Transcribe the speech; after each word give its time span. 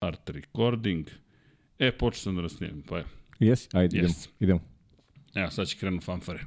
Art 0.00 0.30
recording. 0.30 1.06
E, 1.78 1.92
počeo 1.92 2.20
sam 2.20 2.36
da 2.36 2.42
nas 2.42 2.52
snimam, 2.52 2.82
pa 2.88 2.98
je. 2.98 3.04
Jesi? 3.38 3.68
Ajde, 3.72 3.98
idemo. 3.98 4.14
Yes. 4.14 4.28
idemo. 4.40 4.60
Evo, 5.34 5.50
sad 5.50 5.66
će 5.68 5.78
krenu 5.78 6.00
fanfare. 6.00 6.40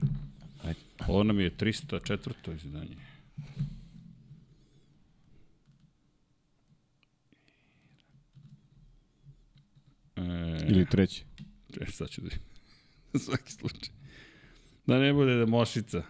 Ajde. 0.64 0.80
Ovo 1.08 1.24
nam 1.24 1.40
je 1.40 1.52
304. 1.58 2.56
izdanje. 2.56 2.96
E, 10.16 10.22
Ili 10.70 10.86
treći. 10.86 11.24
E, 11.82 11.86
sad 11.92 12.10
ću 12.10 12.22
da 12.22 12.30
Za 13.14 13.20
svaki 13.26 13.52
slučaj. 13.52 13.90
Da 14.86 15.00
ne 15.00 15.14
bude 15.14 15.36
da 15.36 15.46
mošica. 15.46 16.04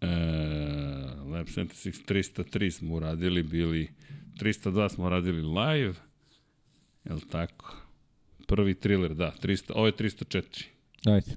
E, 0.00 0.08
Lab 1.38 1.46
76 1.46 2.02
303 2.06 2.70
smo 2.70 2.94
uradili, 2.94 3.42
bili 3.42 3.88
302 4.40 4.88
smo 4.88 5.08
radili 5.08 5.42
live. 5.42 5.94
Je 7.04 7.14
li 7.14 7.20
tako? 7.30 7.76
Prvi 8.46 8.74
thriller, 8.74 9.14
da, 9.14 9.34
300, 9.42 9.72
ovo 9.74 9.86
je 9.86 9.92
304. 9.92 10.64
Ajde. 11.06 11.36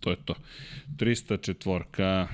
To 0.00 0.10
je 0.10 0.16
to. 0.24 0.34
304. 0.96 2.26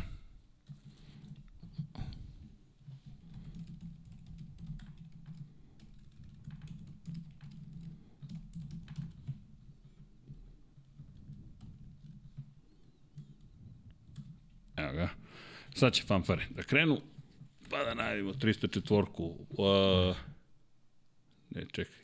Evo 14.89 14.97
ga. 14.97 15.09
Sad 15.75 15.93
će 15.93 16.03
fanfare 16.03 16.47
da 16.51 16.63
krenu, 16.63 17.01
pa 17.71 17.85
da 17.85 17.95
najavimo 17.95 18.33
304-ku. 18.33 19.25
Uh, 19.25 20.17
ne, 21.51 21.67
čekaj. 21.73 21.97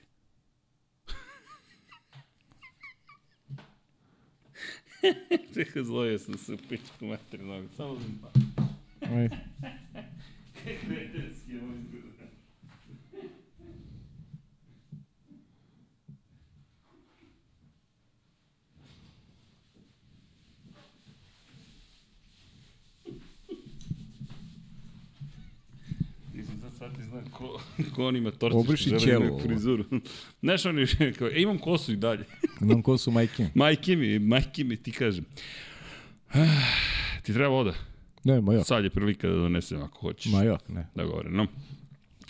Čekaj, 5.55 5.83
zlojio 5.83 6.19
sam 6.19 6.39
se 6.39 6.55
u 6.55 6.59
pičku 6.69 7.07
materinu. 7.07 7.69
Samo 7.77 7.99
zim 8.01 8.19
pa. 8.23 8.31
Ajde. 9.07 9.37
Kretenski 10.87 11.59
ovo 11.59 11.73
izgleda. 11.75 12.15
Nisam 26.35 26.61
sad 26.85 26.93
shvatio, 26.93 27.07
znam 27.11 27.25
ko, 27.31 27.61
ko 27.95 28.07
on 28.07 28.17
ima 28.17 28.31
torcišku 28.31 28.61
Obriši 28.61 28.99
ćelo 28.99 29.39
frizuru. 29.43 29.85
Znaš 30.43 30.67
on 30.67 30.79
je 30.79 30.87
kao, 31.19 31.29
e, 31.29 31.43
imam 31.43 31.59
kosu 31.59 31.93
i 31.93 31.97
dalje. 31.97 32.25
Imam 32.63 32.83
ko 32.83 32.99
su 32.99 33.11
majke. 33.11 33.49
Majke 33.55 33.97
mi, 33.97 34.19
majke 34.19 34.65
mi, 34.65 34.77
ti 34.77 34.93
kažem. 34.93 35.25
Ti 37.23 37.33
treba 37.33 37.49
voda? 37.49 37.75
Ne, 38.25 38.41
ma 38.41 38.55
ja. 38.55 38.65
Sad 38.65 38.85
je 38.85 38.91
prilika 38.91 39.29
da 39.29 39.35
donesem 39.35 39.83
ako 39.83 39.99
hoćeš. 39.99 40.33
Ma 40.33 40.43
ja, 40.43 40.59
ne. 40.69 40.87
Da 40.95 41.05
govorim, 41.05 41.37
no. 41.37 41.47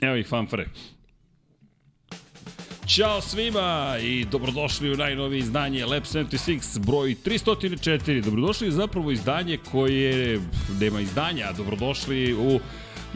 Evo 0.00 0.16
ih 0.16 0.27
fanfare. 0.27 0.66
Ćao 2.86 3.20
svima 3.20 3.96
i 4.02 4.24
dobrodošli 4.24 4.92
u 4.92 4.96
najnovije 4.96 5.39
izdanje 5.39 5.86
Lab 5.86 6.02
76 6.02 6.78
broj 6.86 7.14
304. 7.24 8.24
Dobrodošli 8.24 8.72
zapravo 8.72 9.11
izdanje 9.11 9.58
koje 9.70 10.41
nema 10.80 11.00
izdanja, 11.00 11.52
dobrodošli 11.52 12.34
u 12.34 12.61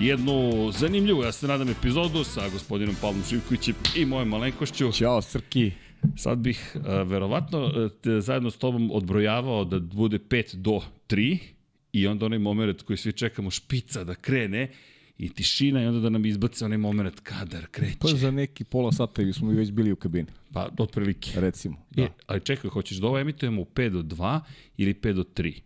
jednu 0.00 0.70
zanimljivu, 0.72 1.22
ja 1.22 1.32
se 1.32 1.46
nadam, 1.46 1.68
epizodu 1.68 2.24
sa 2.24 2.48
gospodinom 2.48 2.96
Pavlom 3.00 3.22
Živkovićem 3.30 3.74
i 3.96 4.04
mojom 4.04 4.28
malenkošću. 4.28 4.92
Ćao, 4.92 5.22
Srki. 5.22 5.72
Sad 6.16 6.38
bih 6.38 6.76
uh, 6.76 6.82
verovatno 7.10 7.64
uh, 7.64 7.90
te, 8.02 8.20
zajedno 8.20 8.50
s 8.50 8.56
tobom 8.56 8.90
odbrojavao 8.92 9.64
da 9.64 9.78
bude 9.80 10.18
5 10.18 10.54
do 10.54 10.80
3 11.08 11.38
i 11.92 12.06
onda 12.06 12.26
onaj 12.26 12.38
moment 12.38 12.82
koji 12.82 12.96
svi 12.96 13.12
čekamo 13.12 13.50
špica 13.50 14.04
da 14.04 14.14
krene 14.14 14.70
i 15.18 15.28
tišina 15.28 15.82
i 15.82 15.86
onda 15.86 16.00
da 16.00 16.08
nam 16.10 16.26
izbace 16.26 16.64
onaj 16.64 16.78
moment 16.78 17.20
kadar 17.20 17.66
kreće. 17.66 17.96
Pa 18.00 18.08
za 18.08 18.30
neki 18.30 18.64
pola 18.64 18.92
sata 18.92 19.22
ili 19.22 19.32
smo 19.32 19.50
već 19.50 19.70
bili 19.70 19.92
u 19.92 19.96
kabini, 19.96 20.26
Pa, 20.52 20.68
otprilike. 20.78 21.30
recimo. 21.40 21.76
Da. 21.90 22.02
Da. 22.02 22.08
E, 22.08 22.10
ali 22.26 22.40
čekaj, 22.40 22.70
hoćeš 22.70 22.98
da 22.98 23.06
ovo 23.06 23.18
emitujemo 23.18 23.62
u 23.62 23.64
5 23.64 23.88
do 23.90 24.02
2 24.16 24.40
ili 24.76 24.94
5 24.94 25.12
do 25.12 25.22
3? 25.22 25.60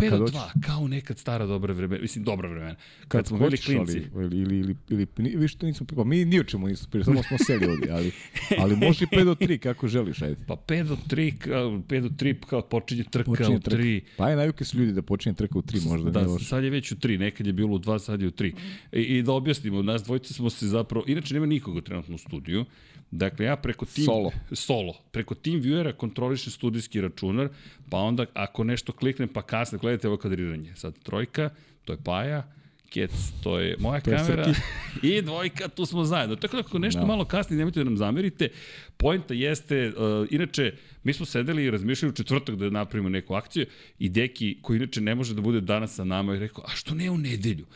5 0.00 0.10
kad 0.10 0.18
do 0.18 0.24
hoćeš. 0.24 0.40
2, 0.40 0.66
kao 0.66 0.88
nekad 0.88 1.18
stara 1.18 1.46
dobra 1.46 1.74
vremena, 1.74 2.02
mislim 2.02 2.24
dobra 2.24 2.48
vremena. 2.48 2.76
Kad, 3.08 3.26
smo 3.26 3.38
bili 3.38 3.56
klinci. 3.56 4.02
Ali, 4.14 4.24
ili, 4.24 4.38
ili, 4.38 4.58
ili, 4.58 4.76
ili, 4.90 5.06
ili 5.18 5.36
vi 5.36 5.48
što 5.48 5.66
nismo, 5.66 5.86
pa 5.96 6.04
mi 6.04 6.24
ni 6.24 6.40
o 6.40 6.44
čemu 6.44 6.68
nismo 6.68 6.88
pričali, 6.90 7.04
samo 7.04 7.22
smo 7.22 7.38
seli 7.46 7.66
ovdje, 7.66 7.90
ali, 7.92 8.12
ali 8.58 8.76
može 8.76 9.04
i 9.04 9.16
5 9.16 9.24
do 9.24 9.34
3, 9.34 9.58
kako 9.58 9.88
želiš, 9.88 10.22
ajde. 10.22 10.36
Pa 10.46 10.54
5 10.54 10.82
do 10.84 10.96
3, 11.10 11.38
kao, 11.38 11.70
5 11.70 12.00
do 12.00 12.08
3 12.08 12.34
kao 12.46 12.62
počinje 12.62 13.04
trka 13.04 13.30
Počinje 13.30 13.56
u 13.56 13.60
trka. 13.60 13.76
3. 13.76 14.00
Pa 14.16 14.30
je 14.30 14.36
najuke 14.36 14.64
su 14.64 14.78
ljudi 14.78 14.92
da 14.92 15.02
počinje 15.02 15.34
trka 15.34 15.58
u 15.58 15.62
3 15.62 15.88
možda. 15.88 16.10
Da, 16.10 16.22
ne 16.22 16.38
sad 16.38 16.64
je 16.64 16.70
već 16.70 16.92
u 16.92 16.96
3, 16.96 17.18
nekad 17.18 17.46
je 17.46 17.52
bilo 17.52 17.74
u 17.74 17.78
2, 17.78 17.98
sad 17.98 18.22
je 18.22 18.28
u 18.28 18.30
3. 18.30 18.52
I, 18.92 19.00
I 19.00 19.22
da 19.22 19.32
objasnimo, 19.32 19.82
nas 19.82 20.02
dvojice 20.02 20.34
smo 20.34 20.50
se 20.50 20.66
zapravo, 20.68 21.04
inače 21.08 21.34
nema 21.34 21.46
nikoga 21.46 21.80
trenutno 21.80 22.14
u 22.14 22.18
studiju, 22.18 22.64
Dakle, 23.10 23.46
ja 23.46 23.56
preko 23.56 23.86
Team... 23.86 24.04
Solo. 24.04 24.30
Solo. 24.52 24.94
Preko 25.10 25.34
Team 25.34 25.60
Viewera 25.60 25.92
kontrolišem 25.92 26.52
studijski 26.52 27.00
računar, 27.00 27.48
pa 27.90 27.98
onda 27.98 28.26
ako 28.34 28.64
nešto 28.64 28.92
kliknem 28.92 29.28
pa 29.28 29.42
kasne, 29.42 29.78
gledajte 29.78 30.08
ovo 30.08 30.16
kadriranje. 30.16 30.72
Sad 30.76 30.98
trojka, 31.02 31.50
to 31.84 31.92
je 31.92 31.98
Paja, 32.04 32.52
Kec, 32.90 33.10
to 33.42 33.58
je 33.58 33.76
moja 33.78 34.00
To 34.00 34.10
je 34.10 34.16
kamera 34.16 34.44
Srki. 34.44 34.60
i 35.16 35.22
dvojka, 35.22 35.68
tu 35.68 35.86
smo 35.86 36.04
zajedno. 36.04 36.36
Tako 36.36 36.56
da 36.56 36.60
ako 36.60 36.78
nešto 36.78 37.00
Da. 37.00 37.06
malo 37.06 37.24
kasnije, 37.24 37.58
nemojte 37.58 37.80
da 37.80 37.84
nam 37.84 37.96
zamerite. 37.96 38.48
Poenta 38.96 39.34
jeste, 39.34 39.88
uh, 39.88 40.26
inače, 40.30 40.74
mi 41.02 41.12
smo 41.12 41.26
sedeli 41.26 41.64
i 41.64 41.70
razmišljali 41.70 42.10
u 42.10 42.14
četvrtak 42.14 42.54
da 42.56 42.70
napravimo 42.70 43.08
neku 43.08 43.34
akciju 43.34 43.66
i 43.98 44.08
Deki, 44.08 44.58
koji 44.62 44.76
inače 44.76 45.00
ne 45.00 45.14
može 45.14 45.34
da 45.34 45.40
bude 45.40 45.60
danas 45.60 45.94
sa 45.94 46.04
nama, 46.04 46.32
je 46.32 46.40
rekao, 46.40 46.64
a 46.64 46.70
što 46.74 46.94
ne 46.94 47.10
u 47.10 47.18
nedelju? 47.18 47.66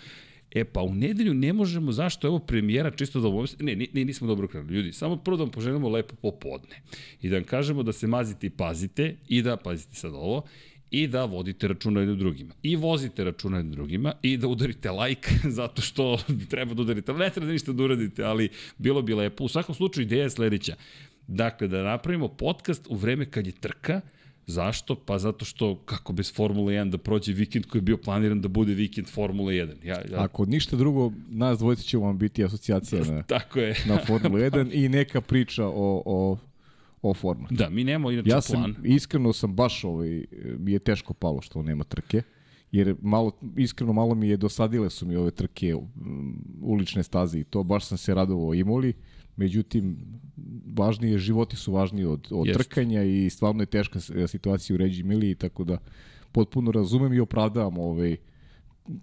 E 0.55 0.65
pa 0.65 0.83
u 0.83 0.95
nedelju 0.95 1.35
ne 1.35 1.53
možemo, 1.53 1.93
zašto 1.93 2.27
je 2.27 2.31
ovo 2.31 2.39
premijera, 2.39 2.91
čisto 2.91 3.21
da. 3.21 3.29
Ne, 3.65 3.77
ne, 3.77 3.87
ne, 3.93 4.05
nismo 4.05 4.27
dobro 4.27 4.49
krenuli. 4.49 4.75
Ljudi, 4.75 4.93
samo 4.93 5.17
prvo 5.17 5.37
da 5.37 5.43
vam 5.43 5.51
poželimo 5.51 5.89
lepo 5.89 6.15
popodne. 6.15 6.83
I 7.23 7.29
da 7.29 7.37
vam 7.37 7.45
kažemo 7.45 7.83
da 7.83 7.93
se 7.93 8.07
mazite 8.07 8.47
i 8.47 8.51
pazite 8.51 9.17
i 9.29 9.43
da, 9.43 9.57
pazite 9.57 9.97
sad 9.97 10.15
ovo, 10.15 10.45
i 10.91 11.07
da 11.07 11.25
vodite 11.25 11.69
računa 11.69 12.01
jednim 12.01 12.19
drugima. 12.19 12.55
I 12.63 12.77
vozite 12.77 13.25
računa 13.25 13.57
jednim 13.57 13.73
drugima 13.73 14.13
i 14.23 14.37
da 14.37 14.49
udarite 14.49 14.91
like 14.91 15.31
zato 15.59 15.83
što 15.83 16.19
treba 16.49 16.75
da 16.75 16.83
udarite. 16.83 17.13
Ne 17.13 17.31
treba 17.31 17.47
da 17.47 17.53
ništa 17.53 17.73
da 17.73 17.83
uradite, 17.83 18.25
ali 18.25 18.49
bilo 18.79 19.03
bi 19.03 19.15
lepo. 19.15 19.45
U 19.45 19.49
svakom 19.49 19.75
slučaju 19.75 20.07
ideja 20.07 20.23
je 20.23 20.31
sledeća. 20.31 20.77
Dakle, 21.27 21.69
da 21.69 21.83
napravimo 21.83 22.29
podcast 22.29 22.87
u 22.89 22.97
vreme 22.97 23.31
kad 23.31 23.47
je 23.47 23.53
trka, 23.53 24.01
Zašto? 24.47 24.95
Pa 24.95 25.19
zato 25.19 25.45
što 25.45 25.77
kako 25.85 26.13
bez 26.13 26.35
Formule 26.35 26.75
1 26.75 26.91
da 26.91 26.99
prođe 26.99 27.33
vikend 27.33 27.67
koji 27.67 27.79
je 27.79 27.83
bio 27.83 27.97
planiran 27.97 28.41
da 28.41 28.49
bude 28.49 28.75
vikend 28.75 29.09
Formule 29.09 29.55
1. 29.55 29.75
Ja, 29.85 29.95
ja, 29.95 30.23
Ako 30.23 30.45
ništa 30.47 30.77
drugo, 30.77 31.13
nas 31.29 31.59
dvojica 31.59 31.83
će 31.83 31.99
vam 31.99 32.19
biti 32.19 32.45
asocijacija 32.45 33.05
na, 33.05 33.23
tako 33.37 33.59
je. 33.61 33.77
na 33.87 33.99
Formulu 34.07 34.39
1 34.39 34.71
i 34.73 34.89
neka 34.89 35.21
priča 35.21 35.67
o, 35.67 36.03
o, 36.07 36.39
o 37.03 37.15
Formuli. 37.15 37.49
Da, 37.57 37.69
mi 37.69 37.85
nemamo 37.85 38.11
inače 38.11 38.29
Ja 38.29 38.41
plan. 38.51 38.75
sam, 38.75 38.83
iskreno 38.85 39.33
sam 39.33 39.55
baš, 39.55 39.85
ovaj, 39.85 40.25
mi 40.59 40.73
je 40.73 40.79
teško 40.79 41.15
palo 41.15 41.41
što 41.41 41.63
nema 41.63 41.85
trke, 41.85 42.23
jer 42.73 42.97
malo, 43.03 43.33
iskreno 43.57 43.93
malo 43.93 44.15
mi 44.15 44.29
je 44.29 44.37
dosadile 44.37 44.91
su 44.91 45.07
mi 45.07 45.17
ove 45.17 45.31
trke, 45.31 45.75
um, 45.75 46.45
ulične 46.63 47.03
staze 47.03 47.39
i 47.39 47.45
to, 47.45 47.63
baš 47.63 47.87
sam 47.87 47.99
se 47.99 48.15
radovao 48.15 48.55
imoli, 48.55 48.93
međutim, 49.37 49.97
važnije, 50.69 51.19
životi 51.19 51.57
su 51.57 51.73
važniji 51.73 52.05
od, 52.05 52.29
od 52.31 52.47
Jest. 52.47 52.59
trkanja 52.59 53.03
i 53.03 53.31
stvarno 53.31 53.63
je 53.63 53.67
teška 53.67 54.01
s- 54.01 54.11
situacija 54.29 54.75
u 54.75 54.79
Ređi 54.79 55.03
Mili, 55.03 55.35
tako 55.35 55.65
da 55.65 55.79
potpuno 56.33 56.73
razumem 56.73 57.13
i 57.13 57.21
opravdavam 57.21 57.79
ovaj, 57.79 58.17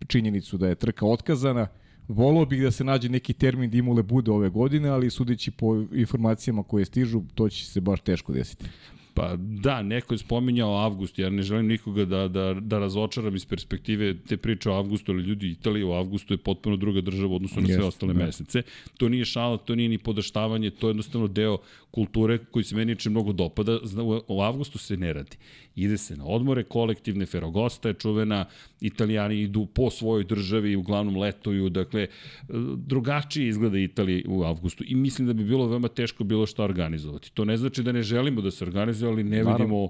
činjenicu 0.08 0.58
da 0.58 0.68
je 0.68 0.76
trka 0.76 1.06
otkazana. 1.06 1.68
Volao 2.08 2.46
bih 2.46 2.62
da 2.62 2.72
se 2.72 2.84
nađe 2.84 3.10
neki 3.10 3.34
termin 3.34 3.70
da 3.70 3.78
Imole 3.78 4.04
bude 4.04 4.32
ove 4.32 4.50
godine, 4.50 4.90
ali 4.90 5.10
sudeći 5.10 5.52
po 5.52 5.86
informacijama 5.94 6.64
koje 6.64 6.86
stižu, 6.86 7.22
to 7.36 7.50
će 7.50 7.66
se 7.66 7.82
baš 7.82 8.02
teško 8.02 8.34
desiti. 8.34 8.66
Pa 9.14 9.36
da, 9.38 9.82
neko 9.82 10.14
je 10.14 10.18
spominjao 10.18 10.78
avgust, 10.78 11.20
ja 11.20 11.30
ne 11.30 11.42
želim 11.42 11.68
nikoga 11.68 12.06
da, 12.06 12.28
da, 12.28 12.54
da 12.54 12.80
razočaram 12.80 13.36
iz 13.36 13.46
perspektive 13.46 14.18
te 14.18 14.38
priče 14.38 14.70
o 14.70 14.74
avgustu, 14.74 15.12
ali 15.12 15.24
ljudi, 15.24 15.50
Italija 15.50 15.86
u 15.86 15.92
avgustu 15.92 16.34
je 16.34 16.38
potpuno 16.38 16.78
druga 16.78 17.02
država 17.02 17.34
u 17.34 17.36
odnosu 17.36 17.62
na 17.62 17.68
sve 17.68 17.74
Jeste, 17.74 17.88
ostale 17.88 18.14
da. 18.14 18.26
mesece. 18.26 18.62
To 18.98 19.10
nije 19.10 19.26
šala, 19.26 19.58
to 19.58 19.76
nije 19.76 19.90
ni 19.90 19.98
podaštavanje, 19.98 20.70
to 20.70 20.88
je 20.88 20.90
jednostavno 20.90 21.28
deo 21.28 21.58
kulture 21.92 22.38
koji 22.38 22.64
se 22.64 22.76
meni 22.76 22.92
inače 22.92 23.10
mnogo 23.10 23.34
dopada. 23.34 23.80
Zna, 23.84 24.04
u, 24.04 24.22
u 24.28 24.42
avgustu 24.42 24.78
se 24.78 24.98
ne 24.98 25.14
radi. 25.14 25.38
Ide 25.76 25.98
se 25.98 26.16
na 26.16 26.26
odmore 26.26 26.64
kolektivne, 26.64 27.26
Ferragosta 27.26 27.88
je 27.88 27.94
čuvena, 27.94 28.46
Italijani 28.82 29.42
idu 29.42 29.66
po 29.66 29.90
svojoj 29.90 30.24
državi, 30.24 30.76
uglavnom 30.76 31.18
letuju, 31.18 31.70
dakle, 31.70 32.08
drugačije 32.76 33.48
izgleda 33.48 33.78
Italija 33.78 34.24
u 34.28 34.44
avgustu 34.44 34.84
i 34.88 34.96
mislim 34.96 35.28
da 35.28 35.34
bi 35.34 35.44
bilo 35.44 35.68
veoma 35.68 35.88
teško 35.88 36.24
bilo 36.24 36.46
što 36.46 36.64
organizovati. 36.64 37.32
To 37.34 37.46
ne 37.46 37.58
znači 37.58 37.84
da 37.84 37.92
ne 37.92 38.02
želimo 38.04 38.42
da 38.42 38.52
se 38.52 38.66
organizuju, 38.66 39.12
ali 39.12 39.24
ne 39.24 39.38
Naravno. 39.38 39.58
vidimo 39.58 39.90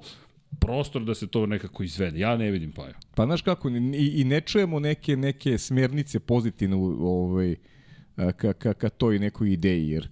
prostor 0.59 1.03
da 1.03 1.15
se 1.15 1.27
to 1.27 1.45
nekako 1.45 1.83
izvede. 1.83 2.19
Ja 2.19 2.37
ne 2.37 2.51
vidim 2.51 2.71
Paja. 2.71 2.93
Pa 3.15 3.25
znaš 3.25 3.41
kako, 3.41 3.69
i, 3.69 4.11
i 4.15 4.23
ne 4.23 4.41
čujemo 4.41 4.79
neke, 4.79 5.15
neke 5.17 5.57
smernice 5.57 6.19
pozitivne 6.19 6.75
ovaj, 6.99 7.55
ka, 8.15 8.53
ka, 8.53 8.73
ka 8.73 8.89
toj 8.89 9.19
nekoj 9.19 9.53
ideji, 9.53 9.89
jer 9.89 10.09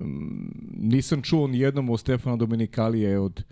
mm, 0.00 0.50
nisam 0.78 1.22
čuo 1.22 1.46
ni 1.46 1.58
jednom 1.58 1.90
od 1.90 2.00
Stefana 2.00 2.36
Domenikalije 2.36 3.18
od, 3.18 3.42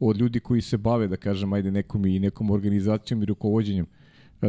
od 0.00 0.16
ljudi 0.16 0.40
koji 0.40 0.60
se 0.60 0.76
bave, 0.76 1.08
da 1.08 1.16
kažem, 1.16 1.52
ajde 1.52 1.70
nekom 1.70 2.06
i 2.06 2.18
nekom 2.18 2.50
organizacijom 2.50 3.22
i 3.22 3.26
rukovodđenjem 3.26 3.86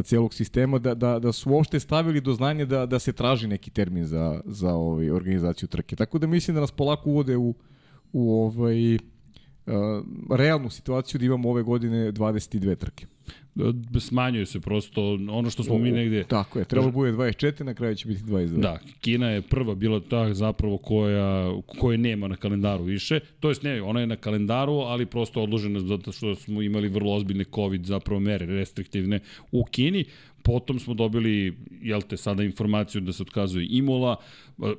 celog 0.03 0.33
sistema, 0.33 0.79
da, 0.79 0.93
da, 0.93 1.19
da 1.19 1.31
su 1.31 1.51
uopšte 1.51 1.79
stavili 1.79 2.21
do 2.21 2.33
znanja 2.33 2.65
da, 2.65 2.85
da 2.85 2.99
se 2.99 3.13
traži 3.13 3.47
neki 3.47 3.71
termin 3.71 4.05
za, 4.05 4.41
za 4.45 4.73
ovaj, 4.73 5.11
organizaciju 5.11 5.69
trke. 5.69 5.95
Tako 5.95 6.19
da 6.19 6.27
mislim 6.27 6.55
da 6.55 6.61
nas 6.61 6.71
polako 6.71 7.09
uvode 7.09 7.37
u, 7.37 7.55
u 8.13 8.33
ovaj, 8.33 8.95
uh, 8.95 9.01
realnu 10.29 10.69
situaciju 10.69 11.19
da 11.19 11.25
imamo 11.25 11.49
ove 11.49 11.63
godine 11.63 12.11
22 12.11 12.75
trke. 12.75 13.05
Smanjuje 13.99 14.45
se 14.45 14.59
prosto 14.59 15.13
ono 15.13 15.49
što 15.49 15.63
smo 15.63 15.77
mi 15.77 15.91
negde... 15.91 16.23
Tako 16.23 16.59
je, 16.59 16.65
trebalo 16.65 16.91
bude 16.91 17.11
24, 17.11 17.63
na 17.63 17.73
kraju 17.73 17.95
će 17.95 18.07
biti 18.07 18.23
22. 18.23 18.59
Da, 18.59 18.79
Kina 19.01 19.29
je 19.29 19.41
prva 19.41 19.75
bila 19.75 19.99
ta 19.99 20.33
zapravo 20.33 20.77
koja, 20.77 21.51
koje 21.79 21.97
nema 21.97 22.27
na 22.27 22.35
kalendaru 22.35 22.83
više. 22.83 23.19
To 23.39 23.49
jest 23.49 23.63
ne, 23.63 23.81
ona 23.81 23.99
je 23.99 24.07
na 24.07 24.15
kalendaru, 24.15 24.73
ali 24.73 25.05
prosto 25.05 25.41
odložena 25.41 25.79
zato 25.79 26.11
što 26.11 26.35
smo 26.35 26.61
imali 26.61 26.87
vrlo 26.87 27.13
ozbiljne 27.13 27.45
COVID 27.55 27.85
zapravo 27.85 28.19
mere 28.19 28.45
restriktivne 28.45 29.19
u 29.51 29.63
Kini. 29.63 30.05
Potom 30.47 30.79
smo 30.79 30.93
dobili, 30.93 31.57
jel 31.81 32.01
te, 32.01 32.17
sada 32.17 32.43
informaciju 32.43 33.01
da 33.01 33.13
se 33.13 33.23
otkazuje 33.23 33.67
Imola. 33.69 34.15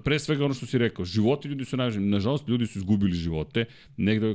Pre 0.05 0.19
svega 0.19 0.45
ono 0.45 0.55
što 0.55 0.67
si 0.67 0.79
rekao, 0.79 1.05
životi 1.05 1.49
ljudi 1.49 1.65
su 1.65 1.77
najvažniji. 1.77 2.09
Nažalost, 2.09 2.49
ljudi 2.49 2.67
su 2.67 2.79
izgubili 2.79 3.13
živote. 3.13 3.65
Negde, 3.97 4.35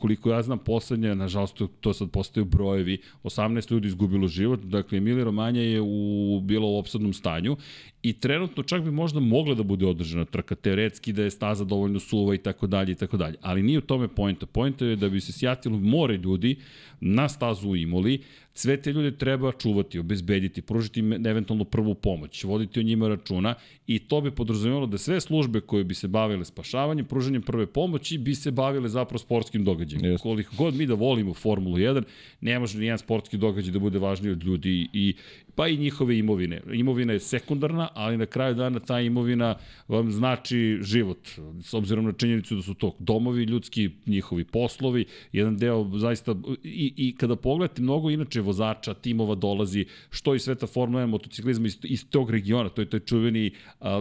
koliko 0.00 0.30
ja 0.30 0.42
znam, 0.42 0.58
poslednje, 0.58 1.14
nažalost, 1.14 1.56
to, 1.56 1.66
to 1.66 1.92
sad 1.92 2.10
postaju 2.10 2.44
brojevi. 2.44 2.98
18 3.24 3.41
ljudi 3.70 3.88
izgubilo 3.88 4.28
život, 4.28 4.60
dakle, 4.60 4.98
Emilija 4.98 5.24
Romanja 5.24 5.60
je 5.60 5.80
u, 5.80 6.40
bilo 6.44 6.68
u 6.68 6.78
opsadnom 6.78 7.12
stanju 7.12 7.56
i 8.02 8.12
trenutno 8.12 8.62
čak 8.62 8.82
bi 8.82 8.90
možda 8.90 9.20
mogla 9.20 9.54
da 9.54 9.62
bude 9.62 9.86
održana 9.86 10.24
trka 10.24 10.54
teoretski 10.54 11.12
da 11.12 11.22
je 11.22 11.30
staza 11.30 11.64
dovoljno 11.64 12.00
suva 12.00 12.34
i 12.34 12.38
tako 12.38 12.66
dalje 12.66 12.92
i 12.92 12.94
tako 12.94 13.16
dalje. 13.16 13.36
Ali 13.42 13.62
nije 13.62 13.78
u 13.78 13.82
tome 13.82 14.08
pojenta. 14.08 14.46
Pojenta 14.46 14.84
je 14.84 14.96
da 14.96 15.08
bi 15.08 15.20
se 15.20 15.32
sjatilo 15.32 15.78
more 15.78 16.16
ljudi 16.16 16.56
na 17.04 17.28
stazu 17.28 17.68
u 17.68 17.76
Imoli, 17.76 18.22
sve 18.54 18.76
te 18.76 18.92
ljude 18.92 19.18
treba 19.18 19.52
čuvati, 19.52 19.98
obezbediti, 19.98 20.62
pružiti 20.62 21.00
im 21.00 21.26
eventualno 21.26 21.64
prvu 21.64 21.94
pomoć, 21.94 22.44
voditi 22.44 22.80
o 22.80 22.82
njima 22.82 23.08
računa 23.08 23.54
i 23.86 23.98
to 23.98 24.20
bi 24.20 24.30
podrazumevalo 24.30 24.86
da 24.86 24.98
sve 24.98 25.20
službe 25.20 25.60
koje 25.60 25.84
bi 25.84 25.94
se 25.94 26.08
bavile 26.08 26.44
spašavanjem, 26.44 27.06
pružanjem 27.06 27.42
prve 27.42 27.66
pomoći 27.66 28.18
bi 28.18 28.34
se 28.34 28.50
bavile 28.50 28.88
zapravo 28.88 29.18
sportskim 29.18 29.64
događajima. 29.64 30.08
Yes. 30.08 30.18
Koliko 30.18 30.56
god 30.56 30.74
mi 30.74 30.86
da 30.86 30.94
volimo 30.94 31.34
Formulu 31.34 31.76
1, 31.76 32.02
ne 32.40 32.58
može 32.58 32.78
ni 32.78 32.86
jedan 32.86 32.98
sportski 32.98 33.36
događaj 33.36 33.72
da 33.72 33.78
bude 33.78 33.98
važniji 33.98 34.32
od 34.32 34.44
ljudi 34.44 34.88
i 34.92 35.14
pa 35.54 35.68
i 35.68 35.76
njihove 35.76 36.18
imovine. 36.18 36.60
Imovina 36.72 37.12
je 37.12 37.20
sekundarna, 37.20 37.88
ali 37.94 38.16
na 38.16 38.26
kraju 38.26 38.54
dana 38.54 38.80
ta 38.80 39.00
imovina 39.00 39.56
vam 39.88 40.10
znači 40.10 40.78
život, 40.82 41.28
s 41.62 41.74
obzirom 41.74 42.04
na 42.04 42.12
činjenicu 42.12 42.54
da 42.54 42.62
su 42.62 42.74
to 42.74 42.96
domovi 42.98 43.44
ljudski, 43.44 43.90
njihovi 44.06 44.44
poslovi, 44.44 45.04
jedan 45.32 45.56
deo 45.56 45.90
zaista, 45.98 46.34
i, 46.64 46.91
i 46.96 47.14
kada 47.16 47.36
pogledate 47.36 47.82
mnogo 47.82 48.10
inače 48.10 48.40
vozača, 48.40 48.94
timova 48.94 49.34
dolazi, 49.34 49.86
što 50.10 50.34
i 50.34 50.38
sveta 50.38 50.66
Formula 50.66 51.02
1 51.02 51.06
motociklizma 51.06 51.66
iz, 51.66 51.78
iz 51.82 52.06
tog 52.10 52.30
regiona, 52.30 52.68
to 52.68 52.82
je 52.82 52.90
taj 52.90 53.00
čuveni, 53.00 53.50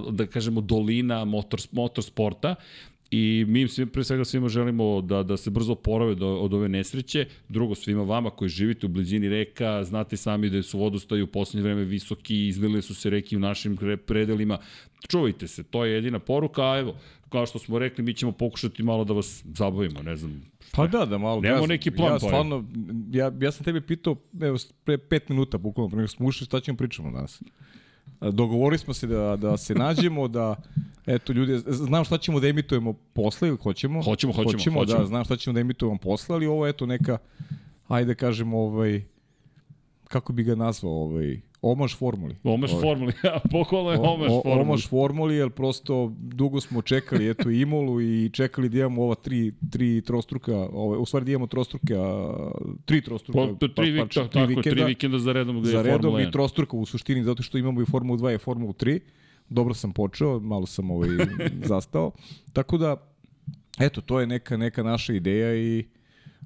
da 0.09 0.27
kažemo, 0.27 0.61
dolina 0.61 1.25
motor, 1.25 1.59
motorsporta, 1.71 2.55
I 3.11 3.45
mi 3.47 3.67
svim, 3.67 3.89
pre 3.89 4.03
svega 4.03 4.25
svima 4.25 4.49
želimo 4.49 5.01
da, 5.01 5.23
da 5.23 5.37
se 5.37 5.49
brzo 5.49 5.75
porave 5.75 6.15
do, 6.15 6.27
od 6.27 6.53
ove 6.53 6.69
nesreće. 6.69 7.25
Drugo, 7.49 7.75
svima 7.75 8.03
vama 8.03 8.29
koji 8.29 8.49
živite 8.49 8.85
u 8.85 8.89
blizini 8.89 9.29
reka, 9.29 9.83
znate 9.83 10.17
sami 10.17 10.49
da 10.49 10.63
su 10.63 10.79
vodostaji 10.79 11.21
u 11.21 11.27
poslednje 11.27 11.63
vreme 11.63 11.83
visoki, 11.83 12.47
izlile 12.47 12.81
su 12.81 12.95
se 12.95 13.09
reki 13.09 13.35
u 13.35 13.39
našim 13.39 13.77
predelima. 14.05 14.57
Čuvajte 15.07 15.47
se, 15.47 15.63
to 15.63 15.85
je 15.85 15.93
jedina 15.93 16.19
poruka, 16.19 16.61
a 16.71 16.79
evo, 16.79 16.95
kao 17.31 17.45
što 17.45 17.59
smo 17.59 17.79
rekli, 17.79 18.03
mi 18.03 18.13
ćemo 18.13 18.31
pokušati 18.31 18.83
malo 18.83 19.03
da 19.03 19.13
vas 19.13 19.43
zabavimo, 19.53 20.01
ne 20.01 20.17
znam. 20.17 20.41
Pa 20.71 20.87
da, 20.87 21.05
da 21.05 21.17
malo. 21.17 21.41
Nemamo 21.41 21.63
ja, 21.63 21.67
neki 21.67 21.91
plan. 21.91 22.11
Ja, 22.11 22.19
stvarno, 22.19 22.65
ja, 23.11 23.31
ja 23.41 23.51
sam 23.51 23.63
tebe 23.63 23.81
pitao, 23.81 24.15
evo, 24.41 24.57
pre 24.83 24.97
pet 24.97 25.29
minuta, 25.29 25.57
bukvalno, 25.57 25.89
pre 25.89 25.97
nego 25.97 26.07
smo 26.07 26.27
ušli, 26.27 26.45
šta 26.45 26.59
ćemo 26.59 26.77
pričamo 26.77 27.11
danas. 27.11 27.41
Dogovorili 28.21 28.77
smo 28.77 28.93
se 28.93 29.07
da, 29.07 29.35
da 29.35 29.57
se 29.57 29.75
nađemo, 29.75 30.27
da, 30.27 30.55
eto, 31.05 31.33
ljudi, 31.33 31.57
znam 31.67 32.03
šta 32.03 32.17
ćemo 32.17 32.39
da 32.39 32.47
emitujemo 32.47 32.93
posle 32.93 33.47
ili 33.47 33.57
hoćemo? 33.57 34.03
Hoćemo, 34.03 34.33
hoćemo, 34.33 34.53
hoćemo. 34.53 34.79
hoćemo. 34.79 34.99
Da, 34.99 35.05
znam 35.05 35.25
šta 35.25 35.37
ćemo 35.37 35.53
da 35.53 35.59
emitujemo 35.59 35.97
posle, 35.97 36.35
ali 36.35 36.45
ovo, 36.45 36.67
eto, 36.67 36.85
neka, 36.85 37.17
ajde 37.87 38.15
kažemo, 38.15 38.59
ovaj, 38.59 39.01
kako 40.07 40.33
bi 40.33 40.43
ga 40.43 40.55
nazvao, 40.55 40.93
ovaj, 40.93 41.41
omaž 41.61 41.95
formuli. 41.95 42.35
Omaž 42.43 42.71
ovaj. 42.71 42.81
formuli, 42.81 43.13
ja, 43.23 43.39
pohvalno 43.51 43.91
je 43.91 43.99
omaž 43.99 44.31
formuli. 44.43 44.61
Omaž 44.61 44.87
formuli, 44.87 45.35
jer 45.35 45.49
prosto 45.49 46.11
dugo 46.17 46.61
smo 46.61 46.81
čekali, 46.81 47.29
eto, 47.29 47.49
Imolu 47.49 48.01
i 48.01 48.29
čekali 48.33 48.69
da 48.69 48.79
imamo 48.79 49.03
ova 49.03 49.15
tri, 49.15 49.53
tri 49.71 50.01
trostruka, 50.01 50.55
ovaj, 50.55 50.99
u 50.99 51.05
stvari 51.05 51.25
da 51.25 51.31
imamo 51.31 51.47
trostruke, 51.47 51.95
a, 51.95 52.51
tri 52.85 53.01
trostruka. 53.01 53.39
Po, 53.39 53.47
to, 53.47 53.67
tri, 53.67 53.97
pa, 53.97 54.21
pa, 54.21 54.27
tri, 54.27 54.45
vikenda, 54.45 54.75
tri 54.75 54.83
vikenda 54.83 55.19
za 55.19 55.33
redom 55.33 55.61
gde 55.61 55.69
za 55.69 55.77
je 55.77 55.83
Formula 55.83 55.97
1. 55.97 56.01
Za 56.01 56.17
redom 56.17 56.29
i 56.29 56.31
trostruka 56.31 56.77
u 56.77 56.85
suštini, 56.85 57.23
zato 57.23 57.43
što 57.43 57.57
imamo 57.57 57.81
i 57.81 57.85
Formulu 57.85 58.17
2 58.17 58.35
i 58.35 58.37
Formulu 58.37 58.73
3. 58.73 58.99
Dobro 59.49 59.73
sam 59.73 59.91
počeo, 59.91 60.39
malo 60.39 60.65
sam 60.65 60.91
ovaj, 60.91 61.09
zastao. 61.71 62.11
Tako 62.53 62.77
da, 62.77 62.95
eto, 63.79 64.01
to 64.01 64.19
je 64.19 64.27
neka, 64.27 64.57
neka 64.57 64.83
naša 64.83 65.13
ideja 65.13 65.55
i 65.55 65.85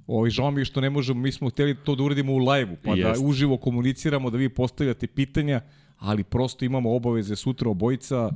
Ovaj, 0.08 0.30
žao 0.30 0.52
mi 0.52 0.62
je 0.62 0.66
što 0.66 0.82
ne 0.82 0.90
možemo, 0.90 1.22
mi 1.22 1.32
smo 1.32 1.50
hteli 1.50 1.76
to 1.76 1.96
da 1.96 2.04
uradimo 2.04 2.34
u 2.34 2.38
live-u, 2.38 2.76
pa 2.84 2.96
Jest. 2.96 3.22
da 3.22 3.28
uživo 3.28 3.58
komuniciramo, 3.58 4.30
da 4.30 4.38
vi 4.38 4.50
postavljate 4.50 5.08
pitanja, 5.08 5.62
ali 5.98 6.24
prosto 6.24 6.66
imamo 6.66 6.96
obaveze 6.96 7.36
sutra 7.36 7.70
obojica, 7.70 8.30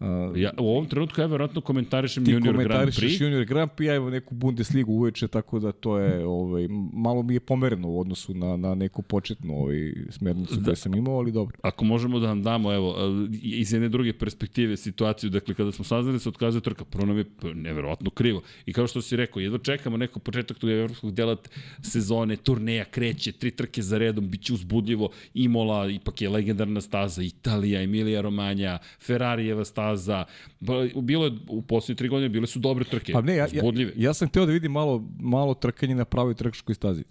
Uh, 0.00 0.06
ja, 0.36 0.50
u 0.58 0.68
ovom 0.68 0.86
trenutku 0.86 1.20
ja 1.20 1.26
verovatno 1.26 1.60
komentarišem 1.60 2.24
Junior 2.26 2.56
Grand 2.64 2.90
Prix. 2.90 3.18
Ti 3.18 3.24
Junior 3.24 3.44
Grand 3.44 3.70
Prix, 3.70 3.86
ja 3.88 3.94
evo 3.94 4.10
neku 4.10 4.34
Bundesligu 4.34 4.92
uveče, 4.92 5.28
tako 5.28 5.58
da 5.58 5.72
to 5.72 5.98
je, 5.98 6.26
ovaj, 6.26 6.68
malo 6.92 7.22
mi 7.22 7.34
je 7.34 7.40
pomereno 7.40 7.88
u 7.88 8.00
odnosu 8.00 8.34
na, 8.34 8.56
na 8.56 8.74
neku 8.74 9.02
početnu 9.02 9.58
ovaj, 9.58 9.92
smernicu 10.10 10.56
da. 10.56 10.64
koju 10.64 10.76
sam 10.76 10.94
imao, 10.94 11.18
ali 11.18 11.32
dobro. 11.32 11.56
Ako 11.62 11.84
možemo 11.84 12.18
da 12.18 12.26
vam 12.26 12.42
damo, 12.42 12.72
evo, 12.72 12.96
iz 13.42 13.72
jedne 13.72 13.88
druge 13.88 14.12
perspektive 14.12 14.76
situaciju, 14.76 15.30
dakle, 15.30 15.54
kada 15.54 15.72
smo 15.72 15.84
saznali 15.84 16.16
da 16.16 16.20
se 16.20 16.28
otkazuje 16.28 16.60
trka, 16.60 16.84
prvo 16.84 17.06
nam 17.06 17.18
je 17.18 17.24
neverovatno 17.54 18.10
krivo. 18.10 18.42
I 18.66 18.72
kao 18.72 18.86
što 18.86 19.02
si 19.02 19.16
rekao, 19.16 19.40
jedno 19.40 19.58
čekamo 19.58 19.96
neko 19.96 20.18
početak 20.18 20.58
tog 20.58 20.70
evropskog 20.70 21.14
dela 21.14 21.36
sezone, 21.82 22.36
turneja 22.36 22.84
kreće, 22.84 23.32
tri 23.32 23.50
trke 23.50 23.82
za 23.82 23.98
redom, 23.98 24.28
bit 24.30 24.42
će 24.42 24.52
uzbudljivo, 24.52 25.10
Imola, 25.34 25.90
ipak 25.90 26.22
je 26.22 26.28
legendarna 26.28 26.80
staza, 26.80 27.22
Italija, 27.22 27.82
Emilija 27.82 28.20
Romanja, 28.20 28.78
Ferrarijeva 29.00 29.64
staza, 29.64 29.83
staza. 29.84 30.24
Bilo 31.02 31.24
je 31.24 31.32
u 31.48 31.62
poslednje 31.62 31.96
tri 31.96 32.08
godine 32.08 32.28
bile 32.28 32.46
su 32.46 32.58
dobre 32.58 32.84
trke. 32.84 33.12
Pa 33.12 33.20
ne, 33.20 33.36
ja, 33.36 33.46
ja, 33.52 33.62
ja 33.96 34.14
sam 34.14 34.28
hteo 34.28 34.46
da 34.46 34.52
vidim 34.52 34.72
malo, 34.72 35.04
malo 35.20 35.54
trkanje 35.54 35.94
na 35.94 36.04
pravoj 36.04 36.34
trkačkoj 36.34 36.74
stazi. 36.74 37.04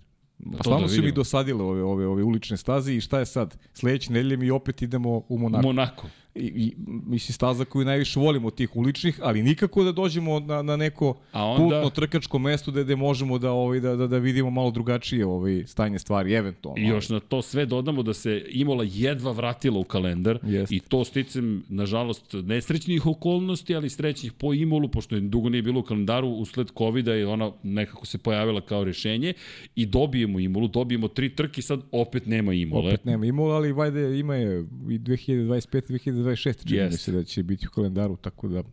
Pa 0.52 0.64
Stvarno 0.64 0.88
da 0.88 0.94
su 0.94 1.04
mi 1.04 1.12
dosadile 1.12 1.64
ove, 1.64 1.84
ove, 1.84 2.08
ove 2.08 2.24
ulične 2.24 2.58
staze 2.58 2.96
i 2.96 3.02
šta 3.02 3.20
je 3.20 3.26
sad? 3.26 3.58
Sledeće 3.74 4.12
nedelje 4.12 4.38
mi 4.38 4.52
opet 4.52 4.82
idemo 4.82 5.22
u 5.30 5.38
Monako. 5.38 5.68
Monako 5.68 6.08
i, 6.36 6.46
i 6.46 6.74
misli 7.08 7.34
staza 7.34 7.66
koju 7.66 7.86
najviše 7.86 8.20
volimo 8.20 8.48
od 8.48 8.56
tih 8.56 8.76
uličnih, 8.76 9.20
ali 9.24 9.44
nikako 9.44 9.84
da 9.84 9.92
dođemo 9.92 10.40
na, 10.40 10.62
na 10.62 10.78
neko 10.78 11.18
A 11.32 11.46
onda... 11.46 11.64
putno 11.64 11.90
trkačko 11.90 12.40
mesto 12.40 12.72
gde, 12.72 12.84
gde 12.84 12.96
možemo 12.96 13.38
da, 13.38 13.52
ovaj, 13.52 13.80
da, 13.80 13.96
da, 13.96 14.08
da 14.08 14.18
vidimo 14.18 14.50
malo 14.50 14.72
drugačije 14.72 15.26
ovaj, 15.26 15.64
stanje 15.68 16.00
stvari, 16.00 16.34
eventualno. 16.34 16.82
I 16.82 16.88
još 16.88 17.10
na 17.10 17.20
to 17.20 17.42
sve 17.42 17.66
dodamo 17.66 18.04
da 18.04 18.14
se 18.14 18.46
Imola 18.50 18.86
jedva 18.88 19.32
vratila 19.32 19.80
u 19.80 19.84
kalendar 19.84 20.40
Jest. 20.44 20.72
i 20.72 20.80
to 20.80 21.06
sticam, 21.06 21.64
nažalost, 21.70 22.34
nesrećnih 22.34 23.06
okolnosti, 23.06 23.76
ali 23.76 23.90
srećnih 23.90 24.32
po 24.32 24.54
Imolu, 24.54 24.88
pošto 24.88 25.16
je 25.16 25.22
dugo 25.22 25.50
nije 25.50 25.62
bilo 25.62 25.80
u 25.80 25.84
kalendaru 25.84 26.28
usled 26.28 26.72
covid 26.78 27.08
i 27.08 27.24
ona 27.24 27.52
nekako 27.64 28.06
se 28.06 28.18
pojavila 28.18 28.62
kao 28.62 28.84
rešenje 28.84 29.34
i 29.76 29.86
dobijemo 29.86 30.40
Imolu, 30.40 30.68
dobijemo 30.68 31.08
tri 31.08 31.30
trke 31.30 31.62
sad 31.62 31.82
opet 31.92 32.26
nema 32.26 32.54
Imole. 32.54 32.88
Opet 32.88 33.06
nema 33.06 33.26
Imola, 33.26 33.56
ali 33.56 33.72
vajde 33.72 34.20
ima 34.20 34.36
je 34.36 34.60
i 34.90 35.00
2025 35.00 35.82
2026. 35.90 36.23
čini 36.66 36.86
mi 36.86 36.98
se 36.98 37.12
da 37.12 37.24
će 37.24 37.44
biti 37.44 37.68
u 37.68 37.72
kalendaru, 37.72 38.16
tako 38.16 38.48
da... 38.48 38.64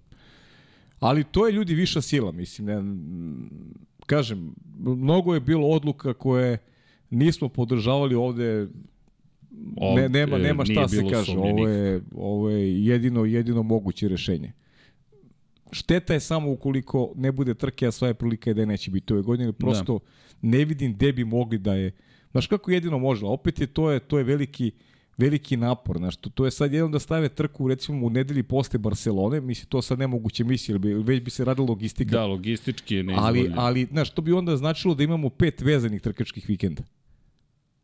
Ali 1.00 1.24
to 1.24 1.46
je 1.46 1.52
ljudi 1.52 1.74
viša 1.74 2.00
sila, 2.00 2.32
mislim. 2.32 2.66
Ne, 2.66 2.82
kažem, 4.06 4.54
mnogo 4.78 5.34
je 5.34 5.40
bilo 5.40 5.68
odluka 5.68 6.14
koje 6.14 6.58
nismo 7.10 7.48
podržavali 7.48 8.14
ovde 8.14 8.68
ne, 9.96 10.08
nema, 10.08 10.38
nema 10.38 10.64
šta 10.64 10.88
se 10.88 11.02
kaže. 11.10 11.38
Ovo 11.38 11.68
je, 11.68 12.00
ovo 12.14 12.50
je 12.50 12.84
jedino, 12.84 13.24
jedino 13.24 13.62
moguće 13.62 14.08
rešenje. 14.08 14.52
Šteta 15.72 16.14
je 16.14 16.20
samo 16.20 16.52
ukoliko 16.52 17.12
ne 17.16 17.32
bude 17.32 17.54
trke, 17.54 17.86
a 17.86 17.90
sva 17.90 18.08
je 18.08 18.14
prilika 18.14 18.50
je 18.50 18.54
da 18.54 18.62
je 18.62 18.66
neće 18.66 18.90
biti 18.90 19.12
ove 19.12 19.22
godine. 19.22 19.52
Prosto 19.52 19.98
da. 19.98 20.48
ne 20.48 20.64
vidim 20.64 20.94
gde 20.94 21.12
bi 21.12 21.24
mogli 21.24 21.58
da 21.58 21.74
je... 21.74 21.92
Znaš 22.30 22.46
kako 22.46 22.70
jedino 22.70 22.98
može? 22.98 23.26
Opet 23.26 23.60
je 23.60 23.66
to 23.66 23.90
je, 23.90 24.00
to 24.00 24.18
je 24.18 24.24
veliki 24.24 24.70
veliki 25.20 25.56
napor. 25.56 25.98
Znaš, 25.98 26.16
to, 26.16 26.30
to 26.30 26.44
je 26.44 26.50
sad 26.50 26.72
jedno 26.72 26.88
da 26.88 26.98
stave 26.98 27.28
trku 27.28 27.68
recimo 27.68 28.06
u 28.06 28.10
nedelji 28.10 28.42
posle 28.42 28.78
Barcelone, 28.78 29.40
misli 29.40 29.68
to 29.68 29.82
sad 29.82 29.98
nemoguće 29.98 30.44
misli, 30.44 30.78
bi, 30.78 30.94
već 30.94 31.22
bi 31.22 31.30
se 31.30 31.44
radila 31.44 31.66
logistika. 31.68 32.10
Da, 32.10 32.26
logistički 32.26 32.94
je 32.94 33.04
Ali, 33.16 33.52
ali, 33.56 33.86
znaš, 33.90 34.10
to 34.10 34.22
bi 34.22 34.32
onda 34.32 34.56
značilo 34.56 34.94
da 34.94 35.02
imamo 35.02 35.30
pet 35.30 35.60
vezanih 35.60 36.02
trkačkih 36.02 36.48
vikenda. 36.48 36.82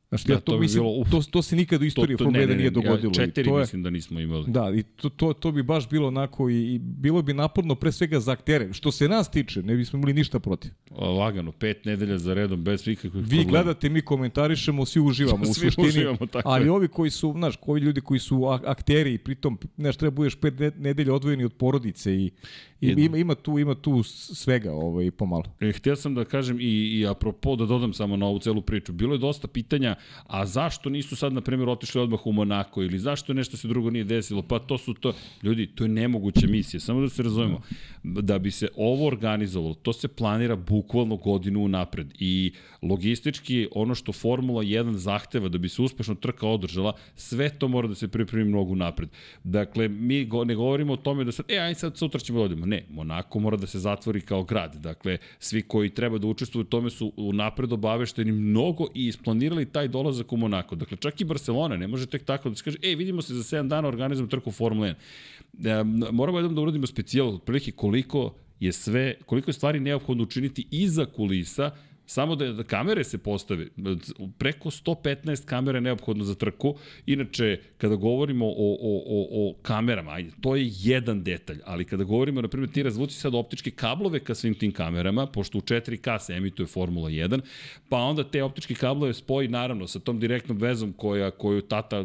Znaš, 0.09 0.25
da, 0.25 0.33
ja 0.33 0.41
to, 0.41 0.53
to, 0.53 0.59
mislim, 0.59 0.83
bilo, 0.83 1.01
uf, 1.01 1.11
to, 1.11 1.23
to 1.31 1.43
se 1.43 1.57
nikad 1.57 1.83
u 1.83 1.85
istoriji 1.85 2.17
Formule 2.17 2.47
1 2.47 2.57
nije 2.57 2.71
dogodilo. 2.71 3.13
Ja, 3.17 3.27
četiri 3.27 3.45
to 3.45 3.57
je, 3.59 3.61
mislim 3.61 3.83
da 3.83 3.91
nismo 3.91 4.21
imali. 4.21 4.45
Da, 4.47 4.73
i 4.75 4.83
to, 4.83 5.09
to, 5.09 5.33
to 5.33 5.53
bi 5.53 5.63
baš 5.63 5.89
bilo 5.89 6.09
onako 6.09 6.51
i, 6.51 6.75
i 6.75 6.79
bilo 6.79 7.23
bi 7.23 7.35
naporno 7.35 7.75
pre 7.75 7.93
svega 7.93 8.21
za 8.21 8.33
aktere. 8.33 8.73
Što 8.73 8.93
se 8.93 9.09
nas 9.09 9.31
tiče, 9.31 9.63
ne 9.63 9.77
bismo 9.77 9.97
imali 9.97 10.13
ništa 10.13 10.39
protiv. 10.41 10.71
Lagano, 10.91 11.53
pet 11.53 11.85
nedelja 11.85 12.19
za 12.19 12.35
redom, 12.35 12.65
bez 12.65 12.89
ikakvih 12.89 13.15
Vi 13.15 13.21
problema. 13.23 13.51
gledate, 13.51 13.89
mi 13.89 14.01
komentarišemo, 14.01 14.87
svi 14.87 15.01
uživamo 15.01 15.45
svi 15.55 15.67
u 15.67 15.71
suštini. 15.71 15.89
Uživamo, 15.89 16.27
tako 16.27 16.49
ali 16.49 16.65
je. 16.67 16.71
ovi 16.71 16.89
koji 16.89 17.11
su, 17.11 17.33
znaš, 17.33 17.57
koji 17.57 17.81
ljudi 17.81 18.01
koji 18.01 18.21
su 18.21 18.47
akteri 18.47 19.15
i 19.15 19.19
pritom, 19.19 19.59
znaš, 19.77 19.97
treba 19.97 20.15
budeš 20.15 20.35
pet 20.35 20.55
nedelja 20.79 21.15
odvojeni 21.15 21.45
od 21.45 21.53
porodice 21.53 22.15
i 22.15 22.31
I, 22.81 22.95
ima, 22.97 23.17
ima, 23.17 23.35
tu, 23.35 23.59
ima 23.59 23.75
tu 23.75 24.03
svega 24.03 24.73
ovaj, 24.73 25.11
pomalo. 25.11 25.45
E, 25.61 25.73
htio 25.73 25.97
sam 25.97 26.15
da 26.15 26.25
kažem 26.25 26.61
i, 26.61 26.99
i 26.99 27.07
apropo 27.07 27.57
da 27.57 27.67
dodam 27.67 27.93
samo 27.93 28.17
na 28.17 28.27
ovu 28.27 28.39
celu 28.39 28.63
priču. 28.63 28.93
Bilo 28.93 29.15
je 29.15 29.19
dosta 29.19 29.49
pitanja, 29.49 29.95
a 30.27 30.47
zašto 30.47 30.91
nisu 30.91 31.17
sad, 31.17 31.33
na 31.33 31.41
primjer, 31.41 31.69
otišli 31.69 32.01
odmah 32.01 32.27
u 32.27 32.33
Monako 32.33 32.83
ili 32.83 32.99
zašto 32.99 33.35
nešto 33.35 33.57
se 33.57 33.69
drugo 33.69 33.91
nije 33.91 34.05
desilo? 34.05 34.43
Pa 34.43 34.59
to 34.59 34.79
su 34.79 34.95
to, 34.95 35.13
ljudi, 35.43 35.67
to 35.67 35.85
je 35.85 35.89
nemoguća 35.89 36.47
misija. 36.47 36.81
Samo 36.81 37.01
da 37.01 37.09
se 37.09 37.23
razumemo. 37.23 37.61
Da 38.03 38.39
bi 38.39 38.51
se 38.51 38.69
ovo 38.77 39.07
organizovalo, 39.07 39.75
to 39.75 39.93
se 39.93 40.09
planira 40.09 40.57
bukvalno 40.57 41.17
godinu 41.17 41.65
unapred. 41.65 42.15
I 42.19 42.53
logistički, 42.83 43.69
ono 43.75 43.95
što 43.95 44.13
Formula 44.13 44.63
1 44.63 44.93
zahteva 44.93 45.49
da 45.49 45.59
bi 45.59 45.69
se 45.69 45.83
uspešno 45.83 46.15
trka 46.15 46.47
održala, 46.49 46.93
sve 47.15 47.49
to 47.59 47.69
mora 47.69 47.89
da 47.89 47.95
se 47.95 48.09
pripremi 48.09 48.51
mnogo 48.51 48.75
napred. 48.75 49.09
Dakle, 49.45 49.89
mi 49.89 50.25
go, 50.25 50.45
ne 50.45 50.55
govorimo 50.55 50.93
o 50.93 50.97
tome 50.97 51.25
da 51.25 51.33
sad, 51.33 51.51
e, 51.51 51.59
aj 51.59 51.75
sad 51.75 51.97
sutra 51.97 52.21
ćemo 52.21 52.39
da 52.39 52.45
odemo 52.45 52.66
Ne, 52.67 52.85
Monako 52.91 53.39
mora 53.39 53.57
da 53.57 53.67
se 53.67 53.79
zatvori 53.79 54.21
kao 54.21 54.45
grad. 54.45 54.75
Dakle, 54.75 55.19
svi 55.39 55.63
koji 55.63 55.91
treba 55.91 56.19
da 56.19 56.27
učestvuju 56.27 56.63
u 56.63 56.69
tome 56.69 56.91
su 56.91 57.13
napred 57.33 57.73
obavešteni 57.73 58.33
mnogo 58.33 58.87
i 58.95 59.07
isplanirali 59.07 59.67
taj 59.67 59.89
dolazak 59.89 60.33
u 60.33 60.37
Monako. 60.37 60.77
Dakle, 60.77 60.97
čak 60.97 61.21
i 61.21 61.25
Barcelona 61.25 61.77
ne 61.77 61.87
može 61.87 62.07
tek 62.07 62.25
tako 62.25 62.49
da 62.49 62.55
se 62.55 62.65
kaže, 62.65 62.79
ej, 62.83 62.95
vidimo 62.95 63.23
se 63.23 63.35
za 63.35 63.57
7 63.57 63.69
dana, 63.69 63.89
organizujemo 63.89 64.31
trku 64.31 64.51
Formula 64.51 64.95
1. 65.53 65.81
E, 65.81 66.13
moramo 66.13 66.39
jednom 66.39 66.55
da 66.55 66.61
uradimo 66.61 66.87
specijal, 66.87 67.35
otprilike 67.35 67.73
koliko 67.73 68.35
je 68.61 68.73
sve, 68.73 69.15
koliko 69.27 69.51
je 69.51 69.55
stvari 69.55 69.81
neophodno 69.81 70.23
učiniti 70.23 70.67
iza 70.71 71.07
kulisa 71.07 71.71
Samo 72.07 72.37
da, 72.37 72.53
da 72.53 72.63
kamere 72.63 73.05
se 73.05 73.19
postave, 73.19 73.67
preko 74.39 74.71
115 74.71 75.45
kamera 75.45 75.77
je 75.77 75.81
neophodno 75.81 76.25
za 76.25 76.35
trku. 76.35 76.75
Inače, 77.07 77.61
kada 77.79 77.95
govorimo 77.95 78.47
o, 78.47 78.77
o, 78.81 79.03
o, 79.07 79.27
o 79.31 79.55
kamerama, 79.63 80.11
ajde, 80.11 80.31
to 80.41 80.57
je 80.57 80.71
jedan 80.83 81.23
detalj, 81.25 81.59
ali 81.65 81.85
kada 81.85 82.05
govorimo, 82.05 82.43
na 82.43 82.49
primjer, 82.49 82.71
ti 82.71 82.83
razvuci 82.83 83.15
sad 83.15 83.35
optičke 83.35 83.71
kablove 83.71 84.21
ka 84.21 84.35
svim 84.35 84.55
tim 84.55 84.73
kamerama, 84.73 85.27
pošto 85.27 85.59
u 85.59 85.61
4K 85.61 86.19
se 86.19 86.33
emituje 86.33 86.67
Formula 86.67 87.11
1, 87.11 87.41
pa 87.89 87.97
onda 87.97 88.25
te 88.25 88.43
optičke 88.43 88.75
kablove 88.75 89.15
spoji, 89.15 89.49
naravno, 89.49 89.87
sa 89.87 89.99
tom 89.99 90.21
direktnom 90.21 90.59
vezom 90.59 90.93
koja, 90.93 91.31
koju 91.31 91.63
Tata, 91.63 92.05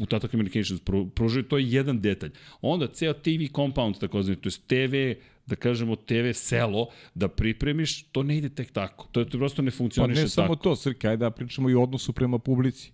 u 0.00 0.06
Tata 0.06 0.28
Communications 0.28 0.82
pružaju, 1.14 1.44
to 1.44 1.58
je 1.58 1.70
jedan 1.70 2.00
detalj. 2.00 2.30
Onda 2.60 2.86
ceo 2.86 3.12
TV 3.12 3.52
compound, 3.54 3.98
tako 3.98 4.22
znači, 4.22 4.40
to 4.40 4.48
je 4.48 4.88
TV 4.88 5.20
da 5.48 5.56
kažemo 5.56 5.96
TV 5.96 6.32
selo, 6.34 6.86
da 7.14 7.28
pripremiš, 7.28 8.02
to 8.02 8.22
ne 8.22 8.36
ide 8.38 8.48
tek 8.48 8.70
tako. 8.72 9.08
To, 9.12 9.24
to 9.24 9.38
prosto 9.38 9.62
ne 9.62 9.70
funkcioniše 9.70 10.14
tako. 10.14 10.20
Pa 10.20 10.24
ne 10.24 10.28
samo 10.28 10.56
to, 10.56 10.76
Srke, 10.76 11.08
ajde 11.08 11.24
da 11.24 11.30
pričamo 11.30 11.70
i 11.70 11.74
o 11.74 11.82
odnosu 11.82 12.12
prema 12.12 12.38
publici. 12.38 12.92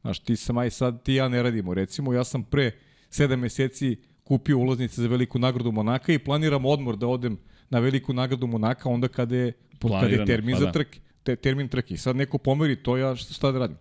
Znaš, 0.00 0.18
ti 0.18 0.36
sam, 0.36 0.58
aj 0.58 0.70
sad 0.70 1.02
ti 1.02 1.14
ja 1.14 1.28
ne 1.28 1.42
radimo. 1.42 1.74
Recimo, 1.74 2.12
ja 2.12 2.24
sam 2.24 2.42
pre 2.42 2.70
7 3.10 3.36
meseci 3.36 3.96
kupio 4.24 4.58
ulaznice 4.58 5.02
za 5.02 5.08
veliku 5.08 5.38
nagradu 5.38 5.72
Monaka 5.72 6.12
i 6.12 6.18
planiram 6.18 6.64
odmor 6.64 6.96
da 6.96 7.06
odem 7.06 7.38
na 7.70 7.78
veliku 7.78 8.12
nagradu 8.12 8.46
Monaka 8.46 8.88
onda 8.88 9.08
kada 9.08 9.36
je, 9.36 9.52
kada 9.82 10.06
je 10.06 10.24
termin 10.24 10.54
pa 10.54 10.60
za 10.60 10.66
da. 10.66 10.72
trke. 10.72 11.00
Te, 11.22 11.36
termin 11.36 11.68
trke. 11.68 11.96
Sad 11.96 12.16
neko 12.16 12.38
pomeri 12.38 12.76
to, 12.76 12.96
ja 12.96 13.16
šta 13.16 13.52
da 13.52 13.58
radim? 13.58 13.76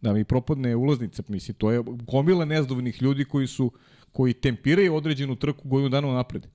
Da 0.00 0.12
mi 0.12 0.24
propadne 0.24 0.76
ulaznica, 0.76 1.22
misli, 1.28 1.54
to 1.54 1.70
je 1.70 1.82
gomila 1.84 2.44
nezdovnih 2.44 3.02
ljudi 3.02 3.24
koji 3.24 3.46
su 3.46 3.72
koji 4.12 4.34
tempiraju 4.34 4.94
određenu 4.94 5.36
trku 5.36 5.68
godinu 5.68 5.88
dana 5.88 6.12
napred 6.12 6.46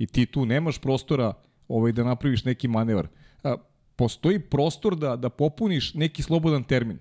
i 0.00 0.06
ti 0.06 0.26
tu 0.26 0.46
nemaš 0.46 0.78
prostora 0.78 1.32
ovaj, 1.68 1.92
da 1.92 2.04
napraviš 2.04 2.44
neki 2.44 2.68
manevar. 2.68 3.08
A, 3.44 3.56
postoji 3.96 4.38
prostor 4.38 4.96
da, 4.96 5.16
da 5.16 5.28
popuniš 5.28 5.94
neki 5.94 6.22
slobodan 6.22 6.64
termin. 6.64 6.98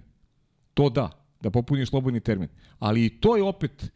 To 0.73 0.89
da, 0.89 1.09
da 1.41 1.49
popuniš 1.49 1.89
slobodni 1.89 2.19
termin. 2.19 2.49
Ali 2.79 3.05
i 3.05 3.09
to 3.09 3.37
je 3.37 3.43
opet 3.43 3.91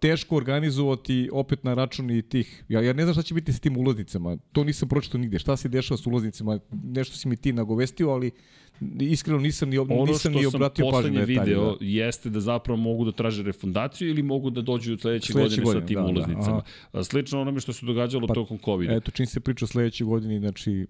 teško 0.00 0.36
organizovati 0.36 1.28
opet 1.32 1.64
na 1.64 1.74
račun 1.74 2.10
i 2.10 2.22
tih, 2.22 2.64
ja, 2.68 2.80
ja 2.80 2.92
ne 2.92 3.02
znam 3.02 3.14
šta 3.14 3.22
će 3.22 3.34
biti 3.34 3.52
sa 3.52 3.58
tim 3.58 3.76
ulaznicama, 3.76 4.36
to 4.52 4.64
nisam 4.64 4.88
pročito 4.88 5.18
nigde, 5.18 5.38
šta 5.38 5.56
se 5.56 5.68
dešava 5.68 5.98
sa 5.98 6.10
ulaznicama, 6.10 6.58
nešto 6.84 7.16
si 7.16 7.28
mi 7.28 7.36
ti 7.36 7.52
nagovestio, 7.52 8.10
ali 8.10 8.30
iskreno 9.00 9.38
nisam 9.38 9.68
ni, 9.68 9.78
nisam 10.06 10.32
ni 10.32 10.46
obratio 10.46 10.90
pažnju 10.90 11.10
na 11.10 11.20
detalje. 11.20 11.40
video 11.40 11.70
da. 11.70 11.76
jeste 11.80 12.30
da 12.30 12.40
zapravo 12.40 12.80
mogu 12.80 13.04
da 13.04 13.12
traže 13.12 13.42
refundaciju 13.42 14.08
ili 14.08 14.22
mogu 14.22 14.50
da 14.50 14.62
dođu 14.62 14.96
sledeće, 14.98 15.32
sledeće 15.32 15.62
godine, 15.62 15.64
godine 15.64 15.80
sa 15.80 15.86
tim 15.86 15.94
da, 15.94 16.02
da 16.02 16.08
ulaznicama. 16.08 16.62
Da, 16.92 17.04
Slično 17.04 17.40
onome 17.40 17.60
što 17.60 17.72
se 17.72 17.86
događalo 17.86 18.26
pa, 18.26 18.34
tokom 18.34 18.58
covid 18.64 18.90
-a. 18.90 18.96
Eto, 18.96 19.10
čim 19.10 19.26
se 19.26 19.40
priča 19.40 19.66
sledeće 19.66 20.04
godine, 20.04 20.38
znači 20.38 20.86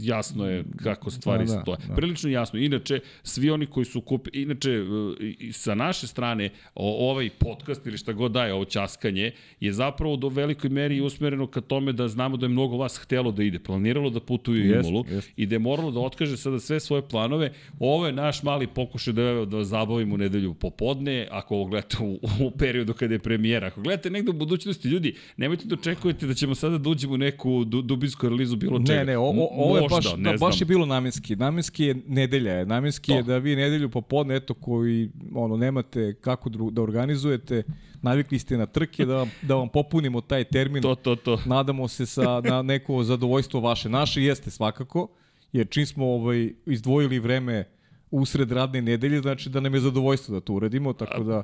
jasno 0.00 0.48
je 0.48 0.64
kako 0.82 1.10
stvari 1.10 1.46
da, 1.46 1.54
da, 1.54 1.60
stoje. 1.60 1.78
Da. 1.88 1.94
Prilično 1.94 2.30
jasno. 2.30 2.58
Inače, 2.58 3.00
svi 3.22 3.50
oni 3.50 3.66
koji 3.66 3.84
su 3.84 4.00
kupili, 4.00 4.42
inače, 4.42 4.70
e, 4.70 5.52
sa 5.52 5.74
naše 5.74 6.06
strane, 6.06 6.50
ovaj 6.74 7.30
podcast 7.38 7.86
ili 7.86 7.98
šta 7.98 8.12
god 8.12 8.32
daje, 8.32 8.54
ovo 8.54 8.64
časkanje, 8.64 9.32
je 9.60 9.72
zapravo 9.72 10.16
do 10.16 10.28
velikoj 10.28 10.70
meri 10.70 11.00
usmereno 11.00 11.46
ka 11.46 11.60
tome 11.60 11.92
da 11.92 12.08
znamo 12.08 12.36
da 12.36 12.46
je 12.46 12.50
mnogo 12.50 12.76
vas 12.76 12.98
htelo 12.98 13.32
da 13.32 13.42
ide, 13.42 13.58
planiralo 13.58 14.10
da 14.10 14.20
putuje 14.20 14.62
u 14.62 14.80
Imolu 14.80 15.04
jest. 15.08 15.30
i 15.36 15.46
da 15.46 15.54
je 15.54 15.58
moralo 15.58 15.90
da 15.90 16.00
otkaže 16.00 16.36
sada 16.36 16.60
sve 16.60 16.80
svoje 16.80 17.08
planove. 17.08 17.52
Ovo 17.78 18.06
je 18.06 18.12
naš 18.12 18.42
mali 18.42 18.66
pokušaj 18.66 19.12
da, 19.12 19.44
da 19.44 19.64
zabavimo 19.64 20.14
u 20.14 20.18
nedelju 20.18 20.54
popodne, 20.54 21.28
ako 21.30 21.54
ovo 21.54 21.64
gledate 21.64 21.96
u, 22.00 22.20
u 22.46 22.50
periodu 22.50 22.92
kada 22.92 23.14
je 23.14 23.18
premijera. 23.18 23.66
Ako 23.66 23.80
gledate 23.80 24.10
negde 24.10 24.30
u 24.30 24.34
budućnosti, 24.34 24.88
ljudi, 24.88 25.14
nemojte 25.36 25.64
da 25.64 25.74
očekujete 25.74 26.26
da 26.26 26.34
ćemo 26.34 26.54
sada 26.54 26.78
da 26.78 26.90
uđemo 26.90 27.14
u 27.14 27.18
neku 27.18 27.64
dubinsku 27.64 28.26
analizu 28.26 28.56
bilo 28.56 28.78
čega. 28.86 28.98
Ne, 28.98 29.04
ne, 29.04 29.18
ovo, 29.18 29.43
ovo 29.52 29.76
je 29.78 29.88
baš, 29.88 30.04
da, 30.16 30.32
baš 30.40 30.60
je 30.60 30.64
bilo 30.64 30.86
namenski. 30.86 31.36
Namenski 31.36 31.84
je 31.84 31.94
nedelja 32.06 32.52
je. 32.52 32.66
Namenski 32.66 33.12
to. 33.12 33.16
je 33.16 33.22
da 33.22 33.38
vi 33.38 33.56
nedelju 33.56 33.90
popodne, 33.90 34.36
eto, 34.36 34.54
koji 34.54 35.10
ono, 35.34 35.56
nemate 35.56 36.14
kako 36.20 36.48
da 36.48 36.82
organizujete, 36.82 37.62
navikli 38.02 38.38
ste 38.38 38.56
na 38.58 38.66
trke, 38.66 39.04
da, 39.04 39.26
da 39.42 39.54
vam 39.54 39.68
popunimo 39.68 40.20
taj 40.20 40.44
termin. 40.44 40.82
To, 40.82 40.94
to, 40.94 41.16
to. 41.16 41.38
Nadamo 41.46 41.88
se 41.88 42.06
sa, 42.06 42.40
na 42.50 42.62
neko 42.62 43.04
zadovoljstvo 43.04 43.60
vaše. 43.60 43.88
Naše 43.88 44.22
jeste 44.22 44.50
svakako, 44.50 45.08
jer 45.52 45.68
čim 45.68 45.86
smo 45.86 46.06
ovaj, 46.06 46.52
izdvojili 46.66 47.18
vreme 47.18 47.64
usred 48.10 48.52
radne 48.52 48.82
nedelje, 48.82 49.20
znači 49.20 49.50
da 49.50 49.60
nam 49.60 49.74
je 49.74 49.80
zadovoljstvo 49.80 50.34
da 50.34 50.40
to 50.40 50.52
uradimo, 50.52 50.92
tako 50.92 51.24
da 51.24 51.42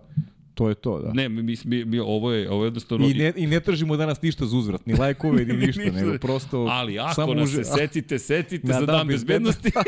to 0.60 0.68
je 0.68 0.74
to, 0.74 0.98
da. 1.00 1.12
Ne, 1.12 1.28
mi, 1.28 1.56
mi, 1.64 1.84
mi 1.84 1.98
ovo 1.98 2.32
je, 2.32 2.50
ovo 2.50 2.64
je 2.64 2.66
jednostavno... 2.66 3.06
I 3.06 3.14
ne, 3.14 3.32
I 3.36 3.46
ne 3.46 3.60
tražimo 3.60 3.96
danas 3.96 4.22
ništa 4.22 4.46
za 4.46 4.56
uzvrat, 4.56 4.86
ni 4.86 4.94
lajkove, 4.94 5.44
ni 5.44 5.52
ništa, 5.66 5.82
ništa, 5.82 5.96
nego 5.96 6.18
prosto... 6.18 6.66
Ali 6.70 6.98
ako 6.98 7.14
samo 7.14 7.34
nas 7.34 7.50
se 7.50 7.64
setite, 7.64 8.18
setite 8.18 8.68
na, 8.68 8.80
za 8.80 8.86
dan 8.86 9.08
bezbednosti. 9.08 9.70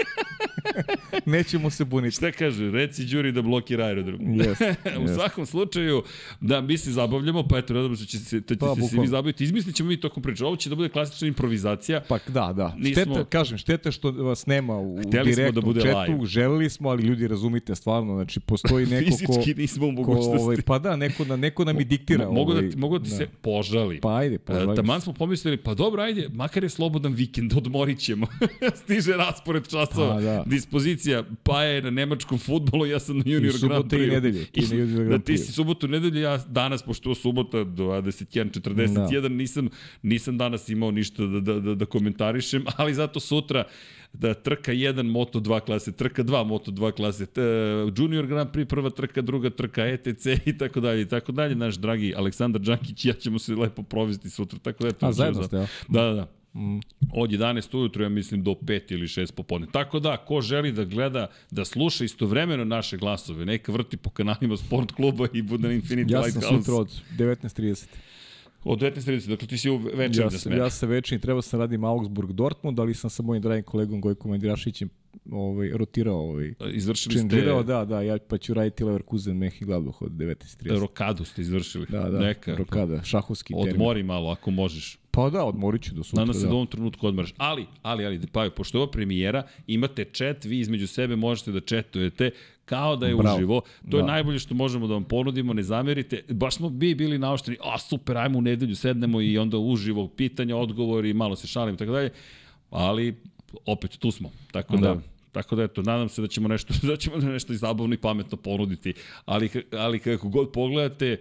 Nećemo 1.27 1.71
se 1.71 1.85
buniti. 1.85 2.17
Šta 2.17 2.33
kaže, 2.33 2.71
reci 2.71 3.05
Đuri 3.05 3.33
da 3.33 3.43
blokira 3.43 3.85
aerodrom. 3.85 4.21
Yes, 4.21 4.75
u 4.99 5.03
yes. 5.03 5.15
svakom 5.15 5.47
slučaju, 5.47 6.03
da, 6.41 6.61
mi 6.61 6.79
se 6.79 6.93
zabavljamo, 6.93 7.49
pa 7.49 7.59
eto, 7.59 7.75
nadam 7.75 7.97
se 7.97 8.03
da 8.03 8.07
će 8.07 8.19
se, 8.19 8.41
da 8.41 8.55
će 8.55 8.59
pa, 8.59 8.75
se 8.75 9.01
vi 9.01 9.07
zabaviti. 9.07 9.45
Izmislit 9.45 9.77
ćemo 9.77 9.89
mi 9.89 10.01
tokom 10.01 10.23
priča. 10.23 10.47
Ovo 10.47 10.57
će 10.57 10.69
da 10.69 10.77
bude 10.77 10.89
klasična 10.89 11.29
improvizacija. 11.29 12.01
Pa 12.09 12.19
da, 12.29 12.53
da. 12.53 12.75
Nismo... 12.79 13.03
Šteta, 13.03 13.25
kažem, 13.25 13.59
šteta 13.59 13.91
što 13.91 14.11
vas 14.11 14.47
nema 14.47 14.79
u 14.79 14.99
Hteli 14.99 15.35
direktnom 15.35 15.55
da 15.55 15.61
bude 15.61 15.81
četu, 15.81 16.13
live. 16.13 16.27
želeli 16.27 16.71
smo, 16.71 16.89
ali 16.89 17.03
ljudi 17.03 17.29
razumite 17.29 17.75
stvarno, 17.75 18.15
znači 18.15 18.41
postoji 18.41 18.87
neko 18.87 19.11
ko... 19.11 19.17
Fizički 19.17 19.61
nismo 19.61 19.87
u 19.87 19.93
mogućnosti. 19.93 20.43
Ovaj, 20.43 20.62
pa 20.63 20.79
da, 20.79 20.97
neko, 20.97 21.25
da, 21.25 21.37
neko 21.37 21.65
nam 21.65 21.81
i 21.81 21.85
diktira. 21.85 22.31
Mogu 22.31 22.53
da, 22.53 22.59
ovaj, 22.59 22.73
mogu 22.77 22.99
da 22.99 23.05
ti 23.05 23.11
da. 23.11 23.17
se 23.17 23.27
požali. 23.43 24.01
Pa 24.01 24.17
ajde, 24.17 24.39
požali. 24.39 24.73
E, 24.73 24.77
taman 24.77 25.01
smo 25.01 25.13
pomislili, 25.13 25.57
pa 25.57 25.75
dobro, 25.75 26.03
ajde, 26.03 26.29
makar 26.33 26.63
je 26.63 26.69
slobodan 26.69 27.13
vikend, 27.13 27.53
odmorit 27.61 27.99
ćemo. 27.99 28.27
Stiže 28.85 29.17
raspored 29.17 29.69
časova, 29.69 30.15
pa, 30.15 30.21
da. 30.21 30.43
dispozicija, 30.47 31.25
pa 31.43 31.63
je 31.63 31.83
na 31.83 31.91
nemačkom 31.91 32.39
futbolu, 32.39 32.87
ja 32.87 32.99
sam 32.99 33.19
na 33.19 33.25
junior 33.27 33.55
Grand 33.63 33.85
Prix. 33.85 34.09
I 34.09 34.11
nedelje. 34.11 34.47
I, 34.55 34.61
na 34.61 34.75
junior. 34.75 35.07
Da 35.07 35.19
ti 35.19 35.39
si 35.39 35.53
subotu 35.53 35.87
i 35.87 35.91
nedelju, 35.91 36.21
ja 36.21 36.39
danas, 36.39 36.83
pošto 36.83 37.11
je 37.11 37.15
subota 37.15 37.57
21.41, 37.59 39.21
da. 39.21 39.29
nisam, 39.29 39.69
nisam 40.03 40.39
danas 40.39 40.69
imao 40.69 40.91
ništa 40.91 41.27
da, 41.27 41.41
da, 41.41 41.61
da, 41.61 41.75
da 41.75 41.87
komentarišem, 41.87 42.65
ali 42.77 42.95
zato 42.95 43.21
sutra 43.21 43.65
da 44.13 44.35
trka 44.35 44.73
1 44.73 45.03
Moto 45.03 45.41
2 45.41 45.61
klase, 45.61 45.93
trka 45.93 46.25
2 46.25 46.45
Moto 46.45 46.71
2 46.71 46.93
klase, 46.93 47.27
t, 47.27 47.41
Junior 47.97 48.27
Grand 48.27 48.51
Prix 48.53 48.69
prva 48.69 48.91
trka, 48.91 49.23
druga 49.23 49.51
trka 49.51 49.87
ETC 49.87 50.27
i 50.47 50.59
tako 50.59 50.81
dalje 50.81 51.03
i 51.03 51.09
tako 51.09 51.33
dalje. 51.33 51.55
Naš 51.55 51.75
dragi 51.75 52.15
Aleksandar 52.17 52.63
Đankić 52.63 53.05
i 53.05 53.09
ja 53.09 53.15
ćemo 53.15 53.39
se 53.39 53.55
lepo 53.55 53.83
provesti 53.83 54.31
sutra, 54.31 54.59
tako 54.59 54.83
da 54.83 54.89
je 54.89 54.93
to. 54.93 55.07
A 55.07 55.13
zajedno 55.13 55.43
ste, 55.43 55.57
ja. 55.57 55.67
Da, 55.89 56.03
da, 56.03 56.13
da. 56.13 56.29
Mm. 56.55 56.81
Od 57.15 57.31
11 57.31 57.77
ujutru, 57.77 58.03
ja 58.03 58.09
mislim, 58.09 58.43
do 58.43 58.51
5 58.51 58.93
ili 58.93 59.07
6 59.07 59.33
popodne. 59.33 59.67
Tako 59.73 60.01
da, 60.01 60.17
ko 60.17 60.41
želi 60.41 60.73
da 60.73 60.85
gleda, 60.85 61.27
da 61.51 61.65
sluša 61.65 62.05
istovremeno 62.05 62.65
naše 62.65 62.97
glasove, 62.97 63.45
neka 63.45 63.73
vrti 63.73 63.97
po 63.97 64.11
kanalima 64.11 64.57
sport 64.57 64.93
kluba 64.93 65.27
i 65.33 65.43
bude 65.43 65.69
na 65.69 65.75
Infinity 65.75 66.13
Ja 66.13 66.21
Lighthouse. 66.21 66.49
sam 66.49 66.59
sutra 66.59 66.75
od 66.75 67.03
19.30. 67.19 67.87
Od 68.65 68.79
19.30, 68.79 69.29
dakle 69.29 69.49
ti 69.49 69.59
si 69.59 69.71
u 69.71 69.77
večer 69.77 70.23
Ja, 70.23 70.25
da 70.25 70.31
sam, 70.31 70.39
smeš. 70.39 70.59
ja 70.59 70.71
sam 70.71 70.89
večernji, 70.89 71.21
trebao 71.21 71.43
sam 71.43 71.61
radim 71.61 71.85
Augsburg 71.85 72.33
Dortmund, 72.33 72.81
ali 72.81 72.95
sam 72.95 73.11
sa 73.11 73.23
mojim 73.23 73.43
dragim 73.43 73.65
kolegom 73.65 74.01
Gojkom 74.01 74.31
Mandirašićem 74.31 74.91
ovaj, 75.31 75.71
rotirao, 75.75 76.19
ovaj, 76.19 76.55
Izvršili 76.73 77.19
ste 77.19 77.63
da, 77.67 77.85
da, 77.85 78.03
ja 78.03 78.19
pa 78.29 78.39
ću 78.39 78.55
raditi 78.55 78.85
Leverkusen, 78.85 79.37
Meh 79.37 79.63
i 79.63 79.65
Gladbach 79.65 80.03
od 80.03 80.13
19.30. 80.13 80.81
rokadu 80.81 81.25
ste 81.25 81.43
izvršili. 81.43 81.87
Da, 81.89 82.11
da, 82.11 82.19
Neka. 82.19 82.55
rokada, 82.57 83.03
šahovski 83.05 83.55
termin. 83.55 83.73
Odmori 83.73 84.03
malo 84.03 84.31
ako 84.31 84.51
možeš. 84.51 84.99
Pa 85.11 85.31
da, 85.31 85.45
odmorit 85.45 85.83
ću 85.83 85.95
do 85.95 86.03
sutra. 86.03 86.21
Nadam 86.21 86.35
se 86.35 86.41
da 86.41 86.47
da. 86.47 86.53
u 86.53 86.57
ovom 86.57 86.67
trenutku 86.67 87.07
odmaraš. 87.07 87.35
Ali, 87.37 87.67
ali, 87.83 88.07
ali, 88.07 88.21
pa, 88.33 88.51
pošto 88.57 88.79
je 88.79 88.83
ovo 88.83 88.91
premijera, 88.91 89.43
imate 89.67 90.05
chat, 90.05 90.45
vi 90.45 90.59
između 90.59 90.87
sebe 90.87 91.17
možete 91.17 91.53
da 91.53 91.61
chatujete 91.61 92.31
kao 92.65 92.97
da 92.97 93.07
je 93.07 93.17
Bravo. 93.17 93.37
uživo. 93.37 93.61
To 93.91 93.97
je 93.97 94.03
Da. 94.03 94.07
najbolje 94.07 94.39
što 94.39 94.55
možemo 94.55 94.87
da 94.87 94.95
vam 94.95 95.05
ponudimo, 95.05 95.53
ne 95.53 95.63
zamerite. 95.63 96.23
Baš 96.29 96.55
smo 96.57 96.69
bi 96.69 96.95
bili 96.95 97.19
naoštreni, 97.19 97.59
a 97.65 97.79
super, 97.79 98.17
ajmo 98.17 98.39
u 98.39 98.43
nedelju, 98.43 98.77
sednemo 98.77 99.21
i 99.21 99.39
onda 99.39 99.59
uživo 99.59 100.09
pitanja, 100.09 100.57
odgovori, 100.57 101.13
malo 101.15 101.37
se 101.37 101.47
šalim 101.47 101.75
i 101.75 101.79
tako 101.79 101.93
dalje. 101.93 102.11
Ali, 102.71 103.17
opet, 103.67 103.99
tu 103.99 104.11
smo. 104.11 104.31
Tako 104.53 104.77
da, 104.77 104.95
Da. 104.95 105.01
Tako 105.33 105.57
da 105.57 105.63
eto, 105.63 105.83
nadam 105.83 106.09
se 106.09 106.23
da 106.23 106.29
ćemo 106.29 106.49
nešto 106.49 106.75
da 106.89 106.97
ćemo 106.97 107.17
nešto 107.17 107.53
i 107.53 107.57
zabavno 107.57 107.95
i 107.95 107.99
pametno 107.99 108.37
ponuditi, 108.37 108.95
ali 109.25 109.51
ali 109.73 109.99
kako 109.99 110.29
god 110.29 110.53
pogledate, 110.53 111.17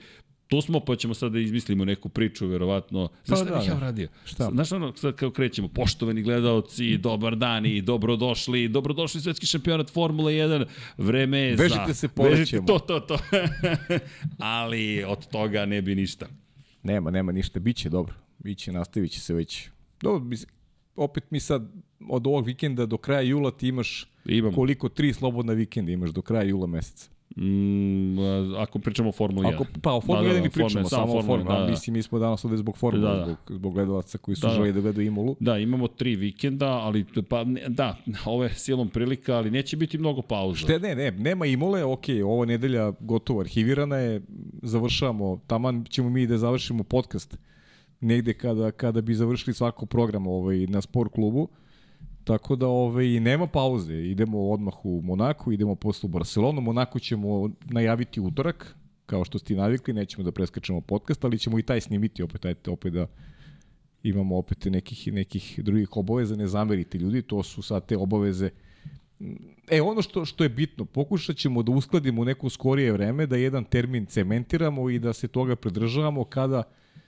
tu 0.51 0.61
smo 0.61 0.79
pa 0.79 0.95
ćemo 0.95 1.13
sad 1.13 1.31
da 1.31 1.39
izmislimo 1.39 1.85
neku 1.85 2.09
priču 2.09 2.47
verovatno. 2.47 3.09
Znaš 3.25 3.39
Pa 3.39 3.45
šta 3.45 3.53
da, 3.53 3.59
bih 3.59 3.67
ja 3.67 3.73
da. 3.73 3.77
uradio? 3.77 4.09
Šta? 4.25 4.49
Znaš 4.51 4.71
ono, 4.71 4.95
sad 4.95 5.15
kao 5.15 5.31
krećemo, 5.31 5.67
poštovani 5.67 6.21
gledalci, 6.21 6.97
dobar 6.97 7.35
dan 7.35 7.65
i 7.65 7.81
dobrodošli, 7.81 8.67
dobrodošli 8.67 9.21
svetski 9.21 9.45
šampionat 9.45 9.89
Formule 9.89 10.33
1, 10.33 10.65
vreme 10.97 11.39
je 11.39 11.57
za... 11.57 11.63
Vežite 11.63 11.93
se, 11.93 12.07
polećemo. 12.07 12.67
To, 12.67 12.79
to, 12.79 12.99
to. 12.99 13.17
Ali 14.57 15.03
od 15.03 15.27
toga 15.27 15.65
ne 15.65 15.81
bi 15.81 15.95
ništa. 15.95 16.27
Nema, 16.83 17.11
nema 17.11 17.31
ništa, 17.31 17.59
biće 17.59 17.89
dobro. 17.89 18.13
Biće, 18.39 18.71
nastavit 18.71 19.11
će 19.11 19.19
se 19.19 19.33
već. 19.33 19.69
Dobro, 20.01 20.37
opet 20.95 21.31
mi 21.31 21.39
sad 21.39 21.71
od 22.09 22.27
ovog 22.27 22.45
vikenda 22.45 22.85
do 22.85 22.97
kraja 22.97 23.21
jula 23.21 23.51
ti 23.51 23.67
imaš 23.67 24.07
Imamo. 24.25 24.55
koliko 24.55 24.89
tri 24.89 25.13
slobodna 25.13 25.53
vikenda 25.53 25.91
imaš 25.91 26.09
do 26.09 26.21
kraja 26.21 26.43
jula 26.43 26.67
meseca. 26.67 27.09
Mm, 27.37 28.19
ako 28.57 28.79
pričamo 28.79 29.09
o 29.09 29.11
Formuli 29.11 29.47
1. 29.47 29.53
Ako, 29.53 29.65
pa 29.81 29.93
o 29.93 30.01
Formuli 30.01 30.27
Da, 30.27 30.33
1 30.33 30.37
da, 30.37 30.43
ne 30.43 30.49
pričamo, 30.49 30.69
Formula, 30.69 30.89
samo 30.89 31.13
o 31.13 31.21
Formuli. 31.23 31.49
da, 31.49 31.59
da. 31.59 31.67
Mislim, 31.69 31.93
mi 31.93 32.03
smo 32.03 32.19
danas 32.19 32.45
ovde 32.45 32.57
zbog 32.57 32.77
Formule, 32.77 33.09
Da, 33.09 33.15
da. 33.15 33.25
zbog, 33.25 33.37
zbog 33.49 33.73
gledalaca 33.73 34.17
koji 34.17 34.35
su 34.35 34.41
Da, 34.41 34.47
da. 34.47 34.55
želi 34.55 34.73
da 34.73 34.81
gledaju 34.81 35.07
Imolu. 35.07 35.35
Da, 35.39 35.57
imamo 35.57 35.87
tri 35.87 36.15
vikenda, 36.15 36.67
ali 36.67 37.05
pa 37.29 37.43
ne, 37.43 37.61
da, 37.69 37.97
ovo 38.25 38.43
je 38.43 38.53
silom 38.53 38.89
prilika, 38.89 39.35
ali 39.35 39.51
neće 39.51 39.77
biti 39.77 39.97
mnogo 39.97 40.21
pauza. 40.21 40.57
Šte, 40.57 40.79
ne, 40.79 40.95
ne, 40.95 41.11
nema 41.11 41.45
Imole, 41.45 41.83
ok, 41.83 42.03
ovo 42.25 42.45
nedelja 42.45 42.93
gotovo 42.99 43.39
arhivirana 43.39 43.95
je, 43.95 44.21
završavamo, 44.61 45.39
taman 45.47 45.85
ćemo 45.89 46.09
mi 46.09 46.27
da 46.27 46.37
završimo 46.37 46.83
podcast 46.83 47.37
negde 48.01 48.33
kada, 48.33 48.71
kada 48.71 49.01
bi 49.01 49.13
završili 49.13 49.53
svako 49.53 49.85
program 49.85 50.27
ovaj, 50.27 50.57
na 50.57 50.81
sport 50.81 51.11
klubu. 51.13 51.47
Tako 52.23 52.55
da 52.55 52.67
ovaj, 52.67 53.19
nema 53.19 53.47
pauze, 53.47 53.95
idemo 53.95 54.49
odmah 54.49 54.85
u 54.85 55.01
Monaku, 55.03 55.51
idemo 55.51 55.75
posle 55.75 56.07
u 56.07 56.11
Barcelonu, 56.11 56.61
Monaku 56.61 56.99
ćemo 56.99 57.49
najaviti 57.63 58.21
utorak, 58.21 58.75
kao 59.05 59.25
što 59.25 59.39
ste 59.39 59.53
i 59.53 59.57
navikli, 59.57 59.93
nećemo 59.93 60.23
da 60.23 60.31
preskačemo 60.31 60.81
podcast, 60.81 61.23
ali 61.23 61.39
ćemo 61.39 61.59
i 61.59 61.63
taj 61.63 61.81
snimiti 61.81 62.23
opet, 62.23 62.45
ajte, 62.45 62.71
opet 62.71 62.93
da 62.93 63.07
imamo 64.03 64.37
opet 64.37 64.65
nekih, 64.65 65.13
nekih 65.13 65.59
drugih 65.63 65.97
obaveza, 65.97 66.35
ne 66.35 66.47
zamerite 66.47 66.97
ljudi, 66.97 67.21
to 67.21 67.43
su 67.43 67.61
sad 67.61 67.85
te 67.85 67.97
obaveze. 67.97 68.49
E, 69.71 69.81
ono 69.81 70.01
što, 70.01 70.25
što 70.25 70.43
je 70.43 70.49
bitno, 70.49 70.85
pokušat 70.85 71.37
ćemo 71.37 71.63
da 71.63 71.71
uskladimo 71.71 72.21
u 72.21 72.25
neko 72.25 72.49
skorije 72.49 72.91
vreme, 72.91 73.25
da 73.25 73.37
jedan 73.37 73.63
termin 73.63 74.05
cementiramo 74.05 74.89
i 74.89 74.99
da 74.99 75.13
se 75.13 75.27
toga 75.27 75.55
pridržavamo 75.55 76.23
kada 76.23 76.63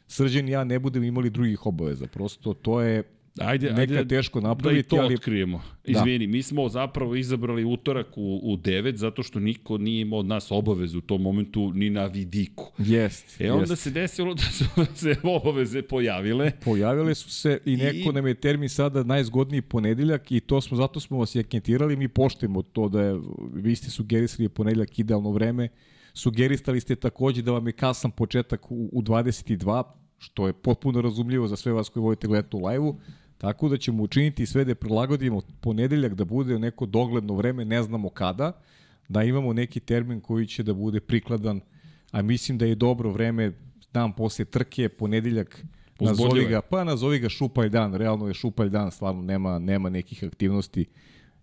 Srđan 0.08 0.50
i 0.50 0.51
ja 0.51 0.63
ne 0.63 0.79
budemo 0.79 1.05
imali 1.05 1.29
drugih 1.29 1.65
obaveza. 1.65 2.08
Prosto 2.08 2.53
to 2.53 2.82
je 2.82 3.03
Ajde, 3.38 3.68
neka 3.68 3.82
ajde, 3.82 4.08
teško 4.08 4.40
da 4.40 4.46
i 4.46 4.50
napraviti, 4.50 4.90
to 4.90 4.96
ali 4.96 5.16
otkrijemo. 5.16 5.62
Izvini, 5.86 6.28
mi 6.28 6.44
smo 6.44 6.70
zapravo 6.70 7.16
izabrali 7.16 7.63
utorak 7.66 8.08
u, 8.18 8.40
u 8.44 8.58
9 8.58 8.96
zato 8.96 9.24
što 9.24 9.40
niko 9.40 9.78
nije 9.78 10.02
imao 10.02 10.20
od 10.20 10.25
nas 10.25 10.52
obavezu 10.52 10.98
u 10.98 11.02
tom 11.02 11.22
momentu 11.22 11.72
ni 11.74 11.89
na 11.89 12.06
vidiku. 12.06 12.72
jest, 12.78 13.41
E 13.41 13.52
onda 13.52 13.63
jest. 13.63 13.84
se 13.84 13.91
desilo 13.91 14.34
da 14.34 14.41
su 14.43 14.65
se 14.96 15.15
obaveze 15.24 15.82
pojavile. 15.82 16.52
Pojavile 16.60 17.15
su 17.15 17.30
se 17.32 17.60
i 17.65 17.76
neko 17.78 18.10
I- 18.10 18.13
nam 18.13 18.28
je 18.28 18.34
termin 18.34 18.69
sada 18.69 19.04
najzgodniji 19.04 19.62
ponedeljak 19.62 20.32
i 20.32 20.39
to 20.39 20.62
smo 20.62 20.78
zato 20.78 21.00
smo 21.00 21.17
vas 21.17 21.36
i 21.36 21.39
akentirali, 21.39 21.96
mi 21.96 22.08
poštujemo 22.08 22.62
to 22.62 22.89
da 22.89 23.02
je, 23.02 23.19
vi 23.54 23.76
ste 23.76 23.89
sugerisali 23.89 24.50
ponedeljak 24.50 25.00
idealno 25.00 25.32
vreme, 25.32 25.69
sugerisali 26.13 26.80
ste 26.80 26.96
takođe 26.96 27.41
da 27.41 27.52
vam 27.52 27.67
je 27.67 27.74
kasan 27.74 28.12
početak 28.12 28.72
u, 28.72 28.89
u 28.91 29.02
22, 29.02 29.84
što 30.17 30.48
je 30.48 30.54
potpuno 30.54 31.02
razumljivo 31.02 31.48
za 31.48 31.56
sve 31.56 31.72
vas 31.74 31.89
koji 31.89 32.02
volite 32.04 32.28
gledati 32.28 32.56
u 32.56 32.65
live-u, 32.65 32.96
tako 33.43 33.69
da 33.69 33.77
ćemo 33.77 34.03
učiniti 34.03 34.45
sve 34.45 34.63
da 34.65 34.75
prilagodimo 34.75 35.41
ponedeljak 35.62 36.13
da 36.13 36.25
bude 36.25 36.60
neko 36.60 36.86
dogledno 36.86 37.34
vreme, 37.36 37.65
ne 37.65 37.84
znamo 37.84 38.10
kada, 38.10 38.51
da 39.10 39.23
imamo 39.23 39.53
neki 39.53 39.79
termin 39.79 40.21
koji 40.21 40.47
će 40.47 40.63
da 40.63 40.73
bude 40.73 40.99
prikladan, 40.99 41.60
a 42.12 42.21
mislim 42.21 42.58
da 42.58 42.65
je 42.65 42.75
dobro 42.75 43.12
vreme 43.12 43.51
dan 43.93 44.13
posle 44.15 44.45
trke, 44.45 44.89
ponedeljak, 44.89 45.65
nazovi 45.99 46.45
ga, 46.45 46.62
pa 46.62 46.84
nazovi 46.84 47.19
ga 47.19 47.29
šupalj 47.29 47.69
dan, 47.69 47.93
realno 47.93 48.27
je 48.27 48.34
šupalj 48.34 48.69
dan, 48.69 48.91
stvarno 48.91 49.21
nema, 49.21 49.60
nema 49.60 49.89
nekih 49.89 50.23
aktivnosti 50.23 50.86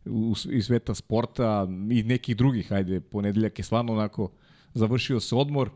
u, 0.06 0.34
iz 0.50 0.66
sveta 0.66 0.94
sporta 0.94 1.68
i 1.90 2.02
nekih 2.02 2.36
drugih, 2.36 2.72
ajde, 2.72 3.00
ponedeljak 3.00 3.58
je 3.58 3.64
stvarno 3.64 3.92
onako, 3.92 4.30
završio 4.74 5.20
se 5.20 5.34
odmor, 5.34 5.70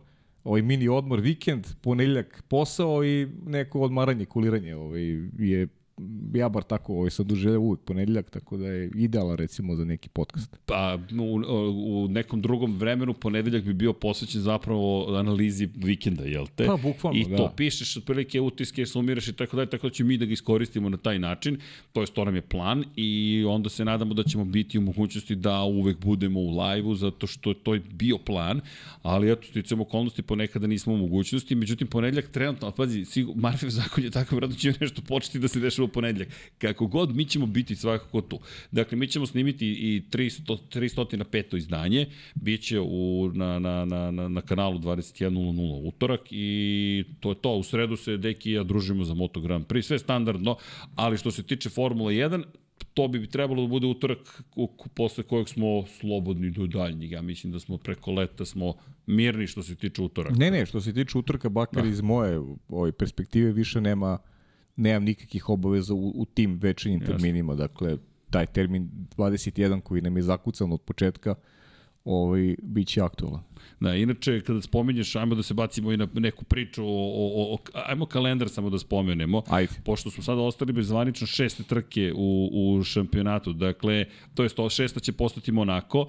ovaj 0.45 0.63
mini 0.63 0.89
odmor, 0.89 1.21
vikend, 1.21 1.67
ponedeljak 1.83 2.45
posao 2.49 3.05
i 3.05 3.29
neko 3.47 3.81
odmaranje, 3.81 4.25
kuliranje, 4.25 4.77
ovaj, 4.77 5.03
je 5.39 5.69
ja 6.35 6.49
bar 6.49 6.63
tako 6.63 6.93
ovaj, 6.93 7.11
sam 7.11 7.27
doželeo 7.27 7.61
uvek 7.61 7.81
ponedeljak, 7.81 8.31
tako 8.31 8.57
da 8.57 8.69
je 8.69 8.91
idealan 8.95 9.37
recimo 9.37 9.77
za 9.77 9.85
neki 9.85 10.09
podcast. 10.09 10.57
Pa 10.67 10.99
u, 11.21 11.43
u 11.87 12.09
nekom 12.09 12.43
drugom 12.43 12.77
vremenu 12.79 13.15
ponedeljak 13.15 13.65
bi 13.65 13.73
bio 13.73 13.93
posvećen 13.93 14.41
zapravo 14.41 15.17
analizi 15.17 15.69
vikenda, 15.77 16.25
jel 16.25 16.47
te? 16.57 16.67
Pa, 16.67 16.77
bukvalno, 16.77 17.21
I 17.21 17.25
to 17.25 17.43
da. 17.43 17.53
pišeš 17.57 17.97
otprilike 17.97 18.41
utiske, 18.41 18.87
sumiraš 18.87 19.29
i 19.29 19.33
tako 19.33 19.57
dalje, 19.57 19.71
tako 19.71 19.89
da 19.89 19.95
ćemo 19.95 20.09
mi 20.09 20.17
da 20.17 20.25
ga 20.25 20.33
iskoristimo 20.33 20.89
na 20.89 20.97
taj 20.97 21.19
način. 21.19 21.59
To 21.93 22.01
je 22.01 22.07
to 22.07 22.25
nam 22.25 22.35
je 22.35 22.43
plan 22.43 22.85
i 22.97 23.45
onda 23.49 23.69
se 23.69 23.85
nadamo 23.85 24.15
da 24.15 24.23
ćemo 24.23 24.45
biti 24.45 24.79
u 24.79 24.81
mogućnosti 24.81 25.35
da 25.35 25.63
uvek 25.63 25.99
budemo 25.99 26.41
u 26.41 26.59
live-u 26.59 26.95
zato 26.95 27.27
što 27.27 27.55
to 27.55 27.75
je 27.75 27.81
bio 27.93 28.19
plan, 28.19 28.61
ali 29.03 29.33
eto 29.33 29.47
sticamo 29.47 29.83
okolnosti 29.83 30.23
ponekada 30.23 30.67
nismo 30.67 30.95
u 30.95 30.97
mogućnosti. 30.97 31.55
Međutim 31.55 31.89
ponedeljak 31.89 32.31
trenutno, 32.31 32.71
pazi, 32.71 33.05
sigur, 33.05 33.37
Marfev 33.37 33.69
zakon 33.69 34.05
je 34.05 34.11
tako 34.11 34.37
vratno 34.37 34.57
će 34.57 34.73
nešto 34.81 35.03
početi 35.03 35.39
da 35.39 35.49
se 35.49 35.61
dešava 35.61 35.84
u 35.85 35.89
ponedeljak. 35.89 36.29
Kako 36.59 36.87
god 36.87 37.17
mi 37.17 37.25
ćemo 37.25 37.47
biti 37.47 37.77
svakako 37.77 38.21
tu. 38.21 38.41
Dakle 38.71 38.99
mi 38.99 39.09
ćemo 39.09 39.27
snimiti 39.27 39.67
i 39.67 40.03
300 40.11 40.59
305 40.73 41.57
izdanje, 41.57 42.07
biće 42.35 42.81
u 42.81 43.31
na 43.35 43.59
na 43.59 43.85
na 43.85 44.11
na 44.11 44.29
na 44.29 44.41
kanalu 44.41 44.79
2100 44.79 45.89
utorak 45.89 46.21
i 46.31 47.05
to 47.21 47.31
je 47.31 47.35
to. 47.35 47.57
U 47.57 47.63
sredu 47.63 47.97
se 47.97 48.17
Deki 48.17 48.51
i 48.51 48.53
ja 48.53 48.63
družimo 48.63 49.05
za 49.05 49.15
Moto 49.15 49.41
Grand 49.41 49.67
Prix, 49.67 49.83
sve 49.83 49.99
standardno, 49.99 50.57
ali 50.95 51.19
što 51.19 51.31
se 51.31 51.43
tiče 51.43 51.71
Formule 51.71 52.15
1, 52.15 52.45
to 52.95 53.09
bi 53.09 53.27
trebalo 53.27 53.63
da 53.63 53.69
bude 53.69 53.87
utorak 53.87 54.43
posle 54.95 55.25
kojeg 55.25 55.49
smo 55.49 55.87
slobodni 56.01 56.51
do 56.51 56.67
daljnjeg. 56.67 57.13
Ja 57.13 57.23
mislim 57.23 57.53
da 57.53 57.61
smo 57.61 57.79
preko 57.79 58.13
leta 58.13 58.45
smo 58.45 58.75
mirni 59.07 59.47
što 59.47 59.63
se 59.63 59.75
tiče 59.75 60.03
utoraka. 60.03 60.37
Ne, 60.37 60.51
ne, 60.51 60.67
što 60.67 60.81
se 60.81 60.95
tiče 60.95 61.19
utorka, 61.19 61.49
Bakar 61.49 61.83
da. 61.83 61.89
iz 61.89 62.01
moje 62.01 62.41
ovaj, 62.69 62.93
perspektive 62.93 63.53
više 63.53 63.81
nema 63.81 64.19
nemam 64.77 65.05
nikakvih 65.05 65.49
obaveza 65.49 65.95
u, 65.95 66.13
u 66.15 66.25
tim 66.25 66.59
večernjim 66.63 67.01
terminima. 67.01 67.55
Dakle, 67.55 67.97
taj 68.31 68.47
termin 68.47 68.91
21 69.17 69.81
koji 69.81 70.03
nam 70.03 70.17
je 70.17 70.23
zakucan 70.23 70.73
od 70.73 70.81
početka, 70.81 71.35
ovaj, 72.05 72.57
bit 72.63 72.89
će 72.89 73.01
aktualan. 73.01 73.43
Da, 73.81 73.95
inače, 73.95 74.41
kada 74.41 74.63
spominješ, 74.63 75.17
ajmo 75.17 75.35
da 75.35 75.43
se 75.43 75.55
bacimo 75.55 75.93
i 75.93 75.97
na 75.97 76.09
neku 76.15 76.45
priču 76.45 76.85
o, 76.85 76.89
o, 76.89 77.55
o, 77.55 77.59
ajmo 77.73 78.07
kalendar 78.07 78.49
samo 78.49 78.71
da 78.71 78.79
spomenemo. 78.79 79.43
Ajde. 79.49 79.73
Pošto 79.85 80.11
smo 80.11 80.23
sada 80.23 80.41
ostali 80.41 80.73
bez 80.73 80.87
zvanično 80.87 81.27
šeste 81.27 81.63
trke 81.63 82.13
u, 82.17 82.51
u 82.53 82.83
šampionatu, 82.85 83.53
dakle, 83.53 84.05
to 84.35 84.43
je 84.43 84.49
to, 84.49 84.71
šesta 84.71 85.01
će 85.01 85.13
postati 85.13 85.53
Monako, 85.53 86.07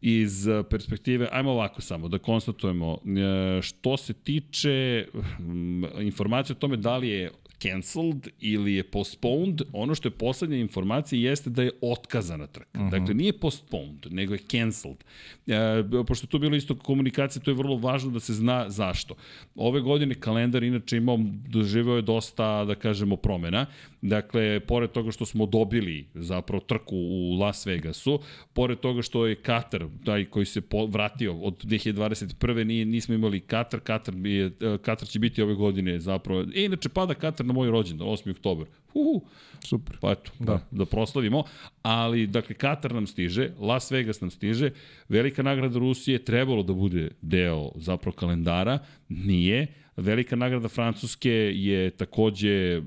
iz 0.00 0.48
eh, 0.48 0.62
perspektive, 0.70 1.28
ajmo 1.32 1.50
ovako 1.50 1.82
samo 1.82 2.08
da 2.08 2.18
konstatujemo, 2.18 2.98
e, 3.04 3.62
što 3.62 3.96
se 3.96 4.12
tiče 4.12 5.06
mm, 5.38 5.84
informacije 6.00 6.56
o 6.56 6.58
tome 6.58 6.76
da 6.76 6.96
li 6.96 7.08
je 7.08 7.30
cancelled 7.64 8.28
ili 8.40 8.74
je 8.74 8.82
postponed. 8.82 9.62
Ono 9.72 9.94
što 9.94 10.08
je 10.08 10.12
poslednja 10.12 10.56
informacija 10.56 11.30
jeste 11.30 11.50
da 11.50 11.62
je 11.62 11.70
otkazana 11.80 12.46
trka. 12.46 12.78
Uh 12.78 12.80
-huh. 12.80 12.90
Dakle, 12.90 13.14
nije 13.14 13.32
postponed, 13.38 14.06
nego 14.10 14.34
je 14.34 14.38
cancelled. 14.38 15.04
E, 15.46 15.84
pošto 16.06 16.26
tu 16.26 16.38
bilo 16.38 16.56
isto 16.56 16.78
komunikacija, 16.78 17.42
to 17.42 17.50
je 17.50 17.54
vrlo 17.54 17.76
važno 17.76 18.10
da 18.10 18.20
se 18.20 18.34
zna 18.34 18.70
zašto. 18.70 19.14
Ove 19.54 19.80
godine 19.80 20.14
kalendar 20.14 20.62
inače 20.62 20.96
imao, 20.96 21.18
doživao 21.48 21.96
je 21.96 22.02
dosta, 22.02 22.64
da 22.64 22.74
kažemo, 22.74 23.16
promena. 23.16 23.66
Dakle, 24.02 24.60
pored 24.60 24.90
toga 24.90 25.10
što 25.10 25.26
smo 25.26 25.46
dobili 25.46 26.06
zapravo 26.14 26.60
trku 26.60 26.96
u 26.96 27.38
Las 27.40 27.66
Vegasu, 27.66 28.20
pored 28.52 28.78
toga 28.78 29.02
što 29.02 29.26
je 29.26 29.34
Katar, 29.34 29.86
taj 30.04 30.24
koji 30.24 30.46
se 30.46 30.62
vratio 30.88 31.34
od 31.40 31.64
2021. 31.64 32.64
Nije, 32.64 32.84
nismo 32.84 33.14
imali 33.14 33.40
Katar, 33.40 33.80
Katar, 33.80 34.14
je, 34.14 34.50
Katar 34.82 35.08
će 35.08 35.18
biti 35.18 35.42
ove 35.42 35.54
godine 35.54 36.00
zapravo. 36.00 36.40
E, 36.40 36.64
inače, 36.64 36.88
pada 36.88 37.14
Katar 37.14 37.46
na 37.46 37.53
moj 37.54 37.70
rođendan, 37.70 38.08
8. 38.08 38.30
oktober. 38.30 38.66
Uhu. 38.94 39.22
Super. 39.64 39.96
Pa 40.00 40.12
eto, 40.12 40.30
da. 40.38 40.52
da, 40.52 40.60
da 40.70 40.84
proslavimo. 40.84 41.44
Ali, 41.82 42.26
dakle, 42.26 42.54
Katar 42.54 42.94
nam 42.94 43.06
stiže, 43.06 43.50
Las 43.58 43.90
Vegas 43.90 44.20
nam 44.20 44.30
stiže, 44.30 44.70
velika 45.08 45.42
nagrada 45.42 45.78
Rusije 45.78 46.24
trebalo 46.24 46.62
da 46.62 46.72
bude 46.72 47.10
deo 47.22 47.70
zapravo 47.76 48.16
kalendara, 48.16 48.78
nije. 49.08 49.66
Velika 49.96 50.36
nagrada 50.36 50.68
Francuske 50.68 51.30
je 51.54 51.90
takođe 51.90 52.82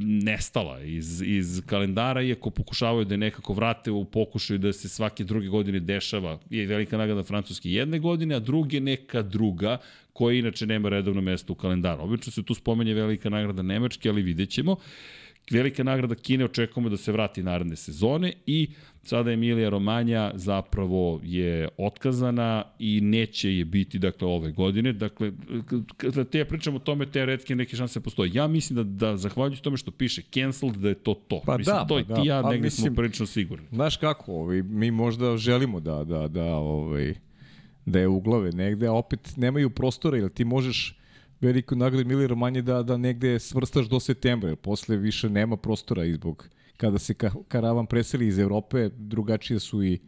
nestala 0.00 0.82
iz, 0.82 1.22
iz 1.22 1.62
kalendara, 1.66 2.22
iako 2.22 2.50
pokušavaju 2.50 3.04
da 3.04 3.14
je 3.14 3.18
nekako 3.18 3.52
vrate 3.52 3.90
u 3.90 4.04
pokušaju 4.04 4.58
da 4.58 4.72
se 4.72 4.88
svake 4.88 5.24
druge 5.24 5.48
godine 5.48 5.80
dešava. 5.80 6.38
Je 6.50 6.66
velika 6.66 6.98
nagrada 6.98 7.22
Francuske 7.22 7.70
jedne 7.70 7.98
godine, 7.98 8.34
a 8.34 8.40
druge 8.40 8.80
neka 8.80 9.22
druga, 9.22 9.78
koja 10.18 10.38
inače 10.38 10.66
nema 10.66 10.88
redovno 10.88 11.20
mesto 11.20 11.52
u 11.52 11.56
kalendaru. 11.56 12.02
Obično 12.02 12.32
se 12.32 12.42
tu 12.42 12.54
spomenje 12.54 12.94
velika 12.94 13.30
nagrada 13.30 13.62
Nemačke, 13.62 14.08
ali 14.08 14.22
vidjet 14.22 14.50
ćemo. 14.50 14.76
Velika 15.50 15.82
nagrada 15.82 16.14
Kine 16.14 16.44
očekujemo 16.44 16.90
da 16.90 16.96
se 16.96 17.12
vrati 17.12 17.42
naredne 17.42 17.76
sezone 17.76 18.32
i 18.46 18.68
sada 19.02 19.32
Emilija 19.32 19.68
Romanja 19.70 20.32
zapravo 20.34 21.20
je 21.24 21.68
otkazana 21.76 22.64
i 22.78 23.00
neće 23.00 23.56
je 23.56 23.64
biti 23.64 23.98
dakle 23.98 24.28
ove 24.28 24.52
godine. 24.52 24.92
Dakle, 24.92 25.32
kada 25.96 26.24
te 26.24 26.38
ja 26.38 26.44
pričam 26.44 26.74
o 26.74 26.78
tome, 26.78 27.06
teoretski 27.06 27.54
neke 27.54 27.76
šanse 27.76 28.00
postoje. 28.00 28.30
Ja 28.34 28.48
mislim 28.48 28.76
da, 28.76 28.82
da 28.82 29.16
zahvaljujući 29.16 29.62
tome 29.62 29.76
što 29.76 29.90
piše 29.90 30.22
cancelled, 30.34 30.76
da 30.76 30.88
je 30.88 30.94
to 30.94 31.14
to. 31.14 31.42
Pa 31.46 31.58
mislim, 31.58 31.76
da, 31.76 31.86
to 31.86 31.94
pa 31.94 32.00
i 32.00 32.04
da. 32.04 32.14
ti 32.14 32.28
ja 32.28 32.42
pa, 32.42 32.50
negde 32.50 32.64
mislim, 32.64 32.86
smo 32.86 32.96
prilično 32.96 33.26
sigurni. 33.26 33.66
Znaš 33.72 33.96
kako, 33.96 34.32
ovaj, 34.32 34.62
mi 34.62 34.90
možda 34.90 35.36
želimo 35.36 35.80
da, 35.80 36.04
da, 36.04 36.28
da, 36.28 36.44
ovaj, 36.44 37.14
da 37.90 37.98
je 37.98 38.08
uglave 38.08 38.52
negde, 38.52 38.86
a 38.86 38.92
opet 38.92 39.36
nemaju 39.36 39.70
prostora, 39.70 40.16
jer 40.16 40.30
ti 40.30 40.44
možeš 40.44 40.98
veliku 41.40 41.76
nagradu 41.76 42.08
Mili 42.08 42.26
Romanje 42.26 42.62
da, 42.62 42.82
da 42.82 42.96
negde 42.96 43.38
svrstaš 43.38 43.88
do 43.88 44.00
septembra, 44.00 44.48
jer 44.48 44.56
posle 44.56 44.96
više 44.96 45.30
nema 45.30 45.56
prostora 45.56 46.04
izbog 46.04 46.48
kada 46.76 46.98
se 46.98 47.14
ka, 47.14 47.30
karavan 47.48 47.86
preseli 47.86 48.26
iz 48.26 48.38
Evrope, 48.38 48.88
drugačije 48.88 49.60
su 49.60 49.84
i 49.84 49.98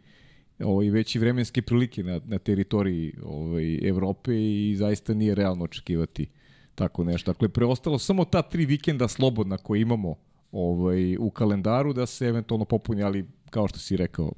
ovaj, 0.59 0.89
veći 0.89 1.19
vremenske 1.19 1.61
prilike 1.61 2.03
na, 2.03 2.19
na 2.25 2.39
teritoriji 2.39 3.13
ovaj, 3.23 3.79
Evrope 3.87 4.31
i 4.35 4.75
zaista 4.77 5.13
nije 5.13 5.35
realno 5.35 5.63
očekivati 5.63 6.27
tako 6.75 7.03
nešto. 7.03 7.33
Dakle, 7.33 7.49
preostalo 7.49 7.99
samo 7.99 8.25
ta 8.25 8.41
tri 8.41 8.65
vikenda 8.65 9.07
slobodna 9.07 9.57
koje 9.57 9.81
imamo 9.81 10.15
ovaj, 10.51 11.17
u 11.17 11.29
kalendaru 11.29 11.93
da 11.93 12.05
se 12.05 12.27
eventualno 12.27 12.65
popuni, 12.65 13.03
ali 13.03 13.25
kao 13.49 13.67
što 13.67 13.79
si 13.79 13.97
rekao, 13.97 14.31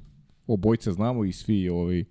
obojca 0.46 0.92
znamo 0.92 1.24
i 1.24 1.32
svi 1.32 1.68
ovaj, 1.68 2.04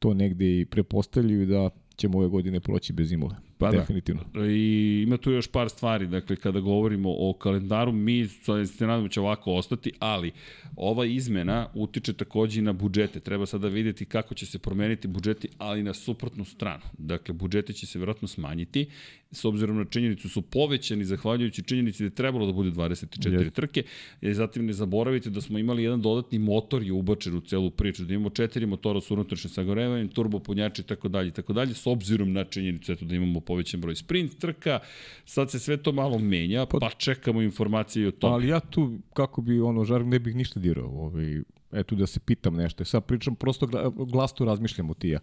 to 0.00 0.14
negde 0.14 0.60
i 0.60 0.64
prepostavljaju 0.64 1.46
da 1.46 1.70
ćemo 1.96 2.18
ove 2.18 2.28
godine 2.28 2.60
proći 2.60 2.92
bez 2.92 3.12
imule. 3.12 3.49
Pa 3.60 3.70
da. 3.70 3.78
Definitivno. 3.78 4.22
Da. 4.34 4.46
I 4.46 5.02
ima 5.02 5.16
tu 5.16 5.30
još 5.30 5.48
par 5.48 5.68
stvari, 5.68 6.06
dakle, 6.06 6.36
kada 6.36 6.60
govorimo 6.60 7.14
o 7.18 7.32
kalendaru, 7.32 7.92
mi 7.92 8.28
se 8.28 8.86
nadamo 8.86 9.02
da 9.02 9.08
će 9.08 9.20
ovako 9.20 9.52
ostati, 9.52 9.92
ali 9.98 10.32
ova 10.76 11.06
izmena 11.06 11.68
utiče 11.74 12.12
takođe 12.12 12.60
i 12.60 12.62
na 12.62 12.72
budžete. 12.72 13.20
Treba 13.20 13.46
sada 13.46 13.68
videti 13.68 14.04
kako 14.04 14.34
će 14.34 14.46
se 14.46 14.58
promeniti 14.58 15.08
budžeti, 15.08 15.48
ali 15.58 15.82
na 15.82 15.94
suprotnu 15.94 16.44
stranu. 16.44 16.82
Dakle, 16.98 17.34
budžeti 17.34 17.72
će 17.72 17.86
se 17.86 17.98
vjerojatno 17.98 18.28
smanjiti, 18.28 18.86
s 19.32 19.44
obzirom 19.44 19.76
na 19.76 19.84
činjenicu 19.84 20.28
su 20.28 20.42
povećani, 20.42 21.04
zahvaljujući 21.04 21.62
činjenici 21.62 22.02
da 22.02 22.06
je 22.06 22.10
trebalo 22.10 22.46
da 22.46 22.52
bude 22.52 22.70
24 22.70 23.06
yes. 23.18 23.50
trke, 23.52 23.82
i 24.20 24.34
zatim 24.34 24.66
ne 24.66 24.72
zaboravite 24.72 25.30
da 25.30 25.40
smo 25.40 25.58
imali 25.58 25.82
jedan 25.82 26.02
dodatni 26.02 26.38
motor 26.38 26.82
je 26.82 26.92
ubačen 26.92 27.36
u 27.36 27.40
celu 27.40 27.70
priču, 27.70 28.04
da 28.04 28.14
imamo 28.14 28.30
četiri 28.30 28.66
motora 28.66 29.00
sa 29.00 29.14
unutrašnjim 29.14 29.50
sagorevanjem, 29.50 30.08
turbo 30.08 30.38
punjači 30.38 30.82
i 30.82 30.84
tako 30.84 31.08
dalje 31.08 31.28
i 31.28 31.32
tako 31.32 31.52
dalje, 31.52 31.74
s 31.74 31.86
obzirom 31.86 32.32
na 32.32 32.44
činjenicu 32.44 32.92
eto, 32.92 33.04
da 33.04 33.14
imamo 33.14 33.40
povećan 33.50 33.80
broj 33.80 33.96
sprint 33.96 34.38
trka, 34.38 34.78
sad 35.24 35.50
se 35.50 35.58
sve 35.58 35.76
to 35.76 35.92
malo 35.92 36.18
menja, 36.18 36.66
pa, 36.66 36.78
pa 36.78 36.90
čekamo 36.90 37.42
informacije 37.42 38.08
o 38.08 38.10
tome. 38.10 38.34
Ali 38.34 38.48
ja 38.48 38.60
tu, 38.60 38.98
kako 39.12 39.42
bi 39.42 39.60
ono, 39.60 39.84
žar, 39.84 40.06
ne 40.06 40.18
bih 40.18 40.36
ništa 40.36 40.60
dirao, 40.60 40.88
ovaj, 40.88 41.42
eto 41.72 41.96
da 41.96 42.06
se 42.06 42.20
pitam 42.20 42.54
nešto. 42.54 42.84
Sad 42.84 43.04
pričam, 43.04 43.34
prosto 43.34 43.66
glasno 44.12 44.46
razmišljam 44.46 44.90
o 44.90 44.94
tija. 44.94 45.20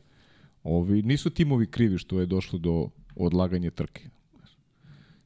Ovi, 0.64 1.02
nisu 1.02 1.30
timovi 1.30 1.68
krivi 1.68 1.98
što 1.98 2.20
je 2.20 2.26
došlo 2.26 2.60
do 2.60 2.90
odlaganja 3.16 3.72
trke. 3.72 4.10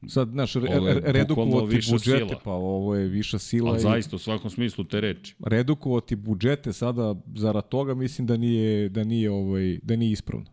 Sad, 0.08 0.28
znaš, 0.28 0.54
re, 0.54 1.00
redukovati 1.04 1.80
budžete, 1.90 2.18
sila. 2.18 2.40
pa 2.44 2.50
ovo 2.50 2.94
je 2.94 3.08
viša 3.08 3.38
sila. 3.38 3.70
Ali 3.70 3.80
zaista, 3.80 4.16
u 4.16 4.18
svakom 4.18 4.50
smislu 4.50 4.84
te 4.84 5.00
reči. 5.00 5.34
Redukovati 5.46 6.16
budžete 6.16 6.72
sada 6.72 7.14
zarad 7.34 7.68
toga 7.68 7.94
mislim 7.94 8.26
da 8.26 8.36
nije, 8.36 8.88
da 8.88 9.04
nije, 9.04 9.30
ovaj, 9.30 9.78
da 9.82 9.96
nije 9.96 10.12
ispravno. 10.12 10.51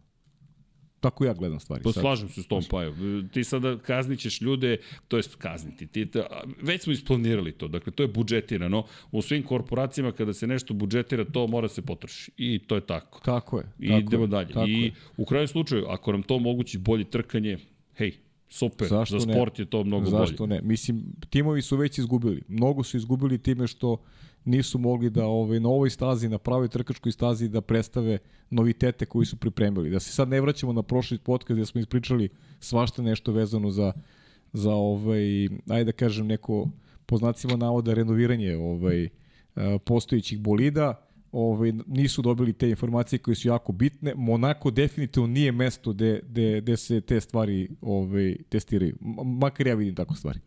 Tako 0.99 1.25
ja 1.25 1.33
gledam 1.33 1.59
stvari. 1.59 1.83
Pa 1.83 1.91
slažem 1.91 2.29
se 2.29 2.43
s 2.43 2.47
tom, 2.47 2.63
Paju. 2.69 2.93
Ti 3.33 3.43
sada 3.43 3.77
kaznićeš 3.77 4.41
ljude, 4.41 4.77
to 5.07 5.17
jest 5.17 5.35
kazniti. 5.35 5.87
Ti, 5.87 6.07
već 6.61 6.81
smo 6.81 6.93
isplanirali 6.93 7.51
to, 7.51 7.67
dakle 7.67 7.91
to 7.91 8.03
je 8.03 8.07
budžetirano. 8.07 8.83
U 9.11 9.21
svim 9.21 9.43
korporacijama 9.43 10.11
kada 10.11 10.33
se 10.33 10.47
nešto 10.47 10.73
budžetira, 10.73 11.25
to 11.25 11.47
mora 11.47 11.67
se 11.67 11.81
potroši. 11.81 12.31
I 12.37 12.59
to 12.59 12.75
je 12.75 12.81
tako. 12.81 13.21
Tako 13.25 13.57
je. 13.57 13.65
I 13.79 13.87
tako 13.87 13.99
idemo 13.99 14.23
je, 14.23 14.27
dalje. 14.27 14.47
Tako 14.47 14.67
I 14.67 14.81
je. 14.81 14.93
u 15.17 15.25
kraju 15.25 15.47
slučaju, 15.47 15.85
ako 15.87 16.11
nam 16.11 16.23
to 16.23 16.35
omogući 16.35 16.77
bolje 16.77 17.03
trkanje, 17.03 17.57
hej, 17.95 18.17
super, 18.49 18.87
Zašto 18.87 19.19
za 19.19 19.33
sport 19.33 19.57
ne? 19.57 19.61
je 19.61 19.69
to 19.69 19.83
mnogo 19.83 20.05
Zašto 20.05 20.17
bolje. 20.17 20.27
Zašto 20.27 20.45
ne? 20.45 20.61
Mislim, 20.61 21.03
timovi 21.29 21.61
su 21.61 21.77
već 21.77 21.97
izgubili. 21.97 22.41
Mnogo 22.47 22.83
su 22.83 22.97
izgubili 22.97 23.37
time 23.37 23.67
što 23.67 23.97
nisu 24.45 24.79
mogli 24.79 25.09
da 25.09 25.25
ovaj, 25.25 25.59
na 25.59 25.69
ovoj 25.69 25.89
stazi, 25.89 26.29
na 26.29 26.37
pravoj 26.37 26.67
trkačkoj 26.67 27.11
stazi 27.11 27.49
da 27.49 27.61
predstave 27.61 28.17
novitete 28.49 29.05
koji 29.05 29.25
su 29.25 29.37
pripremili. 29.37 29.89
Da 29.89 29.99
se 29.99 30.11
sad 30.11 30.29
ne 30.29 30.41
vraćamo 30.41 30.73
na 30.73 30.83
prošli 30.83 31.17
podcast 31.17 31.57
gde 31.57 31.65
smo 31.65 31.81
ispričali 31.81 32.29
svašta 32.59 33.01
nešto 33.01 33.31
vezano 33.31 33.71
za, 33.71 33.93
za 34.53 34.73
ovaj, 34.73 35.45
ajde 35.69 35.83
da 35.83 35.91
kažem 35.91 36.27
neko 36.27 36.69
po 37.05 37.17
znacima 37.17 37.55
navoda 37.55 37.93
renoviranje 37.93 38.57
ovaj, 38.57 39.09
postojećih 39.85 40.39
bolida, 40.39 41.09
ovaj, 41.31 41.73
nisu 41.87 42.21
dobili 42.21 42.53
te 42.53 42.69
informacije 42.69 43.19
koje 43.19 43.35
su 43.35 43.47
jako 43.47 43.71
bitne. 43.71 44.13
Monako 44.15 44.71
definitivno 44.71 45.27
nije 45.27 45.51
mesto 45.51 45.93
gde, 45.93 46.21
gde, 46.23 46.61
gde 46.61 46.77
se 46.77 47.01
te 47.01 47.21
stvari 47.21 47.69
ovaj, 47.81 48.35
testiraju. 48.49 48.95
Makar 49.25 49.67
ja 49.67 49.75
vidim 49.75 49.95
tako 49.95 50.15
stvari. 50.15 50.39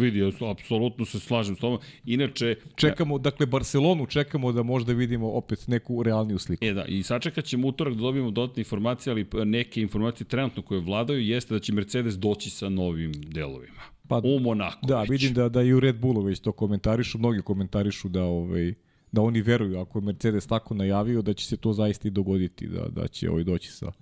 Vidi, 0.00 0.32
apsolutno 0.50 1.04
se 1.04 1.20
slažem 1.20 1.56
s 1.56 1.58
tobom. 1.58 1.78
Inače... 2.04 2.56
Čekamo, 2.76 3.18
dakle, 3.18 3.46
Barcelonu 3.46 4.06
čekamo 4.06 4.52
da 4.52 4.62
možda 4.62 4.92
vidimo 4.92 5.30
opet 5.30 5.68
neku 5.68 6.02
realniju 6.02 6.38
sliku. 6.38 6.64
E 6.64 6.72
da, 6.72 6.84
i 6.84 7.02
sačekat 7.02 7.44
ćemo 7.44 7.68
utorak 7.68 7.94
da 7.94 8.00
dobijemo 8.00 8.30
dodatne 8.30 8.60
informacije, 8.60 9.10
ali 9.10 9.26
neke 9.44 9.80
informacije 9.80 10.26
trenutno 10.26 10.62
koje 10.62 10.80
vladaju 10.80 11.20
jeste 11.20 11.54
da 11.54 11.60
će 11.60 11.72
Mercedes 11.72 12.14
doći 12.14 12.50
sa 12.50 12.68
novim 12.68 13.12
delovima. 13.12 13.82
Pa, 14.08 14.20
u 14.24 14.38
Monaku. 14.40 14.86
Da, 14.86 15.00
već. 15.00 15.10
vidim 15.10 15.34
da, 15.34 15.48
da 15.48 15.62
i 15.62 15.72
u 15.72 15.80
Red 15.80 16.00
Bullu 16.00 16.22
već 16.22 16.40
to 16.40 16.52
komentarišu, 16.52 17.18
mnogi 17.18 17.42
komentarišu 17.42 18.08
da 18.08 18.24
ovaj, 18.24 18.74
da 19.12 19.22
oni 19.22 19.42
veruju 19.42 19.78
ako 19.78 19.98
je 19.98 20.02
Mercedes 20.02 20.46
tako 20.46 20.74
najavio 20.74 21.22
da 21.22 21.32
će 21.32 21.46
se 21.46 21.56
to 21.56 21.72
zaista 21.72 22.08
i 22.08 22.10
dogoditi, 22.10 22.66
da, 22.66 22.88
da 22.88 23.08
će 23.08 23.30
ovaj 23.30 23.44
doći 23.44 23.72
sa 23.72 23.92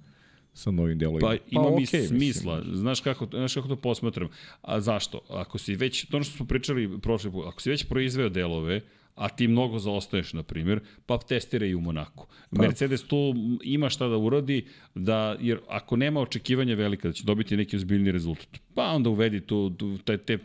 sa 0.55 0.71
novim 0.71 0.99
delovima. 0.99 1.29
Pa 1.29 1.35
ima 1.51 1.65
pa, 1.65 1.71
mi 1.71 1.87
okay, 1.87 2.09
smisla. 2.09 2.57
Mislim. 2.57 2.77
Znaš 2.77 3.01
kako, 3.01 3.27
znaš 3.27 3.55
kako 3.55 3.69
to 3.69 3.77
posmatram? 3.77 4.29
A 4.63 4.81
zašto? 4.81 5.21
Ako 5.29 5.59
si 5.59 5.75
već, 5.75 6.05
to 6.05 6.23
što 6.23 6.37
smo 6.37 6.47
pričali 6.47 7.01
prošle 7.01 7.31
put, 7.31 7.47
ako 7.47 7.61
si 7.61 7.71
već 7.71 7.85
proizveo 7.85 8.29
delove, 8.29 8.81
a 9.15 9.29
ti 9.29 9.49
mnogo 9.49 9.79
zaostaješ, 9.79 10.33
na 10.33 10.43
primjer, 10.43 10.81
pa 11.07 11.19
testiraj 11.19 11.75
u 11.75 11.81
Monaku. 11.81 12.27
Pa. 12.51 12.63
Mercedes 12.63 13.03
tu 13.03 13.35
ima 13.63 13.91
šta 13.91 14.09
da 14.09 14.17
uradi, 14.17 14.65
da, 14.95 15.37
jer 15.41 15.59
ako 15.69 15.97
nema 15.97 16.21
očekivanja 16.21 16.75
velika 16.75 17.09
da 17.09 17.15
će 17.15 17.25
dobiti 17.25 17.57
neki 17.57 17.77
ozbiljni 17.77 18.13
rezultat, 18.13 18.61
pa 18.75 18.85
onda 18.85 19.11
uvedi 19.11 19.41
tu, 19.41 19.71
tu 19.71 19.99
te, 19.99 20.19
te, 20.19 20.39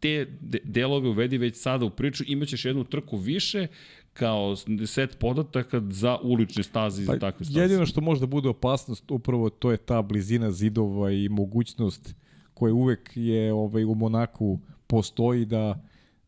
te 0.00 0.26
delove 0.64 1.08
uvedi 1.08 1.38
već 1.38 1.56
sada 1.56 1.84
u 1.84 1.90
priču, 1.90 2.24
imaćeš 2.26 2.64
jednu 2.64 2.84
trku 2.84 3.16
više 3.16 3.66
kao 4.12 4.56
set 4.86 5.18
podataka 5.18 5.82
za 5.90 6.18
ulične 6.22 6.62
staze 6.62 7.02
i 7.02 7.06
pa, 7.06 7.12
za 7.12 7.18
takve 7.18 7.44
staze. 7.44 7.60
Jedino 7.60 7.86
što 7.86 8.00
može 8.00 8.20
da 8.20 8.26
bude 8.26 8.48
opasnost, 8.48 9.10
upravo 9.10 9.50
to 9.50 9.70
je 9.70 9.76
ta 9.76 10.02
blizina 10.02 10.50
zidova 10.50 11.12
i 11.12 11.28
mogućnost 11.28 12.14
koja 12.54 12.74
uvek 12.74 13.10
je 13.14 13.52
ovaj, 13.52 13.84
u 13.84 13.94
Monaku 13.94 14.60
postoji 14.86 15.44
da 15.44 15.82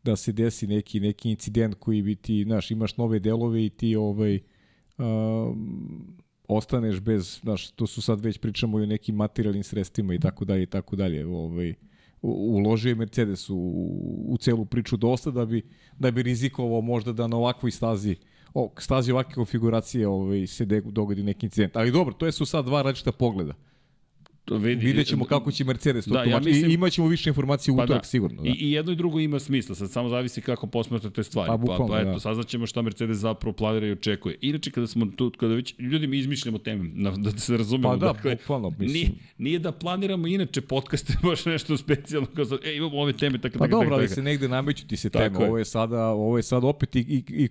da 0.05 0.15
se 0.15 0.31
desi 0.31 0.67
neki 0.67 0.99
neki 0.99 1.29
incident 1.29 1.75
koji 1.79 2.01
bi 2.01 2.15
ti, 2.15 2.43
znaš, 2.43 2.71
imaš 2.71 2.97
nove 2.97 3.19
delove 3.19 3.65
i 3.65 3.69
ti 3.69 3.95
ovaj 3.95 4.39
um, 4.97 6.17
ostaneš 6.47 6.99
bez, 6.99 7.39
znaš, 7.43 7.71
to 7.71 7.87
su 7.87 8.01
sad 8.01 8.21
već 8.21 8.37
pričamo 8.37 8.79
i 8.79 8.83
o 8.83 8.85
nekim 8.85 9.15
materijalnim 9.15 9.63
sredstvima 9.63 10.13
i 10.13 10.19
tako 10.19 10.45
dalje 10.45 10.63
i 10.63 10.65
tako 10.65 10.95
dalje, 10.95 11.25
ovaj 11.25 11.73
uložio 12.21 12.89
je 12.89 12.95
Mercedes 12.95 13.49
u, 13.49 13.55
u 14.27 14.37
celu 14.37 14.65
priču 14.65 14.97
dosta 14.97 15.31
da 15.31 15.45
bi, 15.45 15.61
da 15.99 16.11
bi 16.11 16.23
rizikovao 16.23 16.81
možda 16.81 17.13
da 17.13 17.27
na 17.27 17.37
ovakvoj 17.37 17.71
stazi 17.71 18.15
o, 18.53 18.71
stazi 18.79 19.11
ovakve 19.11 19.33
konfiguracije 19.33 20.07
ovaj, 20.07 20.47
se 20.47 20.65
dogodi 20.65 21.23
neki 21.23 21.45
incident. 21.45 21.75
Ali 21.75 21.91
dobro, 21.91 22.13
to 22.13 22.31
su 22.31 22.45
sad 22.45 22.65
dva 22.65 22.81
različita 22.81 23.11
pogleda 23.11 23.53
vidi, 24.51 24.85
vidjet 24.85 25.07
ćemo 25.07 25.25
kako 25.25 25.51
će 25.51 25.63
Mercedes 25.63 26.05
to 26.05 26.13
da, 26.13 26.23
ja 26.23 26.39
mislim, 26.39 26.71
i 26.71 26.73
imaćemo 26.73 27.07
više 27.07 27.29
informacije 27.29 27.73
u 27.73 27.77
pa 27.77 27.83
utorak 27.83 28.01
da. 28.01 28.07
sigurno. 28.07 28.41
Da. 28.41 28.49
I, 28.49 28.51
I 28.51 28.71
jedno 28.71 28.91
i 28.91 28.95
drugo 28.95 29.19
ima 29.19 29.39
smisla, 29.39 29.75
sad 29.75 29.91
samo 29.91 30.09
zavisi 30.09 30.41
kako 30.41 30.67
posmatrate 30.67 31.23
stvari. 31.23 31.47
Pa, 31.47 31.57
bukvalno, 31.57 31.87
pa, 31.87 31.93
pa 31.93 31.99
eto, 31.99 32.11
da. 32.11 32.19
saznaćemo 32.19 32.67
šta 32.67 32.81
Mercedes 32.81 33.17
zapravo 33.17 33.53
planira 33.53 33.87
i 33.87 33.91
očekuje. 33.91 34.37
Inače, 34.41 34.71
kada 34.71 34.87
smo 34.87 35.05
tu, 35.05 35.31
kada 35.37 35.53
već 35.53 35.75
ljudi 35.79 36.07
mi 36.07 36.17
izmišljamo 36.17 36.57
teme, 36.57 36.89
na, 36.93 37.11
da 37.11 37.31
se 37.31 37.57
razumemo. 37.57 37.89
Pa 37.89 37.95
da, 37.95 38.13
dakle, 38.13 38.35
bukvalno, 38.35 38.69
mislim. 38.69 38.93
Nije, 38.93 39.09
nije 39.37 39.59
da 39.59 39.71
planiramo 39.71 40.27
inače 40.27 40.61
podcaste 40.61 41.13
baš 41.29 41.45
nešto 41.45 41.77
specijalno, 41.77 42.27
kao 42.35 42.45
sad, 42.45 42.59
e, 42.63 42.75
imamo 42.75 42.97
ove 42.97 43.13
teme, 43.13 43.37
tako, 43.41 43.57
pa 43.59 43.65
tako, 43.65 43.71
dobro, 43.71 43.95
ali 43.95 44.07
se 44.07 44.21
negde 44.21 44.47
nameću 44.47 44.87
ti 44.87 44.97
se 44.97 45.09
teme, 45.09 45.37
ovo 45.37 45.57
je 45.57 45.65
sada, 45.65 46.07
ovo 46.07 46.37
je 46.37 46.43
sad 46.43 46.63
opet 46.63 46.95
i, 46.95 46.99
i, 46.99 47.23
i, 47.29 47.49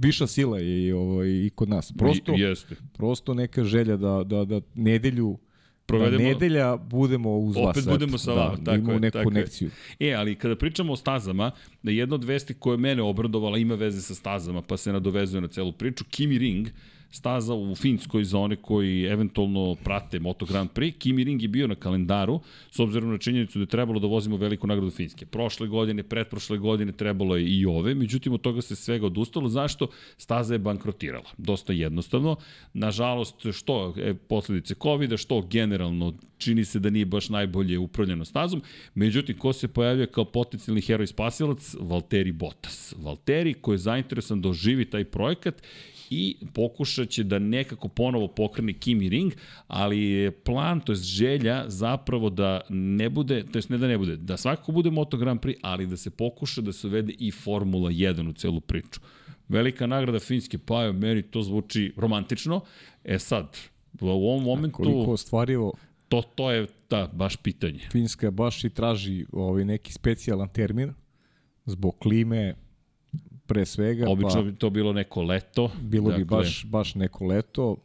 viša 0.00 0.26
sila 0.26 0.58
je 0.58 0.86
i, 0.86 0.92
ovo, 0.92 1.24
i 1.24 1.50
kod 1.54 1.68
nas. 1.68 1.92
Prosto, 1.98 2.34
I, 2.36 2.40
jeste. 2.40 2.76
prosto 2.92 3.34
neka 3.34 3.64
želja 3.64 3.96
da, 3.96 4.24
da, 4.24 4.44
da 4.44 4.60
nedelju 4.74 5.38
provedemo... 5.86 6.22
Da 6.22 6.28
nedelja 6.28 6.76
budemo 6.76 7.38
uz 7.38 7.56
vas. 7.56 7.76
Opet 7.76 7.88
budemo 7.88 8.18
sa 8.18 8.32
vama, 8.32 8.56
da, 8.56 8.72
tako 8.72 8.86
da 8.86 8.92
je. 8.92 9.00
neku 9.00 9.12
tako 9.12 9.24
konekciju. 9.24 9.70
Je. 9.98 10.10
E, 10.10 10.14
ali 10.14 10.34
kada 10.34 10.56
pričamo 10.56 10.92
o 10.92 10.96
stazama, 10.96 11.50
da 11.82 11.90
jedna 11.90 12.14
od 12.14 12.24
vesti 12.24 12.54
koja 12.54 12.74
je 12.74 12.78
mene 12.78 13.02
obradovala 13.02 13.58
ima 13.58 13.74
veze 13.74 14.02
sa 14.02 14.14
stazama, 14.14 14.62
pa 14.62 14.76
se 14.76 14.92
nadovezuje 14.92 15.40
na 15.40 15.48
celu 15.48 15.72
priču, 15.72 16.04
Kimi 16.10 16.38
Ring, 16.38 16.68
staza 17.12 17.54
u 17.54 17.74
Finskoj 17.74 18.24
za 18.24 18.38
one 18.38 18.56
koji 18.56 19.04
eventualno 19.04 19.76
prate 19.84 20.20
Moto 20.20 20.46
Grand 20.46 20.70
Prix. 20.70 20.98
Kimi 20.98 21.24
Ring 21.24 21.42
je 21.42 21.48
bio 21.48 21.66
na 21.66 21.74
kalendaru, 21.74 22.40
s 22.70 22.80
obzirom 22.80 23.10
na 23.10 23.18
činjenicu 23.18 23.58
da 23.58 23.62
je 23.62 23.66
trebalo 23.66 24.00
da 24.00 24.06
vozimo 24.06 24.36
veliku 24.36 24.66
nagradu 24.66 24.90
Finske. 24.90 25.26
Prošle 25.26 25.68
godine, 25.68 26.02
pretprošle 26.02 26.58
godine 26.58 26.92
trebalo 26.92 27.36
je 27.36 27.46
i 27.46 27.66
ove, 27.66 27.94
međutim 27.94 28.32
od 28.32 28.40
toga 28.40 28.62
se 28.62 28.76
svega 28.76 29.06
odustalo. 29.06 29.48
Zašto? 29.48 29.88
Staza 30.16 30.54
je 30.54 30.58
bankrotirala. 30.58 31.30
Dosta 31.38 31.72
jednostavno. 31.72 32.36
Nažalost, 32.72 33.46
što 33.52 33.94
e, 33.96 34.14
posledice 34.14 34.74
COVID-a, 34.74 35.16
što 35.16 35.42
generalno 35.42 36.14
čini 36.38 36.64
se 36.64 36.78
da 36.78 36.90
nije 36.90 37.06
baš 37.06 37.28
najbolje 37.28 37.78
upravljeno 37.78 38.24
stazom. 38.24 38.62
Međutim, 38.94 39.38
ko 39.38 39.52
se 39.52 39.68
pojavio 39.68 40.06
kao 40.06 40.24
potencijalni 40.24 40.80
heroj 40.80 41.06
spasilac? 41.06 41.74
Valtteri 41.80 42.32
Bottas. 42.32 42.94
Valtteri 42.98 43.54
koji 43.54 43.74
je 43.74 43.78
zainteresan 43.78 44.40
da 44.40 44.48
oživi 44.48 44.84
taj 44.84 45.04
projekat 45.04 45.62
i 46.12 46.36
pokušat 46.52 47.08
će 47.08 47.24
da 47.24 47.38
nekako 47.38 47.88
ponovo 47.88 48.28
pokrene 48.28 48.72
Kimi 48.72 49.08
Ring, 49.08 49.32
ali 49.66 50.02
je 50.02 50.30
plan, 50.30 50.80
to 50.80 50.92
je 50.92 50.96
želja 50.96 51.64
zapravo 51.66 52.30
da 52.30 52.60
ne 52.68 53.08
bude, 53.08 53.44
to 53.52 53.58
je 53.58 53.62
ne 53.68 53.78
da 53.78 53.88
ne 53.88 53.98
bude, 53.98 54.16
da 54.16 54.36
svakako 54.36 54.72
bude 54.72 54.90
Moto 54.90 55.16
Grand 55.16 55.40
Prix, 55.40 55.58
ali 55.62 55.86
da 55.86 55.96
se 55.96 56.10
pokuša 56.10 56.60
da 56.60 56.72
se 56.72 56.86
uvede 56.86 57.12
i 57.18 57.30
Formula 57.30 57.90
1 57.90 58.28
u 58.28 58.32
celu 58.32 58.60
priču. 58.60 59.00
Velika 59.48 59.86
nagrada 59.86 60.18
Finske, 60.18 60.58
pa 60.58 60.82
je, 60.82 60.92
meni 60.92 61.22
to 61.22 61.42
zvuči 61.42 61.92
romantično. 61.96 62.60
E 63.04 63.18
sad, 63.18 63.56
u 64.00 64.08
ovom 64.08 64.44
momentu... 64.44 64.82
A 64.82 64.84
koliko 64.84 65.12
ostvarivo 65.12 65.72
To, 66.12 66.22
to 66.34 66.50
je 66.50 66.66
da, 66.90 67.08
baš 67.12 67.36
pitanje. 67.36 67.78
Finska 67.92 68.30
baš 68.30 68.64
i 68.64 68.70
traži 68.70 69.26
ovaj 69.32 69.64
neki 69.64 69.92
specijalan 69.92 70.48
termin 70.48 70.92
zbog 71.64 71.98
klime, 71.98 72.54
pre 73.52 73.64
svega. 73.66 74.08
Obično 74.08 74.34
pa, 74.34 74.42
bi 74.42 74.54
to 74.54 74.70
bilo 74.70 74.92
neko 74.92 75.22
leto. 75.22 75.70
Bilo 75.80 76.10
dakle, 76.10 76.24
bi 76.24 76.28
baš, 76.28 76.64
baš 76.64 76.94
neko 76.94 77.24
leto. 77.26 77.76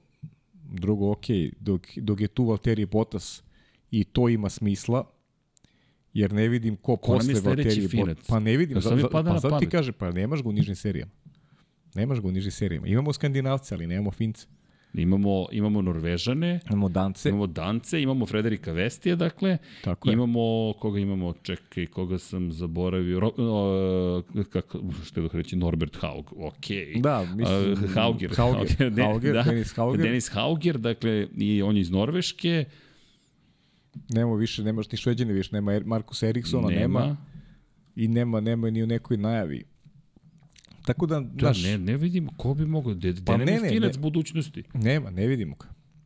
Drugo, 0.72 1.12
ok, 1.12 1.26
dok, 1.60 1.88
dok 1.98 2.22
je 2.22 2.28
tu 2.28 2.46
Valtteri 2.46 2.86
Bottas 2.86 3.44
i 3.92 4.04
to 4.04 4.30
ima 4.30 4.50
smisla, 4.50 5.04
jer 6.14 6.34
ne 6.34 6.48
vidim 6.48 6.76
ko, 6.76 6.96
ko 6.96 7.14
posle 7.14 7.40
Valtteri 7.40 7.88
Bottas. 7.94 8.28
Pa 8.28 8.40
ne 8.40 8.58
vidim, 8.58 8.76
da 8.76 8.82
za, 8.82 8.98
za, 8.98 9.10
pa 9.12 9.40
sad 9.40 9.60
ti 9.60 9.70
kaže, 9.70 9.92
pa 9.92 10.12
nemaš 10.12 10.44
ga 10.44 10.50
u 10.50 10.52
nižnim 10.52 10.76
serijama. 10.76 11.12
Nemaš 11.96 12.20
ga 12.22 12.28
u 12.28 12.32
nižnim 12.32 12.52
serijama. 12.52 12.88
Imamo 12.88 13.14
Skandinavce, 13.14 13.76
ali 13.76 13.88
nemamo 13.88 14.12
Fince. 14.12 14.48
Imamo, 14.94 15.46
imamo 15.52 15.82
Norvežane, 15.82 16.60
imamo 16.70 16.90
Dance, 16.90 17.30
imamo 17.30 17.48
Dance, 17.48 18.02
imamo 18.02 18.26
Frederika 18.26 18.72
Vestija, 18.72 19.16
dakle, 19.16 19.58
Tako 19.84 20.10
je. 20.10 20.14
imamo, 20.14 20.74
koga 20.80 21.00
imamo, 21.00 21.34
čekaj, 21.34 21.86
koga 21.86 22.18
sam 22.18 22.52
zaboravio, 22.52 23.20
ro, 23.20 23.28
uh, 23.28 24.46
kako, 24.46 24.80
što 25.06 25.22
je 25.22 25.28
da 25.28 25.38
reći, 25.38 25.56
Norbert 25.56 25.98
Haug, 26.02 26.34
ok. 26.38 26.66
Da, 26.96 27.26
mislim, 27.36 27.72
uh, 27.72 27.94
Hauger, 27.94 28.36
Hauger, 28.36 28.70
Hauger, 28.80 29.04
Hauger 29.04 29.34
da, 29.34 29.44
Denis 29.44 29.74
Hauger. 29.76 30.02
Denis 30.02 30.30
Hauger, 30.30 30.78
dakle, 30.78 31.28
i 31.38 31.62
on 31.62 31.76
je 31.76 31.82
iz 31.82 31.92
Norveške. 31.92 32.66
Nemo 34.10 34.36
više, 34.36 34.64
nemaš 34.64 34.92
ni 34.92 34.98
Šveđane 34.98 35.34
više, 35.34 35.50
nema 35.54 35.80
Markus 35.86 36.24
Erikssona, 36.24 36.68
nema. 36.68 37.00
nema. 37.00 37.18
I 37.96 38.08
nema, 38.08 38.40
nema 38.40 38.70
ni 38.70 38.84
u 38.84 38.88
nekoj 38.88 39.18
najavi. 39.18 39.64
Tako 40.88 41.06
da, 41.06 41.20
da 41.20 41.40
znaš... 41.40 41.64
Ne, 41.64 41.78
ne 41.78 41.98
vidimo 41.98 42.32
ko 42.38 42.54
bi 42.54 42.66
mogao, 42.66 42.94
da 42.94 43.14
pa 43.26 43.38
ne, 43.38 43.46
ne, 43.46 43.70
finac 43.70 43.96
ne, 43.96 44.02
budućnosti. 44.02 44.64
Nema, 44.74 45.12
ne 45.12 45.28
vidimo 45.28 45.56
ga. 45.56 45.66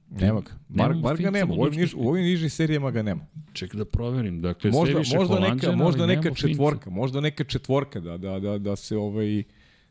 Nema 0.09 0.41
ga. 0.41 0.51
Bar, 0.67 0.93
bar 0.93 1.17
ga 1.17 1.31
nema. 1.31 1.53
U 1.53 1.61
ovim, 1.61 1.79
niž, 1.79 1.93
u 1.93 2.07
ovim 2.09 2.23
nižim 2.23 2.49
serijama 2.49 2.91
ga 2.91 3.01
nema. 3.03 3.27
Ček 3.53 3.75
da 3.75 3.85
proverim. 3.85 4.41
Dakle, 4.41 4.71
možda, 4.71 4.91
sve 4.91 4.99
više 4.99 5.17
možda 5.17 5.39
neka, 5.39 5.71
možda 5.71 6.05
neka 6.05 6.33
četvorka, 6.33 6.83
finca. 6.83 6.89
možda 6.89 7.21
neka 7.21 7.43
četvorka 7.43 7.99
da, 7.99 8.17
da, 8.17 8.39
da, 8.39 8.57
da 8.57 8.75
se 8.75 8.97
ovaj 8.97 9.43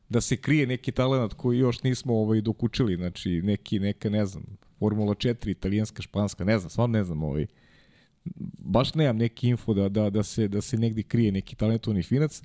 da 0.08 0.20
se 0.20 0.36
krije 0.36 0.66
neki 0.66 0.92
talenat 0.92 1.34
koji 1.34 1.58
još 1.58 1.82
nismo 1.82 2.14
ovaj 2.14 2.40
dokučili, 2.40 2.96
znači 2.96 3.42
neki 3.42 3.78
neka 3.78 4.10
ne 4.10 4.26
znam, 4.26 4.44
Formula 4.78 5.14
4, 5.14 5.50
italijanska, 5.50 6.02
španska, 6.02 6.44
ne 6.44 6.58
znam, 6.58 6.70
stvarno 6.70 6.98
ne 6.98 7.04
znam 7.04 7.22
ovaj 7.22 7.46
baš 8.58 8.94
nemam 8.94 9.16
neki 9.16 9.48
info 9.48 9.74
da, 9.74 9.88
da, 9.88 10.10
da, 10.10 10.22
se, 10.22 10.48
da 10.48 10.60
se 10.60 10.78
negdje 10.78 11.02
krije 11.02 11.32
neki 11.32 11.56
talentovni 11.56 12.02
finac, 12.02 12.42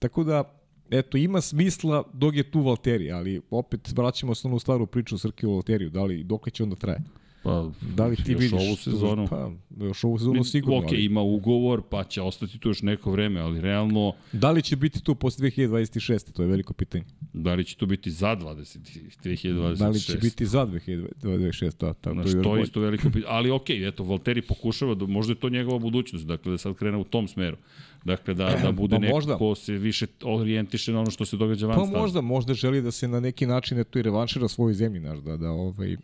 tako 0.00 0.24
da 0.24 0.63
eto, 0.90 1.16
ima 1.16 1.40
smisla 1.40 2.04
dok 2.12 2.34
je 2.34 2.50
tu 2.50 2.60
Valteri, 2.60 3.12
ali 3.12 3.40
opet 3.50 3.92
vraćamo 3.92 4.34
se 4.34 4.48
na 4.48 4.52
onu 4.52 4.58
staru 4.58 4.86
priču 4.86 5.18
Srke 5.18 5.46
o 5.46 5.52
Valteriju, 5.52 5.90
da 5.90 6.04
li, 6.04 6.24
dok 6.24 6.50
će 6.50 6.62
onda 6.62 6.76
traje? 6.76 7.00
Pa, 7.44 7.70
da 7.96 8.06
li 8.06 8.16
ti 8.16 8.32
još 8.32 8.40
vidiš 8.40 8.52
ovu 8.52 8.76
sezonu? 8.76 9.26
Pa, 9.30 9.50
još 9.80 10.04
ovu 10.04 10.18
sezonu 10.18 10.44
sigurno. 10.44 10.78
Ok, 10.78 10.84
ali... 10.88 11.04
ima 11.04 11.22
ugovor, 11.22 11.82
pa 11.90 12.04
će 12.04 12.22
ostati 12.22 12.58
tu 12.58 12.68
još 12.68 12.82
neko 12.82 13.10
vreme, 13.10 13.40
ali 13.40 13.60
realno... 13.60 14.12
Da 14.32 14.50
li 14.50 14.62
će 14.62 14.76
biti 14.76 15.02
tu 15.02 15.14
posle 15.14 15.50
2026. 15.50 16.32
To 16.32 16.42
je 16.42 16.48
veliko 16.48 16.72
pitanje. 16.72 17.04
Da 17.32 17.54
li 17.54 17.64
će 17.64 17.76
tu 17.76 17.86
biti 17.86 18.10
za 18.10 18.36
20, 18.36 18.78
2026? 19.24 19.78
Da 19.78 19.88
li 19.88 20.00
će 20.00 20.18
biti 20.18 20.46
za 20.46 20.66
2026? 20.66 21.80
Da, 21.80 21.94
tako, 21.94 22.14
znači, 22.14 22.42
to 22.42 22.56
je 22.56 22.62
isto 22.62 22.80
veliko 22.80 23.02
pitanje. 23.02 23.24
Ali 23.28 23.50
ok, 23.50 23.70
eto, 23.70 24.04
Valteri 24.04 24.42
pokušava, 24.42 24.94
da, 24.94 25.06
možda 25.06 25.32
je 25.32 25.40
to 25.40 25.48
njegova 25.48 25.78
budućnost, 25.78 26.26
dakle 26.26 26.52
da 26.52 26.58
sad 26.58 26.74
krene 26.74 26.96
u 26.96 27.04
tom 27.04 27.28
smeru. 27.28 27.56
Dakle, 28.04 28.34
da, 28.34 28.58
da 28.62 28.72
bude 28.82 28.96
pa 28.96 29.00
neko 29.00 29.14
možda. 29.14 29.36
ko 29.36 29.54
se 29.54 29.72
više 29.72 30.06
orijentiše 30.22 30.92
na 30.92 31.00
ono 31.00 31.10
što 31.10 31.24
se 31.24 31.36
događa 31.36 31.66
van 31.66 31.76
Pa 31.76 31.98
možda, 31.98 32.20
možda 32.20 32.54
želi 32.54 32.82
da 32.82 32.90
se 32.90 33.08
na 33.08 33.20
neki 33.20 33.46
način 33.46 33.78
eto 33.78 33.98
i 33.98 34.02
revanšira 34.02 34.48
svoju 34.48 34.74
zemlji, 34.74 35.00
znaš, 35.00 35.18
da, 35.18 35.36
da, 35.36 35.50
ovaj, 35.50 35.96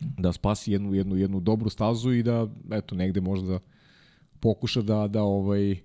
da 0.00 0.32
spasi 0.32 0.72
jednu, 0.72 0.94
jednu, 0.94 1.16
jednu 1.16 1.40
dobru 1.40 1.70
stazu 1.70 2.12
i 2.12 2.22
da, 2.22 2.48
eto, 2.70 2.94
negde 2.94 3.20
možda 3.20 3.58
pokuša 4.40 4.82
da, 4.82 5.08
da 5.08 5.22
ovaj, 5.22 5.76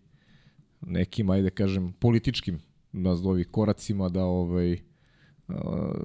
nekim, 0.82 1.30
ajde 1.30 1.44
da 1.44 1.56
kažem, 1.56 1.94
političkim 1.94 2.60
nazovi 2.92 3.44
koracima 3.44 4.10
da 4.10 4.24
ovaj, 4.24 4.74
uh, 4.74 5.56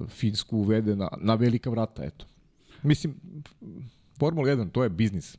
Finsku 0.07 0.57
uvede 0.57 0.95
na, 0.95 1.09
na 1.21 1.35
velika 1.35 1.69
vrata, 1.69 2.03
eto. 2.03 2.25
Mislim, 2.83 3.15
Formula 4.19 4.47
1, 4.47 4.71
to 4.71 4.83
je 4.83 4.89
biznis. 4.89 5.37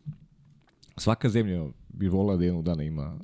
Svaka 0.96 1.28
zemlja 1.28 1.66
bi 1.88 2.08
volila 2.08 2.36
da 2.36 2.44
jednog 2.44 2.64
dana 2.64 2.82
ima 2.82 3.18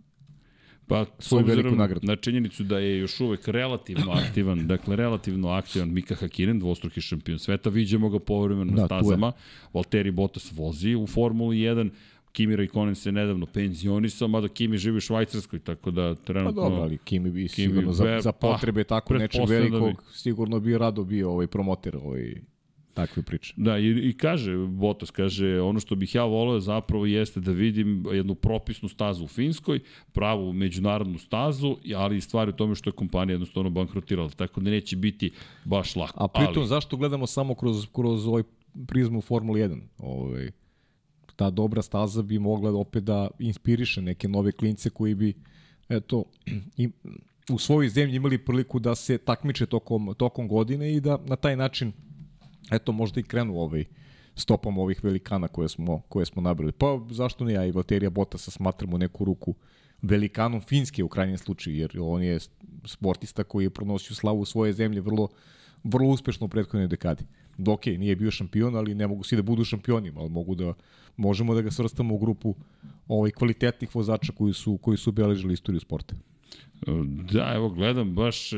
Pa, 0.86 1.06
s 1.18 1.32
obzirom 1.32 1.88
na 2.02 2.16
činjenicu 2.16 2.62
da 2.62 2.78
je 2.78 2.98
još 2.98 3.20
uvek 3.20 3.48
relativno 3.48 4.12
aktivan, 4.24 4.66
dakle, 4.66 4.96
relativno 4.96 5.48
aktivan 5.48 5.92
Mika 5.92 6.14
Hakkinen, 6.14 6.58
dvostruki 6.58 7.00
šampion 7.00 7.38
sveta, 7.38 7.70
vidimo 7.70 8.08
ga 8.08 8.18
povremeno 8.18 8.72
na 8.72 8.76
da, 8.76 8.86
stazama, 8.86 9.32
Valtteri 9.74 10.10
Bottas 10.10 10.52
vozi 10.52 10.94
u 10.94 11.06
Formuli 11.06 11.56
1, 11.56 11.90
Kimi 12.32 12.56
Raikkonen 12.56 12.94
se 12.94 13.12
nedavno 13.12 13.46
penzionisao, 13.46 14.28
mada 14.28 14.48
Kimi 14.48 14.78
živi 14.78 14.96
u 14.96 15.00
Švajcarskoj, 15.00 15.58
tako 15.58 15.90
da 15.90 16.14
trenutno... 16.14 16.62
Pa 16.62 16.68
dobro, 16.68 16.82
ali 16.82 16.98
Kimi 16.98 17.30
bi 17.30 17.48
Kimi 17.48 17.68
sigurno 17.68 17.92
za, 17.92 18.20
za 18.20 18.32
potrebe 18.32 18.84
pa, 18.84 18.88
tako 18.88 19.14
nečeg 19.14 19.48
velikog, 19.48 19.80
da 19.80 19.86
bi... 19.86 19.96
sigurno 20.12 20.60
bi 20.60 20.78
rado 20.78 21.04
bio 21.04 21.30
ovaj 21.30 21.46
promoter 21.46 21.96
ovaj 21.96 22.34
takve 22.94 23.22
priče. 23.22 23.54
Da, 23.56 23.78
i, 23.78 24.08
i 24.08 24.12
kaže, 24.16 24.56
Botas 24.56 25.10
kaže, 25.10 25.60
ono 25.60 25.80
što 25.80 25.94
bih 25.94 26.14
ja 26.14 26.24
voleo 26.24 26.60
zapravo 26.60 27.06
jeste 27.06 27.40
da 27.40 27.52
vidim 27.52 28.04
jednu 28.12 28.34
propisnu 28.34 28.88
stazu 28.88 29.24
u 29.24 29.28
Finskoj, 29.28 29.80
pravu 30.12 30.52
međunarodnu 30.52 31.18
stazu, 31.18 31.76
ali 31.96 32.20
stvari 32.20 32.50
u 32.50 32.54
tome 32.54 32.74
što 32.74 32.90
je 32.90 32.94
kompanija 32.94 33.34
jednostavno 33.34 33.70
bankrotirala, 33.70 34.28
tako 34.28 34.60
da 34.60 34.70
neće 34.70 34.96
biti 34.96 35.30
baš 35.64 35.96
lako. 35.96 36.24
A 36.24 36.28
pritom, 36.28 36.58
ali... 36.58 36.66
zašto 36.66 36.96
gledamo 36.96 37.26
samo 37.26 37.54
kroz, 37.54 37.86
kroz 37.92 38.26
ovaj 38.26 38.42
prizmu 38.86 39.20
Formula 39.20 39.58
1? 39.58 39.80
Ovaj, 39.98 40.50
ta 41.36 41.50
dobra 41.50 41.82
staza 41.82 42.22
bi 42.22 42.38
mogla 42.38 42.70
opet 42.76 43.04
da 43.04 43.28
inspiriše 43.38 44.02
neke 44.02 44.28
nove 44.28 44.52
klince 44.52 44.90
koji 44.90 45.14
bi 45.14 45.34
eto, 45.88 46.24
im, 46.76 46.92
u 47.50 47.58
svojoj 47.58 47.88
zemlji 47.88 48.16
imali 48.16 48.38
priliku 48.38 48.78
da 48.78 48.94
se 48.94 49.18
takmiče 49.18 49.66
tokom, 49.66 50.14
tokom 50.18 50.48
godine 50.48 50.94
i 50.94 51.00
da 51.00 51.18
na 51.26 51.36
taj 51.36 51.56
način 51.56 51.92
eto 52.70 52.92
možda 52.92 53.20
i 53.20 53.22
krenu 53.22 53.60
ovaj 53.60 53.84
stopama 54.36 54.80
ovih 54.80 55.04
velikana 55.04 55.48
koje 55.48 55.68
smo, 55.68 56.00
koje 56.08 56.26
smo 56.26 56.42
nabrali. 56.42 56.72
Pa 56.72 57.00
zašto 57.10 57.44
ne 57.44 57.52
ja 57.52 57.64
i 57.66 57.72
Valterija 57.72 58.10
Botasa 58.10 58.50
smatramo 58.50 58.98
neku 58.98 59.24
ruku 59.24 59.54
velikanom 60.02 60.60
Finske 60.60 61.04
u 61.04 61.08
krajnjem 61.08 61.38
slučaju, 61.38 61.76
jer 61.76 61.90
on 62.00 62.22
je 62.22 62.38
sportista 62.84 63.44
koji 63.44 63.64
je 63.64 63.70
pronosio 63.70 64.14
slavu 64.14 64.44
svoje 64.44 64.72
zemlje 64.72 65.00
vrlo, 65.00 65.28
vrlo 65.84 66.08
uspešno 66.08 66.46
u 66.46 66.48
prethodnoj 66.48 66.88
dekadi. 66.88 67.24
Ok, 67.66 67.86
nije 67.86 68.16
bio 68.16 68.30
šampion, 68.30 68.76
ali 68.76 68.94
ne 68.94 69.06
mogu 69.06 69.22
svi 69.22 69.36
da 69.36 69.42
budu 69.42 69.64
šampionima, 69.64 70.20
ali 70.20 70.30
mogu 70.30 70.54
da, 70.54 70.74
možemo 71.16 71.54
da 71.54 71.62
ga 71.62 71.70
svrstamo 71.70 72.14
u 72.14 72.18
grupu 72.18 72.54
ovaj, 73.08 73.30
kvalitetnih 73.30 73.94
vozača 73.94 74.32
koji 74.32 74.52
su, 74.54 74.78
koji 74.78 74.96
su 74.96 75.10
obeležili 75.10 75.54
istoriju 75.54 75.80
sporta. 75.80 76.14
Da, 77.32 77.52
evo 77.54 77.68
gledam 77.68 78.14
baš 78.14 78.52
e, 78.52 78.56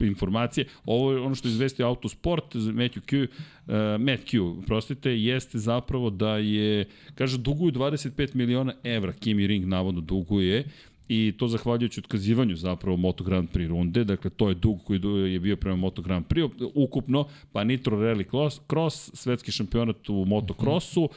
informacije. 0.00 0.66
Ovo 0.84 1.12
je 1.12 1.20
ono 1.20 1.34
što 1.34 1.48
izvesti 1.48 1.82
Autosport, 1.82 2.54
Matthew 2.54 3.00
Q, 3.00 3.26
uh, 3.26 3.74
Matt 4.00 4.24
Q, 4.24 4.62
prostite, 4.66 5.10
jeste 5.10 5.58
zapravo 5.58 6.10
da 6.10 6.36
je, 6.36 6.84
kaže, 7.14 7.38
duguju 7.38 7.72
25 7.72 8.34
miliona 8.34 8.74
evra, 8.84 9.12
Kimi 9.12 9.46
Ring 9.46 9.66
navodno 9.66 10.00
duguje, 10.00 10.64
i 11.08 11.34
to 11.38 11.48
zahvaljujući 11.48 12.00
otkazivanju 12.00 12.56
zapravo 12.56 12.96
Moto 12.96 13.24
Grand 13.24 13.48
Prix 13.50 13.68
runde, 13.68 14.04
dakle 14.04 14.30
to 14.30 14.48
je 14.48 14.54
dug 14.54 14.84
koji 14.84 15.00
je 15.32 15.40
bio 15.40 15.56
prema 15.56 15.76
Moto 15.76 16.02
Grand 16.02 16.26
Prix, 16.26 16.70
ukupno, 16.74 17.28
pa 17.52 17.64
Nitro 17.64 17.96
Rally 17.96 18.30
Cross, 18.30 18.60
Cross 18.70 19.10
svetski 19.14 19.52
šampionat 19.52 20.08
u 20.08 20.24
motocrossu, 20.24 21.08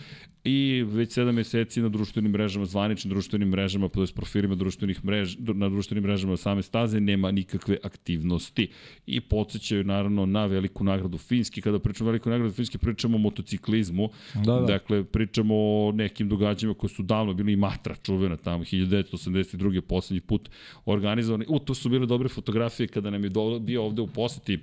i 0.44 0.84
već 0.88 1.18
7 1.18 1.32
meseci 1.32 1.82
na 1.82 1.90
društvenim 1.90 2.32
mrežama, 2.32 2.66
zvaničnim 2.66 3.10
društvenim 3.10 3.50
mrežama, 3.50 3.90
to 3.90 4.02
je 4.02 4.08
profilima 4.16 4.56
društvenih 4.56 5.06
mrež, 5.06 5.36
na 5.40 5.70
društvenim 5.70 6.04
mrežama 6.04 6.38
same 6.38 6.64
staze, 6.64 7.00
nema 7.00 7.32
nikakve 7.32 7.78
aktivnosti. 7.84 8.68
I 9.06 9.22
podsjećaju 9.22 9.84
naravno 9.84 10.26
na 10.26 10.46
veliku 10.46 10.84
nagradu 10.84 11.18
Finski. 11.18 11.62
Kada 11.62 11.80
pričamo 11.80 12.10
o 12.10 12.12
veliku 12.12 12.30
nagradu 12.30 12.54
Finski, 12.54 12.78
pričamo 12.78 13.18
o 13.18 13.20
motociklizmu. 13.20 14.10
Da, 14.36 14.54
da. 14.54 14.62
Dakle, 14.62 15.04
pričamo 15.04 15.56
o 15.56 15.92
nekim 15.92 16.30
događajima 16.30 16.74
koji 16.74 16.90
su 16.90 17.04
davno 17.04 17.34
bili 17.34 17.54
i 17.54 17.56
Matra 17.56 17.96
čuvena 17.96 18.38
tamo, 18.38 18.64
1982. 18.64 19.82
poslednji 19.82 20.22
put 20.22 20.50
organizovani. 20.86 21.46
U, 21.48 21.60
to 21.60 21.74
su 21.74 21.90
bile 21.90 22.06
dobre 22.06 22.30
fotografije 22.30 22.88
kada 22.88 23.10
nam 23.10 23.24
je 23.24 23.32
bio 23.60 23.84
ovde 23.84 24.02
u 24.02 24.08
poseti 24.08 24.60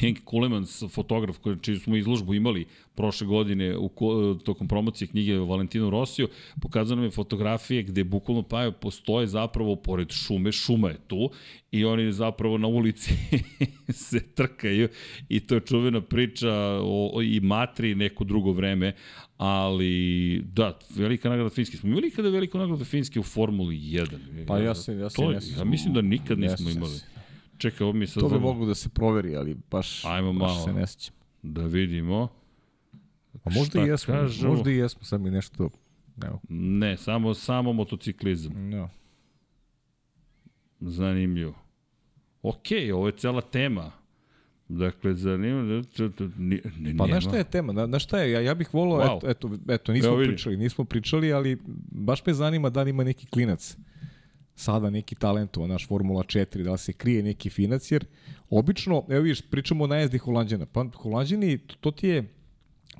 Henk 0.00 0.24
Kulemans, 0.24 0.82
fotograf 0.90 1.38
koji, 1.38 1.56
čiju 1.58 1.80
smo 1.80 1.96
izložbu 1.96 2.34
imali 2.34 2.66
prošle 2.94 3.26
godine 3.26 3.76
u, 3.76 3.90
tokom 4.44 4.68
promocije 4.68 5.08
knjige 5.08 5.38
o 5.38 5.44
Valentinu 5.44 5.90
Rosiju, 5.90 6.28
pokazao 6.60 6.96
nam 6.96 7.04
je 7.04 7.10
fotografije 7.10 7.82
gde 7.82 8.04
bukvalno 8.04 8.42
pa 8.42 8.72
postoje 8.80 9.26
zapravo 9.26 9.76
pored 9.76 10.10
šume, 10.10 10.52
šuma 10.52 10.88
je 10.88 10.98
tu 11.06 11.30
i 11.70 11.84
oni 11.84 12.12
zapravo 12.12 12.58
na 12.58 12.68
ulici 12.68 13.14
se 14.08 14.20
trkaju 14.34 14.88
i 15.28 15.40
to 15.40 15.54
je 15.54 15.60
čuvena 15.60 16.00
priča 16.00 16.52
o, 16.82 17.10
o 17.14 17.22
i 17.22 17.40
matri 17.40 17.94
neko 17.94 18.24
drugo 18.24 18.52
vreme, 18.52 18.92
ali 19.36 20.42
da, 20.52 20.78
velika 20.96 21.28
nagrada 21.28 21.50
Finske. 21.50 21.76
Smo 21.76 21.90
imali 21.90 22.10
kada 22.10 22.28
velika 22.28 22.58
nagrada 22.58 22.84
Finske 22.84 23.20
u 23.20 23.22
Formuli 23.22 23.76
1? 23.76 24.46
Pa 24.46 24.58
ja 24.58 24.74
se, 24.74 24.96
ja 24.96 25.10
se, 25.10 25.16
to, 25.16 25.32
ja, 25.32 25.40
ja 25.58 25.64
mislim 25.64 25.94
da 25.94 26.02
nikad 26.02 26.38
nismo 26.38 26.70
imali. 26.70 27.00
Čekaj, 27.62 27.84
ovo 27.84 27.92
mi 27.92 28.06
sad... 28.06 28.22
To 28.22 28.28
bi 28.28 28.38
moglo 28.38 28.66
da 28.66 28.74
se 28.74 28.88
proveri, 28.88 29.36
ali 29.36 29.56
baš, 29.70 30.04
Ajmo 30.04 30.32
baš 30.32 30.52
malo. 30.52 30.64
se 30.64 30.72
ne 30.72 30.86
sjećam. 30.86 31.14
Da 31.42 31.62
vidimo. 31.62 32.28
A 33.44 33.50
možda 33.50 33.84
i 33.84 33.88
jesmo, 33.88 34.14
možda 34.48 34.70
i 34.70 34.76
jesmo, 34.76 35.04
sad 35.04 35.20
mi 35.20 35.30
nešto... 35.30 35.70
Evo. 36.24 36.40
Ne, 36.48 36.96
samo, 36.96 37.34
samo 37.34 37.72
motociklizam. 37.72 38.70
No. 38.70 38.88
Zanimljivo. 40.80 41.54
Ok, 42.42 42.66
ovo 42.94 43.06
je 43.06 43.12
cela 43.16 43.40
tema. 43.40 43.92
Dakle, 44.68 45.14
zanimljivo. 45.14 45.82
Ne, 46.36 46.60
ne, 46.78 46.96
pa 46.96 47.06
na 47.06 47.20
šta 47.20 47.36
je 47.36 47.44
tema? 47.44 47.72
Na, 47.72 47.86
na 47.86 47.98
šta 47.98 48.18
je? 48.18 48.32
Ja, 48.32 48.40
ja 48.40 48.54
bih 48.54 48.74
volao, 48.74 48.98
wow. 48.98 49.16
eto, 49.16 49.30
eto, 49.30 49.50
eto, 49.68 49.92
nismo 49.92 50.08
Evo 50.08 50.18
pričali, 50.18 50.56
nismo 50.56 50.84
pričali, 50.84 51.32
ali 51.32 51.58
baš 51.90 52.26
me 52.26 52.34
zanima 52.34 52.70
da 52.70 52.82
li 52.82 52.90
ima 52.90 53.04
neki 53.04 53.26
klinac 53.26 53.76
sada 54.54 54.90
neki 54.90 55.14
talent 55.14 55.56
u 55.56 55.66
naš 55.66 55.88
Formula 55.88 56.22
4, 56.22 56.62
da 56.62 56.76
se 56.76 56.92
krije 56.92 57.22
neki 57.22 57.50
finac, 57.50 57.90
jer 57.90 58.04
obično, 58.50 59.04
evo 59.08 59.22
vidiš, 59.22 59.42
pričamo 59.50 59.84
o 59.84 59.86
najezdi 59.86 60.18
Holandjana, 60.18 60.66
pa 60.66 60.84
Holandjani, 60.94 61.58
to 61.58 61.90
ti 61.90 62.08
je, 62.08 62.32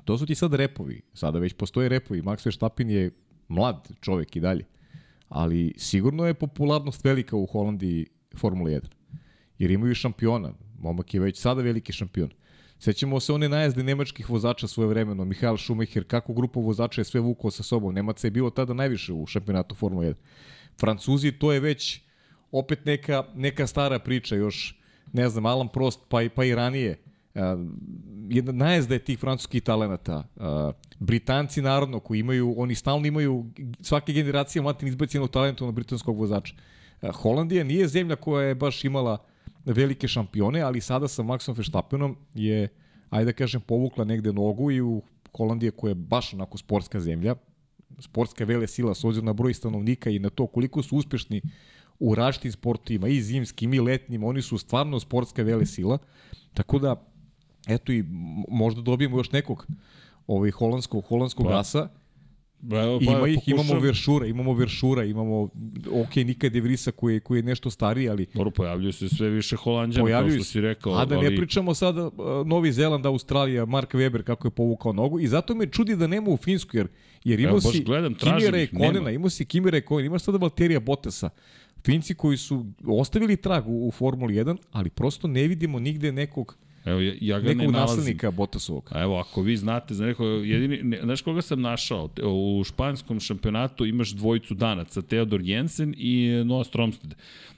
to 0.05 0.17
su 0.17 0.25
ti 0.25 0.35
sad 0.35 0.53
repovi, 0.53 1.01
sada 1.13 1.39
već 1.39 1.53
postoje 1.53 1.89
repovi, 1.89 2.21
Max 2.21 2.45
Verstappen 2.45 2.89
je 2.89 3.11
mlad 3.47 3.89
čovek 4.01 4.35
i 4.35 4.39
dalje, 4.39 4.65
ali 5.29 5.73
sigurno 5.77 6.25
je 6.25 6.33
popularnost 6.33 7.03
velika 7.03 7.35
u 7.35 7.45
Holandiji 7.45 8.05
Formula 8.37 8.69
1, 8.69 8.81
jer 9.57 9.71
imaju 9.71 9.95
šampiona, 9.95 10.53
momak 10.79 11.13
je 11.13 11.19
već 11.19 11.39
sada 11.39 11.61
veliki 11.61 11.93
šampion. 11.93 12.29
Sećamo 12.79 13.19
se 13.19 13.33
one 13.33 13.49
najezde 13.49 13.83
nemačkih 13.83 14.29
vozača 14.29 14.67
svoje 14.67 14.87
vremeno, 14.87 15.25
Mihael 15.25 15.57
Schumacher, 15.57 16.03
kako 16.07 16.33
grupa 16.33 16.59
vozača 16.59 17.01
je 17.01 17.05
sve 17.05 17.19
vukao 17.19 17.51
sa 17.51 17.63
sobom. 17.63 17.93
Nemaca 17.93 18.27
je 18.27 18.31
bilo 18.31 18.49
tada 18.49 18.73
najviše 18.73 19.13
u 19.13 19.25
šampionatu 19.25 19.75
Formula 19.75 20.05
1. 20.05 20.13
Francuzi, 20.79 21.31
to 21.31 21.53
je 21.53 21.59
već 21.59 22.01
opet 22.51 22.85
neka, 22.85 23.23
neka 23.35 23.67
stara 23.67 23.99
priča, 23.99 24.35
još, 24.35 24.79
ne 25.13 25.29
znam, 25.29 25.45
Alan 25.45 25.67
Prost, 25.67 25.99
pa 26.09 26.21
i, 26.21 26.29
pa 26.29 26.45
i 26.45 26.55
ranije. 26.55 26.99
Uh, 27.35 27.41
jedna 28.29 28.51
najezda 28.51 28.93
je 28.93 28.99
tih 28.99 29.19
francuskih 29.19 29.63
talenata. 29.63 30.23
Uh, 30.35 30.43
Britanci, 30.99 31.61
naravno, 31.61 31.99
koji 31.99 32.19
imaju, 32.19 32.53
oni 32.57 32.75
stalno 32.75 33.07
imaju, 33.07 33.45
svake 33.81 34.13
generacije 34.13 34.61
mlatin 34.61 34.87
izbacijenog 34.87 35.29
talenta 35.31 35.65
na 35.65 35.71
britanskog 35.71 36.17
vozača. 36.17 36.55
Uh, 37.01 37.09
Holandija 37.15 37.63
nije 37.63 37.87
zemlja 37.87 38.15
koja 38.15 38.47
je 38.47 38.55
baš 38.55 38.83
imala 38.83 39.17
velike 39.65 40.07
šampione, 40.07 40.61
ali 40.61 40.81
sada 40.81 41.07
sa 41.07 41.23
Maxom 41.23 41.57
Verstappenom 41.57 42.17
je, 42.33 42.67
ajde 43.09 43.25
da 43.25 43.33
kažem, 43.33 43.61
povukla 43.61 44.05
negde 44.05 44.33
nogu 44.33 44.71
i 44.71 44.81
u 44.81 45.01
Holandije 45.37 45.71
koja 45.71 45.91
je 45.91 45.95
baš 45.95 46.33
onako 46.33 46.57
sportska 46.57 46.99
zemlja, 46.99 47.35
sportska 47.99 48.45
vele 48.45 48.67
sila 48.67 48.93
s 48.95 49.03
obzirom 49.03 49.25
na 49.25 49.33
broj 49.33 49.53
stanovnika 49.53 50.09
i 50.09 50.19
na 50.19 50.29
to 50.29 50.47
koliko 50.47 50.83
su 50.83 50.97
uspešni 50.97 51.41
u 51.99 52.15
različitim 52.15 52.51
sportovima, 52.51 53.07
i 53.07 53.21
zimskim 53.21 53.73
i 53.73 53.79
letnim, 53.79 54.23
oni 54.23 54.41
su 54.41 54.57
stvarno 54.57 54.99
sportska 54.99 55.43
vele 55.43 55.65
sila. 55.65 55.97
Tako 56.53 56.79
da, 56.79 56.95
eto 57.67 57.91
i 57.91 58.03
možda 58.47 58.81
dobijemo 58.81 59.17
još 59.17 59.31
nekog 59.31 59.67
ovaj 60.27 60.51
holandskog 60.51 61.05
holandskog 61.05 61.45
pa. 61.45 61.51
gasa 61.51 61.89
Ba, 62.63 62.99
pa, 63.05 63.11
Ima 63.11 63.27
ih, 63.27 63.35
pokušam... 63.35 63.65
imamo 63.65 63.79
Veršura, 63.79 64.25
imamo 64.27 64.53
Veršura, 64.53 65.03
imamo, 65.03 65.49
ok, 65.91 66.15
Nika 66.15 66.49
De 66.49 66.61
Vrisa 66.61 66.91
koji 66.91 67.13
je, 67.13 67.19
koji 67.19 67.39
je 67.39 67.43
nešto 67.43 67.69
stariji, 67.69 68.09
ali... 68.09 68.25
Dobro, 68.33 68.51
pojavljuju 68.51 68.93
se 68.93 69.09
sve 69.09 69.29
više 69.29 69.55
Holandjana, 69.55 70.09
kao 70.09 70.29
što 70.29 70.43
si 70.43 70.61
rekao. 70.61 70.93
A 70.93 71.05
da 71.05 71.15
ali... 71.15 71.29
ne 71.29 71.37
pričamo 71.37 71.73
sada 71.73 72.07
uh, 72.07 72.13
Novi 72.45 72.71
Zeland, 72.71 73.05
Australija, 73.05 73.65
Mark 73.65 73.93
Weber 73.93 74.23
kako 74.23 74.47
je 74.47 74.51
povukao 74.51 74.93
nogu 74.93 75.19
i 75.19 75.27
zato 75.27 75.55
me 75.55 75.67
čudi 75.67 75.95
da 75.95 76.07
nema 76.07 76.29
u 76.29 76.37
Finsku, 76.37 76.77
jer, 76.77 76.87
jer 77.23 77.39
imao 77.39 77.51
Evo, 77.51 77.61
si 77.61 77.83
gledam, 77.83 78.13
Kimira 78.13 78.61
i 78.61 78.67
Konena, 78.67 79.11
imao 79.11 79.29
si 79.29 79.45
Kimira 79.45 79.77
i 79.77 79.81
Konena, 79.81 80.07
imaš 80.07 80.23
sada 80.23 80.37
Valterija 80.37 80.79
Bottasa. 80.79 81.29
Finci 81.85 82.15
koji 82.15 82.37
su 82.37 82.65
ostavili 82.87 83.37
trag 83.37 83.67
u, 83.67 83.87
u 83.87 83.91
Formuli 83.91 84.33
1, 84.33 84.57
ali 84.71 84.89
prosto 84.89 85.27
ne 85.27 85.47
vidimo 85.47 85.79
nigde 85.79 86.11
nekog 86.11 86.57
Evo, 86.85 86.99
ja, 86.99 87.13
ja 87.21 87.39
ga 87.39 87.47
Nekog 87.47 87.61
ne 87.61 87.67
nalazim. 87.67 87.97
naslednika 87.97 88.31
Botasovog. 88.31 88.91
Evo, 88.95 89.17
ako 89.19 89.41
vi 89.41 89.57
znate 89.57 89.93
za 89.93 90.05
neko, 90.05 90.25
jedini, 90.25 90.79
ne, 90.83 90.99
znaš 91.03 91.21
koga 91.21 91.41
sam 91.41 91.61
našao? 91.61 92.09
U 92.23 92.63
španskom 92.63 93.19
šampionatu 93.19 93.85
imaš 93.85 94.11
dvojicu 94.11 94.53
danaca, 94.53 95.01
Theodor 95.01 95.41
Jensen 95.41 95.95
i 95.97 96.43
Noah 96.45 96.67
Stromsted. 96.67 97.15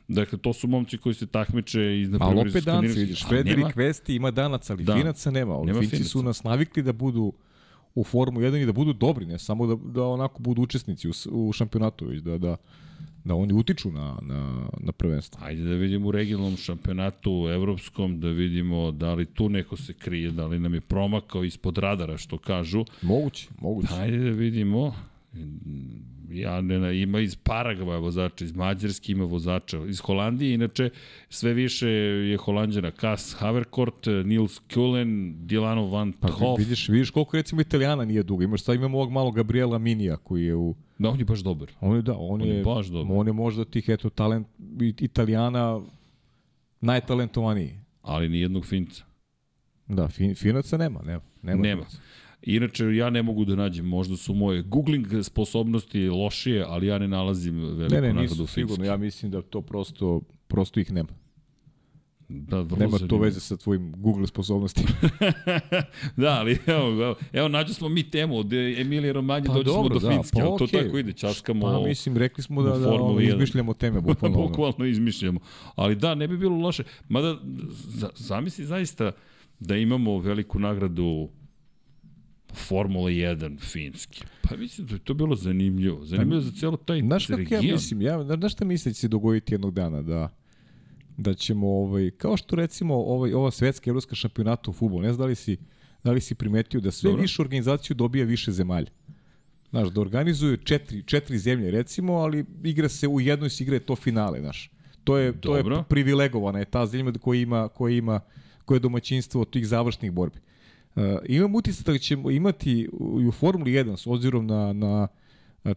Dakle, 0.07 0.37
to 0.37 0.53
su 0.53 0.67
momci 0.67 0.97
koji 0.97 1.15
se 1.15 1.27
takmiče 1.27 2.01
iz, 2.01 2.09
na 2.09 2.19
primjer, 2.19 2.39
Ali 2.39 2.49
opet 2.49 2.63
danci, 2.63 2.99
vidiš, 2.99 3.25
Frederik 3.27 3.75
Vesti 3.75 4.15
ima 4.15 4.31
danaca, 4.31 4.73
ali 4.73 4.83
da. 4.83 4.95
finaca 4.95 5.31
nema. 5.31 5.53
Ovi 5.55 5.67
nema 5.67 5.79
Finci 5.79 5.95
finaca. 5.95 6.09
su 6.09 6.23
nas 6.23 6.43
navikli 6.43 6.83
da 6.83 6.93
budu 6.93 7.33
u 7.95 8.03
Formu 8.03 8.39
1 8.39 8.61
i 8.61 8.65
da 8.65 8.71
budu 8.73 8.93
dobri, 8.93 9.25
ne 9.25 9.39
samo 9.39 9.67
da, 9.67 9.75
da 9.91 10.03
onako 10.03 10.41
budu 10.41 10.61
učesnici 10.61 11.09
u, 11.09 11.11
u 11.31 11.53
šampionatu, 11.53 12.05
već 12.05 12.21
da, 12.21 12.37
da 12.37 12.57
da 13.25 13.35
oni 13.35 13.53
utiču 13.53 13.91
na, 13.91 14.17
na, 14.21 14.69
na 14.79 14.91
prvenstvo. 14.91 15.41
Ajde 15.43 15.63
da 15.63 15.75
vidimo 15.75 16.07
u 16.07 16.11
regionalnom 16.11 16.57
šampionatu 16.57 17.49
evropskom, 17.53 18.19
da 18.19 18.27
vidimo 18.27 18.91
da 18.91 19.13
li 19.13 19.25
tu 19.25 19.49
neko 19.49 19.77
se 19.77 19.93
krije, 19.93 20.31
da 20.31 20.47
li 20.47 20.59
nam 20.59 20.73
je 20.73 20.81
promakao 20.81 21.43
ispod 21.43 21.77
radara, 21.77 22.17
što 22.17 22.37
kažu. 22.37 22.85
Moguće, 23.01 23.47
moguće. 23.61 23.93
Ajde 23.93 24.17
da 24.17 24.29
vidimo. 24.29 24.95
Ja 26.29 26.61
ne, 26.61 27.01
ima 27.01 27.19
iz 27.19 27.35
Paragvaja 27.35 27.99
vozača, 27.99 28.45
iz 28.45 28.55
Mađarske 28.55 29.11
ima 29.11 29.23
vozača, 29.23 29.77
iz 29.87 29.99
Holandije, 29.99 30.53
inače 30.53 30.89
sve 31.29 31.53
više 31.53 31.87
je 31.89 32.37
Holandjana 32.37 32.91
Kas 32.91 33.35
Haverkort, 33.39 34.05
Nils 34.25 34.59
Kulen, 34.73 35.35
Dilano 35.47 35.85
Van 35.85 36.13
Hoff. 36.21 36.39
Pa 36.39 36.55
vidiš, 36.57 36.89
vidiš 36.89 37.09
koliko 37.09 37.37
recimo 37.37 37.61
Italijana 37.61 38.05
nije 38.05 38.23
dugo. 38.23 38.43
Imaš 38.43 38.63
sad 38.63 38.75
imamo 38.75 38.97
ovog 38.97 39.11
malog 39.11 39.35
Gabriela 39.35 39.77
Minija 39.77 40.17
koji 40.17 40.45
je 40.45 40.55
u 40.55 40.75
Da, 40.97 41.09
on 41.09 41.19
je 41.19 41.25
baš 41.25 41.39
dobar. 41.39 41.71
On 41.81 41.95
je, 41.95 42.01
da, 42.01 42.13
on, 42.13 42.41
on 42.41 42.47
je, 42.47 42.55
je 42.55 42.63
baš 42.63 42.87
dobar. 42.87 43.17
On 43.17 43.27
je 43.27 43.33
možda 43.33 43.65
tih, 43.65 43.85
eto, 43.89 44.09
talent, 44.09 44.47
Italijana 44.99 45.81
najtalentovaniji. 46.81 47.79
Ali 48.01 48.29
ni 48.29 48.39
jednog 48.39 48.65
Finca. 48.65 49.03
Da, 49.87 50.07
fin, 50.07 50.35
Finaca 50.35 50.77
nema, 50.77 51.01
nema. 51.05 51.21
Nema. 51.41 51.61
nema. 51.61 51.83
Finaca. 51.83 51.97
Inače, 52.45 52.95
ja 52.95 53.09
ne 53.09 53.23
mogu 53.23 53.45
da 53.45 53.55
nađem, 53.55 53.85
možda 53.85 54.17
su 54.17 54.33
moje 54.33 54.61
googling 54.61 55.07
sposobnosti 55.23 56.09
lošije, 56.09 56.65
ali 56.67 56.87
ja 56.87 56.99
ne 56.99 57.07
nalazim 57.07 57.59
veliku 57.59 57.95
ne, 57.95 58.13
ne, 58.13 58.21
nisu, 58.21 58.47
sigurno, 58.47 58.85
ja 58.85 58.97
mislim 58.97 59.31
da 59.31 59.41
to 59.41 59.61
prosto, 59.61 60.21
prosto 60.47 60.79
ih 60.79 60.91
nema. 60.91 61.09
Da, 62.29 62.61
vrlo 62.61 62.77
Nema 62.77 62.91
to 62.91 62.97
zanimljivo. 62.97 63.23
veze 63.23 63.39
sa 63.39 63.57
tvojim 63.57 63.93
Google 63.97 64.27
sposobnostima. 64.27 64.89
da, 66.17 66.37
ali 66.39 66.59
evo, 66.65 67.03
evo, 67.03 67.15
evo 67.33 67.47
nađu 67.47 67.73
smo 67.73 67.89
mi 67.89 68.09
temu 68.09 68.37
od 68.37 68.53
Emilije 68.53 69.13
Romanje, 69.13 69.45
Pa 69.47 69.53
dođu 69.53 69.69
smo 69.69 69.81
dobro, 69.81 69.99
do 69.99 70.07
da, 70.07 70.15
Finske, 70.15 70.39
pa 70.39 70.47
ali 70.47 70.57
to 70.57 70.67
tako 70.67 70.97
ide, 70.97 71.13
časkamo... 71.13 71.61
Pa 71.61 71.87
mislim, 71.87 72.17
rekli 72.17 72.43
smo 72.43 72.63
da, 72.63 72.77
da 72.77 72.93
ono, 72.93 73.19
1. 73.19 73.27
izmišljamo 73.27 73.73
teme, 73.73 74.01
bukvalno. 74.07 74.37
Bukvalno 74.37 74.85
izmišljamo. 74.85 75.39
Ali 75.75 75.95
da, 75.95 76.15
ne 76.15 76.27
bi 76.27 76.37
bilo 76.37 76.57
loše. 76.57 76.83
Mada, 77.09 77.37
za, 77.71 78.09
zamisli 78.15 78.65
zaista 78.65 79.11
da 79.59 79.77
imamo 79.77 80.19
veliku 80.19 80.59
nagradu 80.59 81.29
Formula 82.55 83.09
1 83.09 83.59
finski. 83.59 84.23
Pa 84.41 84.57
mislim 84.57 84.87
da 84.87 84.93
je 84.93 84.99
to 84.99 85.13
bilo 85.13 85.35
zanimljivo. 85.35 86.05
Zanimljivo 86.05 86.41
za 86.41 86.51
celo 86.51 86.77
taj 86.77 86.99
Znaš 86.99 87.27
region. 87.27 87.65
ja 87.65 87.73
mislim, 87.73 88.01
ja, 88.01 88.23
znaš 88.23 88.53
šta 88.53 88.65
mislim 88.65 88.91
da 88.91 88.93
će 88.93 88.99
se 88.99 89.07
dogoditi 89.07 89.53
jednog 89.53 89.73
dana, 89.73 90.01
da 90.01 90.35
da 91.17 91.33
ćemo, 91.33 91.67
ovaj, 91.67 92.11
kao 92.17 92.37
što 92.37 92.55
recimo 92.55 92.95
ovaj, 92.95 93.33
ova 93.33 93.51
svetska 93.51 93.89
evropska 93.89 94.15
šampionata 94.15 94.71
u 94.71 94.73
futbolu, 94.73 95.01
ne 95.01 95.13
znam 95.13 95.17
da 95.17 95.25
li 95.25 95.35
si, 95.35 95.57
da 96.03 96.11
li 96.11 96.21
si 96.21 96.35
primetio 96.35 96.79
da 96.79 96.91
sve 96.91 97.09
Dobro. 97.09 97.21
više 97.21 97.41
organizaciju 97.41 97.95
dobija 97.95 98.25
više 98.25 98.51
zemalja. 98.51 98.91
Znaš, 99.69 99.89
da 99.89 100.01
organizuju 100.01 100.57
četiri, 100.57 101.03
četiri 101.03 101.37
zemlje 101.37 101.71
recimo, 101.71 102.13
ali 102.13 102.45
igra 102.63 102.89
se 102.89 103.07
u 103.07 103.21
jednoj 103.21 103.49
se 103.49 103.63
igra 103.63 103.75
je 103.75 103.79
to 103.79 103.95
finale, 103.95 104.39
znaš. 104.39 104.71
To 105.03 105.17
je, 105.17 105.41
to 105.41 105.57
je 105.57 105.63
Dobro. 105.63 105.83
privilegovana 105.89 106.59
je 106.59 106.65
ta 106.65 106.85
zemlja 106.85 107.13
koja 107.13 107.41
ima, 107.41 107.67
koja 107.67 107.95
ima 107.95 108.19
koje 108.65 108.75
je 108.75 108.79
domaćinstvo 108.79 109.41
od 109.41 109.49
tih 109.49 109.67
završnih 109.67 110.11
borbi. 110.11 110.39
Uh, 110.95 111.01
imam 111.25 111.55
utisak 111.55 111.85
da 111.85 111.97
ćemo 111.97 112.31
imati 112.31 112.71
i 113.21 113.27
u 113.27 113.31
Formuli 113.31 113.71
1 113.71 113.97
s 113.97 114.07
obzirom 114.07 114.47
na, 114.47 114.73
na 114.73 115.07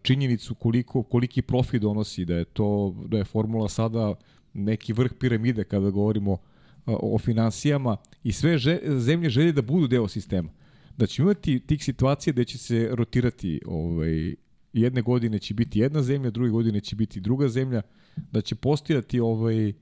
činjenicu 0.02 0.54
koliko, 0.54 1.02
koliki 1.02 1.42
profit 1.42 1.82
donosi, 1.82 2.24
da 2.24 2.34
je 2.34 2.44
to 2.44 2.94
da 3.06 3.18
je 3.18 3.24
formula 3.24 3.68
sada 3.68 4.14
neki 4.54 4.92
vrh 4.92 5.12
piramide 5.20 5.64
kada 5.64 5.90
govorimo 5.90 6.32
a, 6.32 6.38
o 6.86 7.18
finansijama 7.18 7.96
i 8.24 8.32
sve 8.32 8.58
že, 8.58 8.80
zemlje 8.98 9.30
želje 9.30 9.52
da 9.52 9.62
budu 9.62 9.86
deo 9.86 10.08
sistema. 10.08 10.50
Da 10.96 11.06
ćemo 11.06 11.26
imati 11.26 11.60
tih 11.60 11.84
situacija 11.84 12.32
gde 12.32 12.44
će 12.44 12.58
se 12.58 12.88
rotirati 12.92 13.60
ovaj, 13.66 14.34
jedne 14.72 15.02
godine 15.02 15.38
će 15.38 15.54
biti 15.54 15.78
jedna 15.78 16.02
zemlja, 16.02 16.30
druge 16.30 16.50
godine 16.50 16.80
će 16.80 16.96
biti 16.96 17.20
druga 17.20 17.48
zemlja, 17.48 17.82
da 18.16 18.40
će 18.40 18.54
postojati 18.54 19.20
ovaj, 19.20 19.72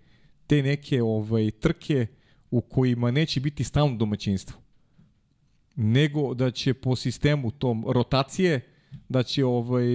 te 0.46 0.62
neke 0.62 1.02
ovaj 1.02 1.50
trke 1.50 2.06
u 2.50 2.60
kojima 2.60 3.10
neće 3.10 3.40
biti 3.40 3.64
stalno 3.64 3.96
domaćinstvo 3.96 4.65
nego 5.76 6.34
da 6.34 6.50
će 6.50 6.74
po 6.74 6.96
sistemu 6.96 7.50
tom 7.50 7.84
rotacije 7.88 8.60
da 9.08 9.22
će 9.22 9.44
ovaj 9.44 9.86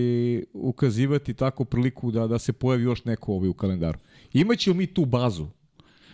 ukazivati 0.53 1.33
tako 1.33 1.65
priliku 1.65 2.11
da 2.11 2.27
da 2.27 2.39
se 2.39 2.53
pojavi 2.53 2.83
još 2.83 3.05
neko 3.05 3.33
ovaj 3.33 3.49
u 3.49 3.53
kalendaru. 3.53 3.99
Imaćemo 4.33 4.75
mi 4.77 4.87
tu 4.87 5.05
bazu. 5.05 5.47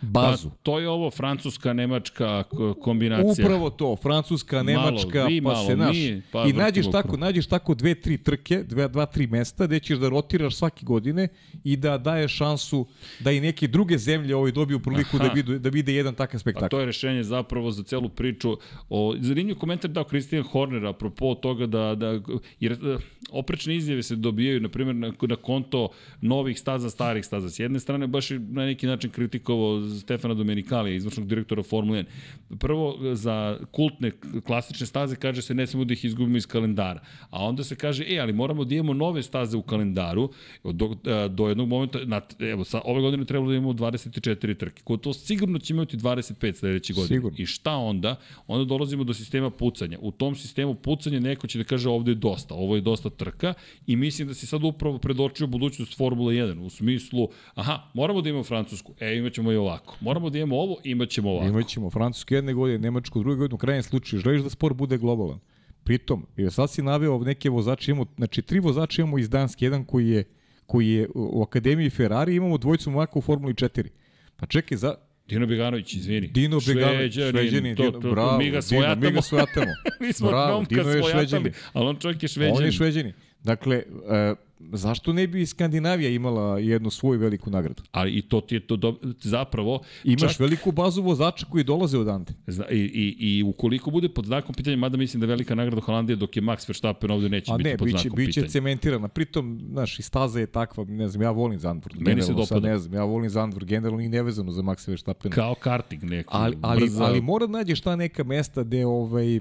Bazu. 0.01 0.49
Pa, 0.49 0.55
to 0.63 0.79
je 0.79 0.89
ovo 0.89 1.11
francuska, 1.11 1.73
nemačka 1.73 2.43
kombinacija. 2.81 3.45
Upravo 3.45 3.69
to, 3.69 3.95
Francuska, 3.95 4.63
Nemačka, 4.63 5.25
vi, 5.25 5.41
pa 5.41 5.49
malo 5.49 5.67
se 5.67 5.75
naš 5.75 5.95
mi, 5.95 6.21
pa 6.31 6.45
i 6.45 6.53
nađeš 6.53 6.85
vrtimo 6.85 7.01
tako, 7.01 7.17
nađeš 7.17 7.47
tako 7.47 7.75
dve, 7.75 7.95
tri 7.95 8.17
trke, 8.17 8.63
dve, 8.63 8.87
dva, 8.87 9.05
tri 9.05 9.27
mesta 9.27 9.65
gde 9.65 9.79
ćeš 9.79 9.97
da 9.97 10.09
rotiraš 10.09 10.55
svake 10.55 10.85
godine 10.85 11.27
i 11.63 11.77
da 11.77 11.97
daješ 11.97 12.33
šansu 12.33 12.85
da 13.19 13.31
i 13.31 13.39
neke 13.39 13.67
druge 13.67 13.97
zemlje 13.97 14.35
ovaj 14.35 14.51
dobiju 14.51 14.79
priliku 14.79 15.17
da 15.17 15.27
vide, 15.27 15.59
da 15.59 15.69
vide 15.69 15.93
jedan 15.93 16.15
takav 16.15 16.37
A 16.37 16.39
spektakl. 16.39 16.67
to 16.67 16.79
je 16.79 16.85
rešenje 16.85 17.23
zapravo 17.23 17.71
za 17.71 17.83
celu 17.83 18.09
priču. 18.09 18.57
O, 18.89 19.15
zanimljiv 19.19 19.55
komentar 19.55 19.91
dao 19.91 20.03
Christian 20.03 20.43
Horner 20.43 20.85
apropo 20.85 21.35
toga 21.35 21.65
da, 21.65 21.95
da 21.95 22.19
jer 22.59 22.71
e, 22.71 22.97
oprečne 23.31 23.75
izjave 23.75 24.03
se 24.03 24.15
dobijaju, 24.15 24.61
na 24.61 24.69
primjer, 24.69 24.95
na, 24.95 25.13
na 25.21 25.35
konto 25.35 25.89
novih 26.21 26.59
staza, 26.59 26.89
starih 26.89 27.25
staza. 27.25 27.49
S 27.49 27.59
jedne 27.59 27.79
strane, 27.79 28.07
baš 28.07 28.29
na 28.29 28.65
neki 28.65 28.87
način 28.87 29.09
kritikovao 29.09 29.81
Stefana 29.89 30.33
Domenikalija, 30.33 30.95
izvršnog 30.95 31.27
direktora 31.27 31.63
Formule 31.63 32.03
1. 32.49 32.57
Prvo, 32.59 32.97
za 33.13 33.59
kultne 33.71 34.11
klasične 34.45 34.85
staze 34.85 35.15
kaže 35.15 35.41
se 35.41 35.53
ne 35.53 35.67
smemo 35.67 35.85
da 35.85 35.93
ih 35.93 36.05
izgubimo 36.05 36.37
iz 36.37 36.47
kalendara. 36.47 36.99
A 37.29 37.45
onda 37.45 37.63
se 37.63 37.75
kaže, 37.75 38.05
e, 38.07 38.19
ali 38.19 38.33
moramo 38.33 38.63
da 38.63 38.75
imamo 38.75 38.93
nove 38.93 39.23
staze 39.23 39.57
u 39.57 39.61
kalendaru 39.61 40.29
do, 40.63 40.95
e, 41.05 41.29
do 41.29 41.47
jednog 41.47 41.67
momenta, 41.69 41.99
na, 42.05 42.21
evo, 42.39 42.63
sa, 42.63 42.81
ove 42.85 43.01
godine 43.01 43.25
trebalo 43.25 43.51
da 43.51 43.57
imamo 43.57 43.73
24 43.73 44.57
trke. 44.57 44.81
Ko 44.83 44.97
to 44.97 45.13
sigurno 45.13 45.59
će 45.59 45.73
imati 45.73 45.97
25 45.97 46.55
sledeće 46.55 46.93
godine. 46.93 47.17
Sigurno. 47.17 47.37
I 47.39 47.45
šta 47.45 47.75
onda? 47.75 48.15
Onda 48.47 48.65
dolazimo 48.65 49.03
do 49.03 49.13
sistema 49.13 49.49
pucanja. 49.49 49.97
U 50.01 50.11
tom 50.11 50.35
sistemu 50.35 50.75
pucanja 50.75 51.19
neko 51.19 51.47
će 51.47 51.57
da 51.57 51.63
kaže 51.63 51.89
ovde 51.89 52.11
je 52.11 52.15
dosta, 52.15 52.53
ovo 52.53 52.75
je 52.75 52.81
dosta 52.81 53.09
trka 53.09 53.53
i 53.87 53.95
mislim 53.95 54.27
da 54.27 54.33
si 54.33 54.47
sad 54.47 54.63
upravo 54.63 54.97
predočio 54.97 55.47
budućnost 55.47 55.97
Formule 55.97 56.33
1 56.33 56.59
u 56.59 56.69
smislu, 56.69 57.29
aha, 57.55 57.83
moramo 57.93 58.21
da 58.21 58.29
imamo 58.29 58.43
Francusku, 58.43 58.93
e, 58.99 59.15
imaćemo 59.17 59.51
i 59.51 59.55
ovako. 59.55 59.76
Moramo 59.99 60.29
da 60.29 60.37
imamo 60.37 60.55
ovo, 60.55 60.77
imaćemo 60.83 61.29
ovako. 61.29 61.47
Imaćemo 61.47 61.89
Francusku 61.89 62.33
jedne 62.33 62.53
godine, 62.53 62.79
Nemačku 62.79 63.19
druge 63.19 63.37
godine, 63.37 63.55
u 63.55 63.57
krajnjem 63.57 63.83
slučaju 63.83 64.21
želiš 64.21 64.41
da 64.41 64.49
sport 64.49 64.75
bude 64.75 64.97
globalan. 64.97 65.39
Pritom, 65.83 66.27
jer 66.37 66.51
sad 66.51 66.71
si 66.71 66.81
naveo 66.81 67.19
neke 67.19 67.49
vozače, 67.49 67.91
imamo, 67.91 68.05
znači 68.17 68.41
tri 68.41 68.59
vozača 68.59 69.01
imamo 69.01 69.19
iz 69.19 69.29
Danske, 69.29 69.65
jedan 69.65 69.85
koji 69.85 70.09
je, 70.09 70.23
koji 70.65 70.89
je 70.89 71.07
u 71.15 71.43
Akademiji 71.43 71.89
Ferrari, 71.89 72.35
imamo 72.35 72.57
dvojicu 72.57 72.91
momaka 72.91 73.19
u 73.19 73.21
Formuli 73.21 73.53
4. 73.53 73.87
Pa 74.35 74.45
čekaj, 74.45 74.77
za, 74.77 74.95
Dino 75.27 75.45
Beganović, 75.45 75.93
izvini. 75.93 76.27
Dino 76.27 76.59
Beganović, 76.67 77.13
Šveđanin, 77.13 77.75
to, 77.75 77.83
Dino, 77.83 77.91
to, 77.91 77.99
to, 77.99 78.11
bravo, 78.11 78.37
mi 78.37 78.45
ga 78.45 78.49
Dino, 78.49 78.61
svojatamo. 78.61 79.01
mi 79.01 79.11
ga 79.11 79.21
svojatamo. 79.21 79.71
mi 80.01 80.13
smo 80.13 80.27
bravo, 80.27 80.63
Dino 80.69 80.81
je 80.81 81.01
svojatali, 81.01 81.27
Šveđanin. 81.27 81.53
ali 81.73 81.87
on 81.87 81.95
čovjek 81.95 82.23
je 82.23 82.29
šveđanin. 82.29 82.57
On 82.57 82.65
je 82.65 82.71
Šveđanin. 82.71 83.13
Dakle, 83.43 83.75
e, 83.75 84.35
zašto 84.59 85.13
ne 85.13 85.27
bi 85.27 85.45
Skandinavija 85.45 86.09
imala 86.09 86.59
jednu 86.59 86.89
svoju 86.89 87.19
veliku 87.19 87.49
nagradu? 87.49 87.83
Ali 87.91 88.11
i 88.11 88.21
to 88.21 88.41
ti 88.41 88.55
je 88.55 88.59
to 88.67 88.75
do, 88.75 88.95
zapravo... 89.21 89.81
Imaš 90.03 90.21
čak- 90.21 90.39
veliku 90.39 90.71
bazu 90.71 91.01
vozača 91.01 91.45
koji 91.49 91.63
dolaze 91.63 91.97
odande. 91.97 92.33
Zna, 92.47 92.65
i, 92.71 92.79
i, 92.79 93.15
I 93.19 93.43
ukoliko 93.43 93.91
bude 93.91 94.09
pod 94.09 94.25
znakom 94.25 94.55
pitanja, 94.55 94.77
mada 94.77 94.97
mislim 94.97 95.21
da 95.21 95.27
velika 95.27 95.55
nagrada 95.55 95.81
Holandije, 95.81 96.15
dok 96.15 96.35
je 96.35 96.41
Max 96.41 96.69
Verstappen 96.69 97.11
ovde 97.11 97.29
neće 97.29 97.51
A 97.53 97.57
biti 97.57 97.69
ne, 97.69 97.77
pod 97.77 97.85
biće, 97.85 97.97
znakom 97.97 98.15
biće 98.17 98.41
pitanja. 98.41 98.51
cementirana. 98.51 99.07
Pritom, 99.07 99.59
znaš, 99.71 99.99
i 99.99 100.01
staza 100.03 100.39
je 100.39 100.47
takva, 100.47 100.83
ne 100.83 101.07
znam, 101.07 101.21
ja 101.21 101.31
volim 101.31 101.59
Zandvoort. 101.59 101.99
Meni 101.99 102.21
se 102.21 102.27
sad 102.27 102.35
dopada. 102.35 102.67
Ne 102.69 102.77
znam, 102.77 102.93
ja 102.93 103.03
volim 103.03 103.29
Zandvoort, 103.29 103.65
generalno 103.65 104.01
i 104.01 104.09
nevezano 104.09 104.51
za 104.51 104.61
Maxa 104.61 104.89
Verstappena. 104.89 105.35
Kao 105.35 105.55
karting 105.55 106.03
neko. 106.03 106.37
ali, 106.37 106.57
ali, 106.61 106.81
brza, 106.81 107.03
ali 107.03 107.21
mora 107.21 107.45
da 107.45 107.57
nađeš 107.57 107.81
ta 107.81 107.95
neka 107.95 108.23
mesta 108.23 108.63
gde 108.63 108.85
ovaj 108.85 109.39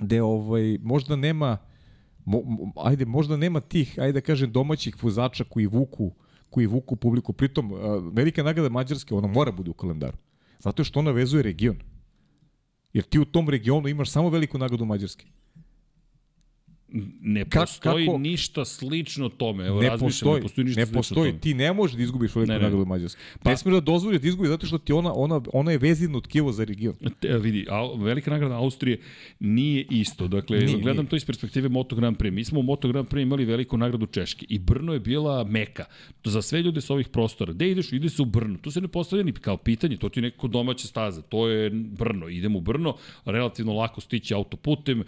gde 0.00 0.22
ovaj 0.22 0.78
možda 0.82 1.16
nema 1.16 1.58
mo, 2.24 2.42
ajde 2.76 3.04
možda 3.04 3.36
nema 3.36 3.60
tih 3.60 3.98
ajde 3.98 4.12
da 4.12 4.20
kažem 4.20 4.52
domaćih 4.52 5.04
vozača 5.04 5.44
koji 5.44 5.66
vuku 5.66 6.12
koji 6.50 6.66
vuku 6.66 6.96
publiku. 6.96 7.32
Pritom 7.32 7.72
uh, 7.72 7.78
velika 8.12 8.42
nagrada 8.42 8.68
mađarske 8.68 9.14
ona 9.14 9.28
mora 9.28 9.52
bude 9.52 9.70
u 9.70 9.74
kalendaru 9.74 10.16
zato 10.58 10.84
što 10.84 11.00
ona 11.00 11.10
vezuje 11.10 11.42
region. 11.42 11.76
Jer 12.92 13.04
ti 13.04 13.18
u 13.18 13.24
tom 13.24 13.48
regionu 13.48 13.88
imaš 13.88 14.10
samo 14.10 14.28
veliku 14.28 14.58
nagradu 14.58 14.84
mađarske 14.84 15.26
ne 17.20 17.44
Ka- 17.44 17.60
postoji 17.60 18.06
kako- 18.06 18.18
ništa 18.18 18.64
slično 18.64 19.28
tome. 19.28 19.66
Evo, 19.66 19.80
ne 19.80 19.98
postoji, 19.98 20.34
ne 20.34 20.42
postoji 20.42 20.64
ništa 20.64 20.80
ne 20.80 20.86
postoji, 20.86 21.30
tome. 21.30 21.40
ti 21.40 21.54
ne 21.54 21.72
možeš 21.72 21.96
da 21.96 22.02
izgubiš 22.02 22.34
veliku 22.34 22.52
nagradu 22.52 22.84
Mađarske. 22.86 23.20
Pa- 23.42 23.50
ne 23.50 23.56
smiješ 23.56 23.74
da 23.74 23.80
dozvoliš 23.80 24.20
da 24.20 24.28
izgubiš 24.28 24.48
zato 24.48 24.66
što 24.66 24.78
ti 24.78 24.92
ona, 24.92 25.12
ona, 25.14 25.40
ona 25.52 25.72
je 25.72 25.78
vezivno 25.78 26.20
tkivo 26.20 26.52
za 26.52 26.64
region. 26.64 26.94
Te, 27.20 27.38
vidi, 27.38 27.66
a, 27.70 27.94
velika 27.96 28.30
nagrada 28.30 28.54
Austrije 28.56 29.00
nije 29.40 29.86
isto. 29.90 30.28
Dakle, 30.28 30.58
Nije, 30.58 30.78
gledam 30.78 30.96
nije. 30.96 31.10
to 31.10 31.16
iz 31.16 31.24
perspektive 31.24 31.68
Moto 31.68 31.96
Grand 31.96 32.16
Prix. 32.16 32.30
Mi 32.30 32.44
smo 32.44 32.60
u 32.60 32.62
Moto 32.62 32.88
Grand 32.88 33.08
Prix 33.08 33.22
imali 33.22 33.44
veliku 33.44 33.76
nagradu 33.76 34.06
Češke 34.06 34.46
i 34.48 34.58
Brno 34.58 34.92
je 34.92 35.00
bila 35.00 35.44
meka. 35.44 35.84
To 36.22 36.30
za 36.30 36.42
sve 36.42 36.62
ljude 36.62 36.80
sa 36.80 36.92
ovih 36.92 37.08
prostora. 37.08 37.52
Gde 37.52 37.70
ideš? 37.70 37.92
Ide 37.92 38.08
se 38.08 38.22
u 38.22 38.24
Brno. 38.24 38.58
To 38.58 38.70
se 38.70 38.80
ne 38.80 38.88
postavlja 38.88 39.24
ni 39.24 39.32
kao 39.32 39.56
pitanje. 39.56 39.96
To 39.96 40.08
ti 40.08 40.18
je 40.18 40.22
neko 40.22 40.48
domaća 40.48 40.86
staza. 40.86 41.22
To 41.22 41.48
je 41.48 41.70
Brno. 41.70 42.28
Idemo 42.28 42.58
u 42.58 42.60
Brno. 42.60 42.96
Relativno 43.24 43.72
lako 43.72 44.00
stići 44.00 44.34
autoputem. 44.34 45.04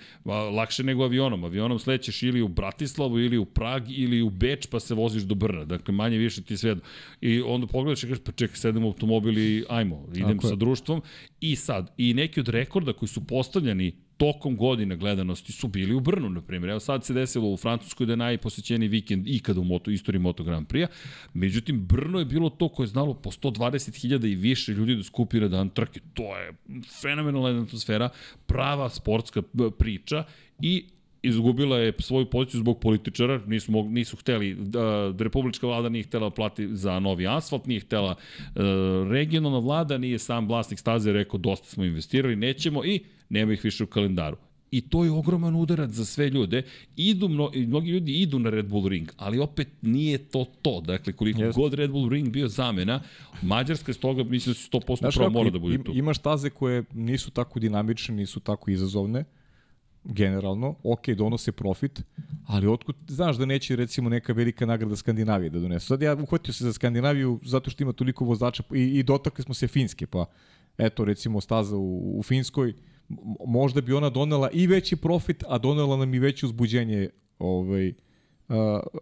Lakše 0.56 0.82
nego 0.82 1.04
avionom. 1.04 1.44
Avionom 1.44 1.73
slećeš 1.78 2.22
ili 2.22 2.42
u 2.42 2.48
Bratislavu 2.48 3.20
ili 3.20 3.38
u 3.38 3.44
Prag 3.44 3.90
ili 3.90 4.22
u 4.22 4.30
Beč 4.30 4.66
pa 4.66 4.80
se 4.80 4.94
voziš 4.94 5.22
do 5.22 5.34
Brna. 5.34 5.64
Dakle, 5.64 5.94
manje 5.94 6.18
više 6.18 6.42
ti 6.42 6.54
je 6.54 6.58
sve. 6.58 6.76
I 7.20 7.40
onda 7.42 7.66
pogledaš 7.66 8.02
i 8.04 8.06
kažeš, 8.06 8.24
pa 8.24 8.32
čekaj, 8.32 8.56
sedem 8.56 8.84
u 8.84 8.86
automobil 8.86 9.38
i 9.38 9.64
ajmo, 9.68 10.06
idem 10.14 10.36
Tako 10.36 10.46
je. 10.46 10.50
sa 10.50 10.56
društvom. 10.56 11.02
I 11.40 11.56
sad, 11.56 11.94
i 11.96 12.14
neki 12.14 12.40
od 12.40 12.48
rekorda 12.48 12.92
koji 12.92 13.08
su 13.08 13.26
postavljani 13.26 13.92
tokom 14.16 14.56
godine 14.56 14.96
gledanosti 14.96 15.52
su 15.52 15.68
bili 15.68 15.94
u 15.94 16.00
Brnu, 16.00 16.28
na 16.30 16.40
primjer. 16.40 16.70
Evo 16.70 16.80
sad 16.80 17.04
se 17.04 17.14
desilo 17.14 17.48
u 17.48 17.56
Francuskoj 17.56 18.06
da 18.06 18.12
je 18.12 18.16
najposećeniji 18.16 18.88
vikend 18.88 19.28
ikada 19.28 19.60
u 19.60 19.64
moto, 19.64 19.90
istoriji 19.90 20.20
Moto 20.20 20.44
Grand 20.44 20.66
Prix-a. 20.66 20.86
Međutim, 21.34 21.86
Brno 21.86 22.18
je 22.18 22.24
bilo 22.24 22.50
to 22.50 22.68
koje 22.68 22.84
je 22.84 22.88
znalo 22.88 23.14
po 23.14 23.30
120.000 23.30 24.32
i 24.32 24.34
više 24.34 24.72
ljudi 24.72 24.96
da 24.96 25.02
skupi 25.02 25.40
na 25.40 25.48
dan 25.48 25.68
trke. 25.68 26.00
To 26.14 26.36
je 26.38 26.52
fenomenalna 27.02 27.62
atmosfera, 27.62 28.08
prava 28.46 28.88
sportska 28.90 29.42
b- 29.52 29.70
priča 29.78 30.24
i 30.60 30.84
izgubila 31.24 31.78
je 31.78 31.92
svoju 31.98 32.26
poziciju 32.26 32.60
zbog 32.60 32.80
političara, 32.80 33.40
nisu, 33.46 33.72
mog, 33.72 33.92
nisu 33.92 34.16
hteli, 34.16 34.54
da, 34.54 35.12
da 35.14 35.24
republička 35.24 35.66
vlada 35.66 35.88
nije 35.88 36.04
htela 36.04 36.30
plati 36.30 36.76
za 36.76 37.00
novi 37.00 37.26
asfalt, 37.26 37.66
nije 37.66 37.80
htela 37.80 38.14
e, 38.14 38.60
regionalna 39.10 39.58
vlada, 39.58 39.98
nije 39.98 40.18
sam 40.18 40.48
vlasnik 40.48 40.78
staze 40.78 41.12
rekao 41.12 41.38
dosta 41.38 41.68
smo 41.68 41.84
investirali, 41.84 42.36
nećemo 42.36 42.84
i 42.84 43.00
nema 43.28 43.52
ih 43.52 43.64
više 43.64 43.84
u 43.84 43.86
kalendaru. 43.86 44.36
i 44.70 44.80
to 44.80 45.04
je 45.04 45.10
ogroman 45.10 45.54
udarac 45.54 45.90
za 45.90 46.04
sve 46.04 46.28
ljude. 46.28 46.62
Idu 46.96 47.28
mno, 47.28 47.50
mnogi 47.54 47.90
ljudi 47.90 48.12
idu 48.12 48.38
na 48.38 48.50
Red 48.50 48.66
Bull 48.66 48.88
ring, 48.88 49.12
ali 49.16 49.38
opet 49.38 49.68
nije 49.82 50.18
to 50.18 50.44
to. 50.62 50.80
Dakle, 50.80 51.12
koliko 51.12 51.40
yes. 51.40 51.54
god 51.54 51.74
Red 51.74 51.90
Bull 51.90 52.08
ring 52.08 52.28
bio 52.28 52.48
zamena, 52.48 53.00
Mađarska 53.42 53.92
s 53.92 53.98
toga 53.98 54.24
mislim 54.24 54.52
da 54.52 54.58
se 54.58 54.68
100% 54.72 54.98
Znaš, 54.98 55.14
pravo 55.14 55.30
mora 55.30 55.50
da 55.50 55.58
bude 55.58 55.74
im, 55.74 55.84
tu. 55.84 55.92
Imaš 55.94 56.18
taze 56.18 56.50
koje 56.50 56.84
nisu 56.92 57.30
tako 57.30 57.60
dinamične, 57.60 58.14
nisu 58.14 58.40
tako 58.40 58.70
izazovne, 58.70 59.24
generalno, 60.04 60.74
ok, 60.82 61.08
donose 61.08 61.52
profit, 61.52 62.02
ali 62.46 62.66
otkud, 62.66 62.96
znaš 63.08 63.36
da 63.36 63.46
neće 63.46 63.76
recimo 63.76 64.08
neka 64.08 64.32
velika 64.32 64.66
nagrada 64.66 64.96
Skandinavije 64.96 65.50
da 65.50 65.60
donese. 65.60 65.86
Sad 65.86 66.02
ja 66.02 66.14
uhvatio 66.14 66.54
se 66.54 66.64
za 66.64 66.72
Skandinaviju 66.72 67.40
zato 67.44 67.70
što 67.70 67.82
ima 67.82 67.92
toliko 67.92 68.24
vozača 68.24 68.62
i, 68.74 68.98
i 68.98 69.02
dotakli 69.02 69.44
smo 69.44 69.54
se 69.54 69.68
Finske, 69.68 70.06
pa 70.06 70.24
eto 70.78 71.04
recimo 71.04 71.40
staza 71.40 71.76
u, 71.76 72.18
u 72.18 72.22
Finskoj, 72.22 72.74
možda 73.46 73.80
bi 73.80 73.92
ona 73.92 74.10
donela 74.10 74.50
i 74.50 74.66
veći 74.66 74.96
profit, 74.96 75.44
a 75.48 75.58
donela 75.58 75.96
nam 75.96 76.14
i 76.14 76.18
veće 76.18 76.46
uzbuđenje 76.46 77.08
ovaj, 77.38 77.88
uh, 77.88 78.54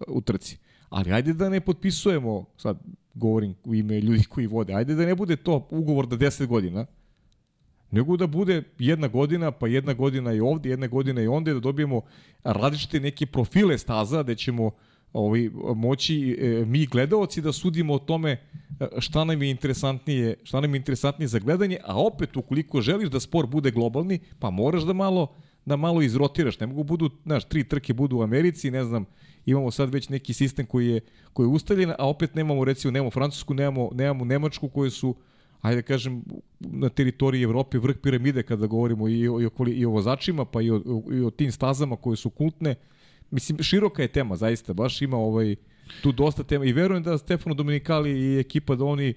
u 0.09 0.21
trci. 0.21 0.59
Ali 0.89 1.13
ajde 1.13 1.33
da 1.33 1.49
ne 1.49 1.61
potpisujemo, 1.61 2.45
sad 2.57 2.79
govorim 3.15 3.55
u 3.65 3.75
ime 3.75 4.01
ljudi 4.01 4.25
koji 4.25 4.47
vode, 4.47 4.75
ajde 4.75 4.95
da 4.95 5.07
ne 5.07 5.15
bude 5.15 5.37
to 5.37 5.69
ugovor 5.71 6.07
da 6.07 6.17
10 6.17 6.47
godina, 6.47 6.87
nego 7.93 8.17
da 8.17 8.27
bude 8.27 8.63
jedna 8.79 9.09
godina, 9.09 9.51
pa 9.51 9.69
jedna 9.69 9.93
godina 9.93 10.33
i 10.33 10.41
ovde, 10.41 10.71
jedna 10.71 10.87
godina 10.87 11.23
i 11.23 11.27
onda, 11.27 11.55
da 11.55 11.61
dobijemo 11.61 12.01
različite 12.45 13.01
neke 13.01 13.27
profile 13.27 13.79
staza, 13.79 14.23
da 14.23 14.35
ćemo 14.35 14.71
ovaj, 15.13 15.51
moći 15.77 16.39
e, 16.41 16.65
mi 16.67 16.87
gledaoci 16.87 17.43
da 17.43 17.53
sudimo 17.53 17.95
o 17.95 17.99
tome 17.99 18.31
e, 18.33 18.87
šta 18.99 19.25
nam 19.25 19.43
je 19.43 19.51
interesantnije, 19.51 20.37
šta 20.43 20.61
nam 20.61 20.75
je 20.75 20.79
interesantnije 20.79 21.29
za 21.29 21.39
gledanje, 21.39 21.79
a 21.85 22.01
opet 22.01 22.37
ukoliko 22.37 22.81
želiš 22.81 23.11
da 23.11 23.21
spor 23.21 23.47
bude 23.47 23.71
globalni, 23.71 24.19
pa 24.39 24.51
moraš 24.51 24.83
da 24.83 24.93
malo 24.93 25.35
da 25.65 25.77
malo 25.77 26.03
izrotiraš. 26.03 26.61
Ne 26.61 26.67
mogu 26.67 26.85
budu, 26.85 27.11
znaš, 27.25 27.45
tri 27.45 27.65
trke 27.65 27.95
budu 27.95 28.17
u 28.17 28.23
Americi, 28.23 28.71
ne 28.71 28.85
znam, 28.85 29.05
imamo 29.47 29.71
sad 29.71 29.93
već 29.93 30.09
neki 30.09 30.33
sistem 30.33 30.67
koji 30.67 30.89
je 30.89 31.01
koji 31.33 31.45
je 31.45 31.49
ustaljen, 31.49 31.91
a 31.91 32.09
opet 32.09 32.35
nemamo 32.35 32.65
recimo 32.65 32.91
nemamo 32.91 33.11
Francusku, 33.11 33.55
nemamo 33.55 33.91
nemamo 33.95 34.25
Nemačku 34.25 34.69
koje 34.69 34.91
su 34.91 35.09
uh, 35.09 35.17
ajde 35.63 35.83
da 35.83 35.87
kažem, 35.87 36.23
na 36.61 36.89
teritoriji 36.89 37.43
Evrope 37.43 37.79
vrh 37.79 37.97
piramide 38.03 38.43
kada 38.43 38.67
govorimo 38.67 39.09
i 39.09 39.29
o, 39.29 39.41
i 39.41 39.47
o, 39.47 39.51
i 39.69 39.85
o 39.85 39.91
vozačima, 39.91 40.45
pa 40.45 40.63
i 40.63 40.71
o, 40.71 40.83
i 41.13 41.21
o 41.21 41.31
tim 41.31 41.53
stazama 41.53 41.97
koje 41.97 42.17
su 42.17 42.31
kultne. 42.31 42.75
Mislim, 43.31 43.63
široka 43.63 44.03
je 44.03 44.09
tema, 44.09 44.37
zaista, 44.37 44.73
baš 44.73 45.03
ima 45.03 45.17
ovaj, 45.17 45.57
tu 46.03 46.13
dosta 46.13 46.43
tema 46.43 46.65
i 46.65 46.73
verujem 46.73 47.03
da 47.03 47.19
Stefano 47.19 47.55
Dominikali 47.55 48.11
i 48.11 48.39
ekipa 48.41 48.77
da 48.77 48.85
oni 48.85 49.15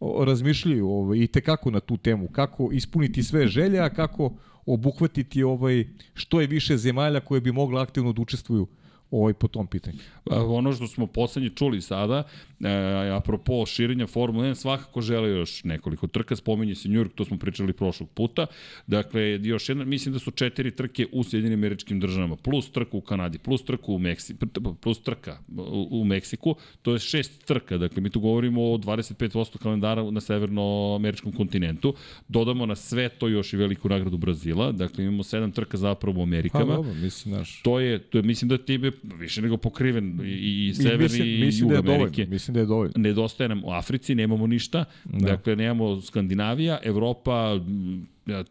razmišljaju 0.00 0.88
ovaj, 0.88 1.18
i 1.18 1.26
tekako 1.26 1.70
na 1.70 1.80
tu 1.80 1.96
temu, 1.96 2.28
kako 2.28 2.68
ispuniti 2.72 3.22
sve 3.22 3.46
želje, 3.48 3.78
a 3.80 3.90
kako 3.90 4.32
obuhvatiti 4.66 5.42
ovaj, 5.42 5.84
što 6.14 6.40
je 6.40 6.46
više 6.46 6.76
zemalja 6.76 7.20
koje 7.20 7.40
bi 7.40 7.52
mogla 7.52 7.82
aktivno 7.82 8.12
da 8.12 8.22
učestvuju 8.22 8.66
ovaj 9.14 9.32
po 9.32 9.48
tom 9.48 9.66
pitanju. 9.66 9.98
Ono 10.30 10.72
što 10.72 10.86
smo 10.86 11.06
poslednje 11.06 11.50
čuli 11.50 11.80
sada, 11.80 12.22
e, 12.60 12.68
apropo 13.16 13.66
širenja 13.66 14.06
Formule 14.06 14.48
1, 14.48 14.54
svakako 14.54 15.00
žele 15.00 15.30
još 15.30 15.64
nekoliko 15.64 16.06
trka, 16.06 16.36
spominje 16.36 16.74
se 16.74 16.88
New 16.88 17.04
York, 17.04 17.10
to 17.14 17.24
smo 17.24 17.38
pričali 17.38 17.72
prošlog 17.72 18.10
puta, 18.10 18.46
dakle, 18.86 19.40
još 19.42 19.68
jedna, 19.68 19.84
mislim 19.84 20.12
da 20.12 20.18
su 20.18 20.30
četiri 20.30 20.70
trke 20.70 21.06
u 21.12 21.24
Sjedinim 21.24 21.58
američkim 21.58 22.00
državama, 22.00 22.36
plus 22.36 22.70
trka 22.72 22.96
u 22.96 23.00
Kanadi, 23.00 23.38
plus 23.38 23.64
trka 23.64 23.84
u 23.86 23.98
Meksiku, 23.98 24.46
plus 24.80 25.02
trka 25.02 25.38
u, 25.56 26.00
u 26.00 26.04
Meksiku, 26.04 26.56
to 26.82 26.92
je 26.92 26.98
šest 26.98 27.44
trka, 27.44 27.78
dakle, 27.78 28.02
mi 28.02 28.10
tu 28.10 28.20
govorimo 28.20 28.72
o 28.72 28.76
25% 28.76 29.58
kalendara 29.58 30.10
na 30.10 30.20
severnoameričkom 30.20 31.32
kontinentu, 31.32 31.94
dodamo 32.28 32.66
na 32.66 32.74
sve 32.74 33.08
to 33.08 33.28
još 33.28 33.52
i 33.52 33.56
veliku 33.56 33.88
nagradu 33.88 34.16
Brazila, 34.16 34.72
dakle, 34.72 35.04
imamo 35.04 35.22
sedam 35.22 35.52
trka 35.52 35.76
zapravo 35.76 36.20
u 36.20 36.22
Amerikama. 36.22 36.64
Pa, 36.64 36.76
dobro, 36.76 36.94
mislim, 36.94 37.34
naš. 37.34 37.62
To 37.62 37.80
je, 37.80 37.98
to 37.98 38.18
je, 38.18 38.22
mislim 38.22 38.48
da 38.48 38.58
time 38.58 38.92
više 39.18 39.42
nego 39.42 39.56
pokriven 39.56 40.20
i, 40.24 40.68
i 40.68 40.74
sever 40.74 41.00
mislim, 41.00 41.28
i 41.28 41.44
mislim 41.44 41.70
jug 41.70 41.84
da 41.84 41.92
je 41.92 41.96
Amerike. 41.96 42.22
Dovoljno, 42.22 42.30
mislim 42.30 42.54
da 42.54 42.60
je 42.60 42.66
dovoljno. 42.66 42.92
Nedostaje 42.96 43.48
nam 43.48 43.64
u 43.64 43.70
Africi, 43.70 44.14
nemamo 44.14 44.46
ništa. 44.46 44.84
Da. 45.04 45.26
Dakle, 45.26 45.56
nemamo 45.56 46.00
Skandinavija, 46.00 46.78
Evropa, 46.82 47.60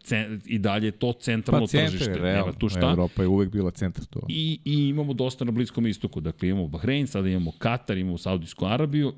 cen, 0.02 0.40
i 0.46 0.58
dalje 0.58 0.90
to 0.90 1.12
centralno 1.12 1.66
pa, 1.66 1.70
centar, 1.70 1.90
tržište. 1.90 2.14
Realno, 2.14 2.46
Nema 2.46 2.52
tu 2.52 2.68
šta. 2.68 2.90
Evropa 2.90 3.22
je 3.22 3.28
uvek 3.28 3.50
bila 3.50 3.70
centar 3.70 4.04
to. 4.04 4.20
I, 4.28 4.58
I 4.64 4.88
imamo 4.88 5.12
dosta 5.12 5.44
na 5.44 5.50
Bliskom 5.50 5.86
istoku. 5.86 6.20
Dakle, 6.20 6.48
imamo 6.48 6.68
Bahrein, 6.68 7.06
sada 7.06 7.28
imamo 7.28 7.52
Katar, 7.58 7.98
imamo 7.98 8.18
Saudijsku 8.18 8.66
Arabiju 8.66 9.12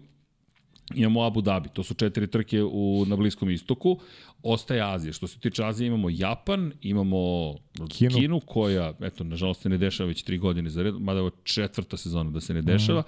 imamo 0.94 1.22
Abu 1.24 1.40
Dhabi, 1.40 1.68
to 1.68 1.82
su 1.82 1.94
četiri 1.94 2.26
trke 2.26 2.62
u, 2.62 3.04
na 3.08 3.16
Bliskom 3.16 3.50
istoku, 3.50 3.98
ostaje 4.42 4.94
Azija. 4.94 5.12
Što 5.12 5.26
se 5.26 5.38
tiče 5.38 5.64
Azije 5.64 5.86
imamo 5.86 6.08
Japan, 6.10 6.72
imamo 6.82 7.54
Kinu, 7.88 8.10
Kinu 8.18 8.40
koja, 8.40 8.92
eto, 9.00 9.24
nažalost 9.24 9.62
se 9.62 9.68
ne 9.68 9.78
dešava 9.78 10.08
već 10.08 10.22
tri 10.22 10.38
godine 10.38 10.70
za 10.70 10.82
red, 10.82 10.94
mada 10.94 11.20
je 11.20 11.30
četvrta 11.42 11.96
sezona 11.96 12.30
da 12.30 12.40
se 12.40 12.54
ne 12.54 12.62
dešava. 12.62 13.00
Mm. 13.00 13.04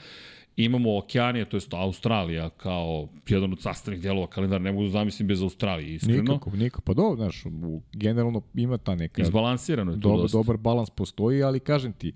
Imamo 0.57 0.99
Okeanija, 0.99 1.45
to 1.45 1.57
je 1.57 1.61
Australija, 1.72 2.51
kao 2.51 3.09
jedan 3.29 3.53
od 3.53 3.61
sastavnih 3.61 4.03
delova 4.03 4.26
kalendara, 4.26 4.62
ne 4.62 4.72
mogu 4.72 4.85
da 4.85 4.91
zamislim 4.91 5.29
bez 5.29 5.43
Australije, 5.43 5.95
iskreno. 5.95 6.22
Nikako, 6.22 6.51
nikako, 6.51 6.83
pa 6.83 6.95
dobro, 6.95 7.16
znaš, 7.16 7.45
generalno 7.93 8.43
ima 8.55 8.79
ta 8.79 8.95
neka... 8.95 9.22
Izbalansirano 9.22 9.93
je 9.93 10.01
to 10.01 10.09
dobar, 10.09 10.31
dobar 10.31 10.57
balans 10.57 10.91
postoji, 10.91 11.43
ali 11.43 11.61
kažem 11.61 11.93
ti, 11.93 12.12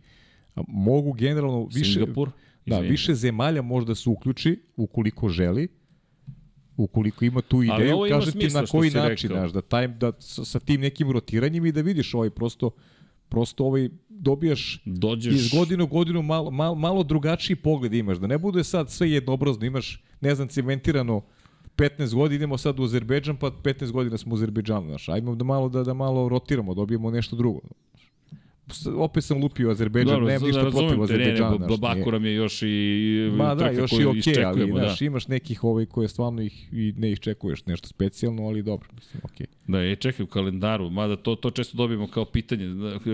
mogu 0.69 1.13
generalno 1.13 1.69
više... 1.75 1.93
Singapur? 1.93 2.31
Da, 2.67 2.79
više 2.79 3.15
zemalja 3.15 3.63
možda 3.63 3.95
se 3.95 4.11
uključi 4.11 4.63
ukoliko 4.77 5.29
želi, 5.29 5.69
ukoliko 6.77 7.25
ima 7.25 7.41
tu 7.41 7.63
ideju, 7.63 7.99
kaže 8.09 8.33
ti 8.33 8.49
na 8.49 8.67
koji 8.67 8.91
način, 8.91 9.29
znaš, 9.29 9.53
da, 9.53 9.61
taj, 9.61 9.89
da 9.89 10.13
sa, 10.19 10.45
sa 10.45 10.61
tim 10.61 10.81
nekim 10.81 11.11
rotiranjem 11.11 11.67
i 11.67 11.73
da 11.73 11.81
vidiš 11.81 12.15
ovaj 12.15 12.31
prosto, 12.31 12.71
prosto 13.29 13.65
ovaj 13.65 13.89
dobijaš 14.09 14.83
Dođeš... 14.85 15.35
iz 15.35 15.51
godine 15.55 15.85
u 15.85 15.87
godinu 15.87 16.23
malo, 16.23 16.51
malo, 16.51 16.75
malo 16.75 17.03
drugačiji 17.03 17.57
pogled 17.57 17.95
imaš, 17.95 18.19
da 18.19 18.27
ne 18.27 18.39
bude 18.39 18.65
sad 18.65 18.91
sve 18.91 19.11
jednobrazno, 19.11 19.67
imaš, 19.67 20.03
ne 20.21 20.35
znam, 20.35 20.49
cementirano 20.49 21.23
15 21.77 22.15
godina 22.15 22.37
idemo 22.37 22.59
sad 22.59 22.81
u 22.81 22.85
Azerbejdžan, 22.85 23.37
pa 23.37 23.47
15 23.47 23.91
godina 23.91 24.19
smo 24.19 24.35
u 24.35 24.37
Azerbejdžanu, 24.37 24.89
znaš, 24.89 25.09
ajmo 25.09 25.35
da 25.35 25.45
malo 25.45 25.69
da, 25.69 25.83
da 25.83 25.95
malo 25.95 26.29
rotiramo, 26.29 26.75
dobijemo 26.75 27.11
nešto 27.11 27.37
drugo 27.37 27.61
opet 28.97 29.25
sam 29.25 29.43
lupio 29.43 29.71
Azerbejdžan, 29.71 30.25
nemam 30.25 30.43
ništa 30.47 30.71
protiv 30.71 31.03
Azerbejdžana. 31.03 31.59
Ne, 31.59 31.67
ne, 31.67 31.77
Bakuram 31.77 32.25
je 32.25 32.35
još 32.35 32.63
i 32.63 33.31
Ma 33.37 33.55
da, 33.55 33.71
još 33.71 33.93
i 33.93 34.05
okej, 34.05 34.21
okay, 34.21 34.47
ali 34.47 34.73
da. 34.73 34.79
znaš, 34.79 35.01
imaš 35.01 35.29
nekih 35.29 35.65
ovaj 35.65 35.87
koje 35.87 36.09
stvarno 36.09 36.43
ih 36.43 36.69
i 36.73 36.95
ne 36.97 37.13
iščekuješ 37.13 37.67
nešto 37.67 37.89
specijalno, 37.89 38.47
ali 38.47 38.63
dobro, 38.63 38.89
mislim, 38.95 39.21
okej. 39.25 39.47
Okay. 39.47 39.63
Da, 39.67 39.79
je 39.79 39.97
čekaj 39.97 40.25
u 40.25 40.27
kalendaru, 40.27 40.91
mada 40.91 41.17
to, 41.17 41.35
to 41.35 41.51
često 41.51 41.77
dobijemo 41.77 42.07
kao 42.07 42.25
pitanje, 42.25 42.67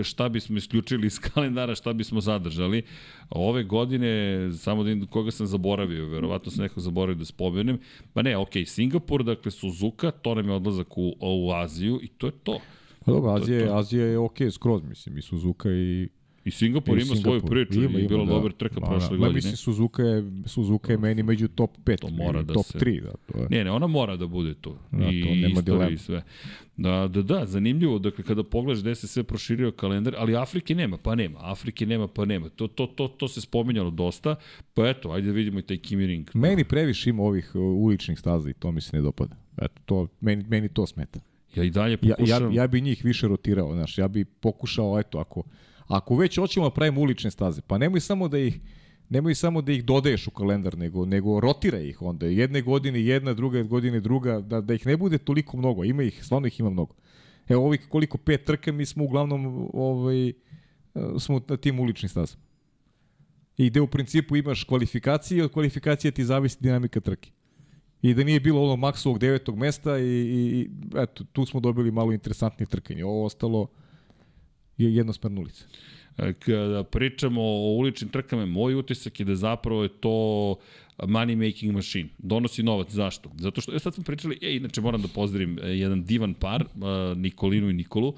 šta 0.03 0.29
bismo 0.29 0.57
isključili 0.57 1.07
iz 1.07 1.19
kalendara, 1.33 1.75
šta 1.75 1.93
bismo 1.93 2.21
zadržali. 2.21 2.83
Ove 3.29 3.63
godine, 3.63 4.39
samo 4.57 4.83
da 4.83 5.05
koga 5.05 5.31
sam 5.31 5.47
zaboravio, 5.47 6.07
verovatno 6.07 6.51
sam 6.51 6.63
nekog 6.63 6.83
zaboravio 6.83 7.19
da 7.19 7.25
spomenem, 7.25 7.79
pa 8.13 8.21
ne, 8.21 8.37
okej, 8.37 8.63
okay, 8.63 8.67
Singapur, 8.67 9.23
dakle 9.23 9.51
Suzuka, 9.51 10.11
to 10.11 10.35
nam 10.35 10.49
je 10.49 10.53
odlazak 10.53 10.97
u, 10.97 11.15
u 11.19 11.51
Aziju 11.53 11.99
i 12.03 12.07
to 12.07 12.27
je 12.27 12.33
to. 12.43 12.59
Pa 13.05 13.11
dobro, 13.11 13.31
Azija, 13.31 13.59
to, 13.59 13.65
to. 13.65 13.77
Azija 13.77 14.05
je 14.05 14.17
okej 14.17 14.47
okay, 14.47 14.51
skroz, 14.51 14.83
mislim, 14.83 15.17
i 15.17 15.21
Suzuka 15.21 15.69
i 15.71 16.09
I 16.45 16.51
Singapur 16.51 16.97
I 16.97 17.01
ima 17.01 17.15
Singapur. 17.15 17.39
svoju 17.39 17.41
priču 17.41 17.83
ima, 17.83 17.99
i 17.99 18.07
bila 18.07 18.25
da. 18.25 18.33
dobar 18.33 18.51
trka 18.51 18.81
prošle 18.81 19.09
da. 19.09 19.17
godine. 19.17 19.35
Mislim, 19.35 19.55
Suzuka 19.55 20.03
je, 20.03 20.23
Suzuka 20.45 20.91
je 20.91 20.97
meni 20.97 21.23
među 21.23 21.47
top 21.47 21.77
5, 21.85 21.99
to 21.99 22.09
mora 22.09 22.43
da 22.43 22.53
top 22.53 22.65
se... 22.65 22.77
3. 22.77 23.01
Da, 23.01 23.11
to 23.11 23.39
je. 23.39 23.47
Ne, 23.49 23.63
ne, 23.63 23.71
ona 23.71 23.87
mora 23.87 24.15
da 24.15 24.27
bude 24.27 24.53
tu. 24.53 24.75
Da, 24.91 25.09
I 25.09 25.21
to 25.21 25.35
nema 25.35 25.61
dilema. 25.61 25.89
I 25.89 25.97
sve. 25.97 26.23
Da, 26.77 27.07
da, 27.07 27.21
da, 27.21 27.45
zanimljivo, 27.45 27.99
dakle, 27.99 28.23
kada 28.23 28.43
pogledaš 28.43 28.81
gde 28.81 28.95
se 28.95 29.07
sve 29.07 29.23
proširio 29.23 29.71
kalendar, 29.71 30.15
ali 30.17 30.35
Afrike 30.35 30.75
nema, 30.75 30.97
pa 30.97 31.15
nema, 31.15 31.39
Afrike 31.41 31.85
nema, 31.85 32.07
pa 32.07 32.25
nema. 32.25 32.49
To, 32.49 32.67
to, 32.67 32.87
to, 32.87 33.07
to 33.07 33.27
se 33.27 33.41
spominjalo 33.41 33.89
dosta, 33.89 34.35
pa 34.73 34.89
eto, 34.89 35.11
ajde 35.11 35.27
da 35.27 35.33
vidimo 35.33 35.59
i 35.59 35.61
taj 35.61 35.77
Kimi 35.77 36.05
Ring. 36.05 36.29
Meni 36.33 36.63
previše 36.63 37.09
ima 37.09 37.23
ovih 37.23 37.51
uh, 37.55 37.61
uličnih 37.61 38.19
staza 38.19 38.49
i 38.49 38.53
to 38.53 38.71
mi 38.71 38.81
se 38.81 38.95
ne 38.97 39.01
dopada. 39.01 39.35
Eto, 39.57 39.81
to, 39.85 40.07
meni, 40.21 40.45
meni 40.47 40.69
to 40.69 40.85
smeta. 40.85 41.19
Ja 41.55 41.63
i 41.63 41.69
dalje 41.69 41.97
pokušam... 41.97 42.43
Ja, 42.43 42.49
ja, 42.49 42.61
ja 42.61 42.67
bi 42.67 42.81
njih 42.81 43.05
više 43.05 43.27
rotirao, 43.27 43.73
znaš, 43.73 43.97
ja 43.97 44.07
bi 44.07 44.25
pokušao, 44.25 44.99
eto, 44.99 45.17
ako, 45.17 45.43
ako 45.87 46.15
već 46.15 46.37
hoćemo 46.37 46.65
da 46.69 46.73
pravimo 46.73 47.01
ulične 47.01 47.31
staze, 47.31 47.61
pa 47.61 47.77
nemoj 47.77 47.99
samo 47.99 48.27
da 48.27 48.37
ih 48.37 48.59
nemoj 49.09 49.35
samo 49.35 49.61
da 49.61 49.71
ih 49.71 49.85
dodaješ 49.85 50.27
u 50.27 50.31
kalendar, 50.31 50.77
nego, 50.77 51.05
nego 51.05 51.39
rotira 51.39 51.79
ih 51.79 52.01
onda. 52.01 52.25
Jedne 52.25 52.61
godine 52.61 53.05
jedna, 53.05 53.33
druga 53.33 53.63
godine 53.63 53.99
druga, 53.99 54.39
da, 54.39 54.61
da 54.61 54.73
ih 54.73 54.85
ne 54.85 54.97
bude 54.97 55.17
toliko 55.17 55.57
mnogo. 55.57 55.83
Ima 55.83 56.03
ih, 56.03 56.25
stvarno 56.25 56.47
ih 56.47 56.59
ima 56.59 56.69
mnogo. 56.69 56.95
Evo 57.47 57.65
ovih 57.65 57.87
koliko 57.89 58.17
pet 58.17 58.45
trka, 58.45 58.71
mi 58.71 58.85
smo 58.85 59.03
uglavnom 59.03 59.69
ovaj, 59.73 60.33
smo 61.19 61.41
na 61.47 61.57
tim 61.57 61.79
uličnim 61.79 62.09
stazama. 62.09 62.43
I 63.57 63.69
gde 63.69 63.81
u 63.81 63.87
principu 63.87 64.35
imaš 64.35 64.63
kvalifikacije, 64.63 65.43
od 65.43 65.51
kvalifikacije 65.51 66.11
ti 66.11 66.25
zavisi 66.25 66.57
dinamika 66.59 66.99
trke 66.99 67.31
i 68.01 68.13
da 68.13 68.23
nije 68.23 68.39
bilo 68.39 68.63
ono 68.63 68.75
maksovog 68.75 69.19
devetog 69.19 69.57
mesta 69.57 69.97
i, 69.97 70.03
i, 70.03 70.69
eto, 70.97 71.23
tu 71.23 71.45
smo 71.45 71.59
dobili 71.59 71.91
malo 71.91 72.11
interesantnije 72.11 72.67
trkanje. 72.67 73.05
Ovo 73.05 73.25
ostalo 73.25 73.67
je 74.77 74.95
jednosmerna 74.95 75.41
ulica. 75.41 75.65
Kada 76.39 76.83
pričamo 76.83 77.41
o 77.41 77.75
uličnim 77.77 78.09
trkama, 78.09 78.45
moj 78.45 78.75
utisak 78.75 79.19
je 79.19 79.25
da 79.25 79.35
zapravo 79.35 79.83
je 79.83 79.89
to 79.89 80.55
money 80.97 81.47
making 81.47 81.75
machine. 81.75 82.09
Donosi 82.17 82.63
novac. 82.63 82.89
Zašto? 82.91 83.31
Zato 83.37 83.61
što, 83.61 83.73
ja 83.73 83.79
sad 83.79 83.93
smo 83.93 84.03
pričali, 84.03 84.39
e, 84.41 84.55
inače 84.55 84.81
moram 84.81 85.01
da 85.01 85.07
pozdravim 85.07 85.59
e, 85.63 85.67
jedan 85.67 86.03
divan 86.03 86.33
par, 86.33 86.65
Nikolinu 87.15 87.69
i 87.69 87.73
Nikolu, 87.73 88.13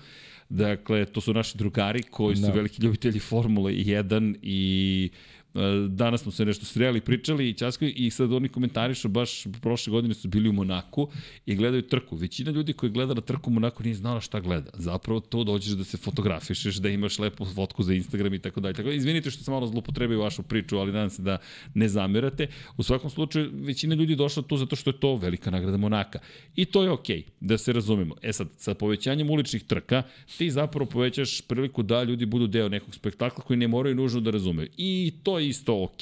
Dakle, 0.50 1.06
to 1.06 1.22
su 1.22 1.34
naši 1.34 1.58
drugari 1.58 2.04
koji 2.04 2.36
su 2.36 2.42
da. 2.42 2.52
veliki 2.52 2.82
ljubitelji 2.82 3.20
Formule 3.20 3.72
1 3.72 4.36
i 4.42 5.10
E, 5.10 5.41
danas 5.88 6.22
smo 6.22 6.32
se 6.32 6.46
nešto 6.46 6.66
sreli, 6.66 7.02
pričali 7.02 7.50
i 7.50 7.54
Ćasko 7.54 7.86
i 7.86 8.10
sad 8.10 8.34
oni 8.34 8.50
komentarišu 8.50 9.10
baš 9.10 9.44
prošle 9.62 9.92
godine 9.92 10.14
su 10.14 10.28
bili 10.28 10.50
u 10.50 10.54
Monaku 10.54 11.08
i 11.46 11.56
gledaju 11.56 11.82
trku. 11.82 12.16
Većina 12.16 12.52
ljudi 12.52 12.74
koji 12.74 12.92
gleda 12.92 13.14
na 13.14 13.22
trku 13.22 13.50
u 13.50 13.54
Monaku 13.54 13.84
nije 13.84 13.96
znala 13.96 14.22
šta 14.22 14.40
gleda. 14.40 14.72
Zapravo 14.74 15.20
to 15.20 15.44
dođeš 15.44 15.74
da 15.74 15.84
se 15.84 15.98
fotografišeš, 15.98 16.76
da 16.76 16.90
imaš 16.90 17.20
lepu 17.20 17.46
fotku 17.46 17.84
za 17.84 17.94
Instagram 17.94 18.34
i 18.34 18.40
tako 18.40 18.60
dalje. 18.60 18.74
Tako 18.74 18.90
da, 18.90 18.96
izvinite 18.96 19.32
što 19.32 19.44
sam 19.44 19.54
malo 19.54 19.68
zlupotrebio 19.68 20.22
vašu 20.22 20.44
priču, 20.44 20.78
ali 20.78 20.92
nadam 20.92 21.10
se 21.10 21.22
da 21.22 21.38
ne 21.74 21.90
zamerate. 21.90 22.48
U 22.78 22.84
svakom 22.84 23.10
slučaju, 23.10 23.50
većina 23.54 23.96
ljudi 23.96 24.16
došla 24.16 24.44
tu 24.44 24.58
zato 24.58 24.76
što 24.76 24.90
je 24.90 25.00
to 25.00 25.16
velika 25.16 25.52
nagrada 25.52 25.78
Monaka. 25.78 26.20
I 26.56 26.66
to 26.66 26.84
je 26.84 26.92
okej, 26.92 27.18
okay, 27.18 27.24
da 27.40 27.58
se 27.58 27.74
razumemo. 27.74 28.16
E 28.22 28.34
sad, 28.34 28.48
sa 28.58 28.74
povećanjem 28.74 29.30
uličnih 29.30 29.64
trka, 29.64 30.04
ti 30.38 30.52
zapravo 30.52 30.86
povećaš 30.86 31.42
priliku 31.42 31.84
da 31.84 32.04
ljudi 32.04 32.26
budu 32.26 32.48
deo 32.48 32.70
nekog 32.70 32.96
spektakla 32.96 33.44
koji 33.44 33.58
ne 33.58 33.68
moraju 33.68 33.96
nužno 33.96 34.22
da 34.22 34.32
razumeju. 34.32 34.70
I 34.78 35.14
to 35.24 35.41
je 35.42 35.50
isto 35.50 35.84
ok, 35.84 36.02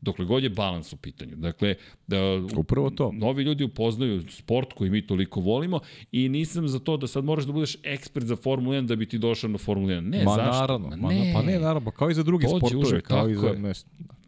dokle 0.00 0.24
god 0.24 0.42
je 0.42 0.50
balans 0.50 0.92
u 0.92 0.96
pitanju. 0.96 1.36
Dakle, 1.36 1.74
da, 2.06 2.18
Upravo 2.56 2.90
to. 2.90 3.12
Novi 3.12 3.42
ljudi 3.42 3.64
upoznaju 3.64 4.22
sport 4.30 4.72
koji 4.72 4.90
mi 4.90 5.06
toliko 5.06 5.40
volimo 5.40 5.80
i 6.12 6.28
nisam 6.28 6.68
za 6.68 6.78
to 6.78 6.96
da 6.96 7.06
sad 7.06 7.24
moraš 7.24 7.44
da 7.44 7.52
budeš 7.52 7.76
ekspert 7.82 8.26
za 8.26 8.36
Formulu 8.36 8.76
1 8.76 8.86
da 8.86 8.96
bi 8.96 9.08
ti 9.08 9.18
došao 9.18 9.50
na 9.50 9.58
Formulu 9.58 9.88
1. 9.88 10.00
Ne, 10.00 10.24
ma, 10.24 10.34
zašto? 10.34 10.60
Naravno, 10.60 10.96
ma, 10.96 11.08
ne. 11.08 11.32
Pa 11.34 11.42
ne, 11.42 11.58
naravno, 11.58 11.90
kao 11.90 12.10
i 12.10 12.14
za 12.14 12.22
druge 12.22 12.46
Dođi, 12.46 12.58
sportove, 12.58 12.82
uže, 12.82 13.00
kao 13.00 13.28
i 13.28 13.34
za... 13.34 13.52
Ne, 13.52 13.72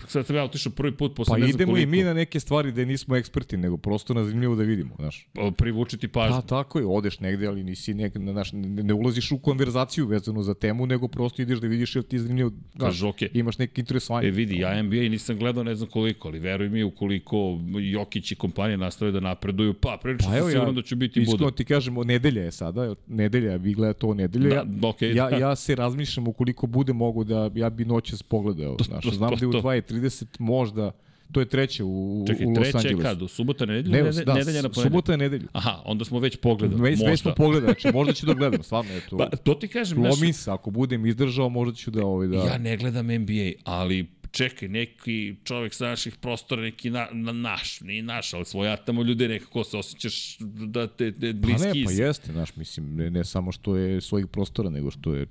sad 0.09 0.26
sam 0.26 0.36
ja 0.36 0.44
otišao 0.44 0.72
prvi 0.72 0.96
put 0.96 1.14
posle 1.16 1.34
pa 1.34 1.38
ne 1.38 1.50
idemo 1.50 1.72
koliko. 1.72 1.82
i 1.82 1.86
mi 1.86 2.02
na 2.02 2.14
neke 2.14 2.40
stvari 2.40 2.72
da 2.72 2.84
nismo 2.84 3.16
eksperti, 3.16 3.57
nego 3.57 3.76
prosto 3.76 4.14
na 4.14 4.24
zanimljivo 4.24 4.57
da 4.57 4.62
vidimo, 4.62 4.94
znaš. 4.98 5.28
Pa, 5.32 5.50
privučiti 5.59 6.09
pažnju. 6.09 6.36
Pa 6.36 6.42
tako 6.42 6.78
je, 6.78 6.86
odeš 6.86 7.20
negde, 7.20 7.46
ali 7.46 7.64
nisi 7.64 7.94
nek, 7.94 8.12
naš, 8.14 8.52
ne, 8.52 8.68
ne 8.68 8.94
ulaziš 8.94 9.32
u 9.32 9.38
konverzaciju 9.38 10.07
vezanu 10.07 10.42
za 10.42 10.55
temu, 10.55 10.86
nego 10.86 11.09
prosto 11.09 11.42
ideš 11.42 11.59
da 11.59 11.66
vidiš 11.66 11.96
jel 11.96 12.02
ti 12.02 12.16
je 12.16 12.20
zanimljivo, 12.20 12.50
znaš, 12.74 13.00
okay. 13.00 13.28
imaš 13.32 13.59
neki 13.59 13.80
interesovanje. 13.80 14.28
E 14.28 14.30
vidi, 14.30 14.59
ja 14.59 14.82
NBA 14.82 14.96
nisam 14.96 15.38
gledao 15.38 15.64
ne 15.64 15.74
znam 15.74 15.90
koliko, 15.90 16.28
ali 16.28 16.38
veruj 16.38 16.68
mi 16.68 16.82
ukoliko 16.82 17.61
Jokić 17.80 18.32
i 18.32 18.34
kompanija 18.34 18.76
nastave 18.76 19.12
da 19.12 19.20
napreduju, 19.20 19.74
pa 19.74 19.98
prilično 20.02 20.30
pa, 20.30 20.36
sigurno 20.36 20.68
ja, 20.68 20.72
da 20.72 20.82
ću 20.82 20.96
biti 20.96 21.20
budan. 21.20 21.34
Iskreno 21.34 21.50
ti 21.50 21.64
kažemo, 21.64 22.05
nedelja 22.05 22.42
je 22.42 22.52
sada, 22.52 22.94
nedelja, 23.07 23.57
vi 23.57 23.74
gledate 23.74 23.98
to 23.98 24.14
nedelja. 24.14 24.64
Da, 24.64 24.88
okay, 24.88 25.16
ja, 25.16 25.38
ja 25.38 25.57
se 25.57 25.74
razmišljam 25.74 26.28
ukoliko 26.28 26.66
bude 26.66 26.92
mogu 26.92 27.24
da, 27.24 27.50
ja 27.55 27.70
bi 27.70 27.84
noćas 27.84 28.22
pogledao, 28.22 28.76
znaš, 28.80 29.05
znam 29.05 29.30
da 29.30 29.36
je 29.40 29.46
u 29.46 29.52
2.30 29.95 30.26
možda 30.38 30.92
To 31.32 31.40
je 31.40 31.47
treće 31.47 31.84
u, 31.84 32.24
Čekaj, 32.26 32.47
u 32.47 32.49
Los 32.49 32.57
Angelesu. 32.59 32.78
Čekaj, 32.78 32.90
treće 32.90 33.03
kad? 33.03 33.22
U 33.22 33.28
subota 33.28 33.66
nedelju? 33.66 33.92
Ne, 33.92 34.03
nedelja, 34.03 34.24
da, 34.24 34.34
nedelja 34.34 34.62
na 34.62 34.68
ponedelju? 34.68 34.90
Subota 34.90 35.12
je 35.12 35.18
nedelju. 35.18 35.49
Aha, 35.53 35.82
onda 35.84 36.05
smo 36.05 36.18
već 36.18 36.36
pogledali. 36.36 36.82
Već, 36.82 37.01
već 37.07 37.20
smo 37.20 37.34
pogledali, 37.36 37.72
znači 37.72 37.97
možda 37.97 38.12
ću 38.12 38.26
da 38.26 38.34
gledam, 38.40 38.62
stvarno 38.62 38.92
je 38.92 39.01
to. 39.11 39.16
Pa, 39.16 39.36
to 39.36 39.55
ti 39.55 39.68
kažem. 39.68 40.03
Lomi 40.03 40.32
se, 40.32 40.51
ako 40.51 40.70
budem 40.70 41.07
izdržao, 41.07 41.49
možda 41.49 41.74
ću 41.74 41.90
da... 41.90 42.07
Ovaj, 42.07 42.26
da... 42.28 42.36
Ja 42.36 42.59
ne 42.59 42.76
gledam 42.76 43.07
NBA, 43.07 43.51
ali 43.64 44.07
čekaj, 44.30 44.68
neki 44.68 45.34
čovek 45.45 45.74
sa 45.74 45.86
naših 45.86 46.16
prostora, 46.16 46.62
neki 46.62 46.90
na, 46.90 47.09
na 47.12 47.32
naš, 47.32 47.80
nije 47.80 48.03
naš, 48.03 48.34
ali 48.34 48.45
svoja 48.45 48.76
tamo 48.76 49.03
ljude 49.03 49.28
nekako 49.28 49.64
se 49.64 49.76
osjećaš 49.76 50.36
da 50.40 50.86
te, 50.86 51.12
te 51.12 51.32
bliski... 51.32 51.68
Pa 51.68 51.74
ne, 51.74 51.84
pa 51.84 51.92
jeste, 51.92 52.32
znaš, 52.32 52.57
mislim, 52.57 52.97
ne, 52.97 53.11
ne 53.11 53.24
samo 53.24 53.53
što 53.53 53.76
je 53.76 54.01
svojih 54.01 54.26
prostora, 54.26 54.70
nego 54.70 54.90
što 54.90 55.14
je 55.14 55.26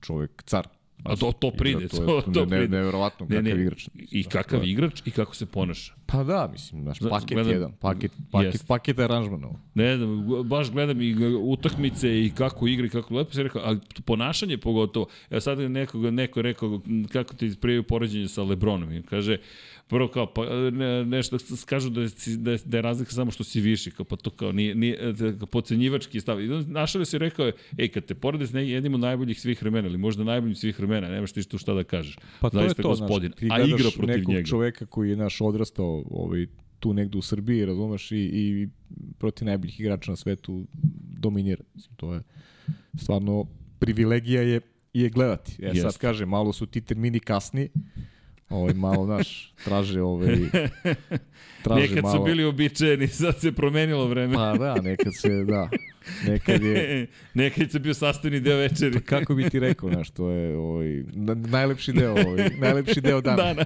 čovek 0.00 0.42
car. 0.46 0.68
A 1.04 1.16
to, 1.16 1.32
to 1.32 1.50
pride, 1.50 1.88
to, 1.88 1.96
to, 1.96 2.22
to 2.32 2.40
ne, 2.44 2.56
pride. 2.56 2.68
Nevjerovatno 2.68 3.26
kakav 3.26 3.42
ne, 3.42 3.54
ne, 3.54 3.62
igrač. 3.62 3.88
I 3.94 4.24
kakav 4.24 4.64
je. 4.64 4.70
igrač 4.70 5.02
i 5.04 5.10
kako 5.10 5.34
se 5.34 5.46
ponaša. 5.46 5.94
Pa 6.06 6.24
da, 6.24 6.48
mislim, 6.52 6.84
naš 6.84 6.98
paket 7.10 7.28
gledam, 7.28 7.52
jedan, 7.52 7.72
paket, 7.72 8.12
paket, 8.30 8.54
jest. 8.54 8.66
paket 8.66 8.98
aranžman. 8.98 9.42
Ne 9.74 9.96
znam, 9.96 10.26
baš 10.44 10.70
gledam 10.70 11.00
i 11.00 11.16
utakmice 11.36 12.24
i 12.24 12.30
kako 12.30 12.66
igra 12.66 12.86
i 12.86 12.90
kako 12.90 13.14
lepo 13.14 13.32
se 13.32 13.42
rekao, 13.42 13.62
ali 13.64 13.80
ponašanje 14.04 14.58
pogotovo. 14.58 15.06
Ja 15.30 15.40
sad 15.40 15.58
nekog, 15.58 16.04
neko 16.04 16.42
rekao 16.42 16.80
kako 17.12 17.34
ti 17.34 17.54
prijaju 17.60 17.82
poređenje 17.82 18.28
sa 18.28 18.42
Lebronom 18.42 18.92
i 18.92 19.02
kaže, 19.02 19.38
prvo 19.88 20.08
kao, 20.08 20.26
pa 20.34 20.70
ne, 20.70 21.04
nešto 21.04 21.38
kažu 21.66 21.90
da 21.90 22.00
je, 22.00 22.08
da, 22.36 22.52
je, 22.52 22.58
da 22.64 22.78
je 22.78 22.82
razlika 22.82 23.12
samo 23.12 23.30
što 23.30 23.44
si 23.44 23.60
viši, 23.60 23.90
kao, 23.90 24.04
pa 24.04 24.16
to 24.16 24.30
kao 24.30 24.52
nije, 24.52 24.74
nije 24.74 25.14
e, 25.20 25.46
pocenjivački 25.50 26.20
stav. 26.20 26.40
I 26.40 26.48
našao 26.48 27.04
se 27.04 27.18
rekao, 27.18 27.52
ej, 27.78 27.88
kad 27.88 28.04
te 28.04 28.14
porede 28.14 28.46
s 28.46 28.54
jednim 28.54 28.94
od 28.94 29.00
najboljih 29.00 29.40
svih 29.40 29.62
vremena, 29.62 29.88
ili 29.88 29.98
možda 29.98 30.24
najboljih 30.24 30.58
svih 30.58 30.78
vremena, 30.78 31.08
nemaš 31.08 31.32
ti 31.32 31.48
tu 31.48 31.58
šta 31.58 31.74
da 31.74 31.84
kažeš. 31.84 32.16
Pa 32.40 32.50
to 32.50 32.58
Zaista 32.58 32.80
je 32.80 32.82
to, 32.82 32.88
gospodin. 32.88 33.30
Znaš, 33.30 33.40
ti 33.40 33.48
a 33.50 33.64
igra 33.64 33.90
protiv 33.96 34.16
nekog 34.18 34.34
njega. 34.34 34.46
čoveka 34.46 34.86
koji 34.86 35.10
je 35.10 35.16
naš 35.16 35.40
odrastao 35.40 36.04
ovaj, 36.10 36.46
tu 36.78 36.92
negde 36.94 37.18
u 37.18 37.22
Srbiji, 37.22 37.66
razumeš, 37.66 38.12
i, 38.12 38.16
i 38.16 38.68
protiv 39.18 39.46
najboljih 39.46 39.80
igrača 39.80 40.12
na 40.12 40.16
svetu 40.16 40.66
dominira. 41.20 41.64
To 41.96 42.14
je 42.14 42.22
stvarno 42.98 43.46
privilegija 43.78 44.42
je 44.42 44.60
je 44.92 45.08
gledati. 45.08 45.56
E, 45.62 45.66
Jest. 45.66 45.82
sad 45.82 45.98
kaže, 45.98 46.26
malo 46.26 46.52
su 46.52 46.66
ti 46.66 46.80
termini 46.80 47.20
kasni, 47.20 47.68
Ovaj 48.50 48.74
malo 48.74 49.06
naš 49.06 49.52
traže 49.64 50.02
ovaj 50.02 50.36
traže 51.64 51.80
nekad 51.80 52.02
malo. 52.02 52.16
su 52.16 52.24
bili 52.24 52.44
običajeni, 52.44 53.08
sad 53.22 53.40
se 53.40 53.52
promenilo 53.52 54.06
vreme. 54.06 54.34
Pa 54.34 54.56
da, 54.58 54.74
nekad 54.74 55.12
se 55.14 55.44
da. 55.44 55.68
Nekad 56.26 56.62
je 56.62 57.06
nekad 57.34 57.70
se 57.70 57.78
bio 57.78 57.94
sastavni 57.94 58.40
deo 58.40 58.56
večeri. 58.56 58.92
Pa 58.92 59.00
kako 59.00 59.34
bi 59.34 59.50
ti 59.50 59.60
rekao, 59.60 59.88
znaš, 59.90 60.10
to 60.10 60.30
je 60.30 60.56
ovaj 60.56 61.02
najlepši 61.48 61.92
deo, 61.92 62.12
ovaj 62.12 62.50
najlepši 62.58 63.00
deo 63.00 63.20
dana. 63.20 63.42
dana. 63.42 63.64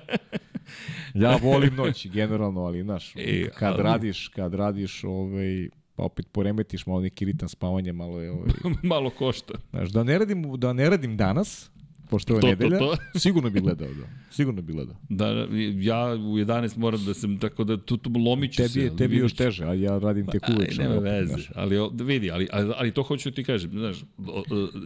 ja 1.15 1.37
volim 1.43 1.75
noć 1.75 2.07
generalno, 2.07 2.61
ali 2.61 2.83
znaš, 2.83 3.13
e, 3.17 3.49
kad 3.51 3.73
ali... 3.73 3.83
radiš, 3.83 4.29
kad 4.29 4.55
radiš 4.55 5.05
ovaj 5.05 5.69
pa 5.97 6.03
opet 6.03 6.27
poremetiš 6.33 6.87
malo 6.87 7.01
neki 7.01 7.25
ritam 7.25 7.49
spavanja, 7.49 7.93
malo 7.93 8.21
je 8.21 8.31
ovaj 8.31 8.49
malo 8.83 9.11
košta. 9.11 9.55
Znaš, 9.71 9.89
da 9.89 10.05
ne 10.05 10.19
radim 10.19 10.45
da 10.57 10.73
ne 10.73 10.91
radim 10.91 11.17
danas, 11.17 11.71
pošto 12.11 12.35
je 12.35 12.41
to, 12.41 12.47
nedelja, 12.47 12.79
to, 12.79 12.97
to. 13.13 13.19
sigurno 13.25 13.51
bi 13.51 13.61
gledao, 13.61 13.89
da. 13.89 14.07
Sigurno 14.31 14.63
bi 14.63 14.73
gledao. 14.73 14.97
Da, 15.09 15.27
ja 15.77 16.15
u 16.15 16.39
11 16.39 16.79
moram 16.79 17.05
da 17.05 17.15
sam, 17.15 17.39
tako 17.39 17.65
da 17.65 17.77
tu, 17.77 17.97
tu 17.97 18.11
lomiću 18.27 18.57
tebi, 18.57 18.69
se. 18.69 18.97
Tebi 18.97 19.17
još 19.17 19.35
teže, 19.35 19.65
a 19.65 19.75
ja 19.75 19.99
radim 19.99 20.27
tek 20.27 20.43
pa, 20.47 20.53
uvek. 20.53 20.79
Nema 20.79 20.95
veze, 20.95 21.27
znaš. 21.27 21.51
ali 21.55 21.77
da 21.93 22.05
vidi, 22.05 22.31
ali, 22.31 22.49
ali, 22.53 22.73
ali 22.77 22.93
to 22.93 23.03
hoću 23.03 23.31
da 23.31 23.35
ti 23.35 23.45
kažem, 23.45 23.71
znaš, 23.71 24.05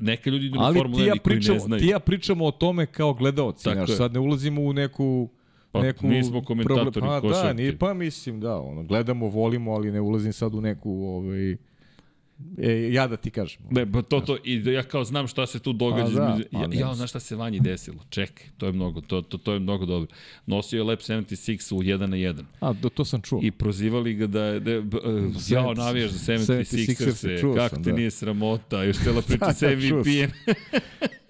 neka 0.00 0.30
ljudi 0.30 0.46
idu 0.46 0.58
na 0.58 0.72
Formula 0.72 1.02
1 1.02 1.06
ja 1.06 1.14
koji 1.18 1.36
ne 1.36 1.58
znaju. 1.58 1.80
ti 1.80 1.86
ja 1.86 1.98
pričamo 1.98 2.46
o 2.46 2.50
tome 2.50 2.86
kao 2.86 3.14
gledaoci, 3.14 3.62
znaš, 3.62 3.96
sad 3.96 4.12
ne 4.12 4.20
ulazimo 4.20 4.62
u 4.62 4.72
neku 4.72 5.30
Pa, 5.74 5.82
neku 5.82 6.06
mi 6.06 6.24
smo 6.24 6.44
komentatori 6.44 6.90
problem, 6.92 7.10
pa, 7.10 7.20
košarke. 7.20 7.46
Da, 7.46 7.52
nije, 7.52 7.78
pa 7.78 7.94
mislim, 7.94 8.40
da, 8.40 8.60
ono, 8.60 8.82
gledamo, 8.82 9.28
volimo, 9.28 9.72
ali 9.72 9.92
ne 9.92 10.00
ulazim 10.00 10.32
sad 10.32 10.54
u 10.54 10.60
neku 10.60 10.90
ovaj, 10.90 11.56
E, 12.58 12.92
ja 12.92 13.06
da 13.06 13.16
ti 13.16 13.30
kažem. 13.30 13.62
Ne, 13.70 13.84
ba 13.84 14.02
to, 14.02 14.20
to, 14.20 14.36
i 14.44 14.58
da 14.58 14.70
ja 14.70 14.82
kao 14.82 15.04
znam 15.04 15.26
šta 15.26 15.46
se 15.46 15.58
tu 15.58 15.72
događa. 15.72 16.18
Pa, 16.18 16.36
da, 16.36 16.38
pa, 16.52 16.58
ja, 16.58 16.88
ja, 16.88 16.94
znaš 16.94 17.10
šta 17.10 17.20
se 17.20 17.36
vanji 17.36 17.60
desilo. 17.60 17.98
Čekaj, 18.10 18.46
to 18.58 18.66
je 18.66 18.72
mnogo, 18.72 19.00
to, 19.00 19.22
to, 19.22 19.38
to 19.38 19.52
je 19.52 19.60
mnogo 19.60 19.86
dobro. 19.86 20.08
Nosio 20.46 20.76
je 20.76 20.82
Lab 20.82 20.98
76 20.98 21.74
u 21.74 21.78
1 21.78 22.06
na 22.06 22.16
1. 22.16 22.42
A, 22.60 22.72
do, 22.72 22.88
to 22.88 23.04
sam 23.04 23.22
čuo. 23.22 23.40
I 23.42 23.50
prozivali 23.50 24.14
ga 24.14 24.26
da 24.26 24.44
je, 24.44 24.60
da, 24.60 24.80
da 24.80 24.98
jao 25.48 25.74
navijaš 25.74 26.10
za 26.10 26.32
76 26.32 27.12
se 27.12 27.40
kako 27.56 27.76
ti 27.76 27.82
da. 27.82 27.92
nije 27.92 28.10
sramota, 28.10 28.82
još 28.82 28.96
cela 29.04 29.22
priča 29.28 29.52
sa 29.52 29.66
MVP-em. 29.66 30.30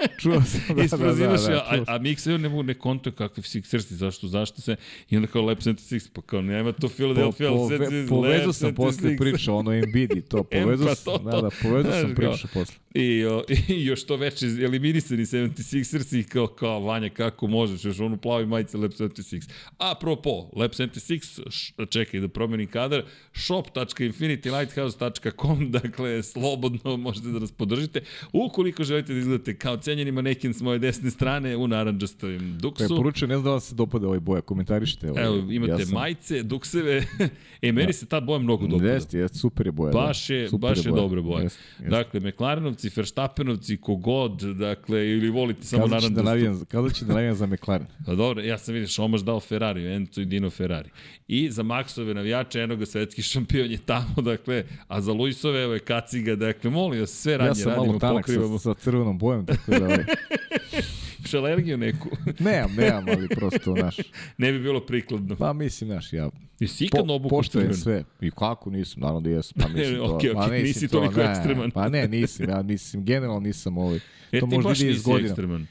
čuo 0.21 0.43
sam, 0.43 0.77
da, 0.77 0.97
da, 0.97 1.13
da, 1.13 1.37
da, 1.37 1.67
a, 1.69 1.95
a 1.95 1.99
Mixer 1.99 2.39
ne 2.41 2.49
mogu 2.49 2.63
ne 2.63 2.75
kontuje 2.75 3.13
kakvi 3.13 3.43
Sixersi, 3.43 3.93
zašto, 3.93 4.29
zašto 4.29 4.63
se, 4.63 4.77
i 5.11 5.17
onda 5.17 5.29
kao 5.29 5.43
Lab 5.43 5.59
76, 5.59 6.09
pa 6.13 6.23
kao 6.23 6.43
nema 6.43 6.73
to 6.73 6.89
Philadelphia, 6.89 7.49
po, 7.49 7.69
po, 7.69 7.77
povezao 8.09 8.53
sam 8.53 8.75
posle 8.75 9.17
priča, 9.17 9.53
ono 9.53 9.73
Embiid 9.73 10.29
to, 10.29 10.43
povezao 10.63 10.94
pa 11.05 11.17
sam, 11.17 11.25
da, 11.25 11.41
da, 11.41 11.51
povezao 11.63 11.93
sam 11.93 12.15
priču 12.15 12.49
posle. 12.55 12.75
I, 12.95 13.25
o, 13.25 13.43
I 13.69 13.85
još 13.85 14.07
to 14.07 14.17
veče 14.17 14.47
eliminisani 14.47 15.23
76ers 15.23 16.19
i 16.19 16.23
kao, 16.23 16.47
kao 16.47 16.81
Vanja 16.81 17.09
kako 17.09 17.47
možeš, 17.47 17.85
još 17.85 18.01
onu 18.01 18.17
plavi 18.17 18.47
majice 18.47 18.79
Lab 18.79 18.91
76. 18.91 19.51
A 19.79 19.95
propo, 20.01 20.51
Lab 20.57 20.71
76, 20.71 21.51
š, 21.51 21.73
čekaj 21.91 22.21
da 22.21 22.29
promenim 22.29 22.67
kadar, 22.67 23.03
shop.infinitylighthouse.com, 23.33 25.71
dakle, 25.81 26.23
slobodno 26.23 26.97
možete 26.97 27.29
da 27.29 27.39
nas 27.39 27.53
podržite. 27.53 28.01
Ukoliko 28.33 28.85
želite 28.85 29.13
da 29.13 29.19
izgledate 29.19 29.59
kao 29.59 29.77
cenjeni 29.77 30.13
manekin 30.13 30.55
s 30.55 30.61
moje 30.61 30.79
desne 30.79 31.11
strane 31.11 31.57
u 31.57 31.69
naranđastovim 31.69 32.59
duksu. 32.59 32.87
Preporučujem, 32.87 33.29
ne 33.29 33.37
znam 33.37 33.45
da 33.45 33.51
vam 33.51 33.61
se 33.61 33.75
dopada 33.75 34.07
ovaj 34.07 34.21
boja, 34.21 34.41
komentarište. 34.41 35.11
Ovaj, 35.11 35.25
Evo, 35.25 35.37
imate 35.51 35.73
ja 35.73 35.87
sam... 35.87 35.95
majice, 35.95 36.43
dukseve. 36.43 37.07
e, 37.63 37.73
meni 37.73 37.87
da. 37.87 37.93
se 37.93 38.07
ta 38.07 38.21
boja 38.21 38.39
mnogo 38.39 38.67
dopada. 38.67 38.91
Jeste, 38.91 39.19
jeste, 39.19 39.39
super 39.39 39.67
je 39.67 39.73
boja. 39.73 39.93
Baš 39.93 40.29
da. 40.29 40.35
je, 40.35 40.49
da, 40.49 40.59
baš 40.59 40.84
je, 40.89 40.93
boja. 40.93 41.03
dobra 41.03 41.23
boja. 41.23 41.43
Jest, 41.43 41.59
jest. 41.79 41.91
Dakle, 41.91 42.21
McLarenovci, 42.21 42.91
Verstappenovci, 42.97 43.77
kogod, 43.77 44.41
dakle, 44.41 45.11
ili 45.11 45.31
volite 45.31 45.65
samo 45.65 45.87
naranđasto. 45.87 46.15
Da 46.15 46.23
navijam, 46.23 46.65
kada 46.65 46.91
će 46.91 47.05
da 47.05 47.15
navijam 47.15 47.35
za 47.35 47.47
McLaren? 47.47 47.87
Pa 48.07 48.15
dobro, 48.15 48.43
ja 48.43 48.59
sam 48.59 48.75
vidiš, 48.75 48.99
Omaš 48.99 49.21
dao 49.21 49.41
Ferrari, 49.41 49.87
Enzo 49.87 50.21
i 50.21 50.25
Dino 50.25 50.51
Ferrari. 50.51 50.91
I 51.29 51.51
za 51.51 51.63
Maxove 51.63 52.15
navijače, 52.15 52.61
enoga 52.61 52.87
svetski 52.87 53.23
šampion 53.23 53.71
je 53.71 53.79
tamo, 53.79 54.15
dakle, 54.23 54.65
a 54.89 55.01
za 55.01 55.13
Luisove, 55.13 55.63
evo 55.63 55.75
je 55.75 55.81
kaciga, 55.81 56.37
dakle, 56.37 56.71
molim 56.71 57.01
vas, 57.01 57.11
sve 57.11 57.37
radnje 57.37 57.63
ja 57.63 57.67
radimo, 57.67 57.99
pokrivamo. 57.99 58.19
Ja 58.19 58.23
sam 58.25 58.39
malo 58.39 58.49
tanak 58.49 58.61
sa, 58.61 58.75
sa 58.75 58.75
crvenom 58.75 59.19
bojom, 59.19 59.47
tako 59.47 59.71
da... 59.71 59.99
Imaš 61.39 61.45
alergiju 61.45 61.77
neku? 61.79 62.09
nemam, 62.45 62.75
nemam, 62.77 63.05
ali 63.09 63.29
prosto, 63.29 63.75
znaš. 63.79 63.97
ne 64.39 64.53
bi 64.53 64.59
bilo 64.59 64.81
prikladno. 64.81 65.37
Pa 65.37 65.53
mislim, 65.53 65.91
znaš, 65.91 66.13
ja 66.13 66.31
Jesi 66.61 66.85
ikad 66.85 67.07
po, 67.07 67.13
obuku 67.13 67.43
crvenu? 67.43 67.75
sve. 67.75 68.05
I 68.21 68.31
kako 68.31 68.71
nisam, 68.71 69.01
naravno 69.01 69.21
da 69.21 69.31
jesam. 69.31 69.63
Pa 69.63 69.69
mislim 69.75 69.97
to. 69.97 70.07
Pa 70.07 70.15
okej, 70.17 70.35
mislim 70.35 70.63
nisi 70.63 70.89
to, 70.89 70.97
toliko 70.99 71.21
ne, 71.21 71.31
ekstreman. 71.31 71.71
Pa 71.71 71.89
ne, 71.89 72.09
nisam, 72.09 72.49
ja 72.49 72.63
mislim, 72.63 73.05
generalno 73.05 73.41
nisam 73.41 73.79
ovaj. 73.79 74.01
E, 74.33 74.41
to 74.41 74.47
ti 74.47 74.55
možda 74.55 74.69
baš 74.69 74.81
nisi 74.81 75.03
godina. 75.05 75.29
ekstreman. 75.29 75.67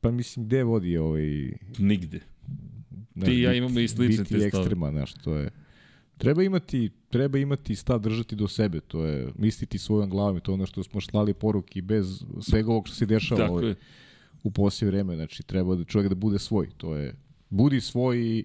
Pa 0.00 0.10
mislim, 0.10 0.46
gde 0.46 0.62
vodi 0.62 0.96
ovaj... 0.96 1.52
Nigde. 1.78 2.20
Znaš, 3.14 3.28
Ti 3.28 3.34
i 3.34 3.40
ja 3.40 3.50
biti- 3.50 3.58
imamo 3.58 3.80
i 3.80 3.88
slične 3.88 4.06
biti 4.24 4.34
te 4.34 4.40
stavove. 4.40 4.46
ekstreman, 4.46 4.92
znaš, 4.92 5.14
to 5.14 5.34
je... 5.36 5.50
Treba 6.18 6.42
imati, 6.42 6.90
treba 7.10 7.38
imati 7.38 7.76
stav 7.76 8.00
držati 8.00 8.36
do 8.36 8.48
sebe, 8.48 8.80
to 8.80 9.04
je 9.04 9.28
misliti 9.38 9.78
svojom 9.78 10.10
glavom, 10.10 10.36
i 10.36 10.40
to 10.40 10.50
je 10.52 10.54
ono 10.54 10.66
što 10.66 10.82
smo 10.82 11.00
slali 11.00 11.34
poruki 11.34 11.80
bez 11.80 12.24
svega 12.40 12.70
ovog 12.70 12.86
što 12.88 12.96
se 12.96 13.06
dešava 13.06 13.40
Tako 13.40 13.52
ovaj, 13.52 13.68
je. 13.68 13.74
U 14.42 14.50
poslije 14.50 14.90
vreme, 14.90 15.16
znači 15.16 15.42
treba 15.42 15.74
da 15.74 15.84
čovjek 15.84 16.08
da 16.08 16.14
bude 16.14 16.38
svoj, 16.38 16.68
to 16.76 16.96
je 16.96 17.14
budi 17.50 17.80
svoj 17.80 18.18
i, 18.18 18.44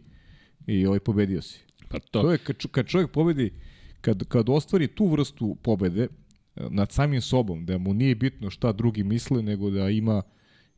i 0.68 0.86
ovaj 0.86 1.00
pobedio 1.00 1.42
si. 1.42 1.60
Pa 1.90 2.00
To, 2.00 2.22
to, 2.22 2.32
je 2.32 2.38
kad, 2.38 2.56
kad 2.72 2.86
čovjek 2.86 3.12
pobedi, 3.12 3.54
kad, 4.02 4.28
kad 4.28 4.50
ostvari 4.50 4.88
tu 4.88 5.08
vrstu 5.08 5.58
pobede 5.64 6.04
eh, 6.04 6.68
nad 6.70 6.92
samim 6.92 7.22
sobom, 7.22 7.66
da 7.66 7.78
mu 7.78 7.94
nije 7.94 8.16
bitno 8.16 8.50
šta 8.50 8.72
drugi 8.72 9.04
misle, 9.04 9.44
nego 9.44 9.70
da 9.70 9.90
ima 9.90 10.22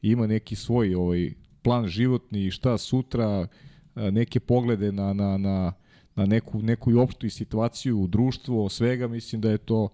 ima 0.02 0.28
neki 0.28 0.56
svoj 0.56 0.96
ovaj 0.96 1.34
plan 1.62 1.88
životni 1.88 2.46
i 2.46 2.52
šta 2.52 2.78
sutra, 2.78 3.48
eh, 3.96 4.12
neke 4.12 4.40
poglede 4.40 4.92
na, 4.92 5.14
na, 5.14 5.38
na, 5.38 5.74
na 6.16 6.26
neku, 6.26 6.62
neku 6.62 7.00
opštu 7.00 7.26
i 7.26 7.30
situaciju, 7.30 8.08
društvo, 8.08 8.70
svega, 8.70 9.08
mislim 9.08 9.42
da 9.42 9.52
je 9.52 9.58
to 9.58 9.90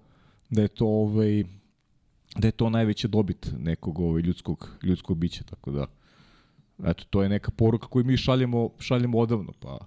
da 0.50 0.62
je 0.62 0.68
to 0.68 0.88
ovaj 0.88 1.44
da 2.36 2.48
je 2.48 2.52
to 2.54 2.70
najveća 2.70 3.08
dobit 3.08 3.52
nekog 3.60 4.00
ovaj 4.00 4.22
ljudskog 4.22 4.78
ljudskog 4.84 5.18
bića 5.18 5.44
tako 5.44 5.72
da 5.72 5.86
eto 6.82 7.04
to 7.10 7.24
je 7.24 7.30
neka 7.30 7.52
poruka 7.52 7.88
koju 7.88 8.06
mi 8.06 8.18
šaljemo 8.18 8.70
šaljemo 8.80 9.18
odavno 9.20 9.52
pa 9.54 9.78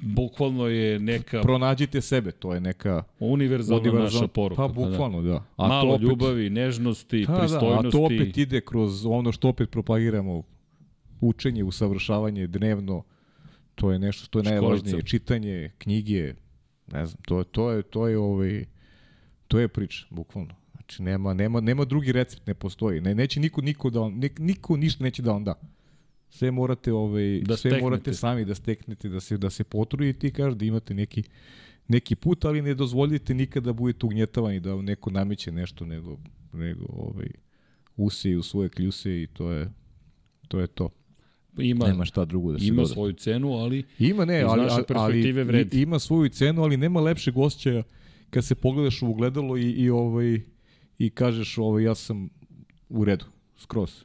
bukvalno 0.00 0.66
je 0.66 0.98
neka 1.00 1.40
pronađite 1.42 2.00
sebe, 2.00 2.30
to 2.32 2.54
je 2.54 2.60
neka 2.60 3.02
univerzalna 3.20 3.82
univerzal- 3.82 4.02
naša 4.14 4.26
poruka. 4.28 4.56
Pa 4.58 4.68
bukvalno, 4.70 5.22
da. 5.22 5.44
A 5.56 5.68
Malo 5.68 5.82
to 5.82 5.94
opet, 5.94 6.02
ljubavi, 6.02 6.50
nežnosti, 6.50 7.24
da, 7.26 7.32
da, 7.32 7.38
pristojnosti. 7.38 7.86
a 7.88 7.90
to 7.90 8.02
opet 8.04 8.36
ide 8.38 8.60
kroz 8.60 9.06
ono 9.06 9.32
što 9.32 9.48
opet 9.48 9.70
propagiramo, 9.70 10.42
učenje, 11.20 11.64
usavršavanje 11.64 12.46
dnevno, 12.46 13.02
to 13.74 13.92
je 13.92 13.98
nešto 13.98 14.24
što 14.24 14.38
je 14.38 14.42
Školica. 14.42 14.60
najvažnije, 14.60 15.02
čitanje, 15.02 15.70
knjige, 15.78 16.34
ne 16.86 17.06
znam, 17.06 17.22
to, 17.22 17.38
je- 17.38 17.44
to 17.44 17.70
je, 17.70 17.82
to 17.82 18.08
je, 18.08 18.18
ovaj, 18.18 18.64
to 19.48 19.58
je 19.58 19.68
priča, 19.68 20.06
bukvalno. 20.10 20.54
Znači, 20.88 21.02
nema, 21.02 21.34
nema, 21.34 21.60
nema 21.60 21.84
drugi 21.84 22.12
recept, 22.12 22.46
ne 22.46 22.54
postoji. 22.54 23.00
Ne, 23.00 23.14
neće 23.14 23.40
niko, 23.40 23.60
niko, 23.60 23.90
da 23.90 24.08
ne, 24.08 24.28
niko 24.38 24.76
ništa 24.76 25.04
neće 25.04 25.22
da 25.22 25.32
vam 25.32 25.44
da. 25.44 25.54
Sve 26.30 26.50
morate, 26.50 26.92
ovaj, 26.92 27.40
Da 27.40 27.46
sve 27.46 27.56
steknete. 27.60 27.82
morate 27.82 28.14
sami 28.14 28.44
da 28.44 28.54
steknete, 28.54 29.08
da 29.08 29.20
se, 29.20 29.36
da 29.36 29.50
se 29.50 29.64
potrudite 29.64 30.26
i 30.26 30.30
kaže 30.30 30.56
da 30.56 30.64
imate 30.64 30.94
neki, 30.94 31.22
neki 31.88 32.14
put, 32.14 32.44
ali 32.44 32.62
ne 32.62 32.74
dozvolite 32.74 33.34
nikada 33.34 33.64
da 33.64 33.72
budete 33.72 34.06
ugnjetavani, 34.06 34.60
da 34.60 34.74
vam 34.74 34.84
neko 34.84 35.10
nameće 35.10 35.52
nešto, 35.52 35.86
nego, 35.86 36.16
nego 36.52 36.84
ovaj, 36.88 37.28
use 37.96 38.36
u 38.36 38.42
svoje 38.42 38.68
kljuse 38.68 39.22
i 39.22 39.26
to 39.26 39.50
je 39.50 39.68
to. 40.48 40.60
Je 40.60 40.66
to. 40.66 40.88
Ima, 41.58 41.86
Nema 41.86 42.04
šta 42.04 42.24
drugo 42.24 42.52
da 42.52 42.58
se 42.58 42.66
ima 42.66 42.82
doda. 42.82 42.94
svoju 42.94 43.12
cenu, 43.12 43.52
ali 43.52 43.84
Ima 43.98 44.24
ne, 44.24 44.40
ali, 44.40 44.60
ali, 44.60 44.70
ali 44.70 44.84
perspektive 44.84 45.44
vredi. 45.44 45.82
ima 45.82 45.98
svoju 45.98 46.28
cenu, 46.28 46.62
ali 46.62 46.76
nema 46.76 47.00
lepšeg 47.00 47.38
osjećaja 47.38 47.82
kad 48.30 48.44
se 48.44 48.54
pogledaš 48.54 49.02
u 49.02 49.10
ogledalo 49.10 49.56
i, 49.56 49.70
i, 49.70 49.90
ovaj, 49.90 50.40
i 50.98 51.10
kažeš 51.10 51.58
ovaj, 51.58 51.84
ja 51.84 51.94
sam 51.94 52.28
u 52.88 53.04
redu, 53.04 53.24
skroz. 53.56 54.04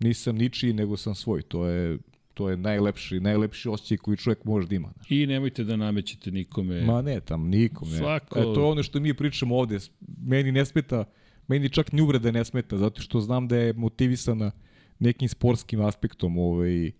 Nisam 0.00 0.36
ničiji, 0.36 0.72
nego 0.72 0.96
sam 0.96 1.14
svoj. 1.14 1.42
To 1.42 1.66
je, 1.66 1.98
to 2.34 2.50
je 2.50 2.56
najlepši, 2.56 3.20
najlepši 3.20 3.68
osjećaj 3.68 3.96
koji 3.96 4.16
čovjek 4.16 4.44
može 4.44 4.68
da 4.68 4.74
ima. 4.74 4.88
Znaš. 4.94 5.10
i 5.10 5.26
nemojte 5.26 5.64
da 5.64 5.76
namećete 5.76 6.30
nikome. 6.30 6.82
Ma 6.82 7.02
ne, 7.02 7.20
tam 7.20 7.42
nikom 7.42 7.90
ne. 7.90 7.98
Svako- 7.98 8.38
E, 8.38 8.42
to 8.44 8.54
je 8.54 8.66
ono 8.66 8.82
što 8.82 9.00
mi 9.00 9.14
pričamo 9.14 9.56
ovde. 9.56 9.78
Meni 10.22 10.52
ne 10.52 10.64
smeta, 10.64 11.04
meni 11.48 11.68
čak 11.68 11.92
ni 11.92 12.02
uvreda 12.02 12.30
ne 12.30 12.44
smeta, 12.44 12.78
zato 12.78 13.02
što 13.02 13.20
znam 13.20 13.48
da 13.48 13.56
je 13.56 13.72
motivisana 13.72 14.50
nekim 14.98 15.28
sportskim 15.28 15.80
aspektom 15.80 16.38
ovaj, 16.38 16.90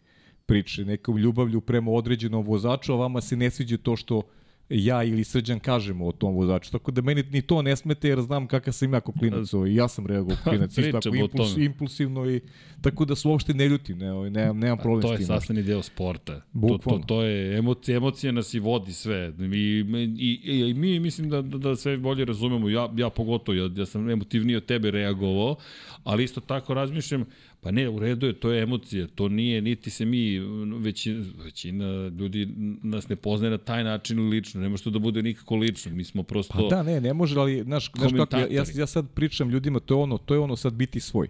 priče, 0.47 0.85
nekom 0.85 1.17
ljubavlju 1.19 1.61
prema 1.61 1.91
određenom 1.91 2.45
vozaču, 2.45 2.93
a 2.93 2.97
vama 2.97 3.21
se 3.21 3.37
ne 3.37 3.51
sviđa 3.51 3.77
to 3.77 3.97
što 3.97 4.23
ja 4.71 5.05
ili 5.05 5.25
Srđan 5.25 5.61
kažemo 5.61 6.07
o 6.07 6.13
tom 6.13 6.35
vozaču. 6.35 6.71
Tako 6.73 6.91
da 6.91 7.03
meni 7.03 7.23
ni 7.23 7.43
to 7.43 7.63
ne 7.63 7.77
smete 7.77 8.09
jer 8.09 8.21
znam 8.21 8.47
kakav 8.47 8.73
sam 8.73 8.95
ja 8.95 9.01
kao 9.01 9.15
klinac. 9.19 9.55
Ovaj, 9.55 9.75
ja 9.75 9.89
sam 9.89 10.07
reagovao 10.07 10.37
kao 10.45 10.51
klinac. 10.53 10.79
Isto 10.79 11.01
tako 11.01 11.17
impuls, 11.17 11.57
impulsivno 11.57 12.31
i 12.31 12.41
tako 12.81 13.05
da 13.05 13.15
se 13.17 13.29
uopšte 13.29 13.55
ne 13.55 13.69
ljutim. 13.69 13.99
Ne, 13.99 14.13
ovaj, 14.13 14.31
nemam, 14.31 14.59
nemam 14.59 14.79
problem 14.79 15.03
To 15.03 15.09
s 15.09 15.11
je 15.11 15.17
tim. 15.17 15.27
znaš. 15.27 15.39
sastavni 15.39 15.63
deo 15.63 15.83
sporta. 15.83 16.35
To, 16.35 16.41
to, 16.41 16.47
Bukvalno. 16.53 17.05
to 17.07 17.23
je 17.23 17.59
emocija, 17.59 17.97
emocija 17.97 18.33
nas 18.33 18.55
i 18.55 18.59
vodi 18.59 18.93
sve. 18.93 19.33
I, 19.39 19.85
i, 20.19 20.41
i, 20.45 20.71
i 20.71 20.75
mi 20.75 21.01
mislim 21.01 21.31
da, 21.31 21.43
da, 21.43 21.59
da 21.59 21.77
sve 21.77 21.97
bolje 21.97 22.25
razumemo. 22.25 22.69
Ja, 22.69 22.93
ja 22.97 23.11
pogotovo, 23.11 23.57
ja, 23.57 23.71
ja 23.77 23.87
sam 23.87 24.11
emotivnije 24.11 24.57
od 24.57 24.65
tebe 24.65 24.91
reagovao, 24.91 25.57
ali 26.05 26.25
isto 26.25 26.41
tako 26.41 26.75
razmišljam, 26.75 27.25
pa 27.61 27.71
ne, 27.71 27.89
u 27.89 27.99
redu 27.99 28.27
je, 28.27 28.33
to 28.33 28.51
je 28.51 28.63
emocija, 28.63 29.07
to 29.15 29.29
nije, 29.29 29.63
niti 29.63 29.91
se 29.91 30.05
mi, 30.05 30.39
već, 30.79 31.09
većina 31.45 32.09
ljudi 32.09 32.49
nas 32.83 33.09
ne 33.09 33.17
poznaje 33.17 33.51
na 33.51 33.59
taj 33.59 33.85
način 33.85 34.29
lično, 34.29 34.61
ne 34.61 34.69
može 34.69 34.83
to 34.83 34.91
da 34.91 34.99
bude 34.99 35.23
nikako 35.23 35.57
lično, 35.57 35.93
mi 35.93 36.05
smo 36.05 36.23
prosto... 36.23 36.55
Pa 36.55 36.77
da, 36.77 36.83
ne, 36.83 37.01
ne 37.01 37.15
može, 37.15 37.41
ali 37.41 37.63
znaš, 37.63 37.91
znaš 37.97 38.13
kako, 38.13 38.37
ja, 38.37 38.65
ja, 38.75 38.87
sad 38.87 39.11
pričam 39.15 39.51
ljudima, 39.51 39.81
to 39.81 39.95
je 39.95 40.03
ono, 40.03 40.19
to 40.19 40.35
je 40.35 40.41
ono 40.41 40.57
sad 40.57 40.73
biti 40.73 41.01
svoj. 41.01 41.29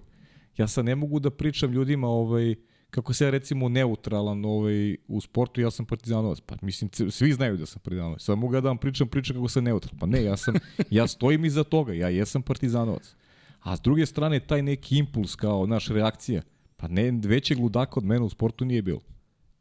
Ja 0.56 0.68
sad 0.68 0.84
ne 0.84 0.94
mogu 0.94 1.20
da 1.20 1.30
pričam 1.30 1.72
ljudima 1.72 2.08
ovaj, 2.08 2.54
kako 2.90 3.12
se 3.12 3.24
ja 3.24 3.30
recimo 3.30 3.68
neutralan 3.68 4.44
ovaj, 4.44 4.96
u 5.08 5.20
sportu, 5.20 5.60
ja 5.60 5.70
sam 5.70 5.86
partizanovac. 5.86 6.40
Pa 6.40 6.54
mislim, 6.62 6.90
svi 7.10 7.32
znaju 7.32 7.56
da 7.56 7.66
sam 7.66 7.82
partizanovac. 7.82 8.22
Sad 8.22 8.38
mogu 8.38 8.54
ja 8.54 8.60
da 8.60 8.68
vam 8.68 8.78
pričam 8.78 9.08
pričam 9.08 9.36
kako 9.36 9.48
sam 9.48 9.64
neutralan. 9.64 9.98
Pa 9.98 10.06
ne, 10.06 10.24
ja 10.24 10.36
sam, 10.36 10.54
ja 10.90 11.06
stojim 11.06 11.44
iza 11.44 11.64
toga, 11.64 11.94
ja 11.94 12.08
jesam 12.08 12.42
partizanovac. 12.42 13.14
A 13.60 13.76
s 13.76 13.80
druge 13.80 14.06
strane, 14.06 14.40
taj 14.40 14.62
neki 14.62 14.98
impuls 14.98 15.34
kao 15.34 15.66
naš 15.66 15.88
reakcija, 15.88 16.42
pa 16.76 16.88
ne, 16.88 17.10
većeg 17.24 17.58
ludaka 17.58 17.92
od 17.96 18.04
mene 18.04 18.24
u 18.24 18.28
sportu 18.28 18.64
nije 18.64 18.82
bilo. 18.82 19.00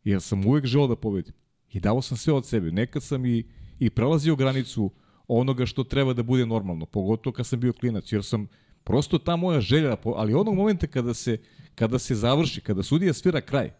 Jer 0.04 0.22
sam 0.22 0.46
uvek 0.46 0.66
želeo 0.66 0.88
da 0.88 0.96
pobedim. 0.96 1.34
I 1.72 1.80
dao 1.80 2.02
sam 2.02 2.18
sve 2.18 2.34
od 2.34 2.46
sebe. 2.46 2.72
Nekad 2.72 3.04
sam 3.04 3.26
i, 3.26 3.44
i 3.80 3.90
prelazio 3.90 4.36
granicu 4.36 4.92
onoga 5.28 5.66
što 5.66 5.84
treba 5.84 6.14
da 6.14 6.24
bude 6.24 6.46
normalno, 6.46 6.86
pogotovo 6.86 7.34
kad 7.34 7.48
sam 7.48 7.60
bio 7.60 7.74
klinac, 7.74 8.12
jer 8.12 8.24
sam 8.24 8.48
prosto 8.84 9.18
ta 9.18 9.36
moja 9.36 9.62
želja, 9.62 9.98
ali 10.16 10.34
onog 10.34 10.56
momenta 10.56 10.88
kada 10.88 11.14
se, 11.14 11.38
kada 11.76 12.00
se 12.00 12.16
završi, 12.16 12.62
kada 12.62 12.84
sudija 12.84 13.14
svira 13.14 13.42
kraj, 13.42 13.72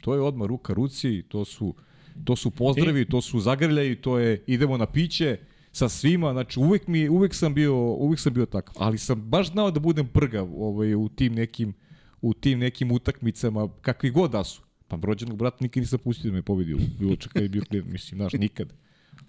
to 0.00 0.14
je 0.14 0.20
odmah 0.20 0.48
ruka 0.48 0.72
ruci, 0.72 1.22
to 1.28 1.44
su, 1.44 1.74
to 2.24 2.36
su 2.36 2.50
pozdravi, 2.50 3.08
to 3.08 3.20
su 3.20 3.40
zagrljaji, 3.40 3.96
to 3.96 4.18
je 4.18 4.44
idemo 4.46 4.76
na 4.76 4.86
piće 4.86 5.38
sa 5.76 5.88
svima, 5.88 6.32
znači 6.32 6.60
uvek, 6.60 6.86
mi, 6.86 7.08
uvek, 7.08 7.34
sam 7.34 7.54
bio, 7.54 7.76
uvek 7.76 8.20
sam 8.20 8.34
bio 8.34 8.46
takav, 8.46 8.74
ali 8.78 8.98
sam 8.98 9.20
baš 9.20 9.50
znao 9.52 9.70
da 9.70 9.80
budem 9.80 10.06
prgav 10.06 10.48
ovaj, 10.56 10.94
u 10.94 11.08
tim 11.08 11.34
nekim 11.34 11.74
u 12.20 12.34
tim 12.34 12.58
nekim 12.58 12.92
utakmicama, 12.92 13.68
kakvi 13.80 14.10
god 14.10 14.30
da 14.30 14.44
su. 14.44 14.62
Pa 14.88 14.98
rođenog 15.02 15.36
brata 15.36 15.56
nikad 15.60 15.80
nisam 15.80 15.98
pustio 15.98 16.30
da 16.30 16.34
me 16.34 16.42
pobedi 16.42 16.74
u 16.74 16.78
bilo 16.98 17.16
čak 17.16 17.32
kad 17.32 17.42
je 17.42 17.48
bio 17.48 17.62
klijent, 17.68 17.88
mislim, 17.88 18.18
znaš, 18.18 18.32
nikad. 18.32 18.72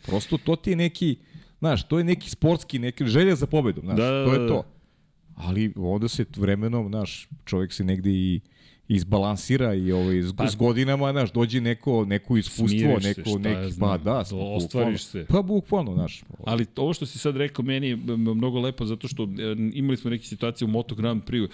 Prosto 0.06 0.38
to 0.38 0.56
ti 0.56 0.70
je 0.70 0.76
neki, 0.76 1.16
znaš, 1.60 1.88
to 1.88 1.98
je 1.98 2.04
neki 2.04 2.30
sportski, 2.30 2.80
neki 2.80 3.06
želja 3.06 3.36
za 3.36 3.48
pobedom, 3.48 3.84
znaš, 3.86 3.98
Da, 3.98 4.12
da, 4.12 4.26
to 4.26 4.32
da, 4.32 4.36
je 4.36 4.40
da. 4.40 4.48
to. 4.48 4.64
Ali 5.36 5.74
onda 5.76 6.08
se 6.08 6.26
vremenom, 6.38 6.88
znaš, 6.88 7.30
čovjek 7.46 7.74
se 7.74 7.84
negde 7.84 8.10
i 8.10 8.42
izbalansira 8.88 9.74
i 9.74 9.92
ovaj, 9.92 10.22
s, 10.22 10.34
Pa- 10.36 10.48
s 10.48 10.56
godinama, 10.56 11.12
znaš, 11.12 11.32
dođe 11.32 11.62
neko, 11.62 12.06
neko 12.06 12.38
iskustvo, 12.38 13.02
se, 13.02 13.08
neko, 13.08 13.30
ja 13.30 13.38
neki, 13.38 13.72
znam, 13.72 13.90
pa 13.90 13.98
da, 13.98 14.24
ostvariš 14.32 15.04
se. 15.04 15.26
Pa 15.30 15.42
bukvalno, 15.42 15.94
znaš. 15.94 16.24
Ali 16.46 16.66
ovo 16.76 16.94
što 16.94 17.06
si 17.06 17.20
sad 17.20 17.38
rekao 17.38 17.66
meni 17.66 17.88
je 17.88 17.96
mnogo 18.18 18.60
lepo 18.60 18.86
zato 18.86 19.08
što 19.08 19.24
e, 19.24 19.28
imali 19.74 19.98
smo 19.98 20.10
neke 20.10 20.24
situacije 20.24 20.66
u 20.66 20.72
Moto 20.72 20.96
Grand 20.96 21.24
Prix. 21.24 21.50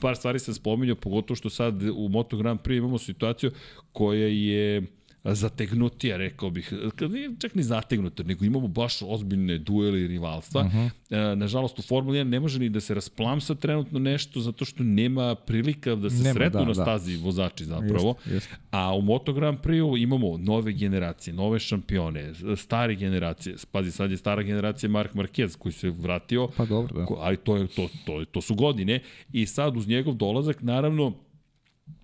Par 0.00 0.16
stvari 0.16 0.38
sam 0.38 0.54
spominjao, 0.54 0.96
pogotovo 0.96 1.36
što 1.36 1.50
sad 1.50 1.82
u 1.82 2.08
Moto 2.08 2.36
Grand 2.36 2.60
Prix 2.60 2.78
imamo 2.78 2.98
situaciju 2.98 3.50
koja 3.92 4.26
je 4.26 4.82
zategnutija, 5.24 6.16
rekao 6.16 6.50
bih. 6.50 6.72
Nije 7.10 7.30
čak 7.38 7.54
ni 7.54 7.62
zategnuta, 7.62 8.22
nego 8.22 8.44
imamo 8.44 8.68
baš 8.68 9.02
ozbiljne 9.02 9.58
duele 9.58 10.00
i 10.00 10.06
rivalstva. 10.06 10.60
Uh 10.62 10.66
-huh. 10.66 11.34
Nažalost, 11.34 11.78
u 11.78 11.82
Formuli 11.82 12.18
1 12.18 12.24
ne 12.24 12.40
može 12.40 12.58
ni 12.58 12.68
da 12.68 12.80
se 12.80 12.94
rasplamsa 12.94 13.54
trenutno 13.54 13.98
nešto 13.98 14.40
zato 14.40 14.64
što 14.64 14.82
nema 14.82 15.34
prilika 15.34 15.94
da 15.94 16.10
se 16.10 16.22
Nema, 16.22 16.34
sretnu 16.34 16.60
da, 16.60 16.66
na 16.66 16.72
da. 16.72 16.74
stazi 16.74 17.16
vozači 17.16 17.64
zapravo. 17.64 18.14
Jeste, 18.18 18.34
jeste. 18.34 18.56
A 18.70 18.94
u 18.94 19.02
Moto 19.02 19.32
Grand 19.32 19.58
Prix 19.58 20.02
imamo 20.02 20.38
nove 20.38 20.72
generacije, 20.72 21.34
nove 21.34 21.58
šampione, 21.58 22.32
stare 22.56 22.94
generacije. 22.94 23.56
Pazi, 23.72 23.90
sad 23.90 24.10
je 24.10 24.16
stara 24.16 24.42
generacija 24.42 24.90
Mark 24.90 25.14
Marquez 25.14 25.56
koji 25.58 25.72
se 25.72 25.90
vratio. 25.90 26.48
Pa 26.56 26.64
dobro, 26.64 26.94
da. 26.94 27.06
Ali 27.18 27.36
to, 27.36 27.56
je, 27.56 27.66
to, 27.66 27.88
to, 28.06 28.24
to 28.24 28.40
su 28.40 28.54
godine. 28.54 29.00
I 29.32 29.46
sad 29.46 29.76
uz 29.76 29.88
njegov 29.88 30.14
dolazak, 30.14 30.62
naravno, 30.62 31.12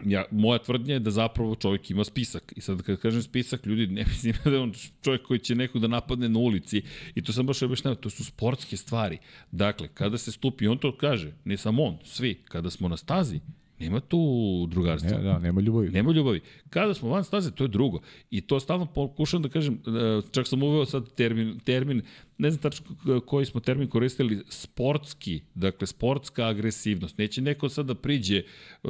Ja, 0.05 0.25
moja 0.31 0.59
tvrdnja 0.59 0.95
je 0.95 1.01
da 1.01 1.11
zapravo 1.11 1.55
čovjek 1.55 1.91
ima 1.91 2.05
spisak. 2.05 2.53
I 2.57 2.61
sad 2.61 2.83
kad 2.83 3.01
kažem 3.01 3.23
spisak, 3.23 3.67
ljudi 3.67 3.87
ne 3.87 4.05
mislim 4.09 4.35
da 4.45 4.51
je 4.51 4.59
on 4.59 4.73
čovjek 5.03 5.23
koji 5.27 5.39
će 5.39 5.55
nekog 5.55 5.81
da 5.83 5.89
napadne 5.89 6.29
na 6.29 6.39
ulici. 6.39 6.83
I 7.15 7.23
to 7.23 7.33
sam 7.33 7.47
baš 7.47 7.63
objašnjava, 7.63 7.97
to 7.97 8.11
su 8.11 8.25
sportske 8.25 8.77
stvari. 8.77 9.19
Dakle, 9.51 9.89
kada 9.89 10.19
se 10.19 10.33
stupi, 10.33 10.69
on 10.69 10.79
to 10.79 10.97
kaže, 10.97 11.33
ne 11.45 11.57
samo 11.57 11.85
on, 11.85 11.99
svi, 12.05 12.35
kada 12.49 12.71
smo 12.71 12.89
na 12.89 12.97
stazi, 12.97 13.41
Nema 13.81 14.01
tu 14.01 14.67
drugarstva. 14.71 15.19
Ne, 15.19 15.23
da, 15.23 15.39
nema 15.39 15.61
ljubavi. 15.61 15.91
Nema 15.91 16.13
ljubavi. 16.13 16.41
Kada 16.71 16.95
smo 16.95 17.09
van 17.09 17.25
staze, 17.25 17.51
to 17.51 17.65
je 17.65 17.69
drugo. 17.69 18.01
I 18.31 18.41
to 18.41 18.61
stalno 18.61 18.87
pokušam 18.87 19.43
da 19.43 19.49
kažem, 19.49 19.75
e, 19.75 20.23
čak 20.33 20.47
sam 20.47 20.63
uveo 20.63 20.85
sad 20.85 21.15
termin, 21.15 21.59
termin 21.59 22.03
ne 22.39 22.51
znam 22.51 22.63
tačno 22.63 22.87
koji 23.27 23.47
smo 23.47 23.61
termin 23.61 23.89
koristili, 23.89 24.43
sportski, 24.49 25.41
dakle 25.55 25.87
sportska 25.87 26.47
agresivnost. 26.47 27.19
Neće 27.19 27.43
neko 27.43 27.69
sad 27.69 27.87
da 27.87 27.95
priđe 27.95 28.37
e, 28.39 28.45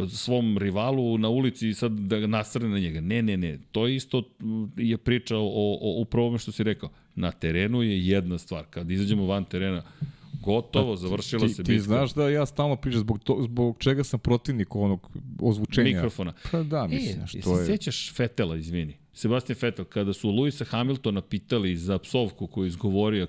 svom 0.08 0.58
rivalu 0.58 1.18
na 1.18 1.28
ulici 1.28 1.68
i 1.68 1.74
sad 1.74 1.92
da 1.92 2.26
nasrne 2.26 2.68
na 2.68 2.78
njega. 2.78 3.00
Ne, 3.00 3.22
ne, 3.22 3.36
ne. 3.36 3.58
To 3.72 3.88
isto 3.88 4.22
je 4.76 4.98
priča 4.98 5.36
o, 5.36 5.78
o, 5.80 6.00
upravo 6.00 6.38
što 6.38 6.52
si 6.52 6.62
rekao. 6.62 6.90
Na 7.14 7.30
terenu 7.30 7.82
je 7.82 8.06
jedna 8.06 8.38
stvar. 8.38 8.64
Kad 8.70 8.90
izađemo 8.90 9.26
van 9.26 9.44
terena, 9.44 9.82
Gotovo, 10.40 10.92
pa, 10.92 10.96
završila 10.96 11.46
ti, 11.46 11.54
se 11.54 11.62
bitka. 11.62 11.72
Ti 11.72 11.80
znaš 11.80 12.14
da 12.14 12.28
ja 12.28 12.46
stalno 12.46 12.76
pričam 12.76 13.00
zbog, 13.00 13.18
to, 13.18 13.38
zbog 13.42 13.76
čega 13.78 14.04
sam 14.04 14.20
protivnik 14.20 14.76
onog 14.76 15.10
ozvučenja. 15.40 15.96
Mikrofona. 15.96 16.32
Pa 16.52 16.62
da, 16.62 16.86
mislim. 16.86 17.22
E, 17.22 17.26
što 17.26 17.60
je... 17.60 17.66
sećaš 17.66 18.12
Fetela, 18.14 18.56
izvini? 18.56 18.96
Sebastian 19.12 19.56
Vettel, 19.62 19.84
kada 19.84 20.12
su 20.12 20.30
Luisa 20.30 20.64
Hamiltona 20.64 21.20
pitali 21.20 21.76
za 21.76 21.98
psovku 21.98 22.46
koju 22.46 22.66
izgovorio, 22.66 23.26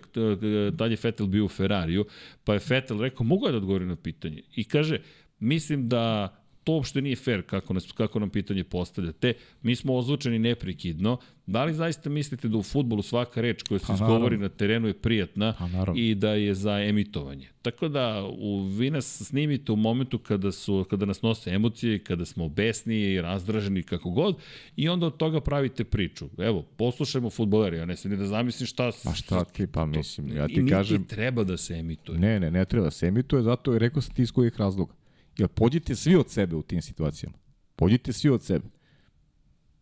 dalje 0.72 0.98
Vettel 1.04 1.28
bio 1.28 1.46
u 1.46 1.50
Ferrariju, 1.50 2.06
pa 2.44 2.54
je 2.54 2.60
Vettel 2.70 3.02
rekao, 3.02 3.24
mogu 3.24 3.46
ja 3.46 3.52
da 3.52 3.58
odgovorim 3.58 3.88
na 3.88 3.96
pitanje? 3.96 4.42
I 4.56 4.64
kaže, 4.64 5.00
mislim 5.40 5.90
da 5.90 6.36
to 6.64 6.74
uopšte 6.74 7.02
nije 7.02 7.16
fair 7.16 7.42
kako, 7.42 7.74
nas, 7.74 7.92
kako 7.92 8.20
nam 8.20 8.30
pitanje 8.30 8.64
postavljate. 8.64 9.34
Mi 9.62 9.76
smo 9.76 9.96
ozvučeni 9.96 10.40
neprekidno. 10.40 11.18
Da 11.46 11.64
li 11.64 11.74
zaista 11.74 12.10
mislite 12.10 12.48
da 12.48 12.58
u 12.58 12.64
futbolu 12.64 13.02
svaka 13.02 13.42
reč 13.42 13.64
koja 13.64 13.80
se 13.80 13.86
pa, 13.88 13.94
izgovori 13.94 14.38
na 14.38 14.50
terenu 14.50 14.88
je 14.88 14.94
prijatna 14.94 15.54
pa, 15.60 15.94
i 15.96 16.16
da 16.16 16.34
je 16.34 16.56
za 16.56 16.80
emitovanje? 16.80 17.48
Tako 17.62 17.88
da 17.88 18.24
u, 18.38 18.64
vi 18.64 18.90
nas 18.90 19.22
snimite 19.26 19.72
u 19.72 19.76
momentu 19.76 20.18
kada, 20.18 20.52
su, 20.52 20.86
kada 20.90 21.06
nas 21.06 21.22
nose 21.22 21.52
emocije, 21.52 22.00
kada 22.00 22.26
smo 22.26 22.50
besni 22.50 22.96
i 22.96 23.22
razdraženi 23.22 23.84
kako 23.84 24.10
god 24.10 24.36
i 24.76 24.90
onda 24.90 25.06
od 25.06 25.18
toga 25.18 25.42
pravite 25.42 25.84
priču. 25.84 26.30
Evo, 26.38 26.62
poslušajmo 26.62 27.30
futboleri, 27.30 27.78
ja 27.78 27.86
ne 27.86 27.96
sam 27.96 28.12
ni 28.12 28.18
da 28.18 28.26
zamislim 28.26 28.68
šta... 28.68 28.92
Pa 29.04 29.14
šta 29.14 29.44
ti, 29.44 29.68
pa 29.68 29.86
mislim, 29.86 30.38
ja 30.38 30.48
ti 30.48 30.64
I 30.68 30.70
kažem... 30.70 31.02
I 31.02 31.08
treba 31.08 31.44
da 31.44 31.58
se 31.58 31.74
emituje. 31.74 32.20
Ne, 32.20 32.40
ne, 32.40 32.52
ne 32.52 32.66
treba 32.66 32.86
da 32.86 32.92
se 32.92 33.08
emituje, 33.08 33.44
zato 33.44 33.74
je 33.74 33.80
rekao 33.80 34.02
sam 34.02 34.16
ti 34.16 34.22
iz 34.22 34.32
kojih 34.32 34.58
razloga. 34.58 35.01
Jer 35.38 35.48
pođite 35.48 35.96
svi 35.96 36.16
od 36.16 36.30
sebe 36.30 36.56
u 36.56 36.64
tim 36.64 36.82
situacijama. 36.82 37.38
Pođite 37.76 38.14
svi 38.14 38.30
od 38.30 38.44
sebe. 38.44 38.66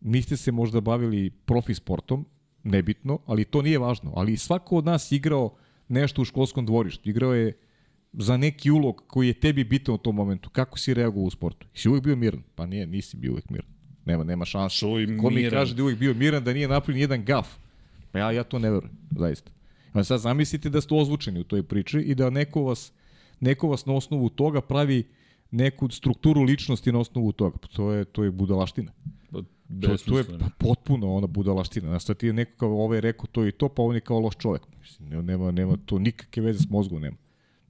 Niste 0.00 0.36
se 0.36 0.52
možda 0.52 0.80
bavili 0.80 1.30
profi 1.30 1.74
sportom, 1.74 2.26
nebitno, 2.62 3.18
ali 3.26 3.44
to 3.44 3.62
nije 3.62 3.78
važno. 3.78 4.12
Ali 4.16 4.36
svako 4.36 4.76
od 4.76 4.84
nas 4.84 5.12
igrao 5.12 5.56
nešto 5.88 6.22
u 6.22 6.24
školskom 6.24 6.66
dvorištu. 6.66 7.10
Igrao 7.10 7.34
je 7.34 7.58
za 8.12 8.36
neki 8.36 8.70
ulog 8.70 9.04
koji 9.06 9.26
je 9.26 9.40
tebi 9.40 9.64
bitan 9.64 9.94
u 9.94 9.98
tom 9.98 10.16
momentu. 10.16 10.50
Kako 10.50 10.78
si 10.78 10.94
reagovao 10.94 11.26
u 11.26 11.30
sportu? 11.30 11.66
Si 11.74 11.88
uvijek 11.88 12.04
bio 12.04 12.16
miran? 12.16 12.42
Pa 12.54 12.66
nije, 12.66 12.86
nisi 12.86 13.16
bio 13.16 13.32
uvijek 13.32 13.50
miran. 13.50 13.68
Nema, 14.04 14.24
nema 14.24 14.44
šanse. 14.44 14.86
Ko 15.20 15.30
mi 15.30 15.50
kaže 15.50 15.74
da 15.74 15.80
je 15.80 15.82
uvijek 15.82 15.98
bio 15.98 16.14
miran, 16.14 16.44
da 16.44 16.52
nije 16.52 16.68
napravljen 16.68 17.00
jedan 17.00 17.24
gaf? 17.24 17.48
Pa 18.12 18.18
ja, 18.18 18.32
ja 18.32 18.44
to 18.44 18.58
ne 18.58 18.70
verujem, 18.70 18.96
zaista. 19.10 19.50
A 19.92 20.04
sad 20.04 20.20
zamislite 20.20 20.70
da 20.70 20.80
ste 20.80 20.94
ozvučeni 20.94 21.40
u 21.40 21.44
toj 21.44 21.62
priči 21.62 21.98
i 21.98 22.14
da 22.14 22.30
neko 22.30 22.62
vas, 22.62 22.92
neko 23.40 23.68
vas 23.68 23.86
na 23.86 23.94
osnovu 23.94 24.28
toga 24.28 24.60
pravi 24.60 25.08
neku 25.50 25.88
strukturu 25.88 26.42
ličnosti 26.42 26.92
na 26.92 26.98
osnovu 26.98 27.32
toga. 27.32 27.58
Pa 27.58 27.68
to 27.68 27.92
je, 27.92 28.04
to 28.04 28.24
je 28.24 28.30
budalaština. 28.30 28.92
Pa, 29.30 29.42
to, 29.82 29.96
to 29.96 30.18
je 30.18 30.24
pa, 30.24 30.48
potpuno 30.58 31.14
ona 31.14 31.26
budalaština. 31.26 31.88
Znaš, 31.88 32.18
ti 32.18 32.26
je 32.26 32.32
neko 32.32 32.52
kao 32.56 32.84
ovaj 32.84 33.00
rekao 33.00 33.26
to 33.26 33.46
i 33.46 33.52
to, 33.52 33.68
pa 33.68 33.82
on 33.82 33.94
je 33.94 34.00
kao 34.00 34.20
loš 34.20 34.36
čovek. 34.36 34.62
Mislim, 34.80 35.26
nema, 35.26 35.50
nema 35.50 35.76
to 35.86 35.98
nikakve 35.98 36.42
veze 36.42 36.58
s 36.58 36.70
mozgom 36.70 37.02
nema. 37.02 37.16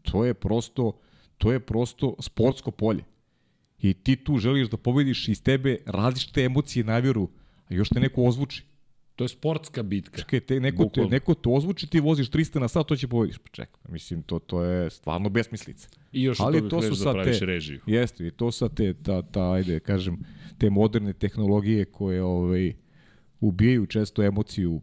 To 0.03 0.25
je 0.25 0.35
prosto, 0.35 0.93
to 1.39 1.53
je 1.53 1.61
prosto 1.61 2.15
sportsko 2.19 2.71
polje. 2.71 3.05
I 3.81 3.95
ti 3.95 4.17
tu 4.17 4.39
želiš 4.39 4.69
da 4.69 4.77
pobediš 4.77 5.29
iz 5.29 5.43
tebe 5.43 5.79
različite 5.87 6.45
emocije 6.45 6.85
na 6.85 6.99
vjeru, 6.99 7.29
a 7.69 7.75
još 7.75 7.89
te 7.89 8.01
neko 8.01 8.25
ozvuči. 8.25 8.65
To 9.21 9.25
je 9.25 9.29
sportska 9.29 9.83
bitka. 9.83 10.19
Čekaj, 10.19 10.41
te, 10.41 10.61
neko, 10.61 10.85
te, 10.95 11.05
neko 11.05 11.35
to 11.35 11.51
ozvuči, 11.51 11.87
ti 11.87 12.01
voziš 12.01 12.31
300 12.31 12.59
na 12.59 12.69
sat, 12.69 12.87
to 12.87 12.97
će 12.97 13.09
pobediš. 13.09 13.39
Pa 13.39 13.49
čekaj, 13.53 13.81
mislim, 13.89 14.23
to, 14.23 14.39
to 14.39 14.63
je 14.63 14.91
stvarno 14.91 15.29
besmislica. 15.29 15.89
I 16.13 16.23
još 16.23 16.41
Ali 16.41 16.69
to 16.69 16.83
su 16.83 16.95
sad 16.95 17.17
da 17.17 17.25
te, 17.25 17.39
režiju. 17.41 17.81
Jeste, 17.87 18.27
i 18.27 18.31
to 18.31 18.53
sad 18.53 18.75
te, 18.75 18.95
ta, 18.95 19.23
ta, 19.23 19.53
ajde, 19.53 19.81
kažem, 19.81 20.19
te 20.59 20.71
moderne 20.71 21.13
tehnologije 21.13 21.85
koje 21.85 22.23
ovaj, 22.23 22.73
ubijaju 23.41 23.87
često 23.87 24.23
emociju 24.23 24.81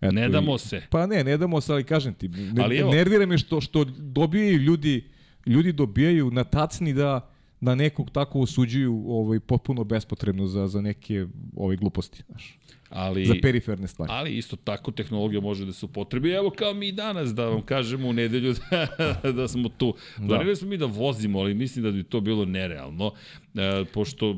Eto, 0.00 0.12
ne 0.12 0.28
damo 0.28 0.58
se. 0.58 0.82
Pa 0.90 1.06
ne, 1.06 1.24
ne 1.24 1.36
damo 1.36 1.60
se, 1.60 1.72
ali 1.72 1.84
kažem 1.84 2.14
ti, 2.14 2.28
ne, 2.28 2.62
ali 2.62 2.84
nervira 2.84 3.26
me 3.26 3.38
što, 3.38 3.60
što 3.60 3.84
dobijaju 3.84 4.58
ljudi, 4.58 5.10
ljudi 5.46 5.72
dobijaju 5.72 6.30
na 6.30 6.44
tacni 6.44 6.94
da 6.94 7.31
da 7.62 7.74
nekog 7.74 8.10
tako 8.10 8.40
osuđuju 8.40 9.04
ovaj, 9.06 9.40
potpuno 9.40 9.84
bespotrebno 9.84 10.46
za, 10.46 10.66
za 10.66 10.80
neke 10.80 11.26
ovaj, 11.56 11.76
gluposti. 11.76 12.22
Znaš 12.26 12.58
ali, 12.88 13.24
za 13.24 13.34
periferne 13.42 13.88
stvari. 13.88 14.12
Ali 14.14 14.36
isto 14.36 14.56
tako 14.56 14.90
tehnologija 14.90 15.40
može 15.40 15.66
da 15.66 15.72
se 15.72 15.86
upotrebi. 15.86 16.30
Evo 16.30 16.50
kao 16.50 16.74
mi 16.74 16.92
danas 16.92 17.34
da 17.34 17.46
vam 17.46 17.62
kažemo 17.62 18.08
u 18.08 18.12
nedelju 18.12 18.54
da, 19.22 19.32
da 19.32 19.48
smo 19.48 19.68
tu. 19.68 19.94
Da. 20.18 20.26
Planirali 20.26 20.56
smo 20.56 20.68
mi 20.68 20.76
da 20.76 20.86
vozimo, 20.86 21.38
ali 21.38 21.54
mislim 21.54 21.82
da 21.82 21.90
bi 21.90 22.02
to 22.02 22.20
bilo 22.20 22.44
nerealno. 22.44 23.12
E, 23.54 23.84
pošto 23.94 24.30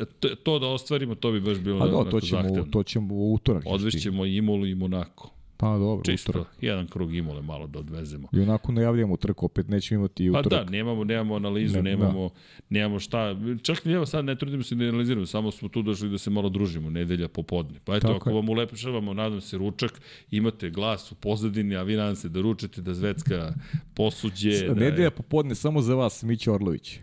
e, 0.00 0.34
to 0.42 0.58
da 0.58 0.66
ostvarimo, 0.66 1.14
to 1.14 1.32
bi 1.32 1.40
baš 1.40 1.58
bilo 1.58 1.84
A 1.84 2.04
da, 2.04 2.10
to 2.10 2.20
ćemo, 2.20 2.42
zahtevno. 2.42 2.70
To 2.70 2.82
ćemo 2.82 3.14
u 3.14 3.34
utorak. 3.34 3.62
Odvešćemo 3.66 4.26
Imolu 4.26 4.66
i 4.66 4.74
Monako. 4.74 5.35
Pa 5.56 5.78
dobro, 5.78 6.04
Čisto, 6.04 6.30
utorak. 6.30 6.48
jedan 6.60 6.86
krug 6.86 7.14
imole 7.14 7.42
malo 7.42 7.66
da 7.66 7.78
odvezemo. 7.78 8.28
I 8.32 8.40
onako 8.40 8.72
najavljamo 8.72 9.16
trku, 9.16 9.46
opet 9.46 9.68
nećemo 9.68 9.98
imati 9.98 10.24
i 10.24 10.30
utorak. 10.30 10.50
Pa 10.50 10.64
da, 10.64 10.70
nemamo, 10.70 11.04
nemamo 11.04 11.34
analizu, 11.34 11.76
ne, 11.76 11.82
nemamo, 11.82 12.28
da. 12.28 12.34
nemamo 12.68 12.98
šta. 12.98 13.36
Čak 13.62 13.84
ni 13.84 13.92
evo 13.92 14.06
sad 14.06 14.24
ne 14.24 14.38
trudimo 14.38 14.62
se 14.62 14.74
da 14.74 14.84
analiziramo, 14.84 15.26
samo 15.26 15.50
smo 15.50 15.68
tu 15.68 15.82
došli 15.82 16.08
da 16.08 16.18
se 16.18 16.30
malo 16.30 16.48
družimo, 16.48 16.90
nedelja 16.90 17.28
popodne. 17.28 17.78
Pa 17.84 17.96
eto, 17.96 18.06
Tako 18.06 18.16
ako 18.16 18.30
je. 18.30 18.34
vam 18.34 18.48
ulepšavamo, 18.48 19.14
nadam 19.14 19.40
se, 19.40 19.58
ručak, 19.58 20.00
imate 20.30 20.70
glas 20.70 21.12
u 21.12 21.14
pozadini, 21.14 21.76
a 21.76 21.82
vi 21.82 21.96
nadam 21.96 22.16
se 22.16 22.28
da 22.28 22.40
ručate, 22.40 22.82
da 22.82 22.94
Zvetska 22.94 23.52
posuđe. 23.94 24.52
S, 24.52 24.62
da 24.62 24.74
nedelja 24.74 25.04
je... 25.04 25.10
popodne 25.10 25.54
samo 25.54 25.82
za 25.82 25.94
vas, 25.94 26.22
Mića 26.22 26.52
Orlović. 26.52 26.98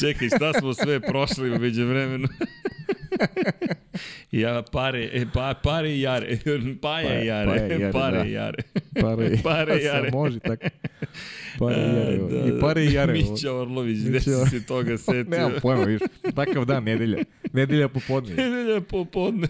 Čekaj, 0.00 0.28
šta 0.28 0.52
smo 0.60 0.74
sve 0.74 1.00
prošli 1.00 1.50
u 1.50 1.58
vremenu? 1.88 2.28
ja, 4.30 4.62
pare, 4.62 5.10
e, 5.10 5.26
pa, 5.26 5.54
pare 5.54 5.90
i 5.90 5.98
jare. 5.98 6.36
Paje 6.80 7.22
i 7.22 7.26
jare. 7.26 7.90
Pare 7.90 8.26
i 8.26 8.30
jare. 8.30 8.64
Pare, 9.00 9.38
pare 9.42 9.80
i 9.80 9.84
jare. 9.88 10.10
može 10.12 10.38
tako. 10.38 10.66
Pare 11.58 11.76
i 11.76 11.94
jare. 11.98 12.18
Da, 12.18 12.56
I 12.56 12.60
pare 12.60 12.84
i 12.84 12.92
jare. 12.92 13.12
Mića 13.12 13.52
Orlović, 13.52 13.98
gde 13.98 14.20
si 14.20 14.30
se 14.50 14.66
toga 14.66 14.98
setio? 14.98 15.24
Nemam 15.30 15.52
pojma, 15.62 15.84
viš. 15.84 16.00
Takav 16.34 16.64
dan, 16.64 16.84
nedelja. 16.84 17.18
Nedelja 17.52 17.88
popodne. 17.88 18.34
Nedelja 18.34 18.80
popodne. 18.80 19.48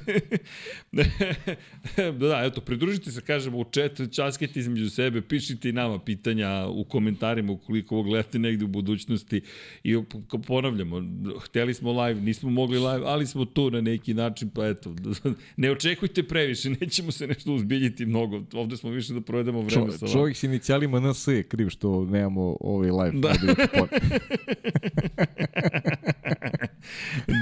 da, 2.21 2.43
eto, 2.45 2.61
pridružite 2.61 3.11
se, 3.11 3.21
kažemo, 3.21 3.59
u 3.59 3.65
chat, 3.65 4.15
časkete 4.15 4.61
između 4.61 4.91
sebe, 4.91 5.21
pišite 5.21 5.69
i 5.69 5.73
nama 5.73 5.99
pitanja 5.99 6.67
u 6.69 6.85
komentarima 6.85 7.53
ukoliko 7.53 7.95
ovo 7.95 8.05
gledate 8.05 8.39
negde 8.39 8.65
u 8.65 8.69
budućnosti 8.69 9.41
i 9.85 9.97
ponavljamo, 10.47 11.03
hteli 11.45 11.75
smo 11.75 12.03
live, 12.03 12.21
nismo 12.21 12.51
mogli 12.51 12.79
live, 12.79 13.03
ali 13.05 13.27
smo 13.27 13.45
tu 13.45 13.71
na 13.71 13.81
neki 13.81 14.15
način, 14.15 14.51
pa 14.51 14.67
eto, 14.67 14.95
ne 15.57 15.71
očekujte 15.71 16.23
previše, 16.23 16.71
nećemo 16.71 17.13
se 17.13 17.27
nešto 17.27 17.53
uzbiljiti 17.53 18.07
mnogo, 18.07 18.43
ovde 18.53 18.77
smo 18.77 18.91
više 18.91 19.15
da 19.15 19.21
provedemo 19.29 19.61
vreme 19.61 19.87
Čo, 19.87 19.93
sa 19.93 20.07
vama. 20.07 20.13
Čovjek 20.13 20.37
s 20.37 20.43
inicijalima 20.43 21.01
NS 21.01 21.29
je 21.29 21.43
kriv 21.43 21.69
što 21.69 22.05
nemamo 22.05 22.57
ovaj 22.61 22.91
live. 22.91 23.13
Da. 23.21 23.29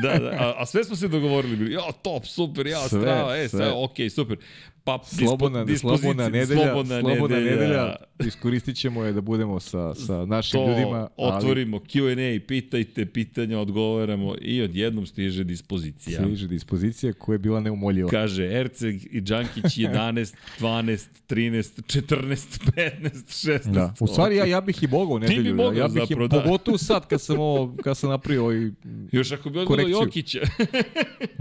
da, 0.03 0.18
da, 0.18 0.28
a, 0.30 0.55
a 0.59 0.66
sve 0.66 0.84
smo 0.84 0.97
se 0.97 1.09
dogovorili, 1.09 1.57
bili, 1.57 1.72
ja, 1.72 1.93
top, 2.03 2.26
super, 2.26 2.66
ja, 2.66 2.89
sve, 2.89 3.01
strava, 3.01 3.37
e, 3.37 3.49
sve, 3.49 3.59
sve 3.59 3.72
ok, 3.72 3.97
super. 4.14 4.39
Pa, 4.87 5.01
slobodna, 5.05 5.64
dispo, 5.64 5.97
slobodna 5.97 6.28
nedelja, 6.28 6.64
slobodna, 6.64 7.01
slobodna 7.01 7.37
nedelja. 7.37 7.61
nedelja, 7.61 7.97
iskoristit 8.26 8.76
ćemo 8.76 9.05
je 9.05 9.12
da 9.12 9.20
budemo 9.20 9.61
sa, 9.61 9.95
sa 9.95 10.26
našim 10.26 10.61
to 10.61 10.68
ljudima. 10.68 11.09
otvorimo 11.16 11.76
ali... 11.76 11.87
Q&A, 11.87 12.47
pitajte, 12.47 13.07
pitanja, 13.07 13.59
odgovaramo 13.59 14.34
i 14.41 14.62
odjednom 14.62 15.07
stiže 15.07 15.45
dispozicija. 15.45 16.22
Stiže 16.24 16.49
dispozicija 16.49 17.12
koja 17.12 17.34
je 17.34 17.39
bila 17.39 17.61
neumoljiva. 17.61 18.11
Kaže, 18.11 18.45
Erceg 18.45 19.14
i 19.14 19.20
Đankić 19.20 19.64
11, 19.64 20.34
12, 20.61 21.07
13, 21.28 21.82
14, 22.07 22.61
15, 22.76 23.11
16. 23.49 23.72
Da. 23.72 23.95
U 24.01 24.07
stvari, 24.07 24.37
ja, 24.37 24.45
ja 24.45 24.61
bih 24.61 24.82
i 24.82 24.87
mogao 24.87 25.18
nedelju. 25.18 25.43
Ti 25.43 25.49
bi 25.49 25.55
mogao 25.55 25.72
ja 25.72 25.89
bih 25.89 26.03
zapravo, 26.09 26.24
i, 26.24 26.28
da. 26.28 26.43
Pogotovo 26.43 26.78
sad 26.78 27.09
kad 27.09 27.20
sam, 27.20 27.39
ovo, 27.39 27.76
kad 27.82 27.97
sam 27.97 28.11
napravio 28.11 28.43
ovaj 28.43 28.70
Još 29.12 29.32
ako 29.32 29.51
bi 29.51 29.59
odgledao 29.59 29.89
Jokića. 29.89 30.41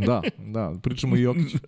da, 0.08 0.22
da, 0.38 0.76
pričamo 0.84 1.18
i 1.18 1.22
Jokića. 1.22 1.58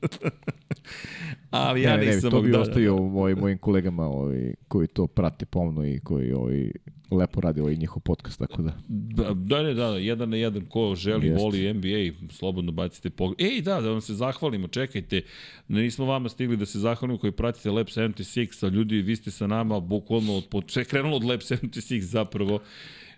Ali 1.68 1.82
ja 1.82 1.98
ne, 1.98 2.06
nisam 2.06 2.24
ne, 2.24 2.32
to 2.32 2.42
bi 2.42 2.52
da, 2.52 2.60
ostavio 2.60 2.96
da, 2.96 3.02
da. 3.02 3.08
Moj, 3.08 3.36
mojim 3.36 3.58
kolegama 3.58 4.06
ovaj, 4.08 4.54
koji 4.68 4.88
to 4.88 5.08
prate 5.08 5.46
pomno 5.46 5.86
i 5.86 6.00
koji 6.00 6.34
ovaj, 6.34 6.72
lepo 7.12 7.42
radi 7.42 7.62
ovaj 7.62 7.76
njihov 7.76 8.02
podcast, 8.02 8.40
tako 8.40 8.62
da. 8.62 8.74
Da, 8.88 9.34
da, 9.34 9.64
da, 9.64 9.74
da, 9.74 9.88
jedan 9.88 10.30
na 10.30 10.38
jedan, 10.38 10.66
ko 10.66 10.96
želi, 10.96 11.28
Jeste. 11.28 11.44
voli 11.44 11.74
NBA, 11.74 12.28
slobodno 12.32 12.72
bacite 12.72 13.10
pogled. 13.10 13.42
Ej, 13.52 13.62
da, 13.62 13.82
da 13.82 13.90
vam 13.90 14.02
se 14.02 14.14
zahvalimo, 14.14 14.68
čekajte, 14.68 15.22
nismo 15.68 16.06
vama 16.06 16.30
stigli 16.30 16.58
da 16.58 16.66
se 16.66 16.80
zahvalimo 16.80 17.20
koji 17.20 17.32
pratite 17.32 17.72
Lab 17.72 17.88
76, 17.88 18.66
a 18.66 18.70
ljudi, 18.70 19.02
vi 19.02 19.16
ste 19.16 19.32
sa 19.32 19.48
nama, 19.48 19.80
bukvalno, 19.80 20.42
od, 20.52 20.64
sve 20.68 20.86
krenulo 20.86 21.16
od 21.16 21.24
Lab 21.24 21.40
76 21.40 22.00
zapravo, 22.00 22.60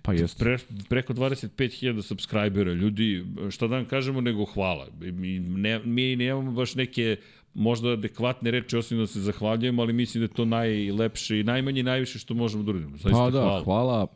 Pa 0.01 0.13
jeste. 0.13 0.43
Pre, 0.43 0.57
preko 0.89 1.13
25.000 1.13 2.01
subscribera, 2.01 2.73
ljudi, 2.73 3.25
šta 3.51 3.67
da 3.67 3.75
vam 3.75 3.85
kažemo 3.85 4.21
nego 4.21 4.45
hvala. 4.45 4.87
Mi, 4.99 5.39
ne, 5.39 5.79
mi 5.79 6.15
nemamo 6.15 6.51
baš 6.51 6.75
neke 6.75 7.17
možda 7.53 7.89
adekvatne 7.89 8.51
reči, 8.51 8.77
osim 8.77 8.97
da 8.97 9.07
se 9.07 9.21
zahvaljujemo, 9.21 9.81
ali 9.81 9.93
mislim 9.93 10.21
da 10.21 10.25
je 10.25 10.33
to 10.33 10.45
najlepše 10.45 11.39
i 11.39 11.43
najmanje 11.43 11.79
i 11.79 11.83
najviše 11.83 12.19
što 12.19 12.33
možemo 12.33 12.63
da 12.63 12.71
uradimo. 12.71 12.91
Zaista 12.91 13.09
Pa 13.11 13.29
da, 13.29 13.39
hvala. 13.41 13.63
hvala. 13.63 14.07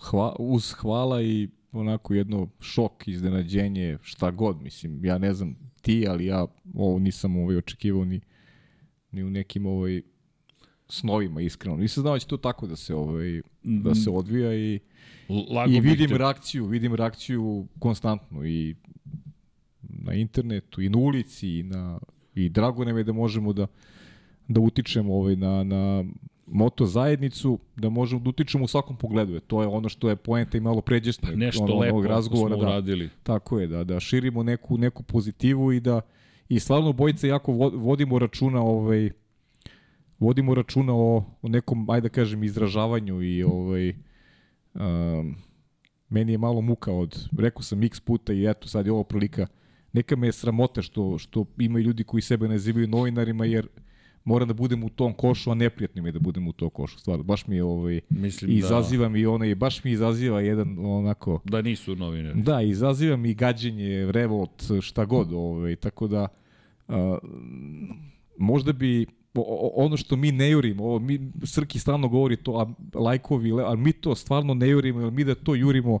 hva, 0.00 0.36
uz 0.38 0.72
hvala 0.72 1.22
i 1.22 1.48
onako 1.72 2.14
jedno 2.14 2.48
šok, 2.60 3.08
iznenađenje, 3.08 3.98
šta 4.02 4.30
god, 4.30 4.62
mislim, 4.62 5.04
ja 5.04 5.18
ne 5.18 5.34
znam 5.34 5.56
ti, 5.82 6.06
ali 6.08 6.26
ja 6.26 6.46
ovo 6.74 6.98
nisam 6.98 7.36
ovaj 7.36 7.56
očekivao 7.56 8.04
ni, 8.04 8.20
ni 9.12 9.24
u 9.24 9.30
nekim 9.30 9.66
ovaj 9.66 10.02
snovima, 10.88 11.40
iskreno. 11.40 11.76
Nisam 11.76 12.00
znao 12.00 12.14
da 12.14 12.18
će 12.18 12.26
to 12.26 12.36
tako 12.36 12.66
da 12.66 12.76
se 12.76 12.94
ovaj 12.94 13.40
da 13.62 13.94
se 13.94 14.10
odvija 14.10 14.54
i 14.54 14.78
Lago 15.50 15.72
I 15.72 15.80
vidim 15.80 16.08
te- 16.08 16.18
reakciju, 16.18 16.66
vidim 16.66 16.94
reakciju 16.94 17.66
konstantno 17.78 18.44
i 18.46 18.74
na 19.82 20.14
internetu 20.14 20.82
i 20.82 20.88
na 20.88 20.98
ulici 20.98 21.48
i 21.50 21.62
na 21.62 21.98
i 22.34 22.48
drago 22.48 22.84
nam 22.84 22.96
je 22.96 23.04
da 23.04 23.12
možemo 23.12 23.52
da 23.52 23.66
da 24.48 24.60
utičemo 24.60 25.14
ovaj 25.14 25.36
na 25.36 25.64
na 25.64 26.04
moto 26.46 26.86
zajednicu, 26.86 27.58
da 27.76 27.88
možemo 27.88 28.20
da 28.20 28.28
utičemo 28.30 28.64
u 28.64 28.68
svakom 28.68 28.96
pogledu. 28.96 29.36
E, 29.36 29.40
to 29.40 29.62
je 29.62 29.68
ono 29.68 29.88
što 29.88 30.08
je 30.08 30.16
poenta 30.16 30.58
i 30.58 30.60
malo 30.60 30.80
pređesno 30.80 31.28
Pa 31.28 31.34
nešto 31.36 31.64
ono, 31.64 31.78
lepo 31.78 32.02
razgovora, 32.02 32.54
smo 32.54 32.64
da. 32.64 32.70
uradili. 32.70 33.08
Tako 33.22 33.58
je, 33.60 33.66
da, 33.66 33.84
da 33.84 34.00
širimo 34.00 34.42
neku, 34.42 34.78
neku 34.78 35.02
pozitivu 35.02 35.72
i 35.72 35.80
da 35.80 36.00
i 36.48 36.60
stvarno 36.60 36.92
bojice 36.92 37.28
jako 37.28 37.52
vo- 37.52 37.72
vodimo 37.74 38.18
računa 38.18 38.60
ovaj 38.62 39.10
vodimo 40.18 40.54
računa 40.54 40.92
o, 40.94 41.24
o 41.42 41.48
nekom, 41.48 41.90
ajde 41.90 42.08
da 42.08 42.12
kažem, 42.14 42.44
izražavanju 42.44 43.22
i 43.22 43.42
ovaj 43.42 43.94
um, 44.74 45.34
meni 46.08 46.32
je 46.32 46.38
malo 46.38 46.60
muka 46.60 46.92
od, 46.92 47.28
rekao 47.38 47.62
sam 47.62 47.82
x 47.82 48.00
puta 48.00 48.32
i 48.32 48.46
eto 48.50 48.68
sad 48.68 48.86
je 48.86 48.92
ovo 48.92 49.04
prilika, 49.04 49.46
neka 49.92 50.16
me 50.16 50.28
je 50.28 50.32
sramota 50.32 50.82
što, 50.82 51.18
što 51.18 51.44
imaju 51.58 51.84
ljudi 51.84 52.04
koji 52.04 52.22
sebe 52.22 52.48
nazivaju 52.48 52.88
novinarima 52.88 53.44
jer 53.44 53.68
moram 54.24 54.48
da 54.48 54.54
budem 54.54 54.84
u 54.84 54.88
tom 54.88 55.12
košu, 55.12 55.50
a 55.50 55.54
neprijatno 55.54 56.02
mi 56.02 56.08
je 56.08 56.12
da 56.12 56.18
budem 56.18 56.48
u 56.48 56.52
tom 56.52 56.70
košu. 56.70 56.98
Stvarno, 56.98 57.24
baš 57.24 57.46
mi 57.46 57.56
je 57.56 57.64
ovaj, 57.64 58.00
Mislim 58.08 58.50
izaziva 58.50 59.08
mi 59.08 59.26
onaj, 59.26 59.54
baš 59.54 59.84
mi 59.84 59.90
izaziva 59.90 60.40
jedan 60.40 60.78
onako, 60.78 61.40
da, 61.44 61.50
da 61.50 61.62
nisu 61.62 61.96
novinari. 61.96 62.42
Da, 62.42 62.62
izaziva 62.62 63.16
mi 63.16 63.34
gađenje, 63.34 64.12
revolt, 64.12 64.64
šta 64.80 65.04
god, 65.04 65.32
ovaj, 65.32 65.76
tako 65.76 66.08
da 66.08 66.28
a, 66.88 67.18
možda 68.38 68.72
bi 68.72 69.06
ono 69.74 69.96
što 69.96 70.16
mi 70.16 70.32
ne 70.32 70.50
jurimo, 70.50 70.84
ovo, 70.84 70.98
mi, 70.98 71.32
Srki 71.44 71.78
stalno 71.78 72.08
govori 72.08 72.36
to, 72.36 72.52
a 72.52 72.98
lajkovi, 72.98 73.52
ali 73.52 73.78
mi 73.78 73.92
to 73.92 74.14
stvarno 74.14 74.54
ne 74.54 74.68
jurimo, 74.68 75.00
jer 75.00 75.10
mi 75.10 75.24
da 75.24 75.34
to 75.34 75.54
jurimo, 75.54 75.98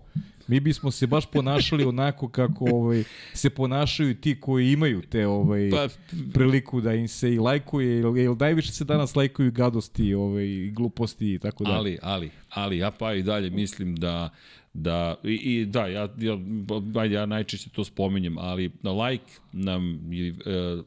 mi 0.50 0.60
bismo 0.60 0.90
se 0.90 1.06
baš 1.06 1.26
ponašali 1.26 1.84
onako 1.84 2.28
kako 2.28 2.64
ovaj, 2.64 3.04
se 3.34 3.50
ponašaju 3.50 4.14
ti 4.14 4.40
koji 4.40 4.72
imaju 4.72 5.02
te 5.02 5.26
ovaj, 5.26 5.70
Pa, 5.70 5.88
priliku 6.34 6.80
da 6.80 6.94
im 6.94 7.08
se 7.08 7.34
i 7.34 7.38
lajkuje, 7.38 7.96
jer, 7.96 8.16
jer 8.16 8.36
najviše 8.36 8.72
se 8.72 8.84
danas 8.84 9.16
lajkuju 9.16 9.52
gadosti 9.52 10.14
ovaj, 10.14 10.70
gluposti 10.72 11.34
i 11.34 11.38
tako 11.38 11.64
da. 11.64 11.70
ali, 11.70 11.98
ali, 12.02 12.30
ali, 12.50 12.78
ja 12.78 12.90
pa 12.90 13.14
i 13.14 13.22
dalje 13.22 13.50
mislim 13.50 13.96
da 13.96 14.30
da 14.74 15.14
i, 15.24 15.34
i 15.34 15.66
da 15.66 15.86
ja 15.86 16.08
ja 16.18 17.04
ja 17.04 17.26
najčešće 17.26 17.70
to 17.70 17.84
spominjem 17.84 18.38
ali 18.38 18.70
na 18.82 18.92
like 18.92 19.32
nam 19.52 20.12
je, 20.12 20.28
e, 20.28 20.34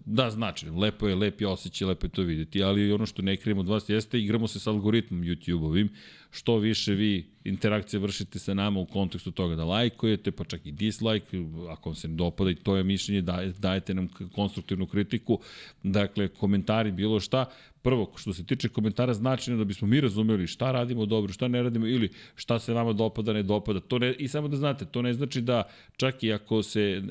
da 0.05 0.30
znači 0.30 0.70
lepo 0.70 1.07
je 1.07 1.16
lep 1.16 1.41
je 1.41 1.47
osjećaj 1.47 1.88
lepo 1.88 2.05
je 2.05 2.09
to 2.09 2.22
videti 2.22 2.64
ali 2.64 2.91
ono 2.91 3.05
što 3.05 3.22
ne 3.22 3.38
krijemo 3.38 3.61
od 3.61 3.68
vas 3.68 3.89
jeste 3.89 4.20
igramo 4.20 4.47
se 4.47 4.59
sa 4.59 4.72
algoritmom 4.72 5.22
YouTube-ovim 5.22 5.89
što 6.34 6.57
više 6.57 6.93
vi 6.93 7.25
interakcije 7.43 7.99
vršite 7.99 8.39
sa 8.39 8.53
nama 8.53 8.79
u 8.79 8.86
kontekstu 8.86 9.31
toga 9.31 9.55
da 9.55 9.65
lajkujete, 9.65 10.31
pa 10.31 10.43
čak 10.43 10.65
i 10.65 10.71
dislike, 10.71 11.38
ako 11.69 11.89
vam 11.89 11.95
se 11.95 12.07
ne 12.07 12.15
dopada 12.15 12.51
i 12.51 12.55
to 12.55 12.75
je 12.77 12.84
mišljenje, 12.84 13.21
daj, 13.21 13.51
dajete 13.59 13.93
nam 13.93 14.07
konstruktivnu 14.36 14.88
kritiku, 14.88 15.39
dakle, 15.84 16.27
komentari, 16.27 16.91
bilo 16.91 17.19
šta, 17.19 17.45
prvo, 17.84 18.11
što 18.15 18.34
se 18.34 18.45
tiče 18.45 18.69
komentara, 18.69 19.13
značajno 19.13 19.57
da 19.57 19.63
bismo 19.63 19.88
mi 19.88 20.01
razumeli 20.01 20.47
šta 20.47 20.71
radimo 20.71 21.05
dobro, 21.05 21.34
šta 21.34 21.47
ne 21.47 21.63
radimo, 21.63 21.88
ili 21.88 22.09
šta 22.36 22.59
se 22.59 22.73
vama 22.73 22.93
dopada, 22.93 23.34
ne 23.34 23.43
dopada, 23.43 23.79
to 23.79 23.99
ne, 23.99 24.13
i 24.13 24.27
samo 24.27 24.47
da 24.47 24.57
znate, 24.57 24.86
to 24.86 25.01
ne 25.01 25.13
znači 25.13 25.41
da 25.41 25.63
čak 25.97 26.23
i 26.23 26.34
ako 26.34 26.63
se 26.63 26.81
e, 26.81 27.01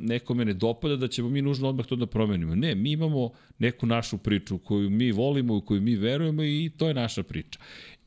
nekome 0.00 0.44
ne 0.44 0.54
dopada, 0.54 0.96
da 0.96 1.08
ćemo 1.08 1.28
mi 1.28 1.42
nužno 1.42 1.68
odmah 1.68 1.86
to 1.86 1.96
da 1.96 2.06
promenimo. 2.06 2.54
Ne, 2.54 2.74
mi 2.74 2.92
imamo 2.92 3.30
neku 3.58 3.86
našu 3.86 4.18
priču 4.18 4.58
koju 4.58 4.90
mi 4.90 5.12
volimo, 5.12 5.56
u 5.56 5.60
koju 5.60 5.80
mi 5.80 5.96
verujemo 5.96 6.42
i 6.42 6.70
to 6.76 6.88
je 6.88 6.94
naša 6.94 7.22
priča. 7.22 7.58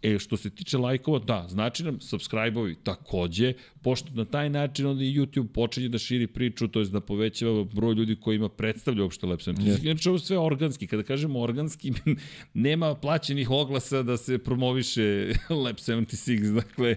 E, 0.06 0.20
što 0.20 0.38
se 0.38 0.50
tiče 0.50 0.78
lajkova, 0.78 1.20
da, 1.20 1.46
znači 1.50 1.84
nam 1.84 2.00
subscribe-ovi 2.00 2.76
takođe, 2.84 3.54
pošto 3.82 4.10
na 4.14 4.26
taj 4.26 4.50
način 4.50 4.86
onda 4.86 5.04
i 5.04 5.14
YouTube 5.14 5.48
počinje 5.48 5.90
da 5.90 5.98
širi 5.98 6.28
priču, 6.28 6.68
to 6.68 6.80
je 6.80 6.86
da 6.86 7.00
povećava 7.02 7.64
broj 7.64 7.94
ljudi 7.94 8.16
koji 8.16 8.36
ima 8.36 8.50
predstavlja 8.50 9.04
uopšte 9.04 9.28
Lab 9.28 9.40
76. 9.40 9.68
Jeste. 9.68 9.88
Inače, 9.88 10.10
ovo 10.10 10.20
sve 10.20 10.38
organski. 10.38 10.88
Kada 10.88 11.04
kažemo 11.04 11.40
organski, 11.40 11.94
nema 12.54 12.96
plaćenih 12.96 13.50
oglasa 13.50 14.04
da 14.04 14.18
se 14.18 14.38
promoviše 14.38 15.34
Lab 15.66 15.76
76. 15.76 16.54
Dakle, 16.54 16.96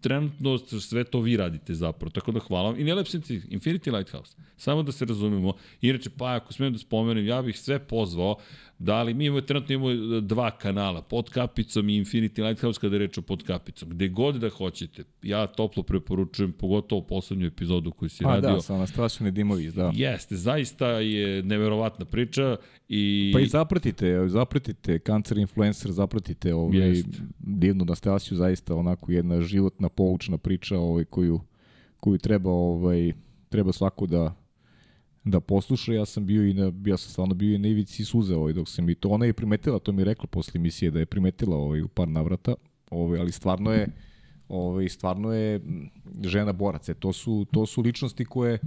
trenutno 0.00 0.58
sve 0.58 1.04
to 1.04 1.20
vi 1.20 1.36
radite 1.36 1.74
zapravo. 1.74 2.10
Tako 2.10 2.32
da 2.32 2.40
hvala 2.40 2.70
vam. 2.70 2.80
I 2.80 2.84
ne 2.84 2.94
Lab 2.94 3.06
76, 3.06 3.48
Infinity 3.48 3.96
Lighthouse. 3.96 4.36
Samo 4.56 4.82
da 4.82 4.92
se 4.92 5.04
razumemo. 5.04 5.52
Inače, 5.80 6.10
pa 6.18 6.34
ako 6.34 6.52
smijem 6.52 6.72
da 6.72 6.78
spomenem, 6.78 7.26
ja 7.26 7.42
bih 7.42 7.58
sve 7.58 7.78
pozvao 7.78 8.36
Da 8.84 9.02
li 9.02 9.14
mi 9.14 9.24
imamo, 9.24 9.40
trenutno 9.40 9.74
imamo 9.74 10.20
dva 10.20 10.50
kanala, 10.50 11.02
pod 11.02 11.30
kapicom 11.30 11.88
i 11.88 12.04
Infinity 12.04 12.42
Lighthouse 12.42 12.80
kada 12.80 12.94
je 12.94 12.98
reč 12.98 13.18
o 13.18 13.22
pod 13.22 13.42
kapicom. 13.42 13.88
Gde 13.88 14.08
god 14.08 14.34
da 14.34 14.48
hoćete, 14.50 15.04
ja 15.22 15.46
toplo 15.46 15.82
preporučujem, 15.82 16.52
pogotovo 16.52 17.02
poslednju 17.02 17.46
epizodu 17.46 17.90
koju 17.90 18.08
si 18.08 18.24
A 18.24 18.28
radio. 18.28 18.50
da, 18.50 18.60
sa 18.60 18.74
Anastasijom 18.74 19.24
Nedimović, 19.24 19.74
da. 19.74 19.92
Jeste, 19.94 20.36
zaista 20.36 20.88
je 20.88 21.42
neverovatna 21.42 22.04
priča 22.04 22.56
i... 22.88 23.30
Pa 23.34 23.40
i 23.40 23.46
zapratite, 23.46 24.28
zapratite 24.28 24.98
Cancer 24.98 25.38
Influencer, 25.38 25.90
zapratite 25.90 26.54
ovaj, 26.54 26.78
Jest. 26.78 27.08
divnu 27.38 27.84
Nastasiju, 27.84 28.36
zaista 28.36 28.74
onako 28.74 29.12
jedna 29.12 29.40
životna, 29.40 29.88
poučna 29.88 30.38
priča 30.38 30.78
ovaj, 30.78 31.04
koju, 31.04 31.40
koju 32.00 32.18
treba, 32.18 32.50
ovaj, 32.50 33.12
treba 33.48 33.72
svako 33.72 34.06
da 34.06 34.41
da 35.24 35.40
posluša, 35.40 35.92
ja 35.92 36.06
sam 36.06 36.26
bio 36.26 36.46
i 36.46 36.54
na, 36.54 36.72
ja 36.86 36.96
sam 36.96 37.10
stvarno 37.10 37.34
bio 37.34 37.54
i 37.54 37.58
na 37.58 37.68
ivici 37.68 38.04
suze 38.04 38.36
ovaj, 38.36 38.52
dok 38.52 38.68
sam 38.68 38.88
i 38.88 38.94
to, 38.94 39.08
ona 39.08 39.26
je 39.26 39.32
primetila, 39.32 39.78
to 39.78 39.92
mi 39.92 40.00
je 40.00 40.04
rekla 40.04 40.26
posle 40.26 40.58
emisije 40.58 40.90
da 40.90 40.98
je 40.98 41.06
primetila 41.06 41.56
ovaj, 41.56 41.82
u 41.82 41.88
par 41.88 42.08
navrata, 42.08 42.54
ovaj, 42.90 43.20
ali 43.20 43.32
stvarno 43.32 43.72
je 43.72 43.86
ovaj, 44.48 44.88
stvarno 44.88 45.32
je 45.32 45.58
mm, 45.58 45.90
žena 46.24 46.52
borac, 46.52 46.88
e, 46.88 46.94
to 46.94 47.12
su, 47.12 47.46
to 47.52 47.66
su 47.66 47.80
ličnosti 47.80 48.24
koje 48.24 48.58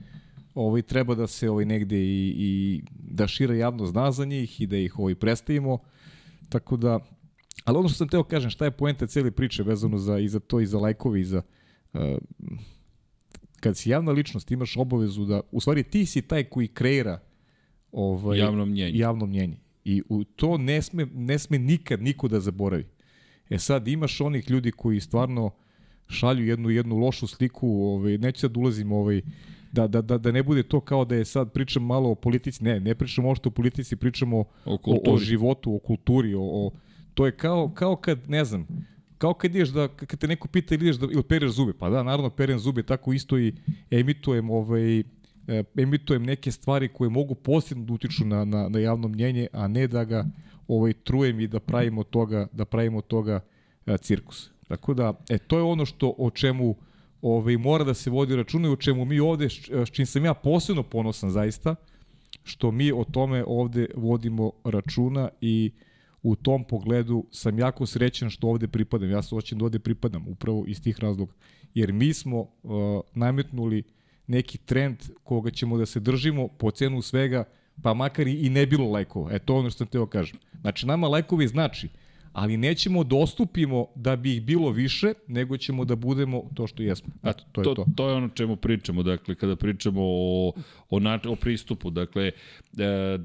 ovaj 0.55 0.81
treba 0.81 1.15
da 1.15 1.27
se 1.27 1.49
ovaj 1.49 1.65
negde 1.65 1.97
i, 1.97 2.33
i 2.37 2.81
da 2.89 3.27
šira 3.27 3.55
javno 3.55 3.85
zna 3.85 4.11
za 4.11 4.25
njih 4.25 4.61
i 4.61 4.67
da 4.67 4.77
ih 4.77 4.99
ovaj 4.99 5.15
predstavimo. 5.15 5.77
Tako 6.49 6.77
da 6.77 6.99
ali 7.65 7.77
ono 7.77 7.89
što 7.89 7.97
sam 7.97 8.07
teo 8.07 8.23
kažem, 8.23 8.49
šta 8.49 8.65
je 8.65 8.71
poenta 8.71 9.07
cele 9.07 9.31
priče 9.31 9.63
vezano 9.63 9.97
za 9.97 10.19
i 10.19 10.27
za 10.27 10.39
to 10.39 10.59
i 10.59 10.65
za 10.65 10.79
lajkovi 10.79 11.19
i 11.19 11.25
za 11.25 11.41
uh, 11.93 12.01
kad 13.65 13.77
si 13.77 13.89
javna 13.89 14.11
ličnost 14.11 14.51
imaš 14.51 14.77
obavezu 14.77 15.25
da 15.25 15.41
u 15.51 15.59
stvari 15.59 15.83
ti 15.83 16.05
si 16.05 16.21
taj 16.21 16.43
koji 16.43 16.67
kreira 16.67 17.19
ovaj 17.91 18.39
Javno 18.39 18.65
mnjenje. 18.65 18.97
javno 18.97 19.25
mnjenje. 19.25 19.57
I 19.85 20.01
u 20.09 20.23
to 20.23 20.57
ne 20.57 20.81
sme, 20.81 21.05
ne 21.13 21.39
sme 21.39 21.59
nikad 21.59 22.01
niko 22.01 22.27
da 22.27 22.39
zaboravi. 22.39 22.85
E 23.49 23.59
sad 23.59 23.87
imaš 23.87 24.21
onih 24.21 24.49
ljudi 24.49 24.71
koji 24.71 24.99
stvarno 24.99 25.51
šalju 26.07 26.45
jednu 26.45 26.69
jednu 26.69 26.97
lošu 26.97 27.27
sliku, 27.27 27.67
ovaj 27.67 28.17
neću 28.17 28.39
sad 28.39 28.57
ulazim 28.57 28.91
ovaj 28.91 29.21
da, 29.71 29.87
da, 29.87 30.01
da, 30.01 30.17
da 30.17 30.31
ne 30.31 30.43
bude 30.43 30.63
to 30.63 30.79
kao 30.79 31.05
da 31.05 31.15
je 31.15 31.25
sad 31.25 31.51
pričam 31.51 31.83
malo 31.83 32.09
o 32.09 32.15
politici, 32.15 32.63
ne, 32.63 32.79
ne 32.79 32.95
pričam 32.95 33.25
uopšte 33.25 33.47
o 33.47 33.51
politici, 33.51 33.95
pričamo 33.95 34.39
o, 34.65 34.77
O 34.85 35.13
o 35.13 35.17
životu, 35.17 35.75
o 35.75 35.79
kulturi, 35.79 36.33
o, 36.33 36.41
o, 36.41 36.71
to 37.13 37.25
je 37.25 37.31
kao, 37.31 37.71
kao 37.73 37.95
kad, 37.95 38.29
ne 38.29 38.45
znam, 38.45 38.67
kao 39.17 39.33
kad 39.33 39.55
ideš 39.55 39.69
da, 39.69 39.87
kad 39.87 40.19
te 40.19 40.27
neko 40.27 40.47
pita 40.47 40.75
ili 40.75 40.85
ideš 40.85 40.95
da, 40.95 41.07
ili 41.11 41.23
pereš 41.23 41.51
zube, 41.51 41.73
pa 41.73 41.89
da, 41.89 42.03
naravno 42.03 42.29
perem 42.29 42.59
zube, 42.59 42.83
tako 42.83 43.13
isto 43.13 43.39
i 43.39 43.53
emitujem 43.91 44.49
ovaj, 44.49 44.99
e, 44.99 45.03
emitujem 45.77 46.23
neke 46.23 46.51
stvari 46.51 46.87
koje 46.87 47.09
mogu 47.09 47.35
posebno 47.35 47.85
da 47.85 47.93
utiču 47.93 48.25
na, 48.25 48.45
na, 48.45 48.69
na 48.69 48.79
javno 48.79 49.07
mnjenje, 49.07 49.47
a 49.51 49.67
ne 49.67 49.87
da 49.87 50.03
ga 50.03 50.25
ovaj 50.67 50.93
trujem 50.93 51.39
i 51.39 51.47
da 51.47 51.59
pravimo 51.59 52.03
toga, 52.03 52.47
da 52.51 52.65
pravimo 52.65 53.01
toga 53.01 53.39
e, 53.85 53.97
cirkus. 53.97 54.49
Tako 54.67 54.93
da, 54.93 55.13
e, 55.29 55.37
to 55.37 55.57
je 55.57 55.63
ono 55.63 55.85
što 55.85 56.15
o 56.17 56.29
čemu 56.29 56.75
ovaj, 57.21 57.57
mora 57.57 57.83
da 57.83 57.93
se 57.93 58.09
vodi 58.09 58.35
računa 58.35 58.67
i 58.67 58.71
o 58.71 58.75
čemu 58.75 59.05
mi 59.05 59.19
ovde, 59.19 59.49
s 59.49 59.91
čim 59.91 60.05
sam 60.05 60.25
ja 60.25 60.33
posebno 60.33 60.83
ponosan 60.83 61.29
zaista, 61.29 61.75
što 62.43 62.71
mi 62.71 62.91
o 62.91 63.03
tome 63.03 63.43
ovde 63.47 63.87
vodimo 63.95 64.51
računa 64.63 65.29
i 65.41 65.71
u 66.25 66.35
tom 66.35 66.63
pogledu 66.63 67.25
sam 67.31 67.59
jako 67.59 67.85
srećan 67.85 68.29
što 68.29 68.47
ovde 68.47 68.67
pripadam. 68.67 69.09
Ja 69.09 69.21
se 69.21 69.35
hoćem 69.35 69.59
da 69.59 69.65
ovde 69.65 69.79
pripadam, 69.79 70.27
upravo 70.27 70.63
iz 70.67 70.81
tih 70.81 70.99
razloga. 70.99 71.33
Jer 71.73 71.93
mi 71.93 72.13
smo 72.13 72.39
uh, 72.41 72.71
nametnuli 73.13 73.83
neki 74.27 74.57
trend 74.57 74.97
koga 75.23 75.51
ćemo 75.51 75.77
da 75.77 75.85
se 75.85 75.99
držimo 75.99 76.47
po 76.47 76.71
cenu 76.71 77.01
svega, 77.01 77.43
pa 77.81 77.93
makar 77.93 78.27
i 78.27 78.49
ne 78.49 78.65
bilo 78.65 78.91
lajkova. 78.91 79.33
E 79.33 79.39
to 79.39 79.55
ono 79.55 79.69
što 79.69 79.77
sam 79.77 79.87
teo 79.87 80.05
kažem. 80.05 80.39
Znači, 80.61 80.85
nama 80.85 81.07
lajkovi 81.07 81.47
znači, 81.47 81.89
ali 82.33 82.57
nećemo 82.57 83.03
dostupimo 83.03 83.87
da 83.95 84.15
bi 84.15 84.35
ih 84.35 84.43
bilo 84.43 84.71
više, 84.71 85.13
nego 85.27 85.57
ćemo 85.57 85.85
da 85.85 85.95
budemo 85.95 86.43
to 86.53 86.67
što 86.67 86.83
jesmo. 86.83 87.13
Eto, 87.23 87.43
to, 87.51 87.63
to 87.63 87.69
je 87.69 87.75
to. 87.75 87.85
To 87.95 88.09
je 88.09 88.15
ono 88.15 88.29
čemu 88.29 88.55
pričamo, 88.55 89.03
dakle, 89.03 89.35
kada 89.35 89.55
pričamo 89.55 90.01
o, 90.01 90.53
o, 90.89 90.99
o 91.27 91.35
pristupu. 91.35 91.89
Dakle, 91.89 92.31
e, 92.77 93.19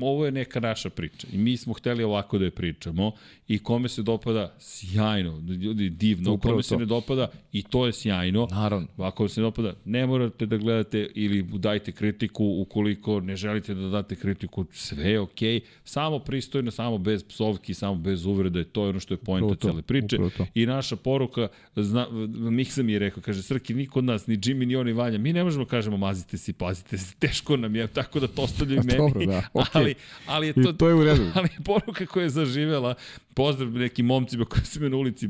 ovo 0.00 0.26
je 0.26 0.32
neka 0.32 0.60
naša 0.60 0.90
priča 0.90 1.26
i 1.32 1.38
mi 1.38 1.56
smo 1.56 1.74
hteli 1.74 2.04
ovako 2.04 2.38
da 2.38 2.44
je 2.44 2.50
pričamo 2.50 3.12
i 3.48 3.58
kome 3.58 3.88
se 3.88 4.02
dopada 4.02 4.54
sjajno, 4.58 5.42
ljudi 5.48 5.90
divno, 5.90 6.32
Upravo 6.32 6.52
kome 6.52 6.62
to. 6.62 6.68
se 6.68 6.76
ne 6.76 6.84
dopada 6.84 7.28
i 7.52 7.62
to 7.62 7.86
je 7.86 7.92
sjajno. 7.92 8.48
Naravno. 8.50 8.88
Ako 8.98 9.28
se 9.28 9.40
ne 9.40 9.44
dopada, 9.44 9.74
ne 9.84 10.06
morate 10.06 10.46
da 10.46 10.56
gledate 10.56 11.10
ili 11.14 11.42
dajte 11.42 11.92
kritiku 11.92 12.44
ukoliko 12.60 13.20
ne 13.20 13.36
želite 13.36 13.74
da 13.74 13.88
date 13.88 14.16
kritiku, 14.16 14.64
sve 14.72 15.10
je 15.10 15.20
okej, 15.20 15.60
okay. 15.60 15.64
samo 15.84 16.18
pristojno, 16.18 16.70
samo 16.70 16.98
bez 16.98 17.24
psovki, 17.24 17.74
samo 17.74 17.94
bez 17.94 18.26
uvrede, 18.26 18.64
to 18.64 18.82
je 18.82 18.90
ono 18.90 19.00
što 19.00 19.14
je 19.14 19.18
pojenta 19.18 19.54
cele 19.54 19.82
priče. 19.82 20.18
I 20.54 20.66
naša 20.66 20.96
poruka, 20.96 21.48
zna, 21.76 22.06
Miksa 22.50 22.82
mi 22.82 22.92
je 22.92 22.98
rekao, 22.98 23.22
kaže, 23.22 23.42
Srki, 23.42 23.74
niko 23.74 23.98
od 23.98 24.04
nas, 24.04 24.26
ni 24.26 24.38
Jimmy, 24.38 24.66
ni 24.66 24.76
on, 24.76 24.86
ni 24.86 24.92
Vanja, 24.92 25.18
mi 25.18 25.32
ne 25.32 25.44
možemo 25.44 25.64
kažemo 25.64 25.96
mazite 25.96 26.38
se, 26.38 26.52
pazite 26.52 26.98
se, 26.98 27.14
teško 27.18 27.56
nam 27.56 27.76
je, 27.76 27.86
tako 27.86 28.20
da 28.20 28.26
to 28.26 28.42
ostavljaju 28.42 28.82
meni. 28.86 28.98
Dobro, 28.98 29.26
da. 29.26 29.42
Okay. 29.52 29.66
Ali, 29.78 29.94
ali 30.26 30.46
je 30.46 30.52
to, 30.52 30.70
I 30.70 30.76
to 30.76 30.88
je 30.88 30.94
u 30.94 31.04
redu. 31.04 31.30
Ali 31.34 31.48
poruka 31.64 32.06
koja 32.06 32.22
je 32.22 32.30
zaživela, 32.30 32.94
pozdrav 33.34 33.70
nekim 33.70 34.06
momcima 34.06 34.44
koji 34.44 34.64
su 34.64 34.80
me 34.80 34.88
na 34.90 34.96
ulici 34.96 35.28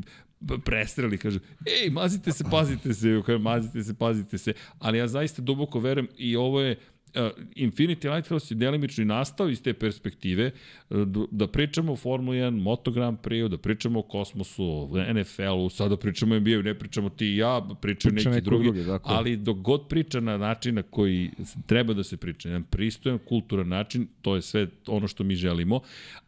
presreli, 0.64 1.18
kažu, 1.18 1.38
ej, 1.66 1.90
mazite 1.90 2.32
se, 2.32 2.44
pazite 2.50 2.94
se, 2.94 3.22
kaže, 3.26 3.38
mazite 3.38 3.82
se, 3.82 3.94
pazite 3.94 4.38
se, 4.38 4.52
ali 4.78 4.98
ja 4.98 5.08
zaista 5.08 5.42
duboko 5.42 5.80
verujem 5.80 6.08
i 6.16 6.36
ovo 6.36 6.60
je, 6.60 6.76
Infinity 7.56 8.14
Lighthouse 8.14 8.54
je 8.54 8.58
delimično 8.58 9.02
i 9.02 9.04
nastao 9.04 9.48
iz 9.48 9.62
te 9.62 9.72
perspektive 9.72 10.50
uh, 10.90 10.98
da 11.30 11.46
pričamo 11.46 11.92
o 11.92 11.96
Formula 11.96 12.36
1, 12.36 12.62
Moto 12.62 12.90
Grand 12.90 13.18
Prix, 13.18 13.48
da 13.48 13.58
pričamo 13.58 13.98
o 13.98 14.02
kosmosu, 14.02 14.90
NFL-u, 15.14 15.70
sada 15.70 15.96
pričamo 15.96 16.34
o 16.34 16.40
NBA-u, 16.40 16.62
ne 16.62 16.74
pričamo 16.78 17.08
ti 17.08 17.26
i 17.26 17.36
ja, 17.36 17.68
pričaju 17.80 18.14
Priča 18.14 18.30
neki 18.30 18.44
drugi, 18.44 18.64
drugi 18.64 18.84
dakle. 18.84 19.14
ali 19.14 19.36
dok 19.36 19.56
god 19.56 19.88
priča 19.88 20.20
na 20.20 20.38
način 20.38 20.74
na 20.74 20.82
koji 20.82 21.30
treba 21.66 21.94
da 21.94 22.04
se 22.04 22.16
priča, 22.16 22.48
jedan 22.48 22.62
pristojan, 22.62 23.18
kulturan 23.18 23.68
način, 23.68 24.06
to 24.22 24.34
je 24.34 24.42
sve 24.42 24.66
ono 24.86 25.08
što 25.08 25.24
mi 25.24 25.34
želimo, 25.34 25.80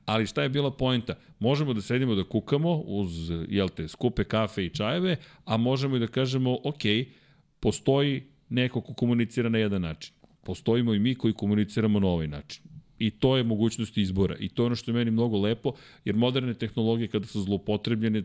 ali 0.04 0.26
šta 0.26 0.42
je 0.42 0.48
bila 0.48 0.70
poenta? 0.70 1.14
Možemo 1.38 1.74
da 1.74 1.80
sedimo 1.80 2.14
da 2.14 2.24
kukamo 2.24 2.76
uz, 2.76 3.30
jel 3.48 3.68
te, 3.68 3.88
skupe 3.88 4.24
kafe 4.24 4.64
i 4.64 4.70
čajeve, 4.70 5.16
a 5.44 5.56
možemo 5.56 5.96
i 5.96 6.00
da 6.00 6.06
kažemo, 6.06 6.58
ok, 6.64 6.82
postoji 7.60 8.22
neko 8.48 8.80
ko 8.80 8.94
komunicira 8.94 9.48
na 9.48 9.58
jedan 9.58 9.82
način 9.82 10.17
postojimo 10.48 10.94
i 10.94 10.98
mi 10.98 11.14
koji 11.14 11.34
komuniciramo 11.34 12.00
na 12.00 12.06
ovaj 12.06 12.28
način. 12.28 12.62
I 12.98 13.10
to 13.10 13.36
je 13.36 13.44
mogućnost 13.44 13.98
izbora. 13.98 14.36
I 14.40 14.48
to 14.48 14.62
je 14.62 14.66
ono 14.66 14.76
što 14.76 14.90
je 14.90 14.94
meni 14.94 15.10
mnogo 15.10 15.38
lepo, 15.38 15.72
jer 16.04 16.16
moderne 16.16 16.54
tehnologije 16.54 17.08
kada 17.08 17.26
su 17.26 17.42
zlopotrebljene, 17.42 18.22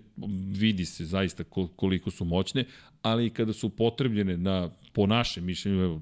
vidi 0.48 0.86
se 0.86 1.06
zaista 1.06 1.44
koliko 1.76 2.12
su 2.12 2.26
moćne, 2.26 2.66
ali 3.02 3.26
i 3.26 3.30
kada 3.30 3.54
su 3.54 3.70
potrebljene 3.70 4.38
na, 4.38 4.70
po 4.94 5.06
našem 5.08 5.46
mišljenju, 5.46 6.02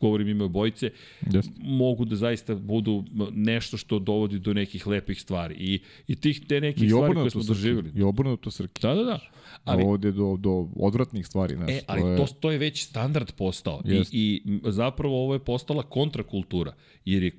govorim 0.00 0.28
ime 0.28 0.44
obojice, 0.44 0.90
yes. 1.22 1.50
mogu 1.58 2.04
da 2.04 2.16
zaista 2.16 2.54
budu 2.54 3.04
nešto 3.32 3.76
što 3.76 3.98
dovodi 3.98 4.38
do 4.38 4.54
nekih 4.54 4.86
lepih 4.86 5.20
stvari. 5.20 5.54
I, 5.58 5.80
i 6.06 6.16
tih 6.16 6.40
te 6.48 6.60
nekih 6.60 6.84
I 6.84 6.88
stvari 6.88 7.14
koje 7.14 7.30
smo 7.30 7.42
doživjeli. 7.42 7.92
I 7.96 8.02
obrnuto 8.02 8.50
Srki. 8.50 8.82
Da, 8.82 8.94
da, 8.94 9.02
da. 9.04 9.20
Ali, 9.64 9.82
ovde 9.82 10.12
do, 10.12 10.36
do 10.36 10.68
odvratnih 10.76 11.26
stvari. 11.26 11.54
Znaš, 11.54 11.70
e, 11.70 11.80
ali 11.86 12.00
to 12.00 12.08
je, 12.08 12.16
to, 12.16 12.26
to 12.40 12.50
je 12.50 12.58
već 12.58 12.84
standard 12.84 13.32
postao. 13.32 13.82
I, 13.84 14.04
I 14.12 14.42
zapravo 14.64 15.24
ovo 15.24 15.34
je 15.34 15.38
postala 15.38 15.82
kontrakultura. 15.82 16.74
Jer 17.04 17.22
je, 17.22 17.32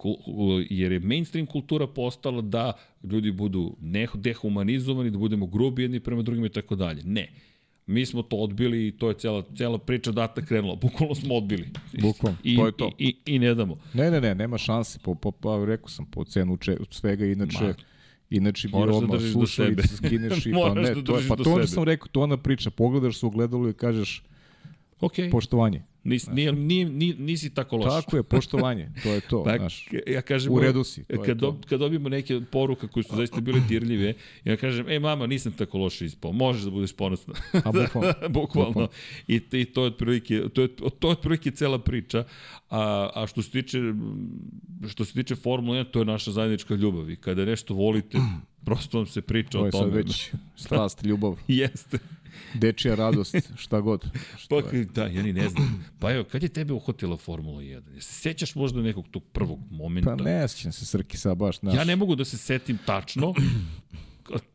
jer 0.70 0.91
je 0.91 0.99
mainstream 0.99 1.45
kultura 1.45 1.88
postala 1.88 2.41
da 2.41 2.74
ljudi 3.03 3.32
budu 3.32 3.76
dehumanizovani, 4.14 5.12
da 5.12 5.18
budemo 5.18 5.45
grubi 5.45 5.82
jedni 5.82 5.99
prema 5.99 6.22
drugima 6.22 6.47
i 6.47 6.49
tako 6.49 6.76
dalje. 6.76 7.03
Ne 7.03 7.32
Mi 7.86 8.05
smo 8.05 8.22
to 8.22 8.36
odbili 8.36 8.88
i 8.88 8.91
to 8.91 9.09
je 9.09 9.16
cela, 9.16 9.43
cela 9.57 9.78
priča 9.78 10.12
data 10.12 10.41
krenula. 10.41 10.76
Bukvalno 10.82 11.16
smo 11.16 11.36
odbili. 11.36 11.70
Bukvalno, 12.01 12.38
to 12.55 12.66
je 12.66 12.72
to. 12.72 12.91
I, 12.97 13.16
i, 13.26 13.36
I 13.36 13.39
ne 13.39 13.55
damo. 13.55 13.78
Ne, 13.93 14.12
ne, 14.12 14.22
ne, 14.22 14.36
nema 14.36 14.57
šanse. 14.57 14.99
Po, 14.99 15.16
po, 15.16 15.32
pa, 15.32 15.66
rekao 15.66 15.89
sam, 15.89 16.05
po 16.05 16.24
cenu 16.24 16.57
če, 16.57 16.78
svega, 16.89 17.26
inače... 17.26 17.64
Ma. 17.64 17.74
Inače 18.32 18.67
bi 18.67 18.71
Moraš 18.71 18.95
odmah 18.95 19.19
da 19.19 19.32
slušalice 19.32 19.95
skineš 19.97 20.45
i 20.45 20.51
pa 20.63 20.73
ne, 20.73 20.95
da 20.95 21.03
to 21.03 21.17
je, 21.17 21.27
pa 21.27 21.36
to 21.36 21.53
ono 21.53 21.67
sam 21.67 21.84
rekao, 21.84 22.07
to 22.07 22.21
ona 22.21 22.38
priča, 22.38 22.69
pogledaš 22.69 23.19
se 23.19 23.25
u 23.25 23.29
ogledalu 23.29 23.69
i 23.69 23.73
kažeš 23.73 24.23
okay. 25.01 25.32
poštovanje. 25.32 25.84
Nis, 26.03 26.27
nije, 26.27 26.53
nije, 26.53 26.85
nije, 26.85 27.15
nisi 27.15 27.49
tako 27.49 27.77
loš. 27.77 28.03
Tako 28.05 28.17
je, 28.17 28.23
poštovanje, 28.23 28.91
to 29.03 29.09
je 29.09 29.21
to. 29.21 29.43
tak, 29.47 29.59
znaš. 29.59 29.89
Ja 30.07 30.21
kažem, 30.21 30.53
u 30.53 30.59
redu 30.59 30.83
si. 30.83 31.03
To 31.03 31.23
kad, 31.23 31.37
do, 31.37 31.57
kad 31.69 31.79
dobijemo 31.79 32.09
neke 32.09 32.41
poruke 32.51 32.87
koje 32.87 33.03
su 33.03 33.15
zaista 33.15 33.41
bile 33.41 33.61
dirljive, 33.69 34.13
ja 34.43 34.57
kažem, 34.57 34.89
ej 34.89 34.99
mama, 34.99 35.27
nisam 35.27 35.51
tako 35.51 35.77
loš 35.77 36.01
ispao, 36.01 36.31
možeš 36.31 36.63
da 36.63 36.71
budeš 36.71 36.93
ponosna. 36.93 37.33
A 37.53 37.71
bukvalno. 37.81 38.13
bukvalno. 38.29 38.87
I, 39.27 39.41
I 39.51 39.65
to 39.65 39.81
je 39.81 39.87
otprilike, 39.87 40.41
to 40.53 40.61
je, 40.61 40.67
to 40.75 41.07
je 41.07 41.11
otprilike 41.11 41.51
cela 41.51 41.79
priča. 41.79 42.23
A, 42.69 43.09
a 43.15 43.27
što 43.27 43.41
se 43.41 43.51
tiče, 43.51 43.79
što 44.87 45.05
se 45.05 45.13
tiče 45.13 45.35
Formule 45.35 45.83
1, 45.83 45.91
to 45.91 45.99
je 45.99 46.05
naša 46.05 46.31
zajednička 46.31 46.75
ljubav. 46.75 47.09
I 47.09 47.15
kada 47.15 47.45
nešto 47.45 47.73
volite, 47.73 48.17
prosto 48.65 48.97
vam 48.97 49.07
se 49.07 49.21
priča 49.21 49.59
o 49.59 49.61
tome. 49.61 49.71
To 49.71 49.77
je 49.77 49.83
sad 49.83 49.93
već 49.93 50.31
strast, 50.55 51.03
ljubav. 51.03 51.37
Jeste. 51.47 51.97
Dečija 52.53 52.95
radost, 52.95 53.36
šta 53.55 53.82
god. 53.82 54.05
Šta 54.38 54.55
pa, 54.69 54.77
je. 54.77 54.86
da, 54.86 55.05
ja 55.05 55.23
ni 55.23 55.34
ne 55.34 55.49
znam. 55.49 55.86
Pa 55.99 56.11
evo, 56.13 56.23
kad 56.23 56.43
je 56.43 56.49
tebe 56.49 56.73
uhotila 56.73 57.17
Formula 57.17 57.61
1? 57.61 58.01
Se 58.01 58.13
sećaš 58.13 58.55
možda 58.55 58.82
nekog 58.82 59.07
tog 59.11 59.23
prvog 59.34 59.59
momenta? 59.71 60.15
Pa 60.17 60.23
ne 60.23 60.47
sećam 60.47 60.71
se 60.71 60.86
Srki 60.86 61.17
sa 61.17 61.36
baš. 61.36 61.61
Naš... 61.61 61.75
Ja 61.75 61.84
ne 61.84 61.95
mogu 61.95 62.15
da 62.15 62.25
se 62.25 62.38
setim 62.38 62.79
tačno, 62.86 63.34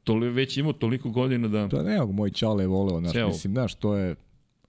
toli, 0.05 0.31
već 0.31 0.57
imao 0.57 0.73
toliko 0.73 1.11
godina 1.11 1.49
da... 1.49 1.69
Pa 1.69 1.83
ne, 1.83 2.05
moj 2.05 2.31
čale 2.31 2.65
je 2.65 2.69
voleo, 2.69 3.01
znaš, 3.01 3.13
Ceo. 3.13 3.29
mislim, 3.29 3.53
znaš, 3.53 3.75
to 3.75 3.97
je... 3.97 4.17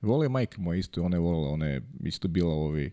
Vole 0.01 0.30
majka 0.30 0.62
moja 0.62 0.78
isto, 0.78 1.03
ona 1.03 1.16
je 1.16 1.20
volela, 1.20 1.49
ona 1.49 1.66
je 1.66 1.82
isto 2.03 2.28
bila 2.28 2.53
ovi... 2.53 2.91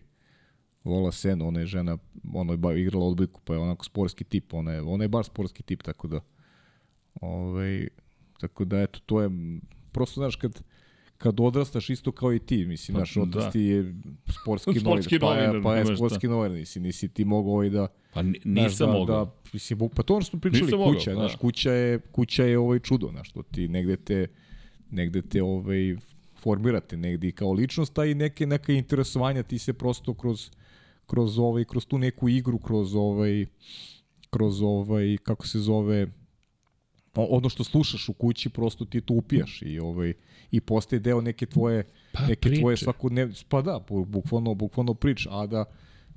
Vola 0.83 1.11
Senu, 1.11 1.47
ona 1.47 1.59
je 1.59 1.65
žena, 1.65 1.97
ona 2.33 2.71
je 2.71 2.81
igrala 2.81 3.05
odbojku, 3.05 3.41
pa 3.45 3.53
je 3.53 3.59
onako 3.59 3.85
sportski 3.85 4.23
tip, 4.23 4.53
ona 4.53 4.71
je, 4.71 4.81
ona 4.81 5.03
je 5.03 5.07
baš 5.07 5.25
sportski 5.25 5.63
tip, 5.63 5.83
tako 5.83 6.07
da... 6.07 6.19
Ovaj, 7.21 7.87
tako 8.39 8.65
da, 8.65 8.81
eto, 8.81 8.99
to 9.05 9.21
je 9.21 9.29
prosto, 9.95 10.21
znaš, 10.21 10.35
kad, 10.35 10.61
kad 11.17 11.39
odrastaš 11.39 11.89
isto 11.89 12.11
kao 12.11 12.33
i 12.33 12.39
ti, 12.39 12.65
mislim, 12.65 12.97
naš 12.97 13.13
pa, 13.13 13.21
odrasti 13.21 13.59
da. 13.59 13.65
je 13.65 13.95
sportski, 14.41 14.79
sportski 14.83 15.19
novinar, 15.19 15.61
pa, 15.63 15.75
je, 15.75 15.83
pa 15.85 15.91
je 15.91 15.97
sportski 15.97 16.27
novinar, 16.27 16.57
nisi, 16.57 16.79
nisi 16.79 17.07
ti 17.07 17.25
mogao 17.25 17.53
ovaj 17.53 17.69
da... 17.69 17.87
Pa 18.13 18.21
nisam 18.45 18.87
da, 18.87 18.93
mogao. 18.93 19.25
Da, 19.25 19.31
mislim, 19.53 19.79
pa 19.95 20.03
to 20.03 20.13
ono 20.13 20.21
što 20.21 20.29
smo 20.29 20.39
pričali, 20.39 20.63
nisam 20.63 20.79
kuća, 20.79 21.11
mogao, 21.11 21.21
znaš, 21.21 21.31
da. 21.31 21.37
kuća 21.37 21.71
je, 21.71 21.99
kuća 21.99 22.43
je 22.43 22.57
ovaj 22.59 22.79
čudo, 22.79 23.07
znaš, 23.11 23.29
što 23.29 23.43
ti 23.43 23.67
negde 23.67 23.95
te, 23.95 24.27
negde 24.91 25.21
te 25.21 25.43
ovaj, 25.43 25.95
formirate 26.35 26.97
negde 26.97 27.31
kao 27.31 27.53
ličnost, 27.53 27.97
a 27.97 28.05
i 28.05 28.13
neke, 28.13 28.45
neka 28.45 28.73
interesovanja 28.73 29.43
ti 29.43 29.59
se 29.59 29.73
prosto 29.73 30.13
kroz, 30.13 30.49
kroz, 31.05 31.39
ovaj, 31.39 31.65
kroz 31.65 31.85
tu 31.85 31.97
neku 31.97 32.29
igru, 32.29 32.59
kroz 32.59 32.95
ovaj, 32.95 33.45
kroz 34.29 34.61
ovaj, 34.61 35.17
kako 35.23 35.47
se 35.47 35.59
zove, 35.59 36.07
ono 37.21 37.49
što 37.49 37.63
slušaš 37.63 38.09
u 38.09 38.13
kući 38.13 38.49
prosto 38.49 38.85
ti 38.85 39.01
to 39.01 39.13
upijaš 39.13 39.61
i 39.61 39.79
ovaj 39.79 40.13
i 40.51 40.61
postaje 40.61 40.99
deo 40.99 41.21
neke 41.21 41.45
tvoje 41.45 41.83
pa, 42.11 42.27
neke 42.27 42.49
priče. 42.49 42.61
tvoje 42.61 42.77
svakodnevne 42.77 43.35
pa 43.49 43.61
da 43.61 43.79
bukvalno 44.07 44.53
bukvalno 44.53 44.93
prič 44.93 45.27
a 45.31 45.47
da 45.47 45.65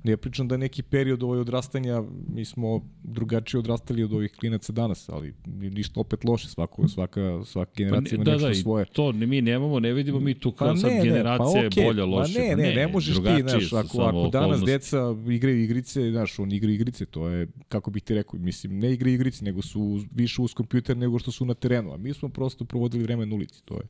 Ne 0.03 0.17
pričam 0.17 0.47
da 0.47 0.55
je 0.55 0.59
neki 0.59 0.83
period 0.83 1.23
ovaj 1.23 1.39
odrastanja, 1.39 2.03
mi 2.27 2.45
smo 2.45 2.81
drugačije 3.03 3.59
odrastali 3.59 4.03
od 4.03 4.13
ovih 4.13 4.31
klinaca 4.31 4.73
danas, 4.73 5.09
ali 5.09 5.33
ništa 5.45 5.99
opet 5.99 6.23
loše, 6.23 6.47
svako, 6.47 6.87
svaka, 6.87 7.41
svaka 7.45 7.71
generacija 7.75 8.17
pa 8.17 8.23
ne, 8.23 8.31
ima 8.31 8.37
da, 8.37 8.47
nešto 8.47 8.47
da, 8.47 8.53
svoje. 8.53 8.85
To 8.85 9.11
mi 9.11 9.41
nemamo, 9.41 9.79
ne 9.79 9.93
vidimo 9.93 10.19
mi 10.19 10.33
tu 10.33 10.51
kao 10.51 10.67
pa 10.67 10.75
sad 10.75 10.91
ne, 10.91 11.03
generacija 11.03 11.61
ne, 11.61 11.69
pa 11.69 11.75
okay, 11.75 11.85
bolja, 11.85 12.05
loše. 12.05 12.33
Pa 12.33 12.39
ne, 12.39 12.55
ne, 12.55 12.63
ne, 12.63 12.75
ne 12.75 12.87
možeš 12.87 13.15
ti, 13.15 13.49
znaš, 13.49 13.73
ako, 13.73 14.01
ako 14.01 14.29
danas 14.31 14.61
deca 14.65 15.15
igraju 15.29 15.63
igrice, 15.63 16.11
znaš, 16.11 16.39
on 16.39 16.51
igra 16.51 16.71
igrice, 16.71 17.05
to 17.05 17.27
je, 17.27 17.47
kako 17.69 17.91
bih 17.91 18.03
ti 18.03 18.15
rekao, 18.15 18.39
mislim, 18.39 18.79
ne 18.79 18.93
igra 18.93 19.09
igrice, 19.09 19.45
nego 19.45 19.61
su 19.61 19.99
više 20.11 20.41
uz 20.41 20.53
kompjuter 20.53 20.97
nego 20.97 21.19
što 21.19 21.31
su 21.31 21.45
na 21.45 21.53
terenu, 21.53 21.93
a 21.93 21.97
mi 21.97 22.13
smo 22.13 22.29
prosto 22.29 22.65
provodili 22.65 23.03
vreme 23.03 23.25
na 23.25 23.35
ulici, 23.35 23.65
to 23.65 23.75
je, 23.75 23.87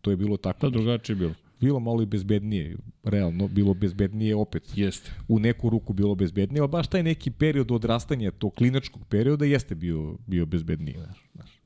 to 0.00 0.10
je 0.10 0.16
bilo 0.16 0.36
tako. 0.36 0.70
Da, 0.70 0.78
drugačije 0.78 1.16
bilo 1.16 1.34
bilo 1.60 1.80
malo 1.80 2.02
i 2.02 2.06
bezbednije, 2.06 2.76
realno 3.02 3.48
bilo 3.48 3.74
bezbednije 3.74 4.36
opet. 4.36 4.72
Jeste. 4.74 5.12
U 5.28 5.38
neku 5.38 5.70
ruku 5.70 5.92
bilo 5.92 6.14
bezbednije, 6.14 6.60
ali 6.60 6.68
baš 6.68 6.88
taj 6.88 7.02
neki 7.02 7.30
period 7.30 7.70
odrastanja 7.70 8.30
tog 8.30 8.54
klinačkog 8.54 9.04
perioda 9.08 9.44
jeste 9.44 9.74
bio 9.74 10.16
bio 10.26 10.46
bezbedniji, 10.46 10.94
znaš. 10.94 11.30
znaš. 11.34 11.60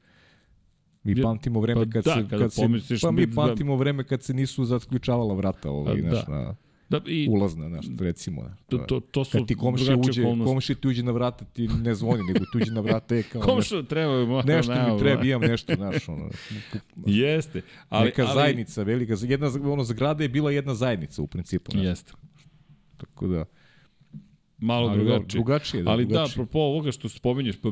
Mi 1.02 1.22
pamtimo 1.22 1.60
vreme 1.60 1.84
pa 1.84 1.90
kad 1.90 2.04
da, 2.04 2.14
se 2.14 2.26
kad 2.30 2.52
se 2.52 2.96
pa 3.02 3.10
mi 3.10 3.34
pamtimo 3.34 3.76
vreme 3.76 4.04
kad 4.04 4.22
se 4.22 4.34
nisu 4.34 4.64
zatključavala 4.64 5.34
vrata 5.34 5.70
ovaj, 5.70 6.02
da. 6.02 6.24
na 6.28 6.54
Da, 7.00 7.10
i, 7.10 7.28
ulazna, 7.30 7.68
znaš, 7.68 7.86
recimo. 8.00 8.42
Da. 8.42 8.54
to, 8.68 8.78
to, 8.78 9.00
to 9.00 9.24
su 9.24 9.38
Kad 9.38 9.46
ti 9.46 9.54
komšija 9.54 9.96
uđe, 9.96 10.22
komšija 10.44 10.76
ti 10.76 10.88
uđe 10.88 11.02
na 11.02 11.12
vrata, 11.12 11.44
ti 11.44 11.68
ne 11.68 11.94
zvoni, 11.94 12.22
nego 12.22 12.38
ti 12.38 12.58
uđe 12.62 12.72
na 12.72 12.80
vrata, 12.80 13.14
je 13.14 13.22
kao... 13.22 13.42
Komšija 13.42 13.82
treba, 13.82 14.26
mo, 14.26 14.42
nešto 14.42 14.72
mi 14.72 14.98
treba, 14.98 15.24
imam 15.24 15.40
nešto, 15.40 15.74
znaš, 15.74 16.08
ono. 16.08 16.30
Jeste. 17.06 17.62
Ali, 17.88 18.04
Neka 18.04 18.22
ali, 18.22 18.34
zajednica, 18.34 18.82
velika, 18.82 19.14
jedna, 19.22 19.50
ono, 19.64 19.84
zgrada 19.84 20.22
je 20.22 20.28
bila 20.28 20.50
jedna 20.50 20.74
zajednica 20.74 21.22
u 21.22 21.26
principu. 21.26 21.70
Znaš. 21.72 21.84
Jeste. 21.84 22.12
Tako 22.96 23.26
da... 23.26 23.44
malo 24.58 24.88
Ali 24.88 24.98
da, 24.98 25.04
drugačije. 25.04 25.38
drugačije, 25.38 25.82
da, 25.82 25.90
Ali 25.90 26.04
da, 26.04 26.08
drugačije. 26.08 26.32
apropo 26.34 26.58
ovoga 26.58 26.92
što 26.92 27.08
spominješ, 27.08 27.56
pa, 27.62 27.68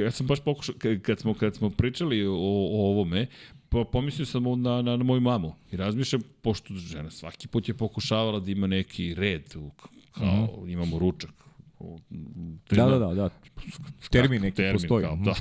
e, 0.00 0.02
ja 0.04 0.10
sam 0.10 0.26
baš 0.26 0.40
pokušao, 0.40 0.74
kad- 0.78 1.00
kad 1.02 1.18
smo, 1.18 1.34
kad 1.34 1.54
smo 1.54 1.70
pričali 1.70 2.26
o, 2.26 2.32
o 2.34 2.90
ovome, 2.90 3.26
pa 3.68 3.84
pomislio 3.84 4.26
sam 4.26 4.42
na, 4.56 4.82
na, 4.82 4.96
na 4.96 5.04
moju 5.04 5.20
mamu 5.20 5.54
i 5.72 5.76
razmišljam, 5.76 6.22
pošto 6.42 6.74
žena 6.74 7.10
svaki 7.10 7.48
put 7.48 7.68
je 7.68 7.74
pokušavala 7.74 8.40
da 8.40 8.50
ima 8.50 8.66
neki 8.66 9.14
red, 9.14 9.54
kao 10.12 10.24
imamo 10.66 10.98
ručak. 10.98 11.30
u- 11.78 11.98
Mhm. 12.10 12.54
Da, 12.70 12.86
da, 12.88 12.98
da, 12.98 13.14
da. 13.14 13.30
Termin 14.10 14.42
neki 14.42 14.56
termin, 14.56 14.72
postoji. 14.74 15.04
Kao, 15.04 15.14
Mhm. 15.16 15.24
da. 15.24 15.34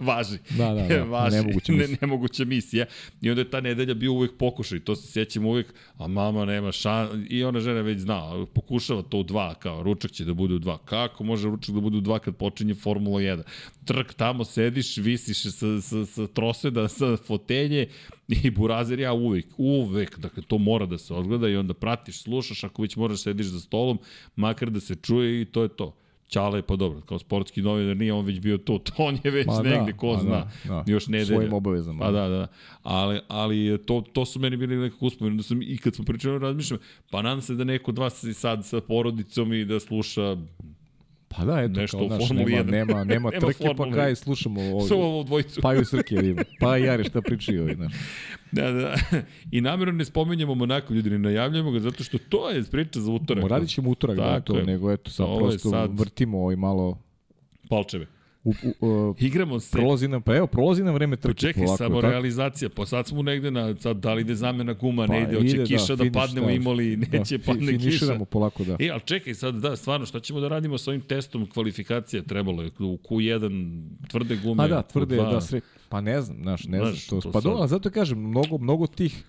Važi. 0.12 0.38
Da, 0.50 0.74
da, 0.74 0.86
da. 0.88 1.04
Važi. 1.16 1.36
Nemoguća 1.36 1.72
ne, 1.72 1.78
misija. 1.78 1.98
nemoguća 2.00 2.44
misija. 2.44 2.86
I 3.20 3.30
onda 3.30 3.40
je 3.40 3.50
ta 3.50 3.60
nedelja 3.60 3.94
bio 3.94 4.12
uvek 4.12 4.30
pokušaj. 4.38 4.80
To 4.80 4.96
se 4.96 5.12
sjećam 5.12 5.46
uvek, 5.46 5.66
a 5.96 6.06
mama 6.06 6.44
nema 6.44 6.72
šan... 6.72 7.26
I 7.30 7.44
ona 7.44 7.60
žena 7.60 7.80
već 7.80 7.98
zna, 7.98 8.46
pokušava 8.46 9.02
to 9.02 9.18
u 9.18 9.22
dva, 9.22 9.54
kao 9.54 9.82
ručak 9.82 10.10
će 10.10 10.24
da 10.24 10.34
bude 10.34 10.54
u 10.54 10.58
dva. 10.58 10.78
Kako 10.78 11.24
može 11.24 11.48
ručak 11.48 11.74
da 11.74 11.80
bude 11.80 11.96
u 11.96 12.00
dva 12.00 12.18
kad 12.18 12.36
počinje 12.36 12.74
Formula 12.74 13.20
1? 13.20 13.42
Trk 13.84 14.14
tamo 14.14 14.44
sediš, 14.44 14.96
visiš 14.96 15.42
sa, 15.42 15.80
sa, 15.80 16.06
sa 16.06 16.26
troseda, 16.26 16.88
sa 16.88 17.16
fotelje 17.16 17.88
i 18.28 18.50
burazer 18.50 18.98
ja 19.00 19.12
uvek, 19.12 19.46
uvek, 19.56 20.18
dakle 20.18 20.42
to 20.42 20.58
mora 20.58 20.86
da 20.86 20.98
se 20.98 21.14
odgleda 21.14 21.48
i 21.48 21.56
onda 21.56 21.74
pratiš, 21.74 22.22
slušaš, 22.22 22.64
ako 22.64 22.82
već 22.82 22.96
moraš 22.96 23.22
sediš 23.22 23.46
za 23.46 23.60
stolom, 23.60 23.98
makar 24.36 24.70
da 24.70 24.80
se 24.80 24.94
čuje 24.96 25.42
i 25.42 25.44
to 25.44 25.62
je 25.62 25.68
to. 25.68 25.96
Ćale, 26.28 26.62
pa 26.62 26.76
dobro, 26.76 27.00
kao 27.00 27.18
sportski 27.18 27.62
novinar 27.62 27.96
nije 27.96 28.12
on 28.12 28.24
već 28.24 28.40
bio 28.40 28.58
tu, 28.58 28.78
to 28.86 28.92
on 28.98 29.18
je 29.24 29.30
već 29.30 29.46
Ma 29.46 29.62
da, 29.62 29.70
negde, 29.70 29.92
ko 29.92 30.12
ma 30.12 30.18
zna. 30.18 30.30
da, 30.30 30.50
da. 30.68 30.84
Još 30.86 31.06
nedelja. 31.06 31.26
Svojim 31.26 31.52
obavezama. 31.52 32.04
Pa 32.04 32.10
da, 32.10 32.28
da. 32.28 32.46
Ali, 32.82 33.20
ali 33.28 33.78
to, 33.86 34.04
to 34.12 34.24
su 34.24 34.40
meni 34.40 34.56
bili 34.56 34.76
nekako 34.76 35.06
uspomeni. 35.06 35.36
Da 35.36 35.42
sam, 35.42 35.62
I 35.62 35.78
kad 35.78 35.94
smo 35.94 36.04
pričali, 36.04 36.38
razmišljam, 36.38 36.80
pa 37.10 37.22
nadam 37.22 37.40
se 37.42 37.54
da 37.54 37.64
neko 37.64 37.90
od 37.90 37.98
vas 37.98 38.24
sad 38.34 38.66
sa 38.66 38.80
porodicom 38.80 39.52
i 39.52 39.64
da 39.64 39.80
sluša 39.80 40.36
Pa 41.38 41.44
da, 41.44 41.60
eto, 41.60 41.80
Nešto 41.80 42.08
kao, 42.08 42.18
Formuli 42.26 42.52
nema, 42.52 42.64
1. 42.64 42.70
nema, 42.70 42.94
nema, 43.04 43.04
Nema 43.04 43.30
trke, 43.30 43.74
pa 43.76 43.90
kaj 43.90 44.14
slušamo 44.14 44.60
ovo. 44.60 44.86
ovo 44.94 45.22
dvojicu. 45.22 45.60
Pa 45.60 45.74
i 45.74 45.84
Srke, 45.84 46.14
vidimo. 46.16 46.42
Pa 46.60 46.78
i 46.78 46.82
Jare 46.82 47.04
šta 47.04 47.20
pričaju 47.20 47.62
ovi, 47.62 47.74
znaš. 47.74 47.92
Da, 48.52 48.72
da. 48.72 48.94
I 49.56 49.60
namjerno 49.60 49.92
ne 49.92 50.04
spominjemo 50.04 50.54
Monako, 50.54 50.94
ljudi, 50.94 51.10
ne 51.10 51.18
najavljamo 51.18 51.70
ga, 51.70 51.80
zato 51.80 52.04
što 52.04 52.18
to 52.18 52.50
je 52.50 52.64
priča 52.64 53.00
za 53.00 53.12
utorak. 53.12 53.44
Radit 53.48 53.68
ćemo 53.68 53.90
utorak, 53.90 54.16
da, 54.16 54.40
to, 54.40 54.62
nego 54.62 54.92
eto, 54.92 55.10
sad 55.10 55.26
prosto 55.38 55.70
sad- 55.70 55.98
vrtimo 55.98 56.38
ovaj 56.40 56.56
malo... 56.56 56.98
Palčeve. 57.70 58.06
U, 58.44 58.54
u, 58.80 58.88
uh, 58.88 59.16
Igramo 59.22 59.60
se. 59.60 59.76
prolazi 59.76 60.08
nam, 60.08 60.22
pa 60.22 60.36
evo, 60.36 60.46
prolazi 60.46 60.82
nam 60.82 60.94
vreme 60.94 61.16
trke. 61.16 61.38
Čekaj, 61.40 61.64
polako, 61.64 61.76
samo 61.76 62.00
tako? 62.00 62.10
realizacija. 62.10 62.68
Pa 62.68 62.86
sad 62.86 63.06
smo 63.06 63.22
negde 63.22 63.50
na, 63.50 63.74
sad 63.80 63.96
da 63.96 64.14
li 64.14 64.20
ide 64.20 64.34
zamena 64.34 64.72
guma, 64.72 65.06
Pa 65.06 65.12
ne 65.12 65.22
ide, 65.22 65.36
hoće 65.36 65.56
da, 65.56 65.64
kiša 65.64 65.96
da, 65.96 66.04
finiš, 66.04 66.14
padnemo 66.14 66.46
da. 66.46 66.52
imali, 66.52 66.96
neće 66.96 67.38
da, 67.38 67.44
padne 67.44 67.72
kiša. 67.72 67.78
Finiširamo 67.78 68.24
polako, 68.24 68.64
da. 68.64 68.76
E, 68.80 68.90
ali 68.90 69.00
čekaj 69.04 69.34
sad, 69.34 69.54
da, 69.54 69.76
stvarno, 69.76 70.06
šta 70.06 70.20
ćemo 70.20 70.40
da 70.40 70.48
radimo 70.48 70.78
sa 70.78 70.90
ovim 70.90 71.00
testom 71.00 71.46
kvalifikacije? 71.46 72.22
Trebalo 72.22 72.62
je 72.62 72.70
u 72.78 72.98
Q1 73.08 73.82
tvrde 74.08 74.36
gume. 74.36 74.56
Pa 74.56 74.68
da, 74.68 74.82
tvrde, 74.82 75.16
Q2. 75.16 75.32
da, 75.32 75.40
sre... 75.40 75.60
Pa 75.88 76.00
ne 76.00 76.22
znam, 76.22 76.38
znaš, 76.42 76.64
ne 76.64 76.78
znam 76.78 76.90
Znaš, 76.90 77.04
što. 77.04 77.20
to 77.20 77.32
Pa 77.32 77.40
dobro, 77.40 77.66
zato 77.66 77.90
kažem, 77.90 78.18
mnogo, 78.18 78.58
mnogo 78.58 78.86
tih 78.86 79.24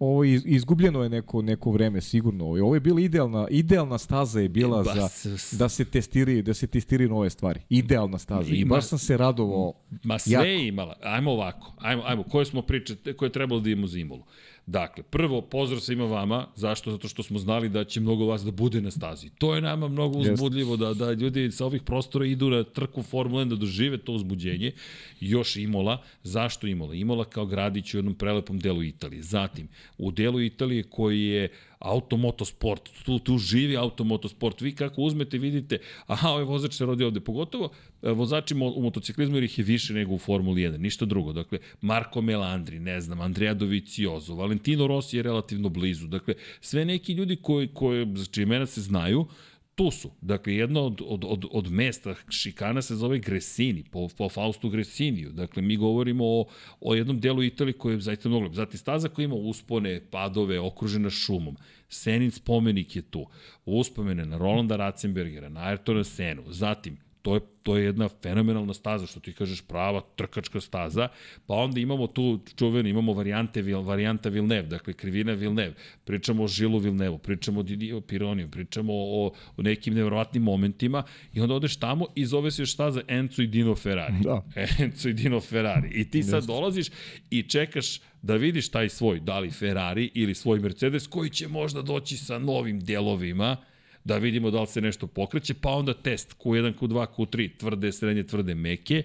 ovo 0.00 0.24
iz- 0.24 0.42
izgubljeno 0.46 1.02
je 1.02 1.08
neko 1.08 1.42
neko 1.42 1.70
vreme 1.70 2.00
sigurno. 2.00 2.44
Ovo 2.44 2.74
je 2.74 2.80
bila 2.80 3.00
idealna 3.00 3.46
idealna 3.50 3.98
staza 3.98 4.40
je 4.40 4.48
bila 4.48 4.80
E, 4.80 4.84
ba, 4.84 4.94
za 4.94 5.28
da 5.52 5.68
se 5.68 5.84
testiraju, 5.84 6.42
da 6.42 6.54
se 6.54 6.66
testiraju 6.66 7.08
nove 7.08 7.30
stvari. 7.30 7.60
Idealna 7.70 8.18
staza. 8.18 8.50
I 8.50 8.56
Ima- 8.56 8.68
baš 8.68 8.84
sam 8.84 8.98
se 8.98 9.16
radovao. 9.16 9.72
Ma 10.02 10.18
sve 10.18 10.32
jako. 10.32 10.44
je 10.44 10.68
imala. 10.68 10.96
Ajmo 11.02 11.30
ovako. 11.30 11.74
Ajmo, 11.78 12.02
ajmo. 12.06 12.22
Koje 12.22 12.44
smo 12.44 12.62
priče, 12.62 12.96
koje 13.14 13.26
je 13.26 13.32
trebalo 13.32 13.60
da 13.60 13.70
imamo 13.70 13.86
za 13.86 13.98
Imolu? 13.98 14.22
Dakle, 14.66 15.02
prvo, 15.02 15.40
pozdrav 15.40 15.80
svima 15.80 16.04
vama. 16.04 16.46
Zašto? 16.56 16.90
Zato 16.90 17.08
što 17.08 17.22
smo 17.22 17.38
znali 17.38 17.68
da 17.68 17.84
će 17.84 18.00
mnogo 18.00 18.26
vas 18.26 18.42
da 18.44 18.50
bude 18.50 18.80
na 18.80 18.90
stazi. 18.90 19.30
To 19.38 19.54
je 19.54 19.60
nama 19.60 19.88
mnogo 19.88 20.18
uzbudljivo, 20.18 20.76
da, 20.76 20.94
da 20.94 21.12
ljudi 21.12 21.50
sa 21.50 21.66
ovih 21.66 21.82
prostora 21.82 22.26
idu 22.26 22.50
na 22.50 22.64
trku 22.64 23.02
Formule 23.02 23.44
1 23.44 23.48
da 23.48 23.56
dožive 23.56 23.98
to 23.98 24.12
uzbuđenje. 24.12 24.72
Još 25.20 25.56
Imola. 25.56 26.02
Zašto 26.22 26.66
Imola? 26.66 26.94
Imola 26.94 27.24
kao 27.24 27.46
gradić 27.46 27.94
u 27.94 27.98
jednom 27.98 28.14
prelepom 28.14 28.58
delu 28.58 28.82
Italije. 28.82 29.22
Zatim, 29.22 29.68
u 29.98 30.10
delu 30.10 30.40
Italije 30.40 30.82
koji 30.82 31.24
je 31.24 31.48
automotosport, 31.80 32.90
tu, 33.04 33.18
tu 33.18 33.38
živi 33.38 33.76
automotosport. 33.76 34.60
Vi 34.60 34.74
kako 34.74 35.02
uzmete, 35.02 35.38
vidite, 35.38 35.78
aha, 36.06 36.28
ovaj 36.28 36.44
vozač 36.44 36.72
se 36.74 36.86
rodi 36.86 37.04
ovde. 37.04 37.20
Pogotovo 37.20 37.70
e, 38.02 38.10
vozači 38.10 38.54
mo- 38.54 38.72
u 38.76 38.82
motociklizmu 38.82 39.36
jer 39.36 39.44
ih 39.44 39.58
je 39.58 39.64
više 39.64 39.94
nego 39.94 40.14
u 40.14 40.18
Formuli 40.18 40.62
1, 40.62 40.78
ništa 40.78 41.04
drugo. 41.04 41.32
Dakle, 41.32 41.58
Marko 41.80 42.20
Melandri, 42.22 42.78
ne 42.80 43.00
znam, 43.00 43.20
Andrea 43.20 43.54
Dovizioso, 43.54 44.34
Valentino 44.34 44.86
Rossi 44.86 45.16
je 45.16 45.22
relativno 45.22 45.68
blizu. 45.68 46.06
Dakle, 46.06 46.34
sve 46.60 46.84
neki 46.84 47.12
ljudi 47.12 47.36
koji, 47.36 47.68
koji, 47.68 48.06
za 48.14 48.24
čije 48.24 48.42
imena 48.42 48.66
se 48.66 48.80
znaju, 48.80 49.26
tu 49.80 49.90
su. 49.90 50.10
Dakle, 50.20 50.54
jedno 50.54 50.80
od, 50.80 51.02
od, 51.06 51.24
od, 51.24 51.44
od 51.50 51.70
mesta 51.72 52.14
šikana 52.28 52.82
se 52.82 52.96
zove 52.96 53.18
Gresini, 53.18 53.84
po, 53.90 54.08
po 54.18 54.28
Faustu 54.28 54.68
Gresiniju. 54.68 55.30
Dakle, 55.32 55.62
mi 55.62 55.76
govorimo 55.76 56.24
o, 56.24 56.44
o 56.80 56.94
jednom 56.94 57.20
delu 57.20 57.42
Italije 57.42 57.72
koje 57.72 57.94
je 57.94 58.00
zaista 58.00 58.28
mnogo. 58.28 58.54
Zatim 58.54 58.78
staza 58.78 59.08
koja 59.08 59.24
ima 59.24 59.34
uspone, 59.34 60.00
padove, 60.10 60.60
okružena 60.60 61.10
šumom. 61.10 61.56
Senin 61.88 62.30
spomenik 62.30 62.96
je 62.96 63.02
tu. 63.02 63.26
Uspomene 63.64 64.26
na 64.26 64.38
Rolanda 64.38 64.76
Ratzenbergera, 64.76 65.48
na 65.48 65.60
Ayrtona 65.60 66.04
Senu. 66.04 66.42
Zatim, 66.48 66.98
to 67.22 67.34
je, 67.34 67.40
to 67.62 67.76
je 67.76 67.84
jedna 67.84 68.08
fenomenalna 68.22 68.74
staza, 68.74 69.06
što 69.06 69.20
ti 69.20 69.32
kažeš 69.32 69.62
prava 69.62 70.00
trkačka 70.16 70.60
staza, 70.60 71.08
pa 71.46 71.54
onda 71.54 71.80
imamo 71.80 72.06
tu 72.06 72.40
čuveni, 72.56 72.90
imamo 72.90 73.12
varijante, 73.12 73.62
varijanta 73.62 74.28
Vilnev, 74.28 74.66
dakle 74.66 74.92
krivina 74.92 75.32
Vilnev, 75.32 75.72
pričamo 76.04 76.42
o 76.42 76.48
Žilu 76.48 76.78
Vilnevu, 76.78 77.18
pričamo 77.18 77.60
o 77.60 77.62
Didio 77.62 78.00
Pironiju, 78.00 78.50
pričamo 78.50 78.92
o, 78.94 79.32
o 79.56 79.62
nekim 79.62 79.94
nevjerovatnim 79.94 80.42
momentima 80.42 81.02
i 81.32 81.40
onda 81.40 81.54
odeš 81.54 81.76
tamo 81.76 82.06
i 82.14 82.26
zove 82.26 82.50
se 82.50 82.62
još 82.62 82.72
staza 82.72 83.02
Enzo 83.08 83.42
i 83.42 83.46
Dino 83.46 83.76
Ferrari. 83.76 84.14
Da. 84.22 84.44
Enzo 84.84 85.08
i 85.08 85.12
Dino 85.12 85.40
Ferrari. 85.40 85.90
I 85.94 86.10
ti 86.10 86.22
sad 86.22 86.44
dolaziš 86.46 86.86
i 87.30 87.42
čekaš 87.42 88.00
da 88.22 88.36
vidiš 88.36 88.68
taj 88.68 88.88
svoj, 88.88 89.20
da 89.20 89.38
li 89.38 89.50
Ferrari 89.50 90.10
ili 90.14 90.34
svoj 90.34 90.60
Mercedes, 90.60 91.06
koji 91.06 91.30
će 91.30 91.48
možda 91.48 91.82
doći 91.82 92.16
sa 92.16 92.38
novim 92.38 92.80
delovima, 92.80 93.56
da 94.04 94.16
vidimo 94.16 94.50
da 94.50 94.60
li 94.60 94.66
se 94.66 94.80
nešto 94.80 95.06
pokreće, 95.06 95.54
pa 95.54 95.70
onda 95.70 95.94
test 95.94 96.36
Q1, 96.38 96.74
Q2, 96.80 97.06
Q3, 97.16 97.50
tvrde, 97.58 97.92
srednje, 97.92 98.22
tvrde, 98.22 98.54
meke, 98.54 99.02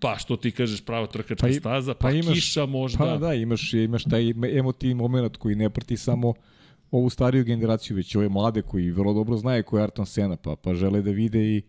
pa 0.00 0.16
što 0.18 0.36
ti 0.36 0.50
kažeš 0.50 0.84
prava 0.84 1.06
trkačka 1.06 1.46
Pa 1.46 1.52
staza, 1.52 1.94
pa, 1.94 2.08
pa 2.08 2.12
imaš- 2.12 2.34
kiša 2.34 2.66
možda. 2.66 2.98
Pa 2.98 3.16
da, 3.16 3.34
imaš, 3.34 3.72
imaš 3.74 4.04
taj 4.04 4.30
emotivni 4.58 4.94
moment 4.94 5.36
koji 5.36 5.54
ne 5.54 5.70
prati 5.70 5.96
samo 5.96 6.34
ovu 6.90 7.10
stariju 7.10 7.44
generaciju, 7.44 7.96
već 7.96 8.16
ove 8.16 8.28
mlade 8.28 8.62
koji 8.62 8.90
vrlo 8.90 9.14
dobro 9.14 9.36
znaju 9.36 9.64
ko 9.64 9.78
je 9.78 9.84
Ayrton 9.88 10.04
Senna, 10.04 10.36
pa, 10.36 10.56
pa 10.56 10.74
žele 10.74 11.02
da 11.02 11.10
vide 11.10 11.56
i, 11.56 11.62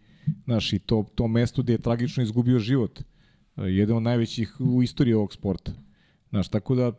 znaš, 0.46 0.74
i 0.74 0.80
to, 0.80 1.06
to 1.16 1.28
mesto 1.28 1.62
gde 1.64 1.74
je 1.74 1.78
tragično 1.78 2.24
izgubio 2.24 2.60
život. 2.60 3.00
Jedan 3.58 3.98
od 3.98 4.04
najvećih 4.04 4.56
u 4.60 4.84
istoriji 4.84 5.14
ovog 5.14 5.34
sporta. 5.34 5.72
Znaš, 6.30 6.50
tako 6.50 6.76
da 6.76 6.92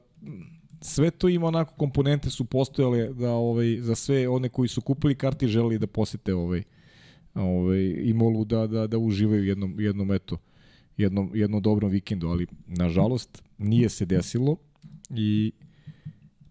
sve 0.84 1.10
to 1.10 1.28
ima 1.28 1.46
onako 1.46 1.74
komponente 1.74 2.30
su 2.30 2.44
postojale 2.44 3.08
da 3.08 3.30
ovaj 3.30 3.80
za 3.80 3.94
sve 3.94 4.28
one 4.28 4.48
koji 4.48 4.68
su 4.68 4.80
kupili 4.80 5.14
karti 5.14 5.44
i 5.44 5.48
želeli 5.48 5.78
da 5.78 5.86
posete 5.86 6.34
ovaj 6.34 6.62
ovaj 7.34 7.80
Imolu 8.00 8.44
da 8.44 8.66
da 8.66 8.86
da 8.86 8.98
uživaju 8.98 9.44
jednom 9.44 9.80
jednom 9.80 10.12
eto 10.12 10.38
jednom 10.96 11.30
jednom 11.34 11.62
dobrom 11.62 11.90
vikendu, 11.90 12.28
ali 12.28 12.46
nažalost 12.66 13.42
nije 13.58 13.88
se 13.88 14.04
desilo 14.06 14.56
i 15.10 15.52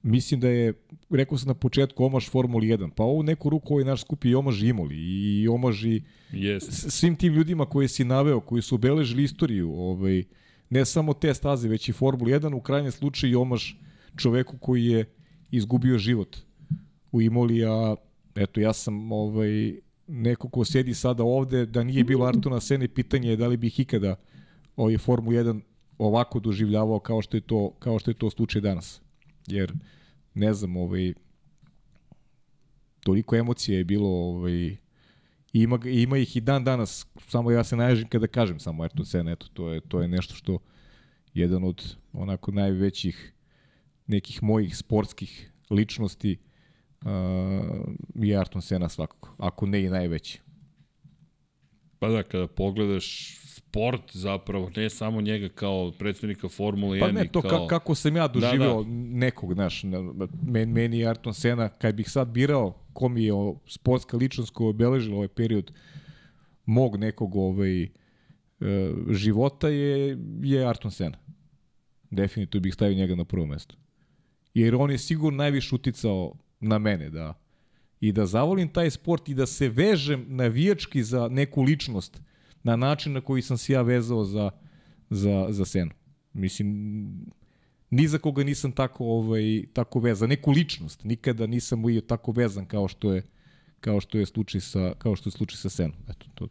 mislim 0.03 0.39
da 0.39 0.47
je 0.49 0.73
rekao 1.09 1.37
sam 1.37 1.47
na 1.47 1.53
početku 1.53 2.05
omaž 2.05 2.29
Formuli 2.29 2.67
1, 2.67 2.89
pa 2.89 3.03
ovu 3.03 3.23
neku 3.23 3.49
ruku 3.49 3.73
ovaj 3.73 3.85
naš 3.85 4.01
skupi 4.01 4.29
i 4.29 4.35
omaž 4.35 4.63
Imoli 4.63 4.95
i 4.95 5.47
omaž 5.47 5.85
i 5.85 6.01
Jeste. 6.31 6.71
s- 6.71 6.93
svim 6.93 7.15
tim 7.15 7.33
ljudima 7.33 7.65
koje 7.65 7.87
si 7.87 8.03
naveo, 8.03 8.39
koji 8.39 8.61
su 8.61 8.75
obeležili 8.75 9.23
istoriju, 9.23 9.71
ovaj, 9.71 10.23
ne 10.69 10.85
samo 10.85 11.13
te 11.13 11.33
staze, 11.33 11.67
već 11.67 11.89
i 11.89 11.93
Formula 11.93 12.31
1, 12.31 12.55
u 12.55 12.61
krajnjem 12.61 12.91
slučaju 12.91 13.31
i 13.31 13.35
omaš 13.35 13.79
čoveku 14.17 14.57
koji 14.57 14.85
je 14.85 15.05
izgubio 15.51 15.97
život 15.97 16.37
u 17.11 17.21
Imoli, 17.21 17.65
a 17.65 17.95
eto, 18.35 18.59
ja 18.59 18.73
sam 18.73 19.11
ovaj, 19.11 19.79
neko 20.07 20.49
ko 20.49 20.65
sedi 20.65 20.93
sada 20.93 21.23
ovde, 21.23 21.65
da 21.65 21.83
nije 21.83 22.03
bilo 22.03 22.25
Artona 22.25 22.59
Sene, 22.59 22.87
pitanje 22.87 23.29
je 23.29 23.37
da 23.37 23.47
li 23.47 23.57
bih 23.57 23.79
ikada 23.79 24.15
ovaj 24.75 24.97
Formulu 24.97 25.35
1 25.35 25.61
ovako 25.97 26.39
doživljavao 26.39 26.99
kao 26.99 27.21
što 27.21 27.37
je 27.37 27.41
to, 27.41 27.71
kao 27.79 27.99
što 27.99 28.11
je 28.11 28.15
to 28.15 28.29
slučaj 28.29 28.61
danas. 28.61 29.01
Jer, 29.47 29.73
ne 30.33 30.53
znam, 30.53 30.77
ovaj, 30.77 31.13
toliko 33.03 33.35
emocija 33.35 33.77
je 33.77 33.83
bilo 33.83 34.09
ovaj, 34.09 34.77
ima, 35.53 35.79
ima 35.85 36.17
ih 36.17 36.35
i 36.35 36.41
dan 36.41 36.63
danas, 36.63 37.07
samo 37.27 37.51
ja 37.51 37.63
se 37.63 37.75
naježim 37.75 38.07
kada 38.07 38.27
kažem 38.27 38.59
samo 38.59 38.83
Ayrton 38.83 39.05
Senna, 39.05 39.31
eto, 39.31 39.47
to 39.53 39.69
je, 39.69 39.81
to 39.81 40.01
je 40.01 40.07
nešto 40.07 40.35
što 40.35 40.59
jedan 41.33 41.63
od 41.63 41.95
onako 42.13 42.51
najvećih 42.51 43.33
nekih 44.07 44.43
mojih 44.43 44.77
sportskih 44.77 45.51
ličnosti, 45.69 46.37
je 48.15 48.37
Ayrton 48.39 48.61
Senna 48.61 48.89
svakako, 48.89 49.35
ako 49.37 49.65
ne 49.65 49.83
i 49.83 49.89
najveći. 49.89 50.41
Pa 51.99 52.09
da, 52.09 52.23
kada 52.23 52.47
pogledaš 52.47 53.37
sport 53.47 54.01
zapravo, 54.11 54.71
ne 54.75 54.89
samo 54.89 55.21
njega 55.21 55.49
kao 55.49 55.91
predstavnika 55.99 56.49
Formule 56.49 56.97
1. 56.97 57.01
Pa 57.01 57.11
ne, 57.11 57.27
to 57.27 57.41
kao... 57.41 57.67
kako 57.67 57.95
sam 57.95 58.15
ja 58.15 58.27
doživio 58.27 58.83
da, 58.83 58.83
da. 58.83 58.89
nekog, 59.17 59.53
znaš, 59.53 59.83
men, 60.43 60.71
meni 60.71 60.99
je 60.99 61.07
Ayrton 61.07 61.33
Senna, 61.33 61.69
kad 61.69 61.95
bih 61.95 62.09
sad 62.09 62.27
birao 62.27 62.83
ko 62.93 63.09
mi 63.09 63.23
je 63.23 63.33
sportska 63.67 64.17
ličnost 64.17 64.53
koja 64.53 64.69
obeležila 64.69 65.15
ovaj 65.15 65.27
period 65.27 65.71
mog 66.65 66.97
nekog 66.97 67.35
ovaj, 67.35 67.83
e, 67.83 67.89
života 69.09 69.69
je, 69.69 70.07
je 70.43 70.65
Ayrton 70.65 70.89
Senna. 70.89 71.17
Definitivno 72.11 72.63
bih 72.63 72.73
stavio 72.73 72.97
njega 72.97 73.15
na 73.15 73.25
prvo 73.25 73.45
mesto. 73.45 73.75
Jer 74.53 74.75
on 74.75 74.91
je 74.91 74.97
sigurno 74.97 75.37
najviše 75.37 75.75
uticao 75.75 76.33
na 76.59 76.77
mene 76.77 77.09
da 77.09 77.33
i 77.99 78.11
da 78.11 78.25
zavolim 78.25 78.67
taj 78.67 78.89
sport 78.89 79.29
i 79.29 79.33
da 79.33 79.45
se 79.45 79.69
vežem 79.69 80.25
navijački 80.27 81.03
za 81.03 81.27
neku 81.27 81.61
ličnost 81.61 82.21
na 82.63 82.75
način 82.75 83.13
na 83.13 83.21
koji 83.21 83.41
sam 83.41 83.57
se 83.57 83.73
ja 83.73 83.81
vezao 83.81 84.23
za, 84.25 84.51
za, 85.09 85.47
za 85.49 85.65
Senu. 85.65 85.91
Mislim, 86.33 86.67
ni 87.89 88.07
za 88.07 88.17
koga 88.17 88.43
nisam 88.43 88.71
tako 88.71 89.05
ovaj 89.05 89.63
tako 89.73 89.99
vezan, 89.99 90.29
neku 90.29 90.51
ličnost, 90.51 91.03
nikada 91.03 91.47
nisam 91.47 91.83
bio 91.83 92.01
tako 92.01 92.31
vezan 92.31 92.65
kao 92.65 92.87
što 92.87 93.13
je 93.13 93.23
kao 93.79 93.99
što 93.99 94.17
je 94.17 94.25
slučaj 94.25 94.61
sa 94.61 94.93
kao 94.97 95.15
što 95.15 95.27
je 95.27 95.31
slučaj 95.31 95.57
sa 95.57 95.69
Senom. 95.69 95.97
Eto 96.09 96.25
to. 96.35 96.47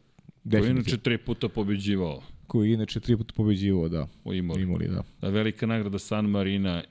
Koji 0.51 0.71
inače 0.71 0.99
tri 0.99 1.19
puta 1.19 1.49
pobeđivao. 1.49 2.23
Koji 2.47 2.73
inače 2.73 3.01
tri 3.01 3.17
puta 3.17 3.35
pobeđivao, 3.37 3.89
da. 3.89 4.09
U 4.25 4.35
Imoli. 4.35 4.63
Imoli, 4.63 4.89
da. 4.89 5.03
A 5.21 5.29
velika 5.29 5.67
nagrada 5.67 5.99
San 5.99 6.31
Marina 6.31 6.85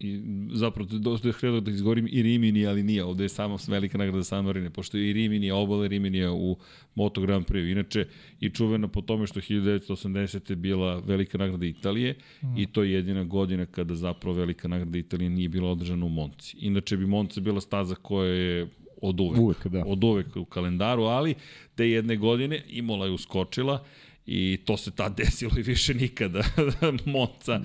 i 0.00 0.20
zapravo 0.52 0.88
dosta 0.92 1.28
je 1.28 1.32
htio 1.32 1.60
da 1.60 1.70
izgovorim 1.70 2.08
i 2.10 2.22
Rimini, 2.22 2.66
ali 2.66 2.82
nije, 2.82 3.04
ovde 3.04 3.24
je 3.24 3.28
samo 3.28 3.58
velika 3.68 3.98
nagrada 3.98 4.24
San 4.24 4.44
Marine, 4.44 4.70
pošto 4.70 4.98
je 4.98 5.10
i 5.10 5.12
Rimini, 5.12 5.50
obale 5.50 5.88
Rimini 5.88 6.26
u 6.26 6.56
Moto 6.94 7.20
Grand 7.20 7.46
Prix. 7.46 7.72
Inače, 7.72 8.06
i 8.40 8.50
čuvena 8.50 8.88
po 8.88 9.00
tome 9.00 9.26
što 9.26 9.40
1980. 9.40 10.50
je 10.50 10.56
bila 10.56 10.98
velika 10.98 11.38
nagrada 11.38 11.66
Italije 11.66 12.14
mm. 12.42 12.56
i 12.56 12.66
to 12.66 12.82
je 12.82 12.92
jedina 12.92 13.24
godina 13.24 13.66
kada 13.66 13.94
zapravo 13.94 14.36
velika 14.36 14.68
nagrada 14.68 14.98
Italije 14.98 15.30
nije 15.30 15.48
bila 15.48 15.70
održana 15.70 16.06
u 16.06 16.08
Monci. 16.08 16.56
Inače 16.60 16.96
bi 16.96 17.06
Monca 17.06 17.40
bila 17.40 17.60
staza 17.60 17.94
koja 17.94 18.28
je 18.28 18.68
od 19.02 19.20
uvek, 19.20 19.40
uvek 19.40 19.66
da. 19.66 19.84
od 19.86 20.04
uvek 20.04 20.36
u 20.36 20.44
kalendaru, 20.44 21.02
ali 21.02 21.34
te 21.74 21.90
jedne 21.90 22.16
godine 22.16 22.62
Imola 22.68 23.06
je 23.06 23.12
uskočila 23.12 23.84
i 24.30 24.58
to 24.64 24.76
se 24.76 24.90
tad 24.90 25.16
desilo 25.16 25.50
i 25.58 25.62
više 25.62 25.94
nikada. 25.94 26.42
Monca, 27.06 27.60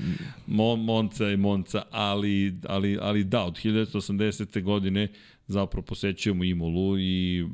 Mo, 0.47 0.75
Monca 0.75 1.29
i 1.29 1.37
Monca, 1.37 1.81
ali, 1.91 2.55
ali, 2.67 2.97
ali 3.01 3.23
da, 3.23 3.43
od 3.43 3.53
1980. 3.53 4.61
godine 4.61 5.07
zapravo 5.47 5.85
posećujemo 5.85 6.43
Imolu 6.43 6.99
i 6.99 7.45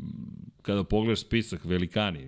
kada 0.61 0.84
pogledaš 0.84 1.22
spisak 1.22 1.65
velikani, 1.65 2.27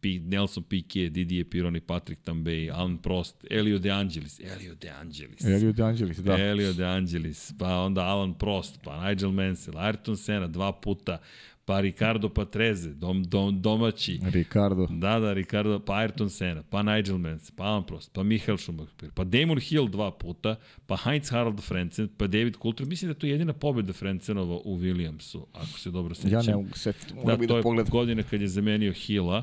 P, 0.00 0.08
Nelson 0.24 0.64
Piquet, 0.64 1.12
Didier 1.12 1.44
Pironi, 1.44 1.80
Patrick 1.80 2.22
Tambay, 2.24 2.70
Alan 2.70 2.98
Prost, 2.98 3.36
Elio 3.50 3.78
De 3.78 3.90
Angelis, 3.90 4.40
Elio 4.40 4.74
De 4.74 4.90
Angelis. 4.90 5.44
Elio 5.44 5.72
De 5.72 5.82
Angelis, 5.82 6.18
da. 6.18 6.38
Elio 6.38 6.72
De 6.72 6.84
Angelis, 6.84 7.52
pa 7.58 7.84
onda 7.84 8.02
Alan 8.02 8.34
Prost, 8.34 8.80
pa 8.84 9.08
Nigel 9.08 9.30
Mansell, 9.30 9.78
Ayrton 9.78 10.16
Senna 10.16 10.46
dva 10.46 10.72
puta, 10.72 11.18
pa 11.64 11.80
Ricardo 11.80 12.28
Patrese, 12.28 12.88
dom, 12.88 13.24
dom, 13.24 13.62
domaći. 13.62 14.20
Ricardo. 14.32 14.86
Da, 14.90 15.18
da, 15.18 15.32
Ricardo, 15.32 15.78
pa 15.78 15.92
Ayrton 15.92 16.28
Senna, 16.28 16.62
pa 16.70 16.82
Nigel 16.82 17.18
Mansell, 17.18 17.56
pa 17.56 17.64
Alan 17.64 17.86
Prost, 17.86 18.12
pa 18.12 18.22
Michael 18.22 18.58
Schumacher, 18.58 19.10
pa 19.14 19.24
Damon 19.24 19.60
Hill 19.60 19.88
dva 19.88 20.10
puta, 20.10 20.56
pa 20.86 20.96
Heinz 20.96 21.30
Harald 21.30 21.60
Frentzen, 21.60 22.08
pa 22.16 22.26
David 22.26 22.56
Coulter. 22.62 22.86
Mislim 22.86 23.08
da 23.08 23.10
je 23.10 23.18
to 23.18 23.26
jedina 23.26 23.52
pobjeda 23.52 23.92
Frenzenova 23.92 24.58
u 24.64 24.78
Williamsu, 24.78 25.44
ako 25.52 25.78
se 25.78 25.90
dobro 25.90 26.14
sećam. 26.14 26.32
Ja 26.32 26.42
ne 26.42 26.54
mogu 26.56 26.78
setiti, 26.78 27.14
da, 27.24 27.36
to 27.36 27.56
je 27.56 27.84
godina 27.90 28.22
kad 28.22 28.40
je 28.40 28.48
zamenio 28.48 28.92
Hilla 28.92 29.42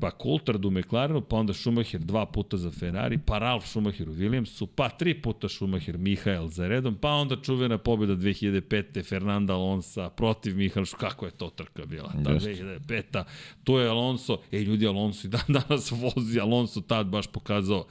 pa 0.00 0.10
Coulthard 0.22 0.64
u 0.64 0.70
McLarenu, 0.70 1.20
pa 1.20 1.36
onda 1.36 1.52
Schumacher 1.52 2.00
dva 2.00 2.26
puta 2.26 2.56
za 2.56 2.70
Ferrari, 2.70 3.18
pa 3.18 3.38
Ralf 3.38 3.66
Schumacher 3.66 4.08
u 4.08 4.12
Williamsu, 4.12 4.66
pa 4.66 4.88
tri 4.88 5.14
puta 5.22 5.48
Schumacher 5.48 5.98
Mihael 5.98 6.48
za 6.48 6.68
redom, 6.68 6.94
pa 6.94 7.10
onda 7.10 7.36
čuvena 7.36 7.78
pobjeda 7.78 8.16
2005. 8.16 9.04
Fernanda 9.04 9.54
Alonso 9.54 10.10
protiv 10.10 10.56
Mihael 10.56 10.86
Kako 10.98 11.26
je 11.26 11.32
to 11.32 11.50
trka 11.50 11.86
bila? 11.86 12.12
Ta 12.24 12.30
2005. 12.30 13.24
To 13.64 13.80
je 13.80 13.88
Alonso. 13.88 14.40
Ej, 14.52 14.62
ljudi, 14.62 14.86
Alonso 14.86 15.26
i 15.26 15.30
dan 15.30 15.46
danas 15.48 15.90
vozi. 15.90 16.40
Alonso 16.40 16.80
tad 16.80 17.06
baš 17.06 17.26
pokazao 17.26 17.86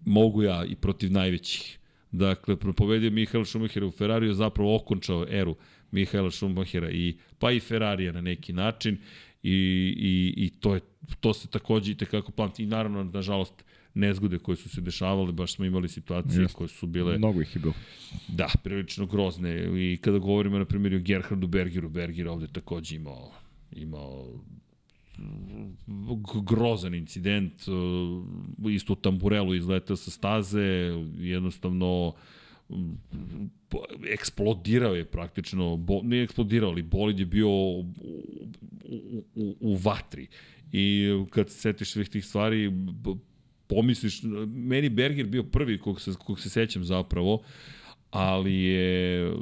mogu 0.00 0.42
ja 0.42 0.64
i 0.64 0.74
protiv 0.74 1.12
najvećih. 1.12 1.78
Dakle, 2.10 2.56
pobedio 2.56 3.10
Mihael 3.10 3.44
Schumacher 3.44 3.84
u 3.84 3.90
Ferrariju, 3.90 4.34
zapravo 4.34 4.76
okončao 4.76 5.26
eru 5.28 5.56
Mihaela 5.90 6.30
Schumachera 6.30 6.90
i 6.90 7.16
pa 7.38 7.50
i 7.52 7.60
Ferrarija 7.60 8.12
na 8.12 8.20
neki 8.20 8.52
način 8.52 8.98
i, 9.42 9.54
i, 9.96 10.34
i 10.36 10.50
to, 10.60 10.74
je, 10.74 10.80
to 11.20 11.34
se 11.34 11.48
takođe 11.48 11.92
i 11.92 11.94
tekako 11.94 12.32
pamti. 12.32 12.62
I 12.62 12.66
naravno, 12.66 13.04
nažalost, 13.04 13.64
nezgode 13.94 14.38
koje 14.38 14.56
su 14.56 14.68
se 14.68 14.80
dešavale, 14.80 15.32
baš 15.32 15.54
smo 15.54 15.64
imali 15.64 15.88
situacije 15.88 16.42
Just. 16.42 16.54
koje 16.54 16.68
su 16.68 16.86
bile... 16.86 17.18
Mnogo 17.18 17.40
ih 17.40 17.56
je 17.56 17.60
bilo. 17.60 17.74
Da, 18.28 18.48
prilično 18.64 19.06
grozne. 19.06 19.82
I 19.92 19.96
kada 19.96 20.18
govorimo, 20.18 20.58
na 20.58 20.64
primjer, 20.64 20.94
o 20.94 20.98
Gerhardu 20.98 21.46
Bergeru, 21.46 21.88
Berger 21.88 22.28
ovde 22.28 22.46
takođe 22.46 22.96
imao, 22.96 23.32
imao 23.72 24.26
grozan 26.42 26.94
incident, 26.94 27.52
isto 28.70 28.92
u 28.92 28.96
tamburelu 28.96 29.54
izletao 29.54 29.96
sa 29.96 30.10
staze, 30.10 30.92
jednostavno 31.18 32.08
uh, 32.08 32.14
eksplodirao 34.12 34.94
je 34.94 35.04
praktično, 35.04 35.76
bo, 35.76 36.00
ne 36.02 36.22
eksplodirao, 36.22 36.70
ali 36.70 36.82
bolid 36.82 37.18
je 37.18 37.26
bio 37.26 37.48
u, 37.48 37.80
u, 38.84 39.24
u, 39.34 39.56
u 39.60 39.76
vatri. 39.76 40.26
I 40.72 41.08
kad 41.30 41.50
se 41.50 41.58
setiš 41.58 41.92
svih 41.92 42.08
tih 42.08 42.24
stvari, 42.24 42.72
pomisliš, 43.66 44.20
meni 44.46 44.88
Berger 44.88 45.26
bio 45.26 45.42
prvi 45.42 45.78
kog 45.78 46.00
se, 46.00 46.12
kog 46.24 46.40
se 46.40 46.50
sećam 46.50 46.84
zapravo, 46.84 47.42
ali 48.10 48.54
je 48.54 49.32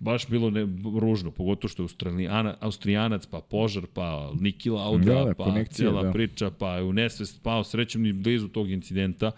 baš 0.00 0.28
bilo 0.28 0.50
ne, 0.50 0.66
ružno, 1.00 1.30
pogotovo 1.30 1.68
što 1.68 1.82
je 1.82 1.84
Australijana, 1.84 2.54
Austrijanac, 2.60 3.26
pa 3.26 3.40
požar, 3.40 3.86
pa 3.94 4.32
Niki 4.40 4.70
Lauda, 4.70 5.14
da, 5.14 5.24
da, 5.24 5.34
pa 5.34 5.64
cijela 5.70 6.02
da. 6.02 6.12
priča, 6.12 6.50
pa 6.50 6.76
je 6.76 6.82
u 6.82 6.92
nesvest 6.92 7.42
pao 7.42 7.64
srećem 7.64 8.02
ni 8.02 8.12
blizu 8.12 8.48
tog 8.48 8.70
incidenta, 8.70 9.32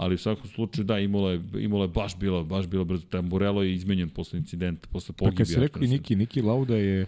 ali 0.00 0.14
u 0.14 0.18
svakom 0.18 0.48
slučaju 0.48 0.84
da, 0.84 0.98
Imola 0.98 1.30
je, 1.30 1.40
Imola 1.54 1.84
je 1.84 1.88
baš 1.88 2.16
bila, 2.16 2.44
baš 2.44 2.66
bila 2.66 2.84
brzo. 2.84 3.06
Tamburello 3.06 3.62
je 3.62 3.74
izmenjen 3.74 4.08
posle 4.08 4.38
incidenta, 4.38 4.88
posle 4.92 5.14
pogibija. 5.14 5.36
Pa 5.36 5.38
kad 5.38 5.48
se 5.48 5.60
rekao 5.60 5.82
i 5.82 5.86
Niki, 5.86 6.16
Niki 6.16 6.42
Lauda 6.42 6.76
je 6.76 7.06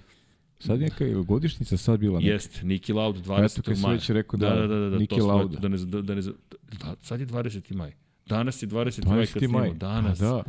Sad 0.59 0.81
neka 0.81 1.05
je 1.05 1.15
godišnjica 1.15 1.77
sad 1.77 2.01
bila 2.01 2.21
neka. 2.21 2.33
Jeste, 2.33 2.67
Niki 2.67 2.93
Laud 2.93 3.17
20. 3.27 3.45
Eto, 3.45 3.63
kad 3.63 3.79
maja. 3.79 3.95
već 3.95 4.11
rekao 4.11 4.39
da, 4.39 4.49
da, 4.49 4.67
da, 4.67 4.79
da, 4.79 4.91
da 4.91 4.99
Niki 4.99 5.21
Laud. 5.21 5.51
Da 5.51 5.69
ne, 5.69 5.77
da, 5.77 6.03
da 6.03 6.15
ne, 6.15 6.23
da, 6.23 6.95
sad 7.01 7.21
je 7.21 7.27
20. 7.27 7.75
maj. 7.75 7.93
Danas 8.27 8.63
je 8.63 8.69
20. 8.69 9.03
20. 9.03 9.07
maj 9.07 9.27
kad 9.27 9.39
snimamo. 9.39 9.75
Danas. 9.75 10.19
Pa 10.19 10.25
da. 10.25 10.43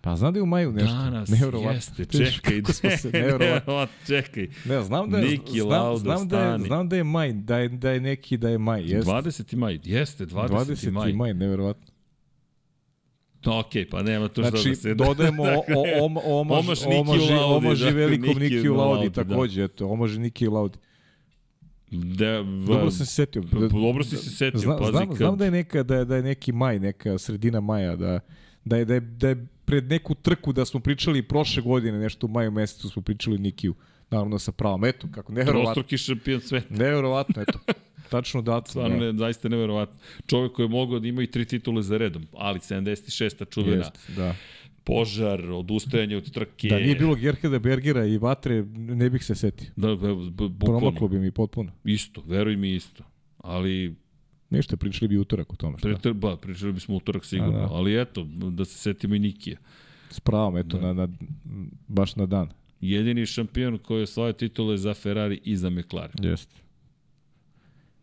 Pa 0.00 0.16
znam 0.16 0.32
da 0.32 0.38
je 0.38 0.42
u 0.42 0.46
maju 0.46 0.72
nešto. 0.72 0.96
Danas, 0.96 1.28
nevjerovatno. 1.28 1.72
jeste, 1.72 2.04
čekaj, 2.04 2.60
da 2.60 2.72
se, 2.72 3.10
nevjerovatno. 3.12 3.86
čekaj. 4.06 4.48
Ne, 4.64 4.82
znam 4.82 5.10
da 5.10 5.18
je, 5.18 5.24
Niki 5.24 5.60
znam, 5.60 5.68
Lauda, 5.68 5.98
znam, 5.98 6.28
da 6.28 6.40
je, 6.40 6.58
znam 6.58 6.88
da 6.88 6.96
je 6.96 7.04
maj, 7.04 7.32
da 7.32 7.58
je, 7.58 7.68
da 7.68 7.90
je 7.90 8.00
neki, 8.00 8.36
da 8.36 8.48
je 8.48 8.58
maj, 8.58 8.82
jeste. 8.82 9.10
20. 9.10 9.56
maj, 9.56 9.78
jeste, 9.84 10.26
20. 10.26 10.48
20. 10.48 10.90
maj. 10.90 11.12
20. 11.12 11.16
maj, 11.16 11.34
nevjerovatno. 11.34 11.92
Ok, 13.46 13.72
pa 13.90 14.02
nema 14.02 14.28
to 14.28 14.42
što 14.42 14.50
znači, 14.50 14.68
da 14.68 14.74
se... 14.74 14.94
dodajemo 14.94 15.42
o, 15.56 15.64
o, 15.76 16.04
om, 16.04 16.16
omaž, 16.24 16.66
omaž, 16.66 16.82
omaž, 16.86 17.30
omaž 17.30 17.80
dakle, 17.80 17.94
velikom 17.94 18.38
Niki 18.38 18.68
Laudi, 18.68 19.10
takođe, 19.10 19.60
da. 19.60 19.64
eto, 19.64 19.88
omaž 19.88 20.16
Niki 20.16 20.48
Laudi. 20.48 20.78
Da, 21.90 22.40
v... 22.40 22.64
Dobro 22.66 22.90
sam 22.90 23.06
se 23.06 23.12
setio. 23.14 23.42
Da, 23.42 23.68
dobro 23.68 24.04
si 24.04 24.16
se 24.16 24.30
setio, 24.30 24.60
Zna, 24.60 24.76
pazi 24.76 24.90
znam, 24.90 25.08
kad... 25.08 25.16
znam 25.16 25.36
da 25.36 25.44
je 25.44 25.50
neka 25.50 25.82
da 25.82 25.96
je, 25.96 26.04
da 26.04 26.16
je 26.16 26.22
neki 26.22 26.52
maj, 26.52 26.78
neka 26.78 27.18
sredina 27.18 27.60
maja, 27.60 27.96
da 27.96 28.20
da 28.64 28.76
je, 28.76 28.84
da 28.84 28.94
je, 28.94 29.00
da 29.00 29.28
je 29.28 29.46
pred 29.70 29.90
neku 29.90 30.14
trku 30.14 30.52
da 30.52 30.64
smo 30.64 30.80
pričali 30.80 31.22
prošle 31.22 31.62
godine, 31.62 31.98
nešto 31.98 32.26
u 32.26 32.30
maju 32.30 32.50
mesecu 32.50 32.88
smo 32.88 33.02
pričali 33.02 33.38
Nikiju. 33.38 33.74
Naravno 34.10 34.38
sa 34.38 34.52
pravom, 34.52 34.84
eto, 34.84 35.08
kako 35.14 35.32
neverovatno. 35.32 35.74
Trostruki 35.74 35.98
šampion 35.98 36.40
sveta. 36.48 36.74
Neverovatno, 36.74 37.42
eto. 37.42 37.58
Tačno 38.08 38.42
datum. 38.42 38.70
Stvarno, 38.70 38.98
da. 38.98 39.12
ne, 39.12 39.18
zaista 39.18 39.48
neverovatno. 39.48 39.96
Čovjek 40.26 40.52
koji 40.52 40.64
je 40.64 40.70
mogao 40.70 40.98
da 40.98 41.08
ima 41.08 41.22
i 41.22 41.26
tri 41.26 41.44
titule 41.44 41.82
za 41.82 41.96
redom, 41.96 42.26
ali 42.32 42.58
76. 42.58 43.54
čuvena. 43.54 43.76
Jest, 43.76 44.10
da 44.16 44.34
požar, 44.84 45.50
odustajanje 45.50 46.16
od 46.16 46.30
trke. 46.30 46.68
Da 46.68 46.78
nije 46.78 46.94
bilo 46.94 47.14
Gerheda 47.14 47.58
Bergera 47.58 48.04
i 48.06 48.18
Vatre, 48.18 48.62
ne 48.74 49.10
bih 49.10 49.24
se 49.24 49.34
setio. 49.34 49.70
Da, 49.76 49.94
bukvalno. 49.94 50.78
Promaklo 50.80 51.08
bi 51.08 51.18
mi 51.18 51.30
potpuno. 51.30 51.72
Isto, 51.84 52.22
veruj 52.26 52.56
mi 52.56 52.74
isto. 52.74 53.04
Ali 53.38 53.94
Ništa, 54.50 54.76
pričali 54.76 55.08
bi 55.08 55.18
utorak 55.18 55.52
o 55.52 55.56
tome. 55.56 55.78
Šta? 55.78 55.98
Pre, 56.02 56.12
ba, 56.12 56.36
pričali 56.36 56.72
bismo 56.72 56.96
utorak 56.96 57.24
sigurno, 57.24 57.58
A, 57.58 57.68
da. 57.68 57.74
ali 57.74 58.00
eto, 58.00 58.24
da 58.50 58.64
se 58.64 58.78
setimo 58.78 59.14
i 59.14 59.18
Nikije. 59.18 59.56
S 60.10 60.20
pravom, 60.20 60.56
eto, 60.56 60.78
da. 60.78 60.92
na, 60.92 61.06
na, 61.06 61.08
baš 61.88 62.16
na 62.16 62.26
dan. 62.26 62.48
Jedini 62.80 63.26
šampion 63.26 63.78
koji 63.78 64.00
je 64.00 64.06
svoje 64.06 64.32
titule 64.32 64.78
za 64.78 64.94
Ferrari 64.94 65.40
i 65.44 65.56
za 65.56 65.70
McLaren. 65.70 66.14
Jeste. 66.22 66.56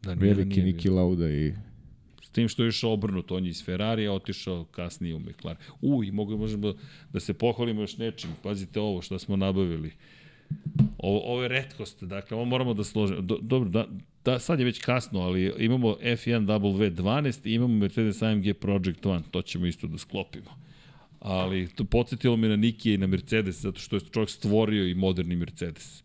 Da, 0.03 0.13
Veliki 0.13 0.61
Niki 0.61 0.89
Lauda 0.89 1.29
i 1.29 1.53
tim 2.37 2.49
što 2.49 2.63
je 2.63 2.69
išao 2.69 2.93
obrnuto, 2.93 3.35
on 3.35 3.45
je 3.45 3.49
iz 3.49 3.63
Ferrarija 3.65 4.13
otišao 4.13 4.65
kasnije 4.65 5.15
u 5.15 5.19
McLaren. 5.19 5.57
U, 5.81 6.03
i 6.03 6.11
mogu, 6.11 6.37
možemo 6.37 6.73
da 7.13 7.19
se 7.19 7.33
pohvalimo 7.33 7.81
još 7.81 7.97
nečim. 7.97 8.29
Pazite 8.43 8.79
ovo 8.79 9.01
što 9.01 9.19
smo 9.19 9.35
nabavili. 9.35 9.91
Ovo, 10.97 11.19
ovo 11.31 11.41
je 11.41 11.47
redkost, 11.47 12.03
dakle, 12.03 12.37
ovo 12.37 12.45
moramo 12.45 12.73
da 12.73 12.83
složimo. 12.83 13.21
Do, 13.21 13.39
dobro, 13.41 13.69
da, 13.69 13.87
da, 14.27 14.39
sad 14.39 14.59
je 14.59 14.65
već 14.65 14.79
kasno, 14.79 15.19
ali 15.19 15.53
imamo 15.57 15.95
F1 16.01 16.45
W12 16.45 17.47
i 17.47 17.53
imamo 17.53 17.73
Mercedes 17.73 18.21
AMG 18.21 18.45
Project 18.59 19.05
One, 19.05 19.23
to 19.31 19.41
ćemo 19.41 19.65
isto 19.65 19.87
da 19.87 19.97
sklopimo. 19.97 20.49
Ali 21.19 21.67
to 21.67 21.83
podsjetilo 21.83 22.37
me 22.37 22.47
na 22.47 22.55
Nikija 22.55 22.95
i 22.95 22.97
na 22.97 23.07
Mercedes, 23.07 23.61
zato 23.61 23.79
što 23.79 23.95
je 23.95 23.99
čovjek 23.99 24.29
stvorio 24.29 24.87
i 24.87 24.93
moderni 24.93 25.35
Mercedes. 25.35 26.03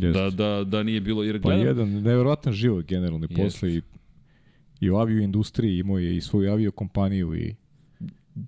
Jest. 0.00 0.18
Da, 0.18 0.30
da, 0.30 0.64
da 0.64 0.82
nije 0.82 1.00
bilo... 1.00 1.22
Jer 1.22 1.38
gledam, 1.38 1.60
pa 1.60 1.68
jedan 1.68 1.88
nevjerovatan 1.88 2.52
život 2.52 2.86
generalni 2.86 3.28
posle 3.28 3.74
i, 3.74 3.82
i 4.80 4.90
u 4.90 4.96
avio 4.96 5.20
industriji 5.20 5.78
imao 5.78 5.98
je 5.98 6.16
i 6.16 6.20
svoju 6.20 6.52
avio 6.52 6.70
kompaniju 6.70 7.34
i 7.34 7.54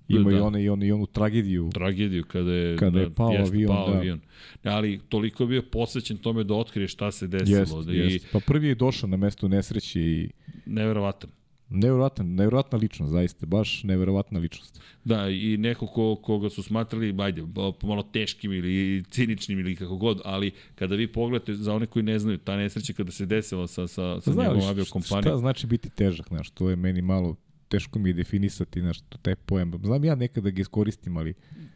ima 0.08 0.30
da. 0.30 0.36
i, 0.36 0.40
one, 0.40 0.62
i, 0.64 0.68
one, 0.68 0.86
i 0.86 0.92
onu 0.92 1.06
tragediju. 1.06 1.70
Tragediju 1.74 2.24
kada 2.24 2.52
je, 2.52 2.76
kada 2.76 3.00
je 3.00 3.10
pao 3.10 3.32
jest, 3.32 3.52
avion. 3.52 3.68
Pao 3.68 3.90
da. 3.90 3.96
avion. 3.96 4.20
Ali 4.62 5.00
toliko 5.08 5.42
je 5.42 5.46
bio 5.46 5.62
posvećen 5.62 6.16
tome 6.16 6.44
da 6.44 6.54
otkrije 6.54 6.88
šta 6.88 7.10
se 7.10 7.26
desilo. 7.26 7.58
Jest, 7.58 7.86
da 7.86 7.92
jest. 7.92 8.26
I... 8.26 8.28
Pa 8.32 8.40
prvi 8.40 8.68
je 8.68 8.74
došao 8.74 9.08
na 9.08 9.16
mesto 9.16 9.48
nesreće 9.48 10.00
i... 10.00 10.30
Neverovatan. 10.66 11.30
Neverovatna, 11.70 12.24
neverovatna 12.24 12.78
ličnost, 12.78 13.12
zaista, 13.12 13.46
baš 13.46 13.84
neverovatna 13.84 14.38
ličnost. 14.40 14.80
Da, 15.04 15.28
i 15.28 15.56
neko 15.56 15.86
ko, 15.86 16.16
koga 16.16 16.50
su 16.50 16.62
smatrali, 16.62 17.14
ajde, 17.18 17.42
pomalo 17.80 18.02
teškim 18.02 18.52
ili 18.52 19.04
ciničnim 19.10 19.58
ili 19.58 19.76
kako 19.76 19.96
god, 19.96 20.20
ali 20.24 20.50
kada 20.74 20.94
vi 20.94 21.06
pogledate, 21.06 21.54
za 21.54 21.74
one 21.74 21.86
koji 21.86 22.02
ne 22.02 22.18
znaju, 22.18 22.38
ta 22.38 22.56
nesreća 22.56 22.92
kada 22.92 23.10
se 23.10 23.26
desila 23.26 23.66
sa, 23.66 23.86
sa, 23.86 24.20
sa 24.20 24.30
njegovom 24.30 24.68
aviokompanijom. 24.68 25.22
Šta 25.22 25.36
znači 25.36 25.66
biti 25.66 25.90
težak, 25.90 26.28
znaš, 26.28 26.50
to 26.50 26.70
je 26.70 26.76
meni 26.76 27.02
malo 27.02 27.36
teško 27.68 27.98
mi 27.98 28.08
je 28.08 28.12
definisati, 28.12 28.80
znaš, 28.80 29.00
taj 29.22 29.36
pojam. 29.36 29.72
Znam 29.84 30.04
ja 30.04 30.14
nekada 30.14 30.44
da 30.44 30.50
ga 30.50 30.60
iskoristim, 30.60 31.16
ali 31.16 31.34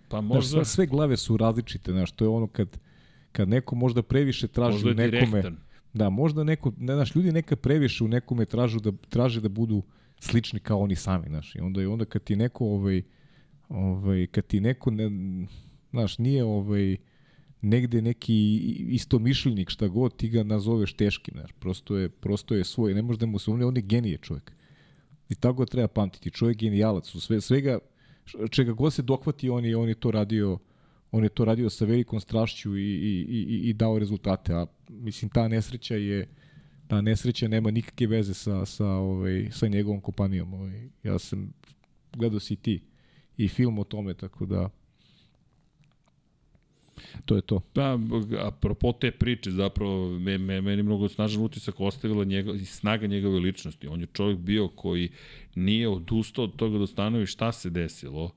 pa 0.09 0.21
možda... 0.21 0.49
znaš, 0.49 0.69
sve, 0.69 0.87
glave 0.87 1.17
su 1.17 1.37
različite, 1.37 1.93
znaš, 1.93 2.13
to 2.13 2.25
je 2.25 2.29
ono 2.29 2.47
kad, 2.47 2.79
kad 3.33 3.49
neko 3.49 3.77
možda 3.77 4.03
previše 4.03 4.49
traži 4.49 4.85
možda 4.85 5.03
nekome... 5.03 5.43
Direktan 5.43 5.57
Da, 5.93 6.11
možda 6.11 6.45
neko, 6.45 6.73
ne, 6.79 6.95
znaš, 6.95 7.15
ljudi 7.15 7.33
neka 7.33 7.57
previše 7.57 8.05
u 8.05 8.09
nekome 8.09 8.45
tražu 8.45 8.81
da, 8.81 8.93
traže 9.09 9.41
da 9.41 9.49
budu 9.49 9.83
slični 10.21 10.61
kao 10.61 10.81
oni 10.81 10.97
sami, 10.97 11.29
znaš, 11.29 11.55
i 11.55 11.61
onda, 11.61 11.83
i 11.83 11.87
onda 11.87 12.05
kad 12.05 12.25
ti 12.25 12.37
neko, 12.37 12.65
ovaj, 12.65 13.03
ovaj, 13.69 14.27
kad 14.27 14.47
ti 14.47 14.61
neko, 14.61 14.91
ne, 14.91 15.11
znaš, 15.91 16.19
nije, 16.19 16.45
ovaj, 16.45 16.97
negde 17.63 18.03
neki 18.03 18.59
istomišljenik 18.89 19.71
šta 19.71 19.89
god 19.89 20.17
ti 20.17 20.29
ga 20.29 20.43
nazoveš 20.43 20.93
teškim, 20.93 21.35
znaš, 21.35 21.53
prosto 21.53 21.97
je, 21.97 22.09
prosto 22.09 22.55
je 22.55 22.65
svoj, 22.65 22.95
ne 22.95 23.03
možda 23.03 23.27
mu 23.27 23.39
se, 23.39 23.51
je, 23.51 23.67
on 23.67 23.77
je 23.77 23.83
genije 23.83 24.19
čovjek. 24.19 24.53
I 25.33 25.35
tako 25.35 25.67
treba 25.67 25.89
pamtiti, 25.89 26.31
čovjek 26.31 26.59
genijalac, 26.59 27.15
u 27.15 27.21
sve, 27.21 27.41
svega, 27.41 27.79
čega 28.51 28.73
god 28.73 28.93
se 28.93 29.03
dokvati, 29.03 29.51
on 29.51 29.65
je, 29.65 29.77
on 29.77 29.89
je 29.89 29.95
to 29.95 30.11
radio, 30.11 30.59
on 31.11 31.25
je 31.25 31.29
to 31.29 31.45
radio 31.45 31.71
sa 31.71 31.85
velikom 31.85 32.21
strašću 32.21 32.77
i, 32.77 32.83
i, 32.83 33.27
i, 33.29 33.69
i 33.69 33.73
dao 33.73 33.99
rezultate, 33.99 34.55
a 34.55 34.67
mislim 34.89 35.31
ta 35.31 35.49
nesreća 35.49 35.95
je 35.95 36.29
ta 36.87 37.01
nesreća 37.01 37.49
nema 37.49 37.71
nikakve 37.71 38.07
veze 38.07 38.35
sa, 38.35 38.67
sa, 38.67 38.87
ovaj, 38.87 39.49
sa 39.51 39.69
njegovom 39.69 40.01
kompanijom. 40.01 40.55
Ovaj. 40.55 40.89
Ja 41.03 41.19
sam 41.19 41.53
gledao 42.13 42.41
si 42.41 42.57
ti 42.57 42.81
i 43.37 43.49
film 43.49 43.79
o 43.79 43.85
tome, 43.85 44.15
tako 44.15 44.47
da 44.47 44.69
to 47.25 47.37
je 47.37 47.43
to. 47.43 47.61
Pa, 47.61 47.99
apropo 48.47 48.93
te 48.93 49.11
priče, 49.11 49.51
zapravo, 49.51 50.19
me, 50.19 50.39
me, 50.39 50.61
meni 50.61 50.83
mnogo 50.83 51.09
snažan 51.09 51.43
utisak 51.43 51.81
ostavila 51.81 52.25
njega, 52.25 52.53
snaga 52.65 53.07
njegove 53.07 53.39
ličnosti. 53.39 53.89
On 53.89 54.01
je 54.01 54.07
čovjek 54.13 54.39
bio 54.39 54.69
koji 54.69 55.11
nije 55.55 55.89
odustao 55.89 56.45
od 56.45 56.57
toga 56.57 56.79
da 56.79 56.87
stanovi 56.87 57.27
šta 57.27 57.53
se 57.53 57.71
desilo, 57.71 58.31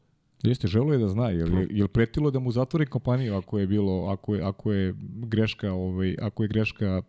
Jeste, 0.44 0.68
želo 0.68 0.94
je 0.94 1.00
da 1.00 1.08
zna, 1.08 1.30
je 1.30 1.46
li 1.84 1.88
pretilo 1.88 2.32
da 2.32 2.40
mu 2.40 2.52
zatvori 2.52 2.86
kompaniju 2.86 3.36
ako 3.36 3.60
je 3.60 3.68
bilo, 3.68 4.08
ako 4.08 4.36
je, 4.36 4.42
ako 4.42 4.72
je 4.72 4.94
greška, 5.00 5.72
ovaj, 5.72 6.16
ako 6.22 6.44
je 6.44 6.48
greška 6.48 7.02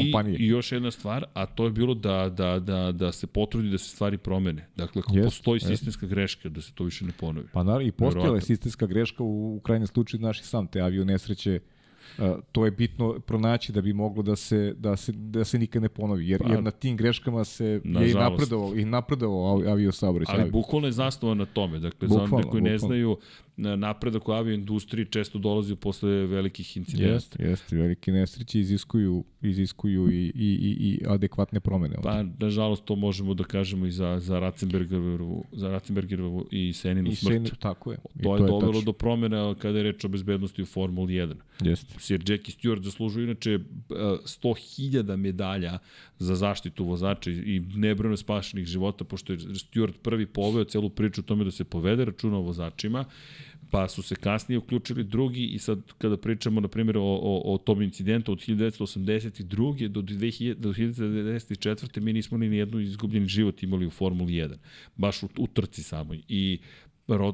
kompanije. 0.00 0.36
I, 0.38 0.42
I 0.42 0.46
još 0.46 0.72
jedna 0.72 0.90
stvar, 0.90 1.24
a 1.34 1.46
to 1.46 1.64
je 1.64 1.70
bilo 1.70 1.94
da, 1.94 2.28
da, 2.28 2.58
da, 2.58 2.92
da 2.92 3.12
se 3.12 3.26
potrudi 3.26 3.70
da 3.70 3.78
se 3.78 3.88
stvari 3.88 4.18
promene. 4.18 4.68
Dakle, 4.76 5.02
ako 5.06 5.14
yes, 5.14 5.24
postoji 5.24 5.60
yes. 5.60 5.66
sistemska 5.66 6.06
greška, 6.06 6.48
da 6.48 6.60
se 6.60 6.72
to 6.74 6.84
više 6.84 7.04
ne 7.04 7.12
ponovi. 7.20 7.46
Pa 7.52 7.62
naravno, 7.62 7.88
i 7.88 7.92
postojala 7.92 8.36
je 8.36 8.40
sistemska 8.40 8.86
greška 8.86 9.22
u, 9.22 9.56
u 9.56 9.60
krajnjem 9.60 9.86
slučaju 9.86 10.20
naši 10.20 10.44
sam 10.44 10.66
te 10.66 10.80
avio 10.80 11.04
nesreće 11.04 11.60
to 12.52 12.64
je 12.64 12.70
bitno 12.70 13.20
pronaći 13.26 13.72
da 13.72 13.80
bi 13.80 13.92
moglo 13.92 14.22
da 14.22 14.36
se 14.36 14.74
da 14.78 14.96
se 14.96 15.12
da 15.12 15.44
se 15.44 15.58
nikad 15.58 15.82
ne 15.82 15.88
ponovi 15.88 16.28
jer, 16.28 16.40
pa, 16.42 16.50
jer 16.50 16.62
na 16.62 16.70
tim 16.70 16.96
greškama 16.96 17.44
se 17.44 17.80
na 17.84 18.00
je 18.00 18.10
i 18.10 18.14
napredovao 18.14 18.74
i 18.74 18.84
napredovao 18.84 19.62
avio 19.68 19.92
saobraćaj. 19.92 20.40
Ali 20.40 20.50
bukvalno 20.50 20.88
je 20.88 20.92
zasnovan 20.92 21.38
na 21.38 21.46
tome. 21.46 21.78
Dakle 21.78 22.08
bukvalno, 22.08 22.28
za 22.28 22.36
one 22.36 22.50
koji 22.50 22.62
ne 22.62 22.78
znaju 22.78 23.16
napredak 23.56 24.28
u 24.28 24.32
avio 24.32 24.54
industriji 24.54 25.06
često 25.06 25.38
dolazi 25.38 25.76
posle 25.76 26.10
velikih 26.10 26.76
incidenta. 26.76 27.12
Jeste, 27.12 27.42
jeste, 27.42 27.76
velike 27.76 28.12
nesreće 28.12 28.60
iziskuju 28.60 29.24
iziskuju 29.42 30.10
i, 30.10 30.14
i, 30.14 30.32
i, 30.34 30.76
i 30.88 31.00
adekvatne 31.08 31.60
promene. 31.60 31.96
Pa 32.02 32.24
nažalost 32.38 32.84
to 32.84 32.96
možemo 32.96 33.34
da 33.34 33.44
kažemo 33.44 33.86
i 33.86 33.90
za 33.90 34.20
za 34.20 34.38
Ratzenbergerovu 34.38 35.44
za 35.52 35.68
Ratzenbergerovu 35.68 36.46
i 36.50 36.72
Seninu 36.72 37.10
I 37.10 37.14
smrt. 37.14 37.48
Sen, 37.48 37.56
tako 37.58 37.92
je. 37.92 37.96
To, 37.96 38.22
to 38.22 38.36
je, 38.36 38.42
je 38.42 38.46
dovelo 38.46 38.72
tačno. 38.72 38.80
do 38.80 38.92
promene 38.92 39.54
kada 39.58 39.78
je 39.78 39.84
reč 39.84 40.04
o 40.04 40.08
bezbednosti 40.08 40.62
u 40.62 40.66
Formuli 40.66 41.12
1. 41.14 41.34
Jeste. 41.60 41.94
Sir 41.98 42.20
Jackie 42.30 42.54
Stewart 42.54 42.82
zaslužuje 42.82 43.24
inače 43.24 43.58
100.000 43.88 45.16
medalja 45.16 45.78
za 46.22 46.34
zaštitu 46.34 46.84
vozača 46.84 47.30
i 47.30 47.60
nebrojno 47.74 48.16
spašenih 48.16 48.66
života, 48.66 49.04
pošto 49.04 49.32
je 49.32 49.38
Stewart 49.38 49.98
prvi 50.02 50.26
poveo 50.26 50.64
celu 50.64 50.90
priču 50.90 51.20
o 51.20 51.24
tome 51.24 51.44
da 51.44 51.50
se 51.50 51.64
povede 51.64 52.04
računa 52.04 52.38
o 52.38 52.42
vozačima, 52.42 53.04
pa 53.70 53.88
su 53.88 54.02
se 54.02 54.14
kasnije 54.14 54.58
uključili 54.58 55.04
drugi 55.04 55.46
i 55.46 55.58
sad 55.58 55.78
kada 55.98 56.16
pričamo 56.16 56.60
na 56.60 56.68
primjer 56.68 56.98
o, 56.98 57.02
o, 57.02 57.54
o 57.54 57.58
tom 57.58 57.82
incidentu 57.82 58.32
od 58.32 58.38
1982. 58.38 59.88
do, 59.88 60.02
2000, 60.02 60.54
do 60.54 60.72
1994. 60.72 62.00
mi 62.00 62.12
nismo 62.12 62.38
ni 62.38 62.56
jednu 62.56 62.80
izgubljeni 62.80 63.26
život 63.26 63.62
imali 63.62 63.86
u 63.86 63.90
Formuli 63.90 64.32
1, 64.32 64.56
baš 64.96 65.22
u, 65.22 65.28
u 65.38 65.46
trci 65.46 65.82
samoj 65.82 66.22
i 66.28 66.58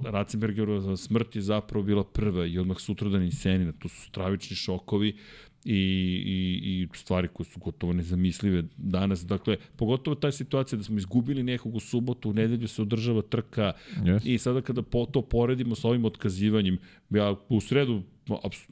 Ratzenbergerova 0.05 0.97
smrt 0.97 1.37
je 1.37 1.43
zapravo 1.43 1.85
bila 1.85 2.05
prva 2.05 2.47
i 2.47 2.59
odmah 2.59 2.79
sutradan 2.79 3.23
i 3.23 3.33
Senina. 3.33 3.73
To 3.73 3.89
su 3.89 4.03
stravični 4.03 4.57
šokovi 4.57 5.17
i, 5.65 5.75
i, 5.75 6.83
i 6.83 6.89
stvari 6.95 7.29
koje 7.33 7.47
su 7.47 7.61
gotovo 7.61 7.93
nezamislive 7.93 8.63
danas. 8.77 9.27
Dakle, 9.27 9.57
pogotovo 9.77 10.15
ta 10.15 10.33
situacija 10.33 10.77
da 10.77 10.83
smo 10.83 10.99
izgubili 10.99 11.43
nekog 11.43 11.75
u 11.75 11.81
subotu, 11.81 12.31
u 12.31 12.33
nedelju 12.33 12.69
se 12.69 12.83
održava 12.83 13.23
trka 13.23 13.73
yes. 14.03 14.21
i 14.25 14.39
sada 14.39 14.61
kada 14.61 14.83
po, 14.83 15.07
to 15.07 15.23
poredimo 15.23 15.75
sa 15.75 15.89
ovim 15.89 16.05
otkazivanjem, 16.05 16.79
ja 17.11 17.37
u 17.49 17.61
sredu 17.61 18.03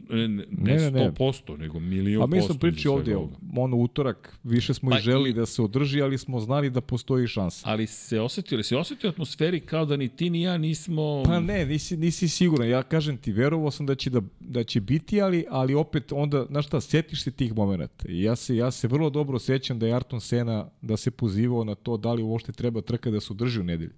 ne, 0.09 0.29
ne, 0.29 0.47
ne, 0.51 0.91
ne 0.91 1.11
100%, 1.11 1.59
nego 1.59 1.81
milion 1.81 2.31
posto. 2.31 2.37
A 2.37 2.41
mi 2.41 2.43
smo 2.43 2.59
pričali 2.59 2.95
ovdje, 2.95 3.17
ono 3.57 3.77
utorak, 3.77 4.39
više 4.45 4.75
smo 4.75 4.91
pa 4.91 4.99
i 4.99 5.01
želi 5.01 5.31
i, 5.31 5.33
da 5.33 5.47
se 5.47 5.63
održi, 5.63 6.03
ali 6.03 6.19
smo 6.19 6.41
znali 6.41 6.71
da 6.71 6.81
postoji 6.81 7.27
šansa. 7.27 7.71
Ali 7.71 7.87
se 7.87 8.21
osetili, 8.21 8.65
se 8.65 8.77
osetio 8.77 9.11
atmosferi 9.11 9.61
kao 9.61 9.85
da 9.85 9.97
ni 9.97 10.09
ti 10.09 10.31
ni 10.31 10.43
ja 10.43 10.59
nismo... 10.59 11.23
Pa 11.25 11.41
ne, 11.41 11.67
nisi, 11.67 11.97
nisi 11.97 12.29
siguran. 12.29 12.69
Ja 12.69 12.83
kažem 12.83 13.17
ti, 13.17 13.33
verovao 13.33 13.71
sam 13.71 13.87
da 13.87 13.95
će, 13.95 14.11
da, 14.11 14.21
da 14.41 14.65
će 14.65 14.81
biti, 14.81 15.21
ali, 15.21 15.47
ali 15.51 15.75
opet 15.75 16.13
onda, 16.13 16.47
znaš 16.51 16.67
šta, 16.67 16.81
setiš 16.81 17.23
se 17.23 17.31
tih 17.31 17.57
momenta. 17.57 18.09
I 18.09 18.23
ja 18.23 18.37
se, 18.37 18.57
ja 18.57 18.71
se 18.71 18.89
vrlo 18.89 19.11
dobro 19.11 19.39
sećam 19.39 19.79
da 19.79 19.87
je 19.87 19.95
Arton 19.95 20.21
Sena 20.21 20.69
da 20.83 20.97
se 20.97 21.11
pozivao 21.11 21.65
na 21.65 21.75
to 21.75 21.97
da 21.97 22.13
li 22.13 22.23
uopšte 22.23 22.53
treba 22.53 22.81
trka 22.81 23.11
da 23.11 23.21
se 23.21 23.33
održi 23.33 23.61
u 23.61 23.65
nedelju. 23.65 23.93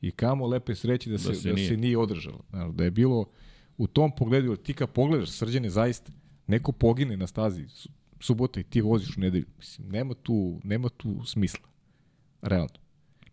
I 0.00 0.10
kamo 0.10 0.46
lepe 0.46 0.74
sreće 0.74 1.10
da 1.10 1.18
se, 1.18 1.28
da 1.28 1.34
se, 1.34 1.48
da 1.48 1.54
nije. 1.54 1.68
se 1.68 1.76
nije 1.76 1.98
održalo. 1.98 2.44
Da 2.72 2.84
je 2.84 2.90
bilo 2.90 3.24
u 3.78 3.86
tom 3.86 4.10
pogledu, 4.16 4.56
ti 4.56 4.74
kad 4.74 4.90
pogledaš 4.90 5.30
srđane 5.30 5.70
zaista, 5.70 6.12
neko 6.46 6.72
pogine 6.72 7.16
na 7.16 7.26
stazi 7.26 7.66
subota 8.20 8.60
i 8.60 8.62
ti 8.64 8.80
voziš 8.80 9.16
u 9.16 9.20
nedelju. 9.20 9.46
Mislim, 9.58 9.88
nema 9.88 10.14
tu, 10.14 10.60
nema 10.64 10.88
tu 10.88 11.24
smisla. 11.24 11.68
Realno. 12.42 12.78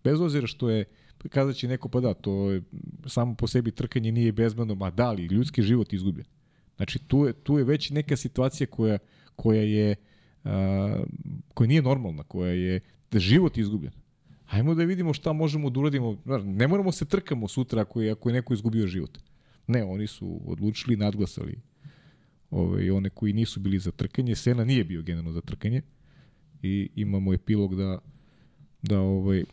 Bez 0.04 0.22
obzira 0.22 0.48
što 0.48 0.70
je, 0.70 0.86
kazat 1.30 1.56
će 1.56 1.68
neko, 1.68 1.90
pa 1.90 2.00
da, 2.00 2.14
to 2.14 2.52
je, 2.52 2.62
samo 3.06 3.36
po 3.36 3.48
sebi 3.48 3.72
trkanje 3.72 4.12
nije 4.12 4.32
bezbedno, 4.32 4.76
ma 4.76 4.92
da, 4.92 5.08
ali 5.08 5.26
ljudski 5.26 5.62
život 5.62 5.94
izgubljen. 5.94 6.28
Znači, 6.76 7.00
tu 7.00 7.26
je, 7.26 7.34
tu 7.34 7.58
je 7.58 7.64
već 7.64 7.90
neka 7.90 8.18
situacija 8.18 8.68
koja, 8.68 8.98
koja 9.36 9.62
je, 9.62 9.96
a, 10.44 11.04
koja 11.54 11.68
nije 11.68 11.82
normalna, 11.82 12.24
koja 12.24 12.52
je 12.52 12.80
da 13.12 13.20
život 13.20 13.58
izgubljen. 13.58 13.94
Hajmo 14.46 14.76
da 14.76 14.84
vidimo 14.84 15.14
šta 15.14 15.34
možemo 15.34 15.70
da 15.70 15.80
uradimo. 15.80 16.18
Ne 16.44 16.68
moramo 16.68 16.92
se 16.92 17.06
trkamo 17.06 17.48
sutra 17.48 17.82
ako 17.82 18.02
je, 18.02 18.12
ako 18.12 18.30
je 18.30 18.34
neko 18.34 18.54
izgubio 18.54 18.88
život. 18.88 19.18
Ne, 19.68 19.84
oni 19.84 20.08
su 20.08 20.42
odlučili, 20.46 20.96
nadglasali 20.96 21.60
ove, 22.52 22.92
one 22.92 23.10
koji 23.10 23.34
nisu 23.34 23.60
bili 23.60 23.80
za 23.80 23.92
trkanje. 23.92 24.36
Sena 24.36 24.64
nije 24.64 24.84
bio 24.84 25.02
generalno 25.02 25.32
za 25.32 25.42
trkanje 25.42 25.82
i 26.62 26.90
imamo 26.96 27.34
epilog 27.34 27.76
da, 27.76 28.00
da, 28.82 29.00
ovaj, 29.00 29.44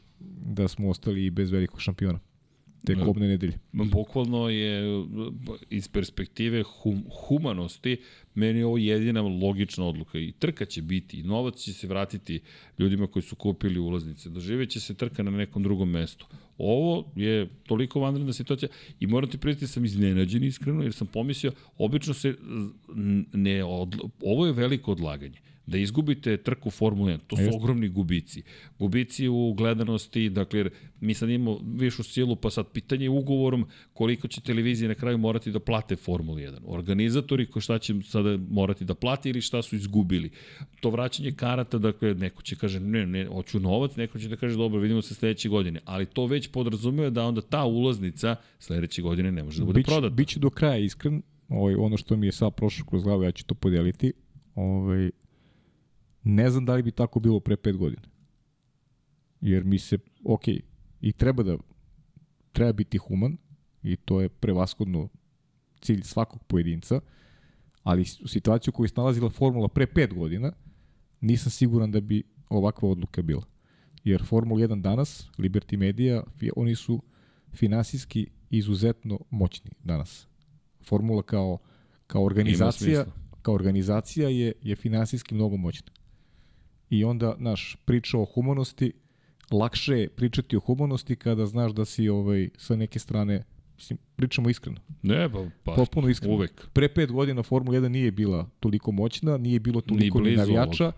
da 0.45 0.69
smo 0.69 0.89
ostali 0.89 1.31
bez 1.31 1.51
velikog 1.51 1.81
šampiona. 1.81 2.21
Te 2.87 2.95
kobne 2.95 3.29
nedelje. 3.29 3.59
Bukvalno 3.73 4.49
je 4.49 5.05
iz 5.71 5.89
perspektive 5.89 6.63
hum, 6.63 7.05
humanosti 7.11 7.97
meni 8.35 8.59
je 8.59 8.67
ovo 8.67 8.79
jedina 8.79 9.23
logična 9.23 9.87
odluka 9.87 10.19
i 10.19 10.33
trka 10.33 10.65
će 10.65 10.83
biti 10.83 11.21
i 11.21 11.23
novac 11.23 11.57
će 11.57 11.73
se 11.73 11.87
vratiti 11.87 12.41
ljudima 12.79 13.07
koji 13.07 13.23
su 13.23 13.37
kupili 13.37 13.79
ulaznice. 13.79 14.31
Doživeće 14.31 14.81
se 14.81 14.95
trka 14.95 15.23
na 15.23 15.31
nekom 15.31 15.63
drugom 15.63 15.91
mestu. 15.91 16.27
Ovo 16.59 17.13
je 17.17 17.49
toliko 17.67 18.01
vanredna 18.01 18.33
situacija 18.33 18.69
i 19.01 19.07
moram 19.07 19.31
ti 19.31 19.39
prijeti 19.39 19.61
da 19.61 19.69
sam 19.69 19.85
iznenađen 19.85 20.45
iskreno 20.45 20.83
jer 20.83 20.93
sam 20.93 21.07
pomislio, 21.07 21.53
obično 21.79 22.15
se 22.15 22.35
ne, 23.33 23.65
od, 23.65 24.01
ovo 24.23 24.47
je 24.47 24.53
veliko 24.53 24.93
odlaganje 24.93 25.52
da 25.73 25.78
izgubite 25.78 26.36
trku 26.36 26.70
Formule 26.70 27.12
1, 27.12 27.19
to 27.27 27.36
su 27.36 27.43
Just. 27.43 27.57
ogromni 27.57 27.89
gubici. 27.89 28.43
Gubici 28.78 29.28
u 29.28 29.55
gledanosti, 29.57 30.28
dakle, 30.31 30.70
mi 31.01 31.15
sad 31.15 31.31
imamo 31.31 31.59
višu 31.74 32.03
silu, 32.03 32.36
pa 32.36 32.51
sad 32.51 32.66
pitanje 32.73 33.05
je 33.05 33.11
ugovorom 33.11 33.66
koliko 33.93 34.28
će 34.28 34.40
televizije 34.40 34.89
na 34.89 34.94
kraju 34.94 35.19
morati 35.19 35.51
da 35.51 35.61
plate 35.61 35.97
Formulu 35.97 36.39
1. 36.39 36.59
Organizatori 36.66 37.47
ko 37.47 37.61
šta 37.61 37.78
će 37.78 37.94
sada 38.05 38.39
morati 38.51 38.85
da 38.85 38.94
plati 38.94 39.31
ili 39.31 39.40
šta 39.40 39.62
su 39.62 39.77
izgubili. 39.77 40.31
To 40.81 40.90
vraćanje 40.90 41.32
karata, 41.32 41.78
dakle, 41.78 42.15
neko 42.15 42.43
će 42.43 42.57
kaže, 42.57 42.81
ne, 42.81 43.07
ne, 43.07 43.27
hoću 43.27 43.61
novac, 43.61 43.97
neko 43.97 44.19
će 44.19 44.28
da 44.28 44.36
kaže, 44.36 44.57
dobro, 44.57 44.81
vidimo 44.81 45.03
se 45.03 45.15
sledeće 45.15 45.49
godine. 45.49 45.81
Ali 45.85 46.07
to 46.07 46.27
već 46.27 46.49
podrazumeva 46.49 47.11
da 47.11 47.24
onda 47.24 47.40
ta 47.40 47.65
ulaznica 47.65 48.36
sledeće 48.59 49.03
godine 49.03 49.32
ne 49.32 49.43
može 49.43 49.59
da 49.59 49.65
bude 49.66 49.78
bić, 49.78 49.86
prodata. 49.86 50.15
Biću 50.15 50.40
do 50.40 50.51
kraja 50.51 50.78
iskren, 50.78 51.23
ovaj, 51.49 51.74
ono 51.74 51.97
što 51.97 52.16
mi 52.16 52.27
je 52.27 52.32
sad 52.32 52.55
prošlo 52.55 52.85
kroz 52.85 53.03
glavu, 53.03 53.23
ja 53.23 53.32
ću 53.32 53.44
to 53.44 53.55
podeliti. 53.55 54.12
Ovaj, 54.55 55.11
Ne 56.24 56.51
znam 56.51 56.65
da 56.65 56.74
li 56.74 56.82
bi 56.82 56.90
tako 56.90 57.20
bilo 57.20 57.40
pre 57.40 57.57
pet 57.57 57.77
godina. 57.77 58.03
Jer 59.40 59.65
mi 59.65 59.78
se, 59.78 59.99
ok, 60.24 60.49
i 61.01 61.12
treba 61.12 61.43
da, 61.43 61.57
treba 62.53 62.73
biti 62.73 62.99
human, 62.99 63.36
i 63.82 63.97
to 63.97 64.20
je 64.20 64.28
prevaskodno 64.28 65.09
cilj 65.81 66.03
svakog 66.03 66.44
pojedinca, 66.44 67.01
ali 67.82 68.05
u 68.24 68.28
situaciju 68.28 68.73
koju 68.73 68.85
je 68.85 68.89
snalazila 68.89 69.31
formula 69.31 69.69
pre 69.69 69.86
pet 69.86 70.15
godina, 70.15 70.53
nisam 71.20 71.51
siguran 71.51 71.90
da 71.90 72.01
bi 72.01 72.23
ovakva 72.49 72.89
odluka 72.89 73.23
bila. 73.23 73.43
Jer 74.05 74.24
Formula 74.24 74.61
1 74.61 74.81
danas, 74.81 75.28
Liberty 75.39 75.77
Media, 75.77 76.23
oni 76.57 76.74
su 76.74 77.03
finansijski 77.53 78.27
izuzetno 78.51 79.20
moćni 79.31 79.70
danas. 79.85 80.27
Formula 80.85 81.23
kao, 81.23 81.59
kao 82.07 82.24
organizacija 82.24 83.05
kao 83.43 83.55
organizacija 83.55 84.28
je, 84.28 84.53
je 84.62 84.77
finansijski 84.77 85.35
mnogo 85.35 85.57
moćna 85.57 85.93
i 86.93 87.05
onda, 87.05 87.35
naš, 87.39 87.77
priča 87.85 88.19
o 88.19 88.24
humanosti, 88.24 88.93
lakše 89.51 89.94
je 89.94 90.09
pričati 90.09 90.56
o 90.56 90.60
humanosti 90.60 91.16
kada 91.16 91.47
znaš 91.47 91.73
da 91.73 91.85
si 91.85 92.09
ovaj, 92.09 92.48
sa 92.56 92.77
neke 92.77 92.98
strane 92.98 93.44
Mislim, 93.77 93.98
pričamo 94.16 94.51
iskreno. 94.51 94.81
Ne, 95.02 95.32
pa, 95.32 95.47
pa 95.62 95.74
Potpuno 95.74 96.09
iskreno. 96.09 96.35
Uvek. 96.35 96.69
Pre 96.73 96.89
pet 96.89 97.12
godina 97.12 97.43
Formula 97.43 97.78
1 97.78 97.89
nije 97.89 98.10
bila 98.10 98.51
toliko 98.60 98.93
moćna, 98.93 99.36
nije 99.36 99.60
bilo 99.60 99.81
toliko 99.81 100.20
ni 100.20 100.36
navijača. 100.36 100.85
Ovog. 100.85 100.94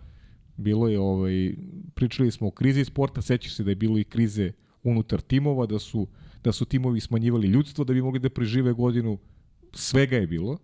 Bilo 0.56 0.88
je, 0.88 1.00
ovaj, 1.00 1.54
pričali 1.94 2.30
smo 2.30 2.48
o 2.48 2.50
krizi 2.50 2.84
sporta, 2.84 3.22
sećaš 3.22 3.54
se 3.54 3.64
da 3.64 3.70
je 3.70 3.76
bilo 3.76 3.98
i 3.98 4.04
krize 4.04 4.52
unutar 4.82 5.20
timova, 5.20 5.66
da 5.66 5.78
su, 5.78 6.06
da 6.44 6.52
su 6.52 6.64
timovi 6.64 7.00
smanjivali 7.00 7.48
ljudstvo 7.48 7.84
da 7.84 7.92
bi 7.92 8.02
mogli 8.02 8.20
da 8.20 8.30
prežive 8.30 8.72
godinu. 8.72 9.18
Svega 9.72 10.16
je 10.16 10.26
bilo. 10.26 10.58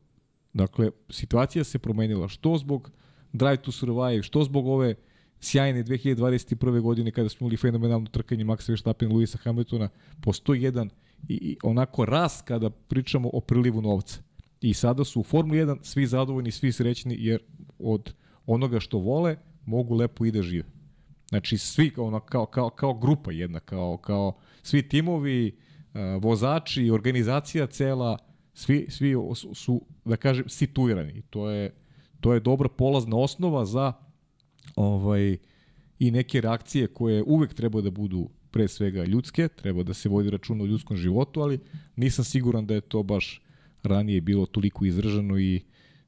Dakle, 0.52 0.90
situacija 1.10 1.64
se 1.64 1.78
promenila 1.78 2.28
što 2.28 2.58
zbog 2.58 2.90
Drive 3.32 3.56
to 3.56 3.72
Survive, 3.72 4.22
što 4.22 4.44
zbog 4.44 4.66
ove 4.66 4.94
sjajne 5.40 5.84
2021. 5.84 6.80
godine 6.80 7.10
kada 7.10 7.28
smo 7.28 7.44
imali 7.44 7.56
fenomenalno 7.56 8.06
trkanje 8.06 8.44
Maxa 8.44 8.68
Verstappen 8.68 9.10
i 9.10 9.14
Luisa 9.14 9.38
Hamiltona, 9.38 9.88
postoji 10.20 10.62
jedan 10.62 10.90
i, 11.28 11.34
i 11.34 11.56
onako 11.62 12.04
rast 12.04 12.46
kada 12.46 12.70
pričamo 12.70 13.30
o 13.32 13.40
prilivu 13.40 13.82
novca. 13.82 14.20
I 14.60 14.74
sada 14.74 15.04
su 15.04 15.20
u 15.20 15.22
Formuli 15.22 15.58
1 15.58 15.78
svi 15.82 16.06
zadovoljni, 16.06 16.50
svi 16.50 16.72
srećni 16.72 17.16
jer 17.18 17.40
od 17.78 18.14
onoga 18.46 18.80
što 18.80 18.98
vole 18.98 19.36
mogu 19.66 19.94
lepo 19.94 20.24
i 20.24 20.30
da 20.30 20.42
žive. 20.42 20.64
Znači 21.28 21.58
svi 21.58 21.90
kao, 21.90 22.20
kao, 22.20 22.46
kao, 22.46 22.70
kao 22.70 22.94
grupa 22.94 23.32
jedna, 23.32 23.60
kao, 23.60 23.96
kao 23.96 24.36
svi 24.62 24.88
timovi, 24.88 25.56
vozači, 26.20 26.90
organizacija 26.90 27.66
cela, 27.66 28.18
svi, 28.54 28.86
svi 28.90 29.14
su, 29.54 29.82
da 30.04 30.16
kažem, 30.16 30.48
situirani. 30.48 31.22
To 31.30 31.50
je, 31.50 31.74
to 32.20 32.34
je 32.34 32.40
dobra 32.40 32.68
polazna 32.68 33.16
osnova 33.16 33.64
za 33.64 33.92
ovaj, 34.80 35.36
i 35.98 36.10
neke 36.10 36.40
reakcije 36.40 36.86
koje 36.86 37.22
uvek 37.22 37.54
treba 37.54 37.80
da 37.80 37.90
budu 37.90 38.28
pre 38.50 38.68
svega 38.68 39.04
ljudske, 39.04 39.48
treba 39.48 39.82
da 39.82 39.94
se 39.94 40.08
vodi 40.08 40.30
računa 40.30 40.64
o 40.64 40.66
ljudskom 40.66 40.96
životu, 40.96 41.40
ali 41.40 41.58
nisam 41.96 42.24
siguran 42.24 42.66
da 42.66 42.74
je 42.74 42.80
to 42.80 43.02
baš 43.02 43.42
ranije 43.82 44.20
bilo 44.20 44.46
toliko 44.46 44.84
izraženo 44.84 45.38
i 45.38 45.60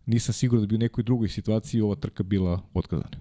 nisam 0.07 0.33
siguran 0.33 0.63
da 0.63 0.67
bi 0.67 0.75
u 0.75 0.79
nekoj 0.79 1.05
drugoj 1.05 1.29
situaciji 1.29 1.81
ova 1.81 1.95
trka 1.95 2.23
bila 2.23 2.63
otkazana. 2.75 3.19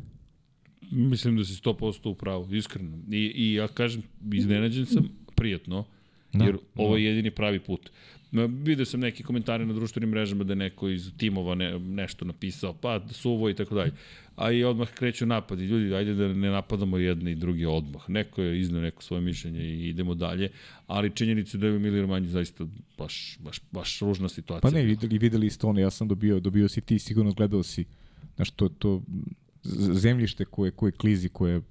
Mislim 0.92 1.38
da 1.38 1.46
si 1.46 1.54
100% 1.54 2.10
u 2.10 2.16
pravu, 2.16 2.56
iskreno. 2.56 2.98
I, 3.12 3.32
I 3.36 3.54
ja 3.54 3.68
kažem, 3.68 4.04
iznenađen 4.34 4.86
sam, 4.86 5.10
prijatno, 5.36 5.86
da, 6.34 6.46
jer 6.46 6.58
ovo 6.76 6.98
je 6.98 7.06
jedini 7.06 7.32
pravi 7.32 7.60
put. 7.60 7.92
Video 8.32 8.86
sam 8.86 9.00
neke 9.00 9.24
komentare 9.24 9.66
na 9.66 9.74
društvenim 9.74 10.10
mrežama 10.10 10.44
da 10.44 10.52
je 10.54 10.58
neko 10.58 10.90
iz 10.90 11.12
timova 11.18 11.56
ne, 11.56 11.80
nešto 11.80 12.26
napisao, 12.26 12.74
pa 12.74 13.02
suvo 13.10 13.50
i 13.50 13.54
tako 13.54 13.76
dalje. 13.76 13.92
A 14.42 14.52
i 14.52 14.64
odmah 14.64 14.94
kreću 14.94 15.26
napadi. 15.26 15.64
Ljudi, 15.66 15.96
ajde 15.96 16.14
da 16.14 16.28
ne 16.28 16.50
napadamo 16.50 16.98
jedni 16.98 17.32
i 17.32 17.36
drugi 17.36 17.66
odmah. 17.66 18.10
Neko 18.10 18.42
je 18.42 18.60
iznao 18.60 18.82
neko 18.82 19.04
svoje 19.04 19.22
mišljenje 19.22 19.62
i 19.62 19.90
idemo 19.90 20.16
dalje. 20.16 20.50
Ali 20.88 21.16
činjenicu 21.16 21.58
da 21.58 21.68
je 21.68 21.76
Emilio 21.76 22.02
Romanji 22.02 22.28
zaista 22.28 22.66
baš, 22.98 23.38
baš, 23.40 23.62
baš 23.72 24.00
ružna 24.00 24.30
situacija. 24.30 24.72
Pa 24.72 24.78
ne, 24.78 24.84
videli, 24.84 25.18
videli 25.18 25.50
ste 25.50 25.68
ono, 25.68 25.80
ja 25.80 25.90
sam 25.90 26.08
dobio, 26.08 26.40
dobio 26.40 26.68
si 26.68 26.82
ti, 26.82 27.00
sigurno 27.00 27.32
gledao 27.32 27.64
si, 27.64 27.86
znaš, 28.36 28.52
to, 28.52 28.70
to 28.70 29.02
zemljište 29.94 30.46
koje, 30.46 30.72
koje 30.72 30.92
klizi, 30.92 31.30
koje 31.30 31.62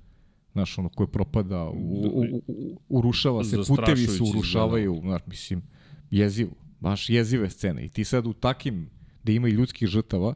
znaš, 0.53 0.79
ono, 0.79 0.89
koje 0.89 1.07
propada, 1.07 1.65
u, 1.65 1.75
u, 1.75 2.43
u, 2.47 2.79
urušava 2.89 3.45
se, 3.45 3.57
putevi 3.69 4.07
se 4.07 4.23
urušavaju, 4.23 5.01
znaš, 5.03 5.23
mislim, 5.27 5.63
jezivo, 6.11 6.53
baš 6.81 7.11
jezive 7.11 7.51
scene. 7.51 7.85
I 7.85 7.89
ti 7.89 8.05
sad 8.05 8.27
u 8.27 8.33
takim, 8.33 8.91
da 9.25 9.33
ima 9.33 9.49
i 9.49 9.53
ljudskih 9.53 9.89
žrtava, 9.89 10.35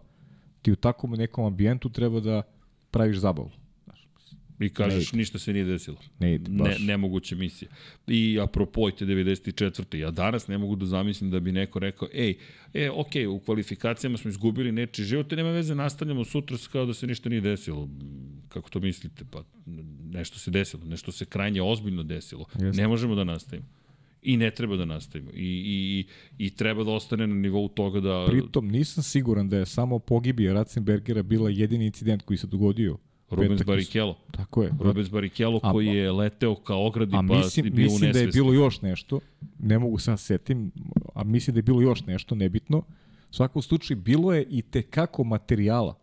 ti 0.64 0.72
u 0.72 0.76
takvom 0.76 1.12
nekom 1.12 1.44
ambijentu 1.44 1.88
treba 1.88 2.20
da 2.20 2.42
praviš 2.90 3.16
zabavu. 3.16 3.50
I 4.60 4.68
kažeš, 4.68 5.12
ništa 5.12 5.38
se 5.38 5.52
nije 5.52 5.64
desilo. 5.64 5.96
Ne 6.18 6.34
ide, 6.34 6.50
baš. 6.50 6.78
Ne, 6.78 6.86
nemoguća 6.86 7.36
misija. 7.36 7.70
I 8.06 8.38
apropo 8.40 8.90
te 8.90 9.04
94. 9.04 9.96
Ja 9.96 10.10
danas 10.10 10.48
ne 10.48 10.58
mogu 10.58 10.76
da 10.76 10.86
zamislim 10.86 11.30
da 11.30 11.40
bi 11.40 11.52
neko 11.52 11.78
rekao, 11.78 12.08
ej, 12.14 12.38
e, 12.74 12.90
ok, 12.90 13.10
u 13.28 13.38
kvalifikacijama 13.40 14.18
smo 14.18 14.28
izgubili 14.28 14.72
neči 14.72 15.04
život, 15.04 15.30
nema 15.30 15.50
veze, 15.50 15.74
nastavljamo 15.74 16.24
sutra 16.24 16.56
kao 16.72 16.86
da 16.86 16.94
se 16.94 17.06
ništa 17.06 17.28
nije 17.28 17.40
desilo. 17.40 17.88
Kako 18.48 18.70
to 18.70 18.80
mislite? 18.80 19.24
Pa 19.30 19.44
nešto 20.10 20.38
se 20.38 20.50
desilo, 20.50 20.84
nešto 20.84 21.12
se 21.12 21.24
krajnje 21.24 21.62
ozbiljno 21.62 22.02
desilo. 22.02 22.46
Jeste. 22.60 22.82
Ne 22.82 22.88
možemo 22.88 23.14
da 23.14 23.24
nastavimo 23.24 23.66
i 24.24 24.36
ne 24.36 24.50
treba 24.50 24.76
da 24.76 24.84
nastavimo. 24.84 25.30
I, 25.30 25.34
i, 25.66 26.06
i 26.46 26.50
treba 26.50 26.84
da 26.84 26.90
ostane 26.90 27.26
na 27.26 27.34
nivou 27.34 27.68
toga 27.68 28.00
da... 28.00 28.26
Pritom 28.28 28.68
nisam 28.68 29.02
siguran 29.02 29.48
da 29.48 29.56
je 29.56 29.66
samo 29.66 29.98
pogibija 29.98 30.52
Ratzenbergera 30.52 31.22
bila 31.22 31.50
jedini 31.50 31.86
incident 31.86 32.22
koji 32.22 32.36
se 32.36 32.46
dogodio 32.46 32.98
Rubens 33.30 33.64
Barrichello. 33.64 34.18
Tako 34.30 34.62
je. 34.62 34.72
Rubens 34.80 35.10
Barrichello 35.10 35.60
koji 35.60 35.86
je 35.86 36.12
leteo 36.12 36.54
kao 36.54 36.86
ogradi 36.86 37.12
pa 37.12 37.22
mislim, 37.22 37.74
bio 37.74 37.84
mislim 37.84 38.12
da 38.12 38.18
je 38.18 38.26
bilo 38.26 38.52
još 38.52 38.82
nešto, 38.82 39.20
ne 39.58 39.78
mogu 39.78 39.98
sad 39.98 40.20
setim, 40.20 40.72
a 41.14 41.24
mislim 41.24 41.54
da 41.54 41.58
je 41.58 41.62
bilo 41.62 41.82
još 41.82 42.06
nešto, 42.06 42.34
nebitno. 42.34 42.78
U 43.30 43.34
svakom 43.34 43.62
slučaju 43.62 44.00
bilo 44.00 44.34
je 44.34 44.46
i 44.50 44.62
te 44.62 44.82
kako 44.82 45.24
materijala 45.24 45.98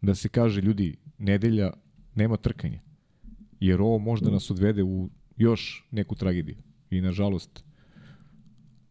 da 0.00 0.14
se 0.14 0.28
kaže 0.28 0.60
ljudi, 0.60 0.96
nedelja 1.18 1.72
nema 2.14 2.36
trkanja. 2.36 2.80
Jer 3.60 3.80
ovo 3.80 3.98
možda 3.98 4.30
nas 4.30 4.50
odvede 4.50 4.82
u 4.82 5.08
još 5.36 5.86
neku 5.90 6.14
tragediju 6.14 6.56
i 6.90 7.00
nažalost 7.00 7.64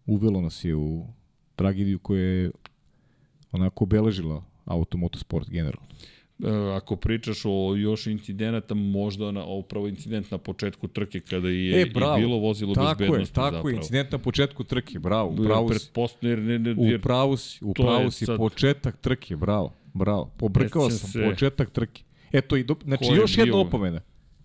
uvelo 0.05 0.41
nas 0.41 0.63
je 0.65 0.75
u 0.75 1.07
tragediju 1.55 1.99
koja 1.99 2.23
je 2.23 2.51
onako 3.51 3.83
obeležila 3.83 4.43
automotosport 4.65 5.49
generalno. 5.49 5.87
E, 6.43 6.75
ako 6.75 6.95
pričaš 6.95 7.41
o 7.45 7.75
još 7.75 8.07
incidenata, 8.07 8.73
možda 8.73 9.31
na, 9.31 9.45
upravo 9.45 9.87
incident 9.87 10.31
na 10.31 10.37
početku 10.37 10.87
trke 10.87 11.19
kada 11.19 11.49
je 11.49 11.81
e, 11.81 11.85
bravo. 11.85 12.17
i 12.17 12.21
bilo 12.21 12.37
vozilo 12.37 12.73
tako 12.73 12.99
bezbednosti. 12.99 13.35
Tako 13.35 13.47
je, 13.47 13.51
tako 13.51 13.69
je, 13.69 13.75
incident 13.75 14.11
na 14.11 14.17
početku 14.17 14.63
trke, 14.63 14.99
bravo, 14.99 15.31
bravo 15.31 15.73
si. 15.73 15.89
Jer, 16.21 16.39
ne, 16.39 16.59
ne, 16.59 16.75
jer 16.77 16.99
upravo 16.99 17.37
si, 17.37 17.65
upravo 17.65 18.11
si, 18.11 18.25
sad... 18.25 18.37
početak 18.37 18.97
trke, 18.97 19.35
bravo, 19.35 19.73
bravo. 19.93 20.31
Pobrkao 20.37 20.89
sam, 20.89 21.09
se... 21.09 21.29
početak 21.29 21.69
trke. 21.69 22.03
Eto, 22.31 22.55
i 22.55 22.63
do, 22.63 22.75
znači 22.83 23.05
još 23.05 23.37
jedna 23.37 23.57
opomena. 23.57 24.01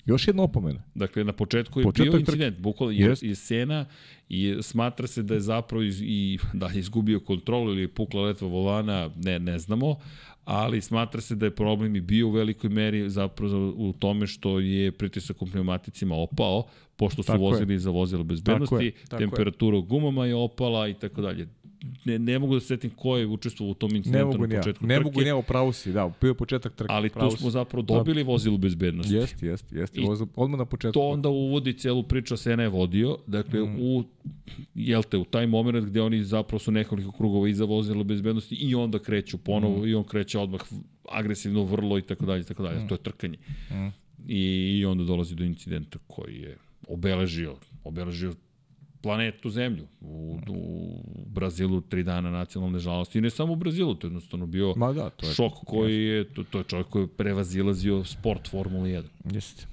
Još 0.07 0.29
jedna 0.29 0.43
opomena. 0.43 0.83
Dakle, 0.95 1.25
na 1.25 1.33
početku 1.33 1.81
je 1.81 1.85
Početak 1.85 2.13
bio 2.13 2.21
incident, 2.21 2.59
bukvalno 2.59 2.93
je, 2.93 3.15
je 3.23 3.35
Sena 3.35 3.87
i 4.29 4.57
smatra 4.63 5.07
se 5.07 5.23
da 5.23 5.35
je 5.35 5.41
zapravo 5.41 5.83
i, 5.83 5.93
i 6.01 6.39
da 6.53 6.67
je 6.67 6.79
izgubio 6.79 7.21
kontrolu 7.21 7.73
ili 7.73 7.89
pukla 7.89 8.23
letva 8.23 8.49
volana, 8.49 9.11
ne, 9.17 9.39
ne 9.39 9.59
znamo, 9.59 9.97
ali 10.45 10.81
smatra 10.81 11.21
se 11.21 11.35
da 11.35 11.47
je 11.47 11.55
problem 11.55 11.97
i 11.97 12.01
bio 12.01 12.29
u 12.29 12.31
velikoj 12.31 12.71
meri 12.71 13.11
zapravo 13.11 13.75
u 13.77 13.93
tome 13.93 14.27
što 14.27 14.61
je 14.61 14.93
pritisak 14.93 15.43
u 15.43 15.47
pneumaticima 15.47 16.15
opao, 16.15 16.65
pošto 16.97 17.23
su 17.23 17.27
tako 17.27 17.43
vozili 17.43 17.75
je. 17.75 17.79
za 17.79 17.91
vozilo 17.91 18.25
bezbednosti, 18.25 18.75
tako 18.75 18.83
je, 18.83 18.93
tako 19.09 19.21
temperatura 19.21 19.77
u 19.77 19.83
gumama 19.83 20.27
je 20.27 20.35
opala 20.35 20.89
i 20.89 20.95
tako 20.95 21.23
dalje 21.23 21.49
ne, 22.05 22.19
ne 22.19 22.39
mogu 22.39 22.55
da 22.55 22.61
se 22.61 22.67
setim 22.67 22.91
ko 22.91 23.17
je 23.17 23.27
učestvovao 23.27 23.71
u 23.71 23.75
tom 23.75 23.97
incidentu 23.97 24.39
na 24.39 24.47
početku 24.47 24.61
ne 24.61 24.73
trke. 24.73 24.87
Ne 24.87 25.01
mogu 25.01 25.23
ja, 25.23 25.43
pravo 25.43 25.73
si, 25.73 25.93
da, 25.93 26.13
bio 26.21 26.35
početak 26.35 26.75
trke. 26.75 26.93
Ali 26.93 27.11
tu 27.11 27.31
smo 27.31 27.51
zapravo 27.51 27.83
dobili 27.83 28.25
da. 28.25 28.31
vozilo 28.31 28.59
bezbednosti. 28.59 29.15
Jeste, 29.15 29.47
jeste, 29.47 29.79
jeste, 29.79 30.01
vozilo, 30.01 30.29
odmah 30.37 30.59
na 30.59 30.65
početku. 30.65 30.93
To 30.93 31.09
onda 31.09 31.29
uvodi 31.29 31.73
celu 31.73 32.03
priču, 32.03 32.37
Sena 32.37 32.63
je 32.63 32.69
vodio, 32.69 33.19
dakle, 33.27 33.61
mm. 33.61 33.77
u, 33.81 34.05
jel 34.75 35.03
te, 35.03 35.17
u 35.17 35.25
taj 35.25 35.47
moment 35.47 35.87
gde 35.87 36.03
oni 36.03 36.25
zapravo 36.25 36.59
su 36.59 36.71
nekoliko 36.71 37.13
krugova 37.13 37.49
iza 37.49 37.65
vozila 37.65 38.05
bezbednosti 38.05 38.55
i 38.55 38.75
onda 38.75 38.99
kreću 38.99 39.39
ponovo 39.39 39.79
mm. 39.79 39.89
i 39.89 39.95
on 39.95 40.05
kreće 40.05 40.39
odmah 40.39 40.61
agresivno 41.13 41.65
vrlo 41.65 41.99
i 41.99 42.03
tako 42.03 42.27
dalje, 42.27 42.45
tako 42.45 42.63
dalje. 42.63 42.85
Mm. 42.85 42.89
To 42.89 42.95
je 42.95 42.99
trkanje. 42.99 43.39
Mm. 43.71 43.89
I, 44.29 44.79
I 44.79 44.85
onda 44.85 45.05
dolazi 45.05 45.35
do 45.35 45.45
incidenta 45.45 45.99
koji 46.07 46.37
je 46.37 46.57
obeležio, 46.89 47.57
obeležio 47.85 48.35
planetu 49.03 49.51
Zemlju. 49.51 49.87
U, 50.01 50.39
u 50.49 51.03
Brazilu 51.27 51.81
tri 51.81 52.03
dana 52.03 52.31
nacionalne 52.31 52.79
žalosti. 52.79 53.19
I 53.19 53.23
ne 53.23 53.31
samo 53.31 53.53
u 53.53 53.57
Brazilu, 53.57 53.95
to 53.95 54.07
je 54.07 54.09
jednostavno 54.09 54.47
bio 54.47 54.75
Ma 54.77 54.93
da, 54.93 55.11
to 55.11 55.27
je, 55.27 55.35
šok 55.35 55.53
koji 55.67 56.05
je, 56.05 56.25
to, 56.25 56.45
to 56.45 56.59
je 56.59 56.65
čovjek 56.65 56.89
koji 56.89 57.03
je 57.03 57.17
prevazilazio 57.17 58.05
sport 58.05 58.51
Formula 58.51 58.87
1. 58.87 59.03
Jeste. 59.35 59.67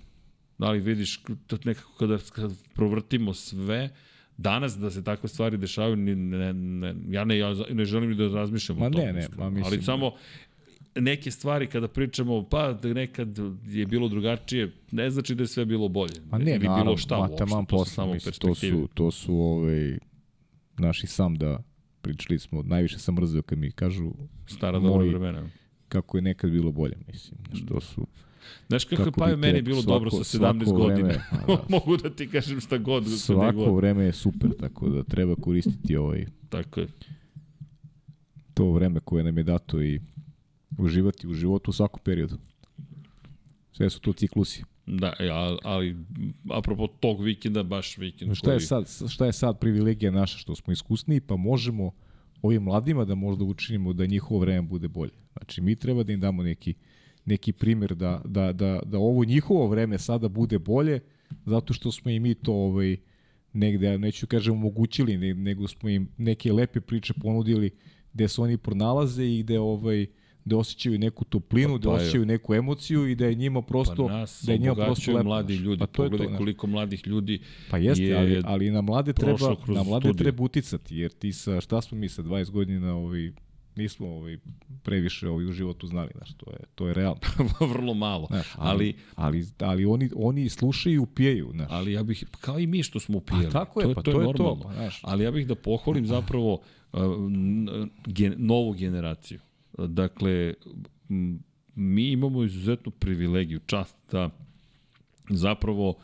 Da 0.57 0.71
li 0.71 0.79
vidiš, 0.79 1.23
nekako 1.63 1.93
kada, 1.99 2.17
kada 2.35 2.53
provrtimo 2.73 3.33
sve, 3.33 3.89
danas 4.37 4.77
da 4.77 4.91
se 4.91 5.03
takve 5.03 5.29
stvari 5.29 5.57
dešavaju, 5.57 5.95
ne, 5.95 6.15
ne, 6.15 6.53
ne, 6.53 6.95
ja 7.09 7.25
ne, 7.25 7.37
ja 7.37 7.53
ne 7.69 7.85
želim 7.85 8.17
da 8.17 8.27
razmišljam 8.27 8.77
ma 8.77 8.85
o 8.85 8.89
tome. 8.89 9.05
Ne, 9.05 9.13
ne, 9.13 9.27
ma 9.37 9.49
mislim, 9.49 9.65
ali 9.65 9.81
samo 9.81 10.11
neke 10.95 11.31
stvari 11.31 11.67
kada 11.67 11.87
pričamo, 11.87 12.43
pa 12.43 12.73
da 12.73 12.93
nekad 12.93 13.37
je 13.67 13.85
bilo 13.85 14.07
drugačije, 14.07 14.71
ne 14.91 15.09
znači 15.09 15.35
da 15.35 15.43
je 15.43 15.47
sve 15.47 15.65
bilo 15.65 15.87
bolje. 15.87 16.13
Pa 16.29 16.37
ne, 16.37 16.51
Ili 16.51 16.59
naravno, 16.59 16.83
bilo 16.83 16.97
šta 16.97 17.17
uopšte, 17.17 17.45
to 17.67 17.85
su 17.85 17.91
samo 17.91 18.13
mislim, 18.13 18.33
to 18.39 18.55
su, 18.55 18.89
to 18.93 19.11
su 19.11 19.35
ovaj, 19.35 19.97
naši 20.77 21.07
sam 21.07 21.35
da 21.35 21.63
pričali 22.01 22.39
smo, 22.39 22.63
najviše 22.63 22.99
sam 22.99 23.15
mrzio 23.15 23.41
kad 23.41 23.57
mi 23.57 23.71
kažu 23.71 24.11
stara 24.47 24.79
dobra 24.79 25.07
vremena. 25.07 25.49
Kako 25.87 26.17
je 26.17 26.21
nekad 26.21 26.51
bilo 26.51 26.71
bolje, 26.71 26.97
mislim. 27.07 27.39
Što 27.53 27.81
su 27.81 28.07
Znaš 28.67 28.85
kako, 28.85 29.03
kako 29.03 29.19
pa 29.19 29.29
je 29.29 29.35
meni 29.35 29.61
bilo 29.61 29.81
svako, 29.81 29.93
dobro 29.93 30.23
sa 30.23 30.37
17 30.37 30.73
godina. 30.73 31.07
Vreme, 31.07 31.23
da. 31.47 31.57
Mogu 31.69 31.97
da 31.97 32.09
ti 32.09 32.27
kažem 32.27 32.59
šta 32.59 32.77
god. 32.77 33.07
Svako 33.19 33.65
god. 33.65 33.75
vreme 33.75 34.03
je 34.03 34.13
super, 34.13 34.49
tako 34.59 34.89
da 34.89 35.03
treba 35.03 35.35
koristiti 35.35 35.95
ovaj... 35.95 36.25
Tako 36.49 36.79
je. 36.79 36.87
To 38.53 38.71
vreme 38.71 38.99
koje 38.99 39.23
nam 39.23 39.37
je 39.37 39.43
dato 39.43 39.81
i 39.81 39.99
uživati 40.85 41.27
u 41.27 41.33
životu 41.33 41.71
u 41.71 41.73
svakom 41.73 41.99
periodu. 42.03 42.37
Sve 43.71 43.89
su 43.89 43.99
to 43.99 44.13
ciklusi. 44.13 44.63
Da, 44.85 45.13
e, 45.19 45.29
ali 45.63 45.95
apropo 46.49 46.87
tog 46.87 47.23
vikenda, 47.23 47.63
baš 47.63 47.97
vikend 47.97 48.35
šta 48.35 48.45
koji... 48.45 48.55
Je 48.55 48.59
sad, 48.59 49.09
šta 49.09 49.25
je 49.25 49.33
sad 49.33 49.59
privilegija 49.59 50.11
naša 50.11 50.37
što 50.37 50.55
smo 50.55 50.73
iskusniji, 50.73 51.19
pa 51.19 51.35
možemo 51.35 51.91
ovim 52.41 52.63
mladima 52.63 53.05
da 53.05 53.15
možda 53.15 53.43
učinimo 53.43 53.93
da 53.93 54.05
njihovo 54.05 54.39
vreme 54.39 54.61
bude 54.61 54.87
bolje. 54.87 55.13
Znači, 55.37 55.61
mi 55.61 55.75
treba 55.75 56.03
da 56.03 56.13
im 56.13 56.19
damo 56.19 56.43
neki, 56.43 56.73
neki 57.25 57.53
primjer 57.53 57.95
da, 57.95 58.21
da, 58.25 58.53
da, 58.53 58.79
da 58.85 58.97
ovo 58.97 59.25
njihovo 59.25 59.67
vreme 59.67 59.99
sada 59.99 60.27
bude 60.27 60.59
bolje, 60.59 60.99
zato 61.45 61.73
što 61.73 61.91
smo 61.91 62.11
i 62.11 62.19
mi 62.19 62.35
to 62.35 62.53
ovaj, 62.53 62.97
negde, 63.53 63.97
neću 63.97 64.27
kažem 64.27 64.53
omogućili, 64.53 65.33
nego 65.33 65.67
smo 65.67 65.89
im 65.89 66.09
neke 66.17 66.53
lepe 66.53 66.81
priče 66.81 67.13
ponudili 67.13 67.71
gde 68.13 68.27
se 68.27 68.41
oni 68.41 68.57
pronalaze 68.57 69.25
i 69.25 69.43
gde 69.43 69.59
ovaj, 69.59 70.07
da 70.45 70.57
osjećaju 70.57 70.99
neku 70.99 71.25
toplinu, 71.25 71.73
pa, 71.73 71.77
da 71.77 71.89
osjećaju 71.89 72.25
neku 72.25 72.53
emociju 72.53 73.07
i 73.07 73.15
da 73.15 73.25
je 73.25 73.35
njima 73.35 73.61
prosto 73.61 74.07
pa 74.07 74.13
nas 74.13 74.43
da 74.45 74.51
je 74.51 74.57
njima 74.57 74.75
prosto 74.75 75.11
lepo. 75.11 75.23
mladi 75.23 75.55
ljudi, 75.55 75.79
pa 75.79 75.85
to 75.85 76.03
pogledaj 76.03 76.27
to, 76.27 76.37
koliko 76.37 76.67
mladih 76.67 77.07
ljudi 77.07 77.39
Pa 77.69 77.77
jeste, 77.77 78.03
je 78.03 78.17
ali, 78.17 78.41
ali 78.45 78.71
na 78.71 78.81
mlade 78.81 79.13
treba 79.13 79.55
na 79.67 79.83
mlade 79.83 80.03
studiju. 80.03 80.13
treba 80.13 80.43
uticati 80.43 80.97
jer 80.97 81.11
ti 81.11 81.33
sa 81.33 81.61
šta 81.61 81.81
smo 81.81 81.97
mi 81.97 82.09
sa 82.09 82.23
20 82.23 82.49
godina 82.49 82.95
ovaj 82.95 83.31
nismo 83.75 84.07
ovaj 84.07 84.37
previše 84.83 85.29
ovaj 85.29 85.45
u 85.45 85.51
životu 85.51 85.87
znali, 85.87 86.11
znači 86.17 86.37
to 86.37 86.51
je 86.51 86.59
to 86.75 86.87
je 86.87 86.93
realno. 86.93 87.19
Vrlo 87.73 87.93
malo. 87.93 88.27
Znaš, 88.27 88.47
ali, 88.55 88.93
ali, 89.15 89.45
ali 89.59 89.85
oni 89.85 90.09
oni 90.15 90.49
slušaju 90.49 90.95
i 90.95 90.99
upijaju, 90.99 91.51
znači. 91.53 91.73
Ali 91.73 91.91
ja 91.91 92.03
bih 92.03 92.23
kao 92.41 92.59
i 92.59 92.67
mi 92.67 92.83
što 92.83 92.99
smo 92.99 93.17
upijali. 93.17 93.45
Pa 93.45 93.51
tako 93.51 93.81
je, 93.81 93.87
to, 93.87 93.93
pa 93.93 94.01
to, 94.01 94.11
to 94.11 94.19
je, 94.19 94.25
normalno. 94.25 94.63
To, 94.63 94.73
znaš. 94.73 94.99
Ali 95.03 95.23
ja 95.23 95.31
bih 95.31 95.47
da 95.47 95.55
pohvalim 95.55 96.05
zapravo 96.05 96.53
uh, 96.93 97.01
gen, 98.05 98.35
novu 98.37 98.73
generaciju 98.73 99.39
Dakle, 99.77 100.53
mi 101.75 102.11
imamo 102.11 102.43
izuzetnu 102.43 102.91
privilegiju, 102.91 103.59
čast 103.65 103.97
da 104.11 104.29
zapravo 105.29 105.95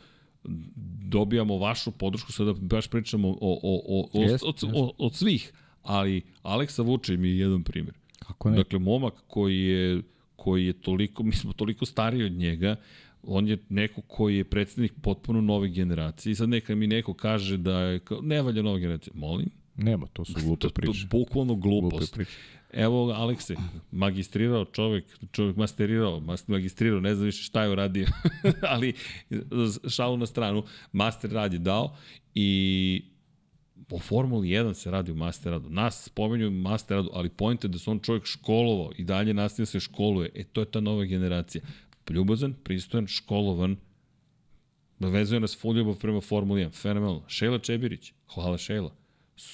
dobijamo 1.08 1.58
vašu 1.58 1.90
podršku, 1.90 2.32
sada 2.32 2.52
baš 2.52 2.88
pričamo 2.88 3.28
o, 3.28 3.36
o, 3.40 3.58
o, 3.62 4.08
o, 4.12 4.24
yes, 4.24 4.38
od, 4.44 4.64
od, 4.74 4.90
od 4.98 5.14
svih, 5.14 5.52
ali 5.82 6.22
Aleksa 6.42 6.82
Vuče 6.82 7.16
mi 7.16 7.28
je 7.28 7.38
jedan 7.38 7.62
primjer. 7.62 7.94
Kako 8.18 8.50
ne? 8.50 8.56
Dakle, 8.56 8.78
momak 8.78 9.14
koji 9.26 9.60
je, 9.60 10.02
koji 10.36 10.66
je 10.66 10.72
toliko, 10.72 11.22
mi 11.22 11.32
smo 11.32 11.52
toliko 11.52 11.86
stariji 11.86 12.24
od 12.24 12.32
njega, 12.32 12.76
on 13.22 13.48
je 13.48 13.58
neko 13.68 14.00
koji 14.00 14.36
je 14.36 14.44
predsednik 14.44 14.92
potpuno 15.02 15.40
nove 15.40 15.68
generacije 15.68 16.30
i 16.30 16.34
sad 16.34 16.48
neka 16.48 16.74
mi 16.74 16.86
neko 16.86 17.14
kaže 17.14 17.56
da 17.56 17.80
je, 17.80 18.00
ne 18.22 18.42
valja 18.42 18.62
nova 18.62 18.78
generacija. 18.78 19.12
Molim? 19.16 19.50
Nema, 19.76 20.06
to 20.06 20.24
su 20.24 20.34
glupe 20.44 20.68
priče. 20.68 21.02
To, 21.02 21.08
to, 21.08 21.18
bukvalno 21.18 21.54
glupost. 21.54 21.98
Glupe 21.98 22.14
priče. 22.14 22.38
Evo, 22.72 23.12
Alekse, 23.12 23.54
magistrirao 23.90 24.64
čovek, 24.64 25.04
čovek 25.32 25.56
masterirao, 25.56 26.22
magistrirao, 26.46 27.00
ne 27.00 27.14
znam 27.14 27.26
više 27.26 27.42
šta 27.42 27.62
je 27.62 27.70
uradio, 27.70 28.06
ali 28.72 28.94
šalu 29.88 30.16
na 30.16 30.26
stranu, 30.26 30.64
master 30.92 31.30
rad 31.30 31.52
je 31.52 31.58
dao 31.58 31.96
i 32.34 33.02
po 33.88 33.98
Formuli 33.98 34.48
1 34.48 34.74
se 34.74 34.90
radi 34.90 35.12
u 35.12 35.14
master 35.14 35.52
radu. 35.52 35.70
Nas 35.70 36.04
spomenju 36.04 36.50
master 36.50 36.96
radu, 36.96 37.10
ali 37.12 37.28
point 37.28 37.64
je 37.64 37.68
da 37.68 37.78
se 37.78 37.90
on 37.90 37.98
čovjek 37.98 38.24
školovao 38.24 38.90
i 38.96 39.04
dalje 39.04 39.34
nastavio 39.34 39.66
se 39.66 39.80
školuje. 39.80 40.30
E, 40.34 40.44
to 40.44 40.60
je 40.60 40.70
ta 40.70 40.80
nova 40.80 41.04
generacija. 41.04 41.62
Ljubazan, 42.10 42.54
pristojan, 42.64 43.06
školovan, 43.06 43.76
vezuje 44.98 45.40
nas 45.40 45.58
full 45.60 45.76
ljubav 45.76 45.98
prema 45.98 46.20
Formuli 46.20 46.64
1. 46.64 46.72
Fenomenalno. 46.72 47.22
Šejla 47.28 47.58
Čebirić, 47.58 48.12
hvala 48.34 48.58
Šejla. 48.58 48.94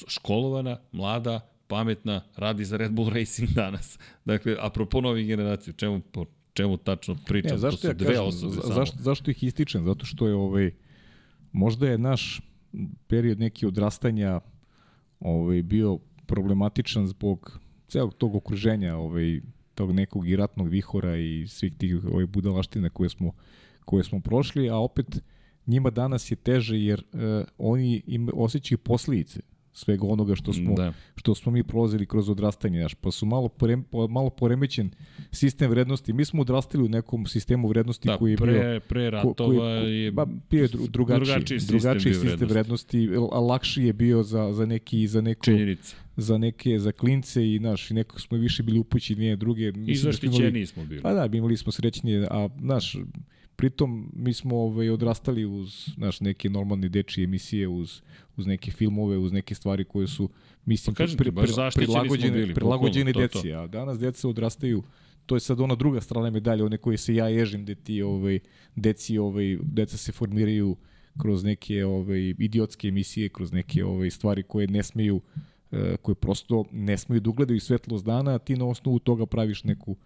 Školovana, 0.08 0.80
mlada, 0.92 1.53
pametna, 1.66 2.20
radi 2.36 2.64
za 2.64 2.76
Red 2.76 2.92
Bull 2.92 3.10
Racing 3.10 3.50
danas. 3.50 3.98
Dakle, 4.24 4.56
apropo 4.60 5.00
novih 5.00 5.26
generacija, 5.26 5.74
čemu, 5.74 6.00
po 6.00 6.24
čemu 6.52 6.76
tačno 6.76 7.16
pričam, 7.26 7.52
ne, 7.52 7.58
zašto 7.58 7.76
to 7.76 7.80
su 7.80 7.86
ja 7.86 7.92
dve 7.92 8.06
kažem, 8.06 8.24
osobe 8.24 8.54
za, 8.54 8.74
zašto, 8.74 8.96
zašto 9.00 9.30
ih 9.30 9.42
ističem? 9.42 9.84
Zato 9.84 10.06
što 10.06 10.28
je 10.28 10.34
ovaj, 10.34 10.70
možda 11.52 11.88
je 11.88 11.98
naš 11.98 12.40
period 13.06 13.38
neki 13.38 13.66
odrastanja 13.66 14.40
ovaj, 15.20 15.62
bio 15.62 15.98
problematičan 16.26 17.06
zbog 17.06 17.60
celog 17.88 18.14
tog 18.14 18.34
okruženja, 18.34 18.96
ovaj, 18.96 19.40
tog 19.74 19.92
nekog 19.92 20.28
i 20.28 20.36
ratnog 20.36 20.68
vihora 20.68 21.16
i 21.16 21.46
svih 21.48 21.76
tih 21.76 22.04
ovaj, 22.04 22.26
budalaština 22.26 22.90
koje 22.90 23.08
smo, 23.08 23.32
koje 23.84 24.04
smo 24.04 24.20
prošli, 24.20 24.70
a 24.70 24.76
opet 24.76 25.22
njima 25.66 25.90
danas 25.90 26.30
je 26.30 26.36
teže 26.36 26.78
jer 26.78 27.02
eh, 27.12 27.44
oni 27.58 28.02
im 28.06 28.28
osjećaju 28.34 28.78
posljedice 28.78 29.40
svega 29.74 30.06
onoga 30.06 30.34
što 30.34 30.52
smo, 30.52 30.74
da. 30.74 30.92
što 31.16 31.34
smo 31.34 31.52
mi 31.52 31.62
prolazili 31.62 32.06
kroz 32.06 32.28
odrastanje, 32.28 32.78
znaš, 32.78 32.94
pa 32.94 33.10
su 33.10 33.26
malo, 33.26 33.48
porem, 33.48 33.84
malo 34.10 34.30
poremećen 34.30 34.90
sistem 35.30 35.70
vrednosti. 35.70 36.12
Mi 36.12 36.24
smo 36.24 36.40
odrastali 36.40 36.84
u 36.84 36.88
nekom 36.88 37.26
sistemu 37.26 37.68
vrednosti 37.68 38.08
da, 38.08 38.16
koji 38.16 38.30
je 38.30 38.36
pre, 38.36 38.52
bio... 38.52 38.80
Pre 38.80 39.10
ratova 39.10 39.34
ko, 39.34 39.82
koji, 39.82 39.98
je... 39.98 40.10
Ba, 40.10 40.26
bio 40.50 40.62
je 40.62 40.68
drugačiji, 40.68 40.88
drugačiji 40.88 41.60
sistem, 41.60 41.78
drugačiji 41.78 42.14
sistem 42.14 42.48
vrednosti. 42.48 42.98
vrednosti, 42.98 43.36
a 43.36 43.40
lakši 43.40 43.82
je 43.82 43.92
bio 43.92 44.22
za, 44.22 44.52
za 44.52 44.66
neki, 44.66 45.06
za 45.06 45.20
neku... 45.20 45.44
Činjenica 45.44 45.96
za 46.16 46.38
neke, 46.38 46.78
za 46.78 46.92
klince 46.92 47.54
i 47.54 47.58
naš, 47.58 47.90
i 47.90 47.94
nekako 47.94 48.20
smo 48.20 48.38
više 48.38 48.62
bili 48.62 48.78
upućeni 48.78 49.24
jedne 49.24 49.36
druge. 49.36 49.72
Mislim 49.72 49.88
I 49.88 49.94
zaštićeni 49.94 50.60
da 50.60 50.66
smo, 50.66 50.74
smo 50.74 50.88
bili. 50.88 51.02
Pa 51.02 51.12
da, 51.12 51.36
imali 51.36 51.56
smo 51.56 51.72
srećnije, 51.72 52.26
a 52.30 52.48
naš, 52.60 52.96
pritom 53.56 54.10
mi 54.16 54.32
smo 54.32 54.56
ovaj, 54.56 54.90
odrastali 54.90 55.44
uz 55.44 55.88
naš, 55.96 56.20
neke 56.20 56.50
normalne 56.50 56.88
dečije 56.88 57.24
emisije, 57.24 57.68
uz 57.68 58.02
uz 58.36 58.46
neke 58.46 58.70
filmove, 58.70 59.18
uz 59.18 59.32
neke 59.32 59.54
stvari 59.54 59.84
koje 59.84 60.06
su 60.06 60.28
mislim 60.64 60.94
pa 60.94 61.04
pri, 61.04 61.32
pri, 61.32 61.46
prilagođene, 61.74 62.38
bili, 62.38 62.54
prilagođene 62.54 63.12
to, 63.12 63.20
deci, 63.20 63.50
to. 63.50 63.58
a 63.58 63.66
danas 63.66 63.98
deca 63.98 64.28
odrastaju 64.28 64.82
to 65.26 65.36
je 65.36 65.40
sad 65.40 65.60
ona 65.60 65.74
druga 65.74 66.00
strana 66.00 66.30
medalje, 66.30 66.64
one 66.64 66.76
koje 66.76 66.96
se 66.96 67.14
ja 67.14 67.28
ježim 67.28 67.62
gde 67.62 67.74
ti 67.74 68.02
ovaj 68.02 68.38
deci 68.76 69.18
ovaj 69.18 69.58
deca 69.62 69.96
se 69.96 70.12
formiraju 70.12 70.76
kroz 71.18 71.44
neke 71.44 71.84
ovaj 71.84 72.34
idiotske 72.38 72.88
emisije, 72.88 73.28
kroz 73.28 73.52
neke 73.52 73.84
ovaj 73.84 74.10
stvari 74.10 74.42
koje 74.42 74.66
ne 74.66 74.82
smeju 74.82 75.20
eh, 75.72 75.96
koje 76.02 76.14
prosto 76.14 76.64
ne 76.72 76.98
smeju 76.98 77.20
da 77.20 77.30
ugledaju 77.30 77.60
svetlost 77.60 78.04
dana, 78.04 78.34
a 78.34 78.38
ti 78.38 78.56
na 78.56 78.66
osnovu 78.66 78.98
toga 78.98 79.26
praviš 79.26 79.64
neku 79.64 79.96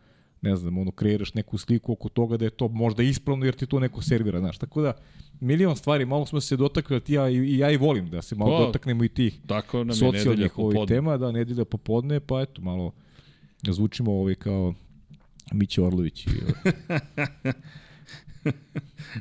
ne 0.42 0.56
znam, 0.56 0.78
ono, 0.78 0.90
kreiraš 0.90 1.34
neku 1.34 1.58
sliku 1.58 1.92
oko 1.92 2.08
toga 2.08 2.36
da 2.36 2.44
je 2.44 2.50
to 2.50 2.68
možda 2.68 3.02
ispravno 3.02 3.44
jer 3.44 3.54
ti 3.54 3.66
to 3.66 3.80
neko 3.80 4.02
servira, 4.02 4.40
znaš. 4.40 4.58
Tako 4.58 4.82
da, 4.82 4.92
milion 5.40 5.76
stvari, 5.76 6.04
malo 6.04 6.26
smo 6.26 6.40
se 6.40 6.56
dotakli, 6.56 7.00
ti 7.00 7.12
ja, 7.12 7.30
i 7.30 7.58
ja 7.58 7.70
i 7.70 7.76
volim 7.76 8.10
da 8.10 8.22
se 8.22 8.34
malo 8.34 8.58
pa, 8.58 8.66
dotaknemo 8.66 9.04
i 9.04 9.08
tih 9.08 9.40
tako 9.46 9.84
nam 9.84 9.96
socijalnih 9.96 10.58
ovih 10.58 10.78
tema, 10.88 11.16
da 11.16 11.32
nedelja 11.32 11.64
popodne, 11.64 12.20
pa 12.20 12.40
eto, 12.40 12.62
malo 12.62 12.92
zvučimo 13.68 14.12
ovaj 14.12 14.34
kao 14.34 14.74
Miće 15.52 15.82
Orlović. 15.82 16.26
I, 16.26 16.30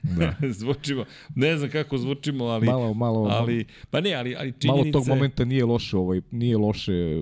da. 0.04 0.36
zvučimo, 0.60 1.06
ne 1.36 1.58
znam 1.58 1.70
kako 1.70 1.98
zvučimo, 1.98 2.46
ali 2.46 2.66
malo 2.66 2.94
malo 2.94 3.28
ali 3.32 3.66
pa 3.92 4.02
ne, 4.02 4.14
ali 4.14 4.36
ali 4.36 4.54
činjenica 4.60 4.68
malo 4.68 4.92
tog 4.92 5.08
momenta 5.08 5.46
nije 5.46 5.66
loše, 5.66 5.98
ovaj 5.98 6.22
nije 6.32 6.58
loše 6.58 7.22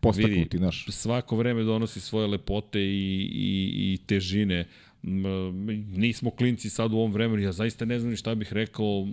postaknuti 0.00 0.38
vidi, 0.40 0.58
naš. 0.58 0.86
Svako 0.88 1.36
vreme 1.36 1.62
donosi 1.62 2.00
svoje 2.00 2.26
lepote 2.26 2.80
i 2.80 3.30
i 3.32 3.92
i 3.92 3.98
težine 4.06 4.66
nismo 5.02 6.30
klinci 6.30 6.70
sad 6.70 6.92
u 6.92 6.96
ovom 6.96 7.12
vremenu, 7.12 7.42
ja 7.42 7.52
zaista 7.52 7.84
ne 7.84 7.98
znam 7.98 8.16
šta 8.16 8.34
bih 8.34 8.52
rekao 8.52 9.08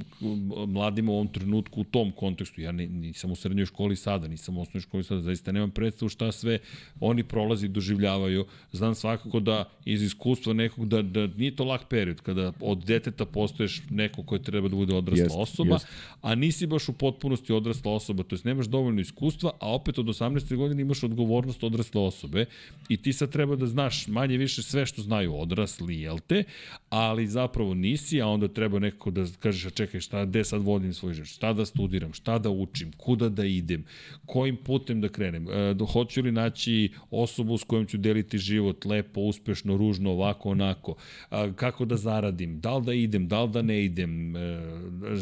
mladima 0.68 1.12
u 1.12 1.16
ovom 1.16 1.28
trenutku 1.28 1.82
u 1.82 1.84
tom 1.84 2.12
kontekstu. 2.12 2.62
Ja 2.62 2.72
nisam 2.72 3.32
u 3.32 3.36
srednjoj 3.36 3.66
školi 3.66 3.96
sada, 3.96 4.28
nisam 4.28 4.58
u 4.58 4.62
osnovnoj 4.62 4.82
školi 4.82 5.04
sada, 5.04 5.22
zaista 5.22 5.52
nemam 5.52 5.72
predstavu 5.72 6.10
šta 6.10 6.32
sve 6.32 6.60
oni 7.00 7.24
prolazi, 7.24 7.68
doživljavaju. 7.68 8.46
Znam 8.72 8.96
svakako 8.96 9.40
da 9.40 9.70
iz 9.86 10.02
iskustva 10.02 10.54
nekog, 10.54 10.88
da, 10.88 11.02
da 11.02 11.28
nije 11.28 11.56
to 11.56 11.64
lak 11.64 11.88
period, 11.90 12.22
kada 12.22 12.54
od 12.62 12.86
deteta 12.86 13.26
postoješ 13.26 13.82
neko 13.90 14.24
koji 14.24 14.44
treba 14.44 14.68
da 14.68 14.76
bude 14.76 14.96
odrasla 14.96 15.24
jest, 15.24 15.36
osoba, 15.38 15.76
jest. 15.76 15.88
a 16.22 16.36
nisi 16.36 16.68
baš 16.68 16.90
u 16.90 16.94
potpunosti 16.94 17.54
odrasla 17.54 17.92
osoba, 17.92 18.24
to 18.24 18.36
jest 18.36 18.46
nemaš 18.46 18.66
dovoljno 18.66 19.02
iskustva, 19.02 19.52
a 19.60 19.74
opet 19.74 20.00
od 20.00 20.06
18. 20.06 20.56
godine 20.56 20.82
imaš 20.82 21.04
odgovornost 21.04 21.64
odrasle 21.64 22.02
osobe 22.02 22.46
i 22.90 22.98
ti 22.98 23.14
sad 23.14 23.32
treba 23.32 23.56
da 23.56 23.68
znaš 23.68 24.08
manje 24.08 24.38
više 24.38 24.64
sve 24.64 24.86
što 24.86 25.02
znaju 25.02 25.36
odrasli, 25.78 26.02
jel 26.02 26.20
te? 26.28 26.44
Ali 26.90 27.28
zapravo 27.28 27.74
nisi, 27.74 28.22
a 28.22 28.28
onda 28.28 28.48
treba 28.48 28.80
neko 28.80 29.12
da 29.12 29.26
kažeš, 29.40 29.66
a 29.66 29.70
čekaj, 29.70 30.00
šta, 30.00 30.26
gde 30.26 30.44
sad 30.44 30.62
vodim 30.62 30.94
svoj 30.94 31.14
život, 31.14 31.28
šta 31.28 31.54
da 31.54 31.66
studiram, 31.66 32.14
šta 32.14 32.40
da 32.40 32.50
učim, 32.50 32.92
kuda 32.98 33.30
da 33.30 33.46
idem, 33.46 33.84
kojim 34.26 34.56
putem 34.56 35.02
da 35.02 35.10
krenem, 35.10 35.48
e, 35.50 35.76
hoću 35.94 36.22
li 36.22 36.32
naći 36.32 36.90
osobu 37.12 37.58
s 37.58 37.64
kojom 37.64 37.86
ću 37.86 37.98
deliti 37.98 38.38
život 38.38 38.86
lepo, 38.86 39.22
uspešno, 39.22 39.78
ružno, 39.78 40.12
ovako, 40.12 40.50
onako, 40.50 40.96
a, 41.30 41.52
kako 41.56 41.86
da 41.86 41.98
zaradim, 41.98 42.60
da 42.60 42.78
li 42.78 42.86
da 42.86 42.94
idem, 42.94 43.28
da 43.28 43.44
li 43.44 43.52
da 43.52 43.62
ne 43.62 43.86
idem, 43.86 44.36
e, 44.36 44.60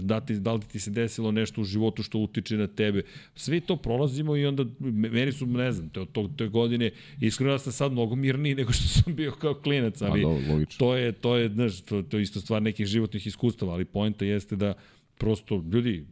da, 0.01 0.19
ti, 0.19 0.39
da 0.39 0.53
li 0.53 0.61
ti 0.61 0.79
se 0.79 0.91
desilo 0.91 1.31
nešto 1.31 1.61
u 1.61 1.63
životu 1.63 2.03
što 2.03 2.19
utiče 2.19 2.57
na 2.57 2.67
tebe, 2.67 3.03
sve 3.35 3.59
to 3.59 3.75
prolazimo 3.75 4.35
i 4.35 4.45
onda 4.45 4.65
meni 4.79 5.31
su, 5.31 5.45
ne 5.45 5.71
znam, 5.71 5.89
te, 5.89 6.05
to, 6.11 6.29
te 6.37 6.47
godine, 6.47 6.91
iskreno 7.21 7.51
da 7.51 7.59
sam 7.59 7.73
sad 7.73 7.91
mnogo 7.91 8.15
mirniji 8.15 8.55
nego 8.55 8.73
što 8.73 8.87
sam 8.87 9.15
bio 9.15 9.31
kao 9.31 9.53
klinac, 9.53 10.01
ali 10.01 10.23
logično. 10.47 10.79
To 10.79 10.95
je, 10.95 11.11
to 11.11 11.35
je, 11.37 11.49
znaš, 11.49 11.81
to, 11.81 12.01
to 12.01 12.17
je 12.17 12.23
isto 12.23 12.39
stvar 12.39 12.61
nekih 12.61 12.85
životnih 12.85 13.27
iskustava, 13.27 13.73
ali 13.73 13.85
poenta 13.85 14.25
jeste 14.25 14.55
da 14.55 14.73
prosto, 15.17 15.63
ljudi, 15.71 16.05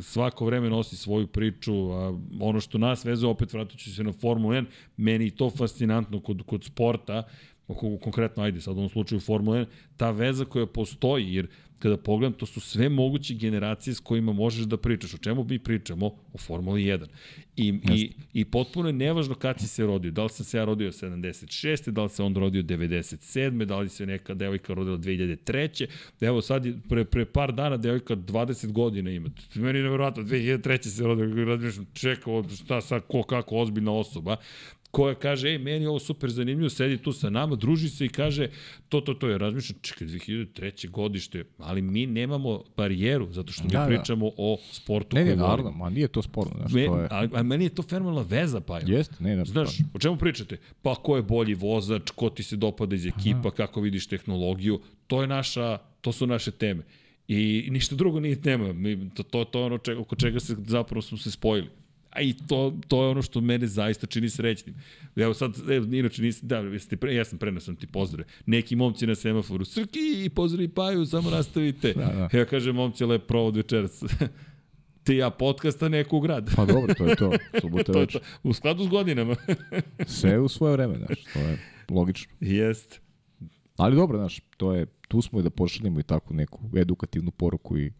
svako 0.00 0.46
vreme 0.46 0.70
nosi 0.70 0.96
svoju 0.96 1.26
priču, 1.26 1.90
a 1.92 2.18
ono 2.40 2.60
što 2.60 2.78
nas 2.78 3.04
veze, 3.04 3.26
opet 3.26 3.52
vratit 3.52 3.80
se 3.80 4.04
na 4.04 4.12
Formulu 4.12 4.54
1, 4.54 4.64
meni 4.96 5.30
to 5.30 5.50
fascinantno 5.50 6.20
kod, 6.20 6.42
kod 6.46 6.64
sporta, 6.64 7.22
konkretno, 8.00 8.42
ajde, 8.42 8.60
sad 8.60 8.76
u 8.76 8.78
ovom 8.78 8.88
slučaju 8.88 9.20
Formula 9.20 9.56
1, 9.56 9.66
ta 9.96 10.10
veza 10.10 10.44
koja 10.44 10.66
postoji, 10.66 11.34
jer 11.34 11.48
kada 11.78 11.96
pogledam, 11.96 12.32
to 12.32 12.46
su 12.46 12.60
sve 12.60 12.88
moguće 12.88 13.34
generacije 13.34 13.94
s 13.94 14.00
kojima 14.00 14.32
možeš 14.32 14.66
da 14.66 14.76
pričaš. 14.76 15.14
O 15.14 15.18
čemu 15.18 15.44
mi 15.44 15.58
pričamo? 15.58 16.06
O 16.06 16.38
Formuli 16.38 16.82
1. 16.82 17.06
I, 17.56 17.74
i, 17.92 18.12
i 18.32 18.44
potpuno 18.44 18.88
je 18.88 18.92
nevažno 18.92 19.34
kad 19.34 19.60
si 19.60 19.68
se 19.68 19.86
rodio. 19.86 20.10
Da 20.10 20.22
li 20.22 20.28
sam 20.28 20.46
se 20.46 20.58
ja 20.58 20.64
rodio 20.64 20.92
76. 20.92 21.90
Da 21.90 22.02
li 22.02 22.08
se 22.08 22.22
on 22.22 22.34
rodio 22.34 22.62
97. 22.62 23.64
Da 23.64 23.78
li 23.78 23.88
se 23.88 24.06
neka 24.06 24.34
devojka 24.34 24.74
rodila 24.74 24.98
2003. 24.98 25.86
Evo 26.20 26.42
sad, 26.42 26.66
pre, 26.88 27.04
pre 27.04 27.24
par 27.24 27.52
dana 27.52 27.76
devojka 27.76 28.16
20 28.16 28.72
godina 28.72 29.10
ima. 29.10 29.30
Meni 29.54 29.78
je 29.78 29.82
nevjerojatno, 29.82 30.22
2003. 30.22 30.88
se 30.88 31.04
rodio. 31.04 31.44
Razmišljam, 31.44 31.86
čekao, 31.92 32.44
šta 32.64 32.80
sad, 32.80 33.02
ko, 33.08 33.22
kako 33.22 33.56
ozbiljna 33.56 33.92
osoba 33.92 34.36
koja 34.90 35.14
kaže, 35.14 35.48
ej, 35.48 35.58
meni 35.58 35.84
je 35.84 35.88
ovo 35.88 35.98
super 35.98 36.30
zanimljivo, 36.30 36.70
sedi 36.70 36.98
tu 36.98 37.12
sa 37.12 37.30
nama, 37.30 37.56
druži 37.56 37.88
se 37.88 38.04
i 38.04 38.08
kaže, 38.08 38.48
to, 38.88 39.00
to, 39.00 39.14
to 39.14 39.28
je, 39.28 39.38
razmišljam, 39.38 39.78
čekaj, 39.82 40.06
2003. 40.06 40.90
godište, 40.90 41.44
ali 41.58 41.82
mi 41.82 42.06
nemamo 42.06 42.62
barijeru, 42.76 43.32
zato 43.32 43.52
što 43.52 43.64
mi 43.64 43.70
da, 43.70 43.78
da. 43.80 43.86
pričamo 43.86 44.26
da. 44.26 44.34
o 44.36 44.56
sportu 44.72 45.16
ne, 45.16 45.22
koji 45.22 45.36
ne, 45.36 45.42
naravno, 45.42 45.70
ma 45.70 45.90
nije 45.90 46.08
to 46.08 46.22
sporno, 46.22 46.52
znaš, 46.58 46.72
Me, 46.72 46.86
to 46.86 47.00
je... 47.00 47.08
A, 47.10 47.28
a 47.32 47.42
meni 47.42 47.64
je 47.64 47.68
to 47.68 47.82
fenomenalna 47.82 48.26
veza, 48.28 48.60
pa 48.60 48.80
Jeste, 48.86 49.14
ne, 49.20 49.36
ne. 49.36 49.44
Znaš, 49.44 49.78
o 49.94 49.98
čemu 49.98 50.16
pričate? 50.16 50.56
Pa 50.82 50.94
ko 50.94 51.16
je 51.16 51.22
bolji 51.22 51.54
vozač, 51.54 52.10
ko 52.10 52.30
ti 52.30 52.42
se 52.42 52.56
dopada 52.56 52.94
iz 52.94 53.06
ekipa, 53.06 53.48
Aha. 53.48 53.50
kako 53.50 53.80
vidiš 53.80 54.06
tehnologiju, 54.06 54.80
to 55.06 55.20
je 55.22 55.28
naša, 55.28 55.78
to 56.00 56.12
su 56.12 56.26
naše 56.26 56.50
teme. 56.50 56.82
I 57.28 57.68
ništa 57.70 57.96
drugo 57.96 58.20
nije 58.20 58.42
tema. 58.42 58.72
Mi, 58.72 59.10
to, 59.14 59.22
to, 59.22 59.44
to 59.44 59.58
je 59.58 59.64
ono 59.64 59.78
čega, 59.78 60.00
oko 60.00 60.16
čega 60.16 60.40
se 60.40 60.56
zapravo 60.66 61.02
smo 61.02 61.18
se 61.18 61.30
spojili. 61.30 61.68
A 62.10 62.20
i 62.20 62.34
to, 62.48 62.76
to 62.88 63.02
je 63.02 63.08
ono 63.08 63.22
što 63.22 63.40
mene 63.40 63.66
zaista 63.66 64.06
čini 64.06 64.30
srećnim. 64.30 64.74
Evo 65.16 65.34
sad, 65.34 65.70
evo, 65.70 65.86
inače 65.92 66.22
nisi, 66.22 66.46
da, 66.46 66.58
jeste 66.58 66.96
pre, 66.96 67.14
ja 67.14 67.24
sam 67.24 67.38
prenosam 67.38 67.76
ti 67.76 67.86
pozdrave. 67.86 68.28
Neki 68.46 68.76
momci 68.76 69.06
na 69.06 69.14
semaforu, 69.14 69.64
Srki, 69.64 70.30
pozdravi 70.34 70.68
Paju, 70.68 71.06
samo 71.06 71.30
nastavite. 71.30 71.92
Da, 71.92 72.28
da. 72.32 72.38
Ja 72.38 72.44
kažem, 72.44 72.74
momci, 72.74 73.04
lep 73.04 73.26
provod 73.26 73.56
večeras. 73.56 74.02
ti 75.08 75.14
ja 75.14 75.30
podcasta 75.30 75.88
neku 75.88 76.20
grad. 76.20 76.50
Pa 76.56 76.64
dobro, 76.64 76.94
to 76.94 77.04
je 77.06 77.16
to. 77.16 77.32
Subota 77.60 77.92
to 77.92 78.00
je 78.00 78.06
to. 78.06 78.18
U 78.42 78.52
skladu 78.52 78.84
s 78.84 78.88
godinama. 78.88 79.36
Sve 80.06 80.38
u 80.38 80.48
svoje 80.48 80.72
vreme, 80.72 80.96
znaš, 80.96 81.24
to 81.32 81.38
je 81.38 81.58
logično. 81.90 82.32
Jest. 82.40 83.00
Ali 83.76 83.96
dobro, 83.96 84.18
znaš, 84.18 84.40
to 84.56 84.74
je, 84.74 84.86
tu 85.08 85.22
smo 85.22 85.40
i 85.40 85.42
da 85.42 85.50
pošaljemo 85.50 86.00
i 86.00 86.02
tako 86.02 86.34
neku 86.34 86.60
edukativnu 86.76 87.30
poruku 87.30 87.78
i 87.78 87.92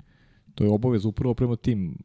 to 0.54 0.64
je 0.64 0.70
obavez 0.70 1.04
upravo 1.04 1.34
prema 1.34 1.56
tim 1.56 1.96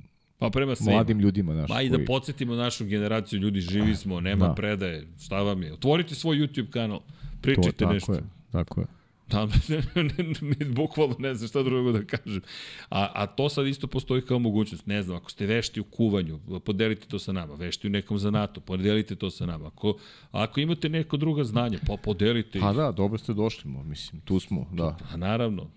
Pa 0.44 0.50
prema 0.50 0.76
svima. 0.76 0.92
Mladim 0.92 1.20
ljudima, 1.20 1.54
znaš. 1.54 1.68
Pa 1.68 1.82
i 1.82 1.90
da 1.90 1.98
podsjetimo 2.08 2.56
našu 2.56 2.86
generaciju, 2.86 3.40
ljudi 3.40 3.62
živi 3.62 3.96
smo, 3.96 4.20
nema 4.20 4.48
da. 4.48 4.54
predaje, 4.54 5.08
šta 5.20 5.42
vam 5.42 5.64
je. 5.64 5.74
Otvorite 5.74 6.16
svoj 6.16 6.38
YouTube 6.38 6.70
kanal, 6.70 7.00
pričajte 7.42 7.72
to, 7.72 7.78
tako 7.78 7.94
nešto. 7.94 8.14
Je, 8.14 8.22
tako 8.52 8.82
je. 8.82 8.88
Da, 9.34 9.46
ne, 9.96 10.04
ne, 10.04 10.34
ne, 10.42 10.66
bukvalno 10.66 11.16
ne 11.20 11.36
znam 11.36 11.48
šta 11.48 11.64
drugo 11.64 11.92
da 11.92 12.06
kažem. 12.06 12.42
A, 12.90 13.12
a 13.14 13.28
to 13.28 13.50
sad 13.50 13.68
isto 13.68 13.88
postoji 13.88 14.22
kao 14.22 14.40
mogućnost. 14.40 14.86
Ne 14.86 15.04
znam, 15.04 15.18
ako 15.18 15.32
ste 15.32 15.46
vešti 15.46 15.80
u 15.80 15.84
kuvanju, 15.84 16.40
podelite 16.66 17.08
to 17.08 17.20
sa 17.20 17.32
nama. 17.32 17.54
Vešti 17.54 17.88
u 17.88 17.90
nekom 17.90 18.20
zanatu, 18.20 18.62
podelite 18.62 19.16
to 19.16 19.30
sa 19.30 19.46
nama. 19.46 19.68
Ako, 19.68 19.98
ako 20.32 20.60
imate 20.60 20.90
neko 20.90 21.18
druga 21.18 21.44
znanje, 21.44 21.80
pa 21.88 21.98
podelite. 22.04 22.60
Pa 22.60 22.74
da, 22.74 22.92
dobro 22.92 23.18
ste 23.18 23.34
došli, 23.34 23.72
mislim, 23.72 24.22
tu 24.22 24.40
smo, 24.40 24.68
da. 24.72 24.98
Pa 25.12 25.18
naravno. 25.18 25.68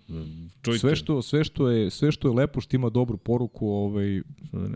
Čujte. 0.61 0.79
Sve 0.79 0.95
što, 0.95 1.21
sve 1.21 1.43
što 1.43 1.69
je 1.69 1.89
sve 1.89 2.11
što 2.11 2.27
je 2.27 2.33
lepo, 2.33 2.61
što 2.61 2.75
ima 2.75 2.89
dobru 2.89 3.17
poruku, 3.17 3.67
ovaj 3.67 4.21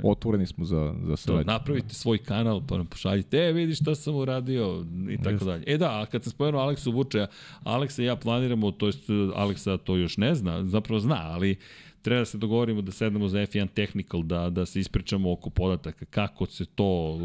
otvoreni 0.03 0.47
smo 0.47 0.65
za 0.65 0.93
za 1.03 1.17
saradnju. 1.17 1.45
Napravite 1.45 1.93
svoj 1.93 2.17
kanal, 2.17 2.61
pa 2.67 2.77
nam 2.77 2.85
pošaljite, 2.85 3.37
e, 3.37 3.53
vidi 3.53 3.75
šta 3.75 3.95
sam 3.95 4.15
uradio 4.15 4.85
i 5.09 5.17
tako 5.17 5.31
Just. 5.31 5.45
dalje. 5.45 5.63
E 5.67 5.77
da, 5.77 6.01
a 6.01 6.05
kad 6.05 6.23
sam 6.23 6.31
spomenuo 6.31 6.61
Aleksu 6.61 6.91
Vučeja, 6.91 7.27
Aleksa 7.63 8.01
i 8.01 8.05
ja 8.05 8.15
planiramo 8.15 8.70
to 8.71 8.85
jest 8.85 9.09
Aleksa 9.35 9.77
to 9.77 9.95
još 9.95 10.17
ne 10.17 10.35
zna, 10.35 10.65
zapravo 10.65 10.99
zna, 10.99 11.19
ali 11.21 11.57
treba 12.01 12.19
da 12.19 12.25
se 12.25 12.37
dogovorimo 12.37 12.81
da 12.81 12.91
sednemo 12.91 13.27
za 13.27 13.37
F1 13.37 13.67
Technical, 13.67 14.23
da, 14.23 14.49
da 14.49 14.65
se 14.65 14.79
ispričamo 14.79 15.31
oko 15.31 15.49
podataka, 15.49 16.05
kako 16.05 16.45
se 16.45 16.65
to 16.65 17.19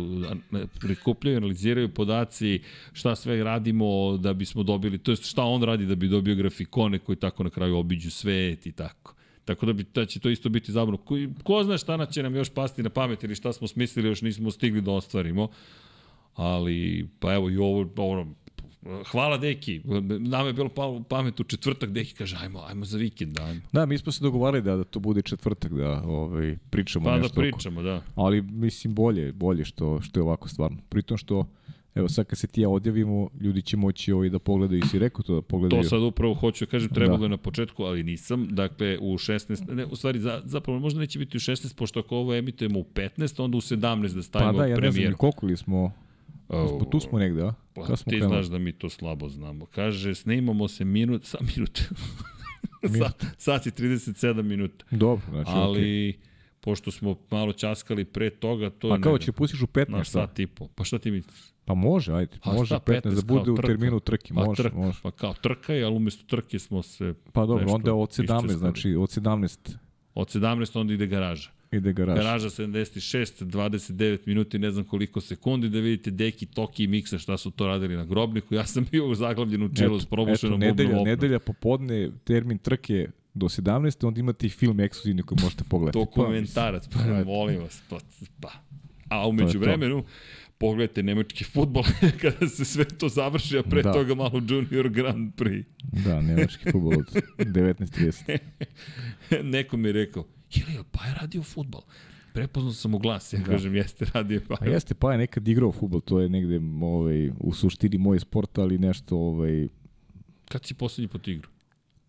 prikupljaju, 0.81 1.37
analiziraju 1.37 1.95
podaci, 1.95 2.61
šta 2.93 3.17
sve 3.17 3.45
radimo 3.45 4.17
da 4.17 4.33
bismo 4.33 4.63
dobili, 4.63 4.99
to 4.99 5.13
jest 5.13 5.25
šta 5.25 5.45
on 5.45 5.63
radi 5.63 5.87
da 5.87 5.95
bi 5.95 6.09
dobio 6.09 6.35
grafikone 6.35 6.99
koji 6.99 7.17
tako 7.17 7.45
na 7.45 7.51
kraju 7.51 7.77
obiđu 7.77 8.11
svet 8.11 8.67
i 8.67 8.73
tako. 8.73 9.15
Tako 9.45 9.67
da, 9.67 9.73
bi, 9.73 9.85
da 9.95 10.07
će 10.07 10.21
to 10.21 10.31
isto 10.31 10.49
biti 10.49 10.73
zabavno. 10.73 10.97
Ko, 10.97 11.15
ko 11.43 11.63
zna 11.65 11.79
šta 11.79 12.07
će 12.07 12.23
nam 12.23 12.37
još 12.37 12.51
pasti 12.51 12.83
na 12.83 12.91
pamet 12.91 13.25
ili 13.25 13.35
šta 13.35 13.53
smo 13.53 13.69
smislili, 13.69 14.09
još 14.09 14.23
nismo 14.23 14.51
stigli 14.51 14.81
da 14.81 14.91
ostvarimo. 14.91 15.49
Ali, 16.35 17.09
pa 17.21 17.35
evo 17.35 17.51
i 17.51 17.57
ovo, 17.57 17.91
ovo 17.97 18.27
hvala 19.11 19.39
deki, 19.39 19.81
nama 20.21 20.47
je 20.47 20.53
bilo 20.53 20.69
pa, 20.69 21.01
pamet 21.09 21.41
u 21.41 21.45
četvrtak, 21.45 21.91
deki 21.91 22.15
kaže 22.15 22.37
ajmo, 22.41 22.63
ajmo 22.69 22.85
za 22.85 22.99
vikend, 22.99 23.41
ajmo. 23.41 23.61
Da, 23.73 23.87
mi 23.87 23.99
smo 23.99 24.13
se 24.13 24.25
dogovarali 24.25 24.63
da, 24.63 24.77
da 24.77 24.85
to 24.85 25.01
bude 25.01 25.23
četvrtak, 25.23 25.73
da 25.73 26.03
ovaj, 26.05 26.57
pričamo 26.71 27.05
pa, 27.05 27.11
da 27.11 27.17
nešto. 27.17 27.35
Pa 27.35 27.41
da 27.41 27.51
pričamo, 27.51 27.81
oko. 27.81 27.89
da. 27.89 28.03
Ali 28.15 28.43
mislim 28.43 28.95
bolje, 28.95 29.33
bolje 29.33 29.65
što, 29.65 30.01
što 30.01 30.21
je 30.21 30.25
ovako 30.25 30.49
stvarno. 30.49 30.79
Pritom 30.89 31.17
što 31.17 31.47
Evo 31.97 32.09
sad 32.09 32.27
kad 32.27 32.39
se 32.39 32.47
ti 32.47 32.61
ja 32.61 32.69
odjavimo, 32.69 33.29
ljudi 33.41 33.63
će 33.63 33.77
moći 33.77 34.13
ovaj 34.13 34.29
da 34.29 34.39
pogledaju, 34.39 34.83
si 34.91 34.99
rekao 34.99 35.23
to 35.23 35.35
da 35.35 35.43
pogledaju. 35.43 35.83
To 35.83 35.89
sad 35.89 36.03
upravo 36.03 36.35
hoću 36.35 36.65
da 36.65 36.71
kažem, 36.71 36.89
trebalo 36.89 37.19
da. 37.19 37.25
je 37.25 37.29
na 37.29 37.37
početku, 37.37 37.85
ali 37.85 38.03
nisam. 38.03 38.49
Dakle, 38.51 38.99
u 39.01 39.15
16, 39.15 39.75
ne, 39.75 39.85
u 39.85 39.97
stvari, 39.97 40.19
za, 40.19 40.43
zapravo 40.45 40.79
možda 40.79 41.01
neće 41.01 41.19
biti 41.19 41.37
u 41.37 41.41
16, 41.41 41.77
pošto 41.77 42.01
ako 42.01 42.17
ovo 42.17 42.35
emitujemo 42.35 42.79
u 42.79 42.85
15, 42.95 43.43
onda 43.43 43.57
u 43.57 43.61
17 43.61 44.15
da 44.15 44.23
stavimo 44.23 44.53
pa 44.53 44.59
da, 44.59 44.67
ja 44.67 44.77
premijer. 44.77 44.95
ne 44.95 45.01
znam 45.01 45.19
koliko 45.19 45.47
li 45.47 45.57
smo 45.57 45.93
Oh, 46.49 46.91
tu 46.91 47.01
smo 47.01 47.19
negde, 47.19 47.43
a? 47.43 47.55
Pa, 47.75 47.97
smo 47.97 47.97
ti 47.97 48.05
krenuli? 48.05 48.29
znaš 48.29 48.47
da 48.47 48.59
mi 48.59 48.73
to 48.73 48.91
slabo 48.91 49.29
znamo. 49.29 49.67
Kaže, 49.67 50.15
snimamo 50.15 50.69
se 50.69 50.85
minut, 50.85 51.25
sa 51.31 51.39
minut. 51.57 51.81
sa, 52.99 53.11
sat 53.39 53.67
i 53.67 53.71
37 53.71 54.43
minuta. 54.43 54.85
Dobro, 54.91 55.23
znači, 55.31 55.51
Ali, 55.55 55.81
okay. 55.81 56.17
pošto 56.61 56.91
smo 56.91 57.17
malo 57.31 57.53
časkali 57.53 58.05
pre 58.05 58.31
toga, 58.31 58.71
to 58.71 58.89
A 58.89 59.01
kao 59.01 59.19
će 59.19 59.33
pustiš 59.33 59.63
u 59.63 59.67
15? 59.67 59.91
Na 59.91 60.05
sat 60.05 60.39
i 60.39 60.47
po. 60.47 60.69
Pa 60.69 60.85
šta 60.85 60.99
ti 60.99 61.11
misliš? 61.11 61.41
Pa 61.65 61.75
može, 61.75 62.13
ajde. 62.13 62.39
Pa 62.45 62.53
može 62.53 62.75
15, 62.75 63.03
15 63.03 63.15
da 63.15 63.23
bude 63.35 63.51
u 63.51 63.57
terminu 63.57 64.01
trke, 64.01 64.35
pa 64.35 64.45
može, 64.45 64.63
trka, 64.63 64.77
može. 64.77 64.99
Pa 65.03 65.11
kao 65.11 65.35
trka 65.35 65.75
je, 65.75 65.85
ali 65.85 65.97
umesto 65.97 66.25
trke 66.27 66.59
smo 66.59 66.83
se 66.83 67.15
Pa 67.33 67.47
dobro, 67.47 67.73
onda 67.73 67.95
od 67.95 68.09
17, 68.09 68.57
znači 68.57 68.95
od 68.95 69.09
17 69.09 69.77
Od 70.15 70.29
17 70.29 70.81
onda 70.81 70.95
ide 70.95 71.07
garaža. 71.07 71.51
Ide 71.73 71.93
garaž. 71.93 72.19
Garaža 72.19 72.51
76, 72.51 73.45
29 73.45 74.19
minuti, 74.27 74.59
ne 74.59 74.71
znam 74.71 74.85
koliko 74.85 75.21
sekundi, 75.21 75.69
da 75.69 75.79
vidite 75.81 76.11
Deki, 76.11 76.47
Toki 76.47 76.85
i 76.85 76.87
Miksa 76.87 77.19
šta 77.19 77.37
su 77.37 77.51
to 77.51 77.67
radili 77.67 77.97
na 77.97 78.05
grobniku. 78.05 78.55
Ja 78.55 78.67
sam 78.67 78.87
bio 78.91 79.15
zaglavljen 79.15 79.63
u 79.63 79.75
čelu 79.75 80.01
s 80.01 80.07
probušenom 80.07 80.63
eto, 80.63 80.75
nedelja, 80.75 81.03
nedelja 81.03 81.39
popodne, 81.39 82.11
termin 82.25 82.59
trke 82.59 83.09
do 83.35 83.47
17. 83.47 84.07
onda 84.07 84.21
imate 84.21 84.47
i 84.47 84.51
film 84.51 84.81
ekskluzivni 84.81 85.23
koji 85.23 85.39
možete 85.43 85.65
pogledati. 85.69 85.99
Dokumentarac, 85.99 86.89
pa, 86.89 86.99
pa 86.99 87.25
molim 87.25 87.61
vas. 87.61 87.83
Pa, 87.89 87.99
pa. 88.41 88.53
A 89.09 89.29
umeđu 89.29 89.59
vremenu, 89.59 90.05
pogledajte 90.59 91.03
nemački 91.03 91.45
futbol 91.45 91.83
kada 92.21 92.49
se 92.49 92.65
sve 92.65 92.85
to 92.85 93.09
završi, 93.09 93.59
a 93.59 93.63
pre 93.63 93.83
da. 93.83 93.93
toga 93.93 94.15
malo 94.15 94.43
Junior 94.49 94.89
Grand 94.89 95.35
Prix. 95.35 95.65
Da, 96.05 96.21
nemački 96.21 96.71
futbol 96.73 96.93
od 96.93 97.23
19.30. 97.39 98.39
Neko 99.43 99.77
mi 99.77 99.89
je 99.89 99.93
rekao, 99.93 100.25
ili 100.55 100.85
pa 100.93 101.05
je 101.05 101.15
radio 101.21 101.43
futbol? 101.43 101.83
Prepoznao 102.33 102.73
sam 102.73 102.95
u 102.95 102.99
glas, 102.99 103.33
ja 103.33 103.39
da. 103.39 103.45
kažem, 103.45 103.75
jeste 103.75 104.07
radio 104.15 104.41
pa. 104.49 104.57
A 104.61 104.67
jeste, 104.67 104.95
pa 104.95 105.13
je 105.13 105.19
nekad 105.19 105.49
igrao 105.49 105.73
futbol, 105.73 106.01
to 106.01 106.21
je 106.21 106.29
negde 106.29 106.61
ovaj, 106.83 107.31
u 107.41 107.53
suštini 107.53 107.99
moj 107.99 108.21
sport, 108.21 108.59
ali 108.59 108.79
nešto... 108.79 109.17
Ovaj... 109.17 109.69
Kad 110.49 110.65
si 110.65 110.75
poslednji 110.75 111.09
pot 111.09 111.29
igrao? 111.29 111.56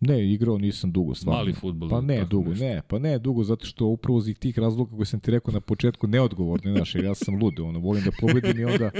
Ne, 0.00 0.32
igrao 0.32 0.58
nisam 0.58 0.92
dugo, 0.92 1.14
stvarno. 1.14 1.38
Mali 1.38 1.52
futbol. 1.52 1.88
Pa 1.88 2.00
ne, 2.00 2.24
dugo, 2.24 2.50
nešto. 2.50 2.64
ne, 2.64 2.82
pa 2.88 2.98
ne 2.98 3.18
dugo, 3.18 3.44
zato 3.44 3.66
što 3.66 3.86
upravo 3.86 4.18
iz 4.18 4.38
tih 4.38 4.58
razloga 4.58 4.96
koje 4.96 5.06
sam 5.06 5.20
ti 5.20 5.30
rekao 5.30 5.52
na 5.54 5.60
početku 5.60 6.06
neodgovorni, 6.06 6.72
znaš, 6.72 6.94
jer 6.94 7.04
ja 7.04 7.14
sam 7.14 7.38
lud, 7.42 7.60
ono, 7.60 7.78
volim 7.78 8.04
da 8.04 8.10
pobedim 8.20 8.58
i 8.58 8.64
onda, 8.64 8.90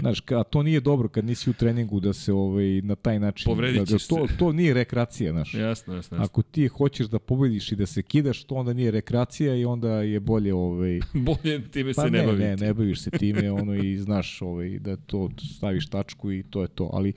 znaš, 0.00 0.22
a 0.30 0.42
to 0.42 0.62
nije 0.62 0.80
dobro 0.80 1.08
kad 1.08 1.24
nisi 1.24 1.50
u 1.50 1.52
treningu 1.52 2.00
da 2.00 2.12
se 2.12 2.32
ovaj, 2.32 2.80
na 2.82 2.94
taj 2.94 3.18
način... 3.20 3.44
Povredit 3.44 3.88
da, 3.88 3.92
da, 3.92 3.98
to, 4.08 4.26
to 4.38 4.52
nije 4.52 4.74
rekreacija, 4.74 5.32
znaš. 5.32 5.54
Jasno, 5.54 5.94
jasno, 5.94 6.16
jasno. 6.16 6.24
Ako 6.24 6.42
ti 6.42 6.68
hoćeš 6.68 7.06
da 7.06 7.18
pobediš 7.18 7.72
i 7.72 7.76
da 7.76 7.86
se 7.86 8.02
kidaš, 8.02 8.44
to 8.44 8.54
onda 8.54 8.72
nije 8.72 8.90
rekreacija 8.90 9.54
i 9.54 9.64
onda 9.64 9.90
je 10.02 10.20
bolje... 10.20 10.54
Ovaj, 10.54 11.00
bolje 11.28 11.68
time 11.70 11.94
pa 11.94 12.02
se 12.02 12.10
ne, 12.10 12.18
ne 12.18 12.26
baviti. 12.26 12.44
Ne, 12.44 12.56
ne 12.56 12.74
baviš 12.74 13.02
se 13.02 13.10
time, 13.10 13.52
ono, 13.52 13.74
i 13.74 13.98
znaš 13.98 14.42
ovaj, 14.42 14.78
da 14.78 14.96
to 14.96 15.30
staviš 15.56 15.88
tačku 15.88 16.32
i 16.32 16.42
to 16.42 16.62
je 16.62 16.68
to, 16.68 16.90
ali 16.92 17.12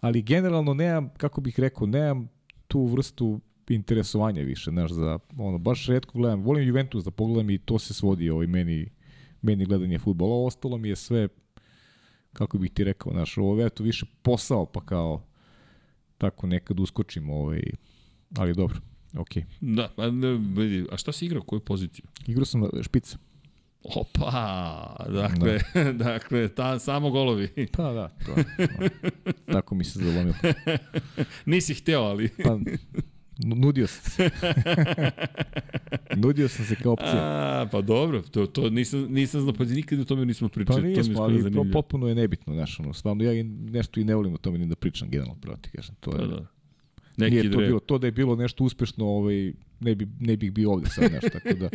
ali 0.00 0.22
generalno 0.22 0.74
nemam, 0.74 1.08
kako 1.16 1.40
bih 1.40 1.60
rekao, 1.60 1.86
nemam 1.86 2.28
tu 2.74 2.86
vrstu 2.86 3.40
interesovanja 3.68 4.42
više, 4.42 4.70
znaš, 4.70 4.90
za, 4.90 5.18
ono, 5.38 5.58
baš 5.58 5.86
redko 5.86 6.18
gledam, 6.18 6.42
volim 6.42 6.68
Juventus 6.68 7.04
da 7.04 7.10
pogledam 7.10 7.50
i 7.50 7.58
to 7.58 7.78
se 7.78 7.94
svodi 7.94 8.30
ovaj, 8.30 8.46
meni, 8.46 8.90
meni 9.42 9.64
gledanje 9.64 9.98
futbola, 9.98 10.46
ostalo 10.46 10.78
mi 10.78 10.88
je 10.88 10.96
sve, 10.96 11.28
kako 12.32 12.58
bih 12.58 12.70
ti 12.70 12.84
rekao, 12.84 13.12
znaš, 13.12 13.38
ovo 13.38 13.62
je 13.62 13.70
to 13.70 13.82
više 13.82 14.06
posao, 14.22 14.66
pa 14.66 14.80
kao, 14.80 15.22
tako 16.18 16.46
nekad 16.46 16.80
uskočim, 16.80 17.30
ovaj, 17.30 17.62
ali 18.36 18.54
dobro, 18.54 18.80
okej. 19.18 19.42
Okay. 19.42 19.74
Da, 19.76 19.92
a, 19.96 20.06
vidi, 20.56 20.86
a 20.92 20.96
šta 20.96 21.12
si 21.12 21.26
igrao, 21.26 21.42
koju 21.42 21.60
poziciju? 21.60 22.04
Igrao 22.26 22.44
sam 22.44 22.68
špica. 22.82 23.18
Opa, 23.84 24.96
dakle, 25.08 25.58
da. 25.74 25.92
dakle, 26.04 26.48
ta, 26.48 26.78
samo 26.78 27.10
golovi. 27.10 27.68
Pa 27.72 27.92
da, 27.92 28.08
to, 28.08 28.34
to, 28.34 29.32
tako 29.52 29.74
mi 29.74 29.84
se 29.84 29.98
zalomilo. 29.98 30.34
Nisi 31.46 31.74
hteo, 31.74 32.00
ali... 32.00 32.28
Pa, 32.28 32.58
nudio 33.44 33.86
sam 33.86 34.10
se. 34.10 34.30
nudio 36.24 36.48
sam 36.48 36.64
se 36.64 36.76
kao 36.76 36.92
opcija. 36.92 37.16
A, 37.16 37.68
pa 37.72 37.80
dobro, 37.80 38.22
to, 38.22 38.46
to 38.46 38.70
nisam, 38.70 39.06
nisam 39.10 39.40
znao, 39.40 39.54
pa 39.54 39.64
nikad 39.64 40.00
o 40.00 40.04
tome 40.04 40.24
nismo 40.24 40.48
pričali. 40.48 40.82
Pa 40.82 40.88
nismo, 40.88 41.14
to 41.14 41.22
ali 41.22 41.52
to 41.52 41.66
potpuno 41.72 42.08
je 42.08 42.14
nebitno, 42.14 42.54
znaš, 42.54 42.80
ono, 42.80 42.92
stvarno, 42.92 43.24
ja 43.24 43.44
nešto 43.70 44.00
i 44.00 44.04
ne 44.04 44.14
volim 44.14 44.34
o 44.34 44.38
tome 44.38 44.58
ni 44.58 44.66
da 44.66 44.76
pričam, 44.76 45.10
generalno, 45.10 45.40
pravo 45.40 45.56
ti 45.56 45.70
kažem, 45.70 45.94
to 46.00 46.10
je... 46.10 46.18
Pa 46.18 46.26
da. 46.26 46.53
Neki 47.16 47.36
nije 47.36 47.50
to 47.50 47.58
dre... 47.58 47.66
bilo, 47.66 47.80
to 47.80 47.98
da 47.98 48.06
je 48.06 48.12
bilo 48.12 48.36
nešto 48.36 48.64
uspešno, 48.64 49.06
ovaj, 49.06 49.52
ne, 49.80 49.94
bi, 49.94 50.08
ne 50.20 50.36
bih 50.36 50.52
bio 50.52 50.72
ovde 50.72 50.90
sad, 50.90 51.10
znaš, 51.10 51.32
tako 51.32 51.54
da, 51.54 51.68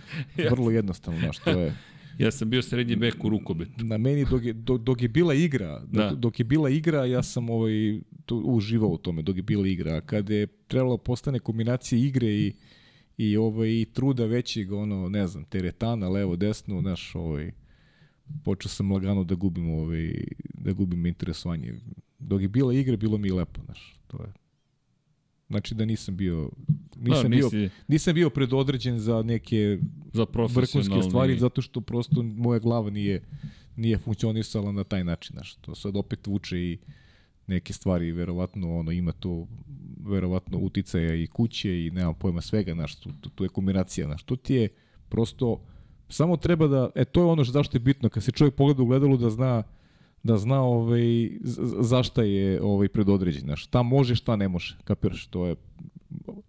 vrlo 0.50 0.70
jednostavno, 0.70 1.20
znaš, 1.20 1.38
to 1.38 1.50
je... 1.50 1.74
Ja 2.18 2.30
sam 2.30 2.50
bio 2.50 2.62
srednji 2.62 2.96
bek 2.96 3.24
u 3.24 3.28
rukometu. 3.28 3.84
Na 3.84 3.98
meni 3.98 4.24
dok 4.30 4.44
je, 4.44 4.52
dok, 4.52 4.80
dok 4.80 5.02
je 5.02 5.08
bila 5.08 5.34
igra, 5.34 5.82
da. 5.86 6.10
dok 6.10 6.38
je 6.38 6.44
bila 6.44 6.70
igra, 6.70 7.04
ja 7.04 7.22
sam 7.22 7.50
ovaj 7.50 8.00
to, 8.26 8.36
uživao 8.36 8.88
u 8.88 8.98
tome 8.98 9.22
dok 9.22 9.36
je 9.36 9.42
bila 9.42 9.68
igra. 9.68 9.96
A 9.96 10.00
kada 10.00 10.34
je 10.34 10.46
trebalo 10.46 10.96
postane 10.96 11.38
kombinacija 11.38 11.98
igre 11.98 12.28
i 12.28 12.52
i 13.16 13.36
ovaj 13.36 13.68
i 13.68 13.86
truda 13.92 14.24
većeg, 14.24 14.72
ono, 14.72 15.08
ne 15.08 15.26
znam, 15.26 15.44
teretana 15.44 16.08
levo 16.08 16.36
desno, 16.36 16.80
naš 16.80 17.14
ovaj 17.14 17.52
počeo 18.44 18.68
sam 18.68 18.92
lagano 18.92 19.24
da 19.24 19.34
gubim 19.34 19.70
ovaj 19.70 20.14
da 20.54 20.72
gubim 20.72 21.06
interesovanje. 21.06 21.74
Dok 22.18 22.42
je 22.42 22.48
bila 22.48 22.74
igra, 22.74 22.96
bilo 22.96 23.18
mi 23.18 23.30
lepo, 23.30 23.60
znaš. 23.64 24.00
To 24.06 24.22
je 24.22 24.32
Znači 25.48 25.74
da 25.74 25.84
nisam 25.84 26.16
bio 26.16 26.50
nisam 26.96 27.22
da, 27.22 27.28
nisi... 27.28 27.56
bio 27.56 27.70
nisam 27.88 28.14
bio 28.14 28.30
predodređen 28.30 28.98
za 28.98 29.22
neke 29.22 29.78
za 30.12 30.26
vrhunske 30.34 31.02
stvari 31.08 31.38
zato 31.38 31.62
što 31.62 31.80
prosto 31.80 32.22
moja 32.22 32.58
glava 32.58 32.90
nije 32.90 33.22
nije 33.76 33.98
funkcionisala 33.98 34.72
na 34.72 34.84
taj 34.84 35.04
način, 35.04 35.34
znači 35.34 35.58
to 35.60 35.74
sad 35.74 35.96
opet 35.96 36.26
vuče 36.26 36.58
i 36.58 36.78
neke 37.46 37.72
stvari 37.72 38.12
verovatno 38.12 38.78
ono 38.78 38.92
ima 38.92 39.12
to 39.12 39.46
verovatno 40.06 40.58
uticaja 40.58 41.14
i 41.14 41.26
kuće 41.26 41.86
i 41.86 41.90
nema 41.90 42.12
pojma 42.12 42.40
svega, 42.40 42.74
znači 42.74 43.02
tu, 43.02 43.10
tu, 43.20 43.30
tu 43.30 43.44
je 43.44 43.48
kombinacija, 43.48 44.06
znači 44.06 44.26
to 44.26 44.36
ti 44.36 44.54
je 44.54 44.68
prosto 45.08 45.60
samo 46.08 46.36
treba 46.36 46.66
da 46.66 46.90
e 46.94 47.04
to 47.04 47.20
je 47.20 47.26
ono 47.26 47.44
što 47.44 47.52
zašto 47.52 47.76
je 47.76 47.80
bitno. 47.80 48.08
Kad 48.08 48.22
se 48.22 48.32
čovjek 48.32 48.54
pogleda 48.54 48.82
u 48.82 48.86
gledalu 48.86 49.16
da 49.16 49.30
zna 49.30 49.62
da 50.26 50.36
zna 50.38 50.62
ovaj, 50.62 51.30
zašta 51.80 52.22
je 52.22 52.62
ovaj 52.62 52.88
predodređen. 52.88 53.42
Znaš, 53.42 53.64
šta 53.64 53.82
može, 53.82 54.14
šta 54.14 54.36
ne 54.36 54.48
može. 54.48 54.76
Kapiraš? 54.84 55.26
To 55.26 55.46
je 55.46 55.56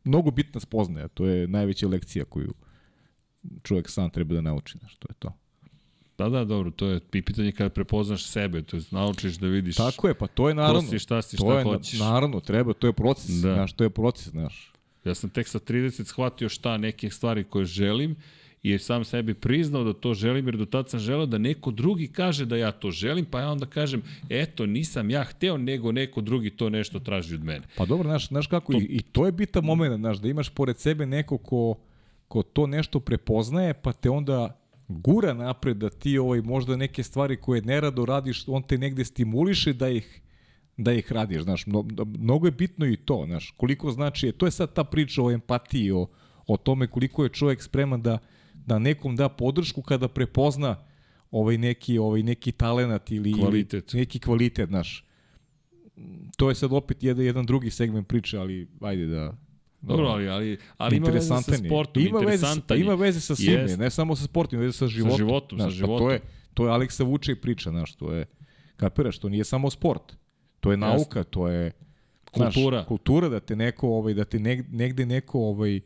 mnogo 0.04 0.32
bitna 0.32 0.60
spoznaja. 0.60 1.08
To 1.08 1.26
je 1.26 1.48
najveća 1.48 1.88
lekcija 1.88 2.26
koju 2.26 2.54
čovjek 3.64 3.90
sam 3.90 4.10
treba 4.10 4.36
da 4.36 4.42
nauči. 4.42 4.78
Znaš, 4.78 4.96
to 4.96 5.08
je 5.10 5.16
to. 5.20 5.34
Da, 6.18 6.30
da, 6.30 6.44
dobro, 6.46 6.72
to 6.72 6.88
je 6.88 7.00
pitanje 7.00 7.52
kada 7.52 7.70
prepoznaš 7.70 8.26
sebe, 8.26 8.62
to 8.62 8.78
je 8.78 8.84
naučiš 8.92 9.36
da 9.36 9.48
vidiš 9.48 9.76
Tako 9.76 10.08
je, 10.08 10.14
pa 10.14 10.28
to 10.28 10.50
je 10.50 10.56
naravno. 10.56 10.82
Ko 10.82 10.88
si, 10.88 11.00
šta 11.00 11.22
si, 11.22 11.38
šta 11.38 11.46
to 11.46 11.58
je, 11.58 11.64
hoćeš. 11.64 12.00
Naravno, 12.00 12.40
treba, 12.40 12.74
to 12.74 12.88
je 12.88 12.94
proces, 12.94 13.30
da. 13.30 13.54
znaš, 13.54 13.74
to 13.74 13.84
je 13.84 13.90
proces, 13.90 14.28
znaš. 14.28 14.74
Ja 15.06 15.16
sam 15.16 15.30
tek 15.30 15.48
sa 15.48 15.60
30 15.60 16.04
shvatio 16.04 16.50
šta 16.50 16.78
neke 16.78 17.10
stvari 17.10 17.44
koje 17.44 17.66
želim 17.66 18.16
i 18.64 18.78
sam 18.78 19.06
sebi 19.06 19.34
priznao 19.34 19.84
da 19.84 19.94
to 19.94 20.14
želim, 20.14 20.48
jer 20.48 20.58
do 20.58 20.66
tada 20.66 20.90
sam 20.90 21.00
želeo 21.00 21.26
da 21.26 21.38
neko 21.38 21.72
drugi 21.72 22.08
kaže 22.08 22.46
da 22.46 22.58
ja 22.58 22.72
to 22.72 22.92
želim, 22.92 23.26
pa 23.26 23.40
ja 23.40 23.52
onda 23.52 23.66
kažem, 23.66 24.02
eto, 24.30 24.66
nisam 24.66 25.10
ja 25.10 25.24
hteo, 25.24 25.58
nego 25.58 25.92
neko 25.92 26.22
drugi 26.22 26.50
to 26.50 26.70
nešto 26.70 27.00
traži 27.00 27.36
od 27.36 27.44
mene. 27.44 27.66
Pa 27.78 27.86
dobro, 27.86 28.10
znaš, 28.10 28.28
znaš 28.28 28.48
kako, 28.48 28.74
to... 28.74 28.80
i, 28.80 28.84
i 28.84 29.02
to 29.02 29.26
je 29.26 29.32
bitan 29.32 29.64
moment, 29.64 30.00
znaš, 30.00 30.18
da 30.18 30.28
imaš 30.28 30.50
pored 30.50 30.80
sebe 30.80 31.06
neko 31.06 31.38
ko, 31.38 31.76
ko 32.28 32.44
to 32.44 32.68
nešto 32.68 33.00
prepoznaje, 33.00 33.74
pa 33.74 33.94
te 33.94 34.10
onda 34.10 34.60
gura 34.88 35.34
napred 35.34 35.78
da 35.78 35.90
ti 35.90 36.18
ovaj, 36.18 36.42
možda 36.42 36.76
neke 36.76 37.04
stvari 37.04 37.38
koje 37.38 37.62
nerado 37.62 38.06
radiš, 38.06 38.44
on 38.48 38.64
te 38.64 38.78
negde 38.78 39.06
stimuliše 39.06 39.74
da 39.74 39.90
ih 39.90 40.22
da 40.78 40.94
ih 40.94 41.12
radiš, 41.12 41.42
znaš, 41.42 41.66
mnogo 42.18 42.48
je 42.48 42.52
bitno 42.52 42.86
i 42.86 42.98
to, 42.98 43.24
znaš, 43.28 43.54
koliko 43.58 43.92
znači, 43.92 44.32
to 44.32 44.46
je 44.46 44.52
sad 44.52 44.74
ta 44.74 44.84
priča 44.84 45.24
o 45.24 45.32
empatiji, 45.32 45.92
o, 45.92 46.08
o 46.48 46.58
tome 46.58 46.88
koliko 46.88 47.24
je 47.24 47.30
čovjek 47.30 47.64
spreman 47.64 48.02
da, 48.02 48.18
da 48.68 48.80
nekom 48.80 49.16
da 49.16 49.30
podršku 49.30 49.82
kada 49.82 50.08
prepozna 50.08 50.76
ovaj 51.32 51.58
neki 51.58 51.98
ovaj 51.98 52.24
neki 52.24 52.52
talenat 52.52 53.12
ili 53.12 53.34
kvalitet. 53.34 53.94
Ili 53.94 54.02
neki 54.02 54.20
kvalitet 54.20 54.70
naš. 54.70 55.06
To 56.38 56.50
je 56.50 56.56
sad 56.56 56.74
opet 56.74 57.04
jedan 57.04 57.26
jedan 57.26 57.46
drugi 57.46 57.70
segment 57.70 58.08
priče, 58.08 58.38
ali 58.38 58.68
ajde 58.82 59.08
da 59.08 59.34
Dobro, 59.82 60.06
ali, 60.06 60.30
ali, 60.30 60.58
ali 60.78 60.98
ima 60.98 61.08
veze 61.08 61.28
sa 61.28 61.42
sportom, 61.42 62.04
ima 62.04 62.20
veze, 62.20 62.46
sa, 62.68 62.76
ima 62.76 62.96
veze 62.96 63.22
sa 63.22 63.36
svime, 63.36 63.64
yes. 63.64 63.78
ne 63.78 63.90
samo 63.90 64.16
sa 64.16 64.24
sportom, 64.24 64.60
veze 64.60 64.78
sa 64.78 64.88
životom. 64.88 65.12
Sa 65.12 65.18
životom, 65.18 65.60
znaš, 65.60 65.74
sa 65.74 65.78
životom. 65.78 65.98
Pa 65.98 66.04
to 66.04 66.12
je, 66.12 66.22
to 66.54 66.66
je 66.66 66.72
Aleksa 66.72 67.04
Vuče 67.04 67.36
priča, 67.36 67.70
znaš, 67.70 67.96
to 67.96 68.14
je, 68.14 68.26
kapiraš, 68.78 69.20
to 69.20 69.30
nije 69.30 69.44
samo 69.44 69.70
sport. 69.70 70.16
To 70.60 70.72
je 70.72 70.78
nauka, 70.78 71.24
to 71.24 71.48
je 71.48 71.72
kultura. 72.32 72.78
Znaš, 72.78 72.88
kultura 72.88 73.30
da 73.30 73.40
te 73.40 73.56
neko, 73.56 73.88
ovaj, 73.88 74.14
da 74.14 74.26
te 74.26 74.40
negde 74.70 75.06
neko 75.06 75.40
ovaj, 75.40 75.80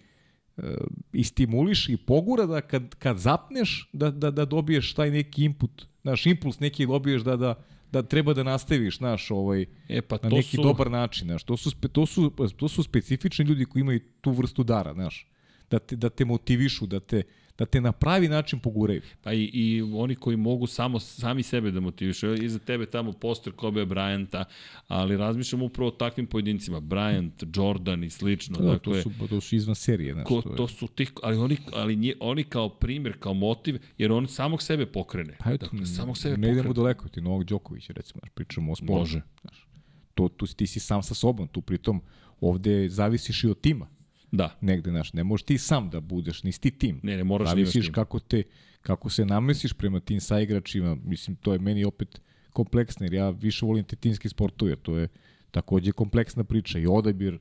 i 1.14 1.24
stimuliš 1.24 1.90
i 1.90 1.98
pogura 1.98 2.46
da 2.46 2.62
kad, 2.62 2.96
kad 2.96 3.18
zapneš 3.18 3.90
da, 3.94 4.12
da, 4.12 4.32
da 4.32 4.46
dobiješ 4.46 4.94
taj 4.94 5.12
neki 5.12 5.44
input, 5.44 5.86
naš 6.04 6.26
impuls 6.26 6.60
neki 6.60 6.86
dobiješ 6.86 7.22
da, 7.22 7.36
da, 7.36 7.64
da 7.92 8.04
treba 8.04 8.34
da 8.34 8.44
nastaviš 8.44 9.00
naš 9.00 9.32
ovaj 9.32 9.66
e 9.90 10.02
pa 10.02 10.18
na 10.24 10.30
neki 10.30 10.56
su... 10.56 10.64
dobar 10.64 10.92
način, 10.92 11.28
znaš. 11.28 11.44
To 11.44 11.58
su 11.58 11.72
to 11.72 12.06
su 12.06 12.32
to 12.58 12.68
su 12.68 12.84
specifični 12.84 13.46
ljudi 13.46 13.66
koji 13.66 13.82
imaju 13.82 14.00
tu 14.22 14.32
vrstu 14.32 14.64
dara, 14.64 14.94
znaš. 14.94 15.28
Da 15.72 15.80
te 15.80 15.96
da 15.96 16.10
te 16.10 16.26
motivišu, 16.26 16.86
da 16.86 17.00
te 17.00 17.24
da 17.62 17.66
te 17.66 17.82
na 17.82 17.92
pravi 17.92 18.28
način 18.28 18.60
poguraju. 18.60 19.02
Pa 19.22 19.34
i, 19.34 19.50
i 19.54 19.82
oni 19.82 20.16
koji 20.16 20.38
mogu 20.38 20.68
samo 20.68 21.00
sami 21.00 21.44
sebe 21.44 21.72
da 21.72 21.80
motivišu. 21.80 22.34
Iza 22.34 22.60
tebe 22.60 22.86
tamo 22.86 23.12
poster 23.12 23.54
Kobe 23.54 23.86
Bryanta, 23.86 24.44
ali 24.88 25.18
razmišljam 25.18 25.62
upravo 25.62 25.88
o 25.88 25.92
takvim 25.92 26.28
pojedincima. 26.28 26.80
Bryant, 26.80 27.58
Jordan 27.58 28.04
i 28.04 28.10
slično. 28.10 28.58
Da, 28.58 28.72
dakle, 28.72 29.04
to, 29.04 29.10
su, 29.10 29.28
to 29.30 29.42
su 29.42 29.56
izvan 29.56 29.76
serije. 29.76 30.14
Znaš, 30.14 30.28
ko, 30.28 30.42
to, 30.42 30.68
su 30.68 30.88
tih, 30.88 31.12
ali 31.24 31.38
oni, 31.38 31.58
ali 31.74 31.96
nje, 31.96 32.14
oni 32.20 32.44
kao 32.44 32.70
primjer, 32.70 33.18
kao 33.20 33.34
motiv, 33.34 33.80
jer 33.98 34.12
on 34.12 34.28
samog 34.28 34.62
sebe 34.62 34.86
pokrene. 34.86 35.38
Pa 35.40 35.52
eto, 35.52 35.66
dakle, 35.66 35.86
samog 35.86 36.18
sebe 36.18 36.38
ne 36.38 36.52
idemo 36.52 36.74
daleko, 36.74 37.10
ti 37.10 37.22
Novak 37.22 37.48
Đoković, 37.48 37.90
recimo, 37.90 38.22
pričamo 38.34 38.72
o 38.72 38.76
sportu. 38.76 38.94
Može. 38.94 39.22
Znaš, 39.42 39.68
to, 40.14 40.28
tu, 40.28 40.48
ti 40.48 40.68
si 40.68 40.80
sam 40.80 41.04
sa 41.04 41.14
sobom, 41.14 41.48
tu 41.48 41.62
pritom 41.62 42.02
ovde 42.40 42.90
zavisiš 42.90 43.44
i 43.44 43.48
od 43.48 43.62
tima. 43.62 43.88
Da. 44.32 44.58
negde, 44.62 44.90
znaš, 44.90 45.14
ne 45.14 45.24
možeš 45.24 45.44
ti 45.46 45.58
sam 45.58 45.90
da 45.90 46.00
budeš, 46.00 46.44
nisi 46.44 46.62
ti 46.62 46.72
tim. 46.72 47.00
Ne, 47.04 47.18
ne, 47.18 47.24
moraš 47.24 47.54
da 47.54 47.60
imaš 47.60 47.72
tim. 47.72 47.94
kako 47.94 48.20
te, 48.20 48.44
kako 48.82 49.10
se 49.10 49.26
namesiš 49.26 49.74
prema 49.74 50.00
tim 50.00 50.20
saigračima, 50.20 50.96
mislim, 50.96 51.36
to 51.36 51.54
je 51.54 51.60
meni 51.60 51.86
opet 51.86 52.22
kompleksno, 52.54 53.06
jer 53.06 53.14
ja 53.14 53.30
više 53.30 53.66
volim 53.66 53.84
te 53.84 53.96
timski 53.96 54.30
sportove, 54.30 54.72
jer 54.72 54.78
to 54.78 54.98
je 54.98 55.08
takođe 55.52 55.92
kompleksna 55.92 56.44
priča 56.44 56.80
i 56.80 56.88
odabir 56.88 57.40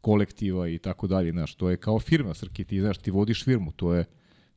kolektiva 0.00 0.68
i 0.68 0.78
tako 0.78 1.06
dalje, 1.06 1.32
znaš, 1.32 1.54
to 1.54 1.70
je 1.70 1.76
kao 1.76 2.00
firma, 2.00 2.34
Srki, 2.34 2.64
ti 2.64 2.80
znaš, 2.80 2.98
ti 2.98 3.10
vodiš 3.10 3.44
firmu, 3.44 3.72
to 3.72 3.94
je, 3.94 4.04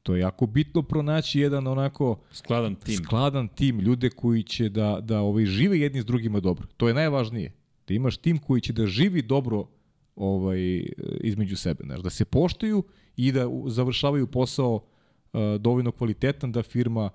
to 0.04 0.16
je 0.16 0.22
jako 0.22 0.46
bitno 0.46 0.82
pronaći 0.82 1.40
jedan 1.40 1.68
onako 1.68 2.20
Skladan 2.32 2.76
tim. 2.76 2.96
skladan 2.96 3.48
tim, 3.48 3.80
ljude 3.80 4.10
koji 4.10 4.44
će 4.44 4.70
da, 4.70 5.00
da 5.02 5.20
ovaj, 5.20 5.46
žive 5.46 5.80
jedni 5.80 6.02
s 6.02 6.06
drugima 6.06 6.40
dobro. 6.40 6.68
To 6.78 6.88
je 6.88 6.94
najvažnije. 6.94 7.52
Da 7.88 7.94
imaš 7.94 8.18
tim 8.18 8.38
koji 8.38 8.62
će 8.62 8.74
da 8.74 8.88
živi 8.88 9.22
dobro 9.22 9.68
ovaj, 10.16 10.86
između 11.22 11.58
sebe. 11.58 11.84
Znaš, 11.84 12.02
da 12.02 12.10
se 12.10 12.26
poštuju 12.26 12.84
i 13.16 13.32
da 13.32 13.48
završavaju 13.68 14.28
posao 14.28 14.76
uh, 14.76 15.40
dovoljno 15.60 15.92
kvalitetan 15.92 16.52
da 16.52 16.64
firma 16.64 17.10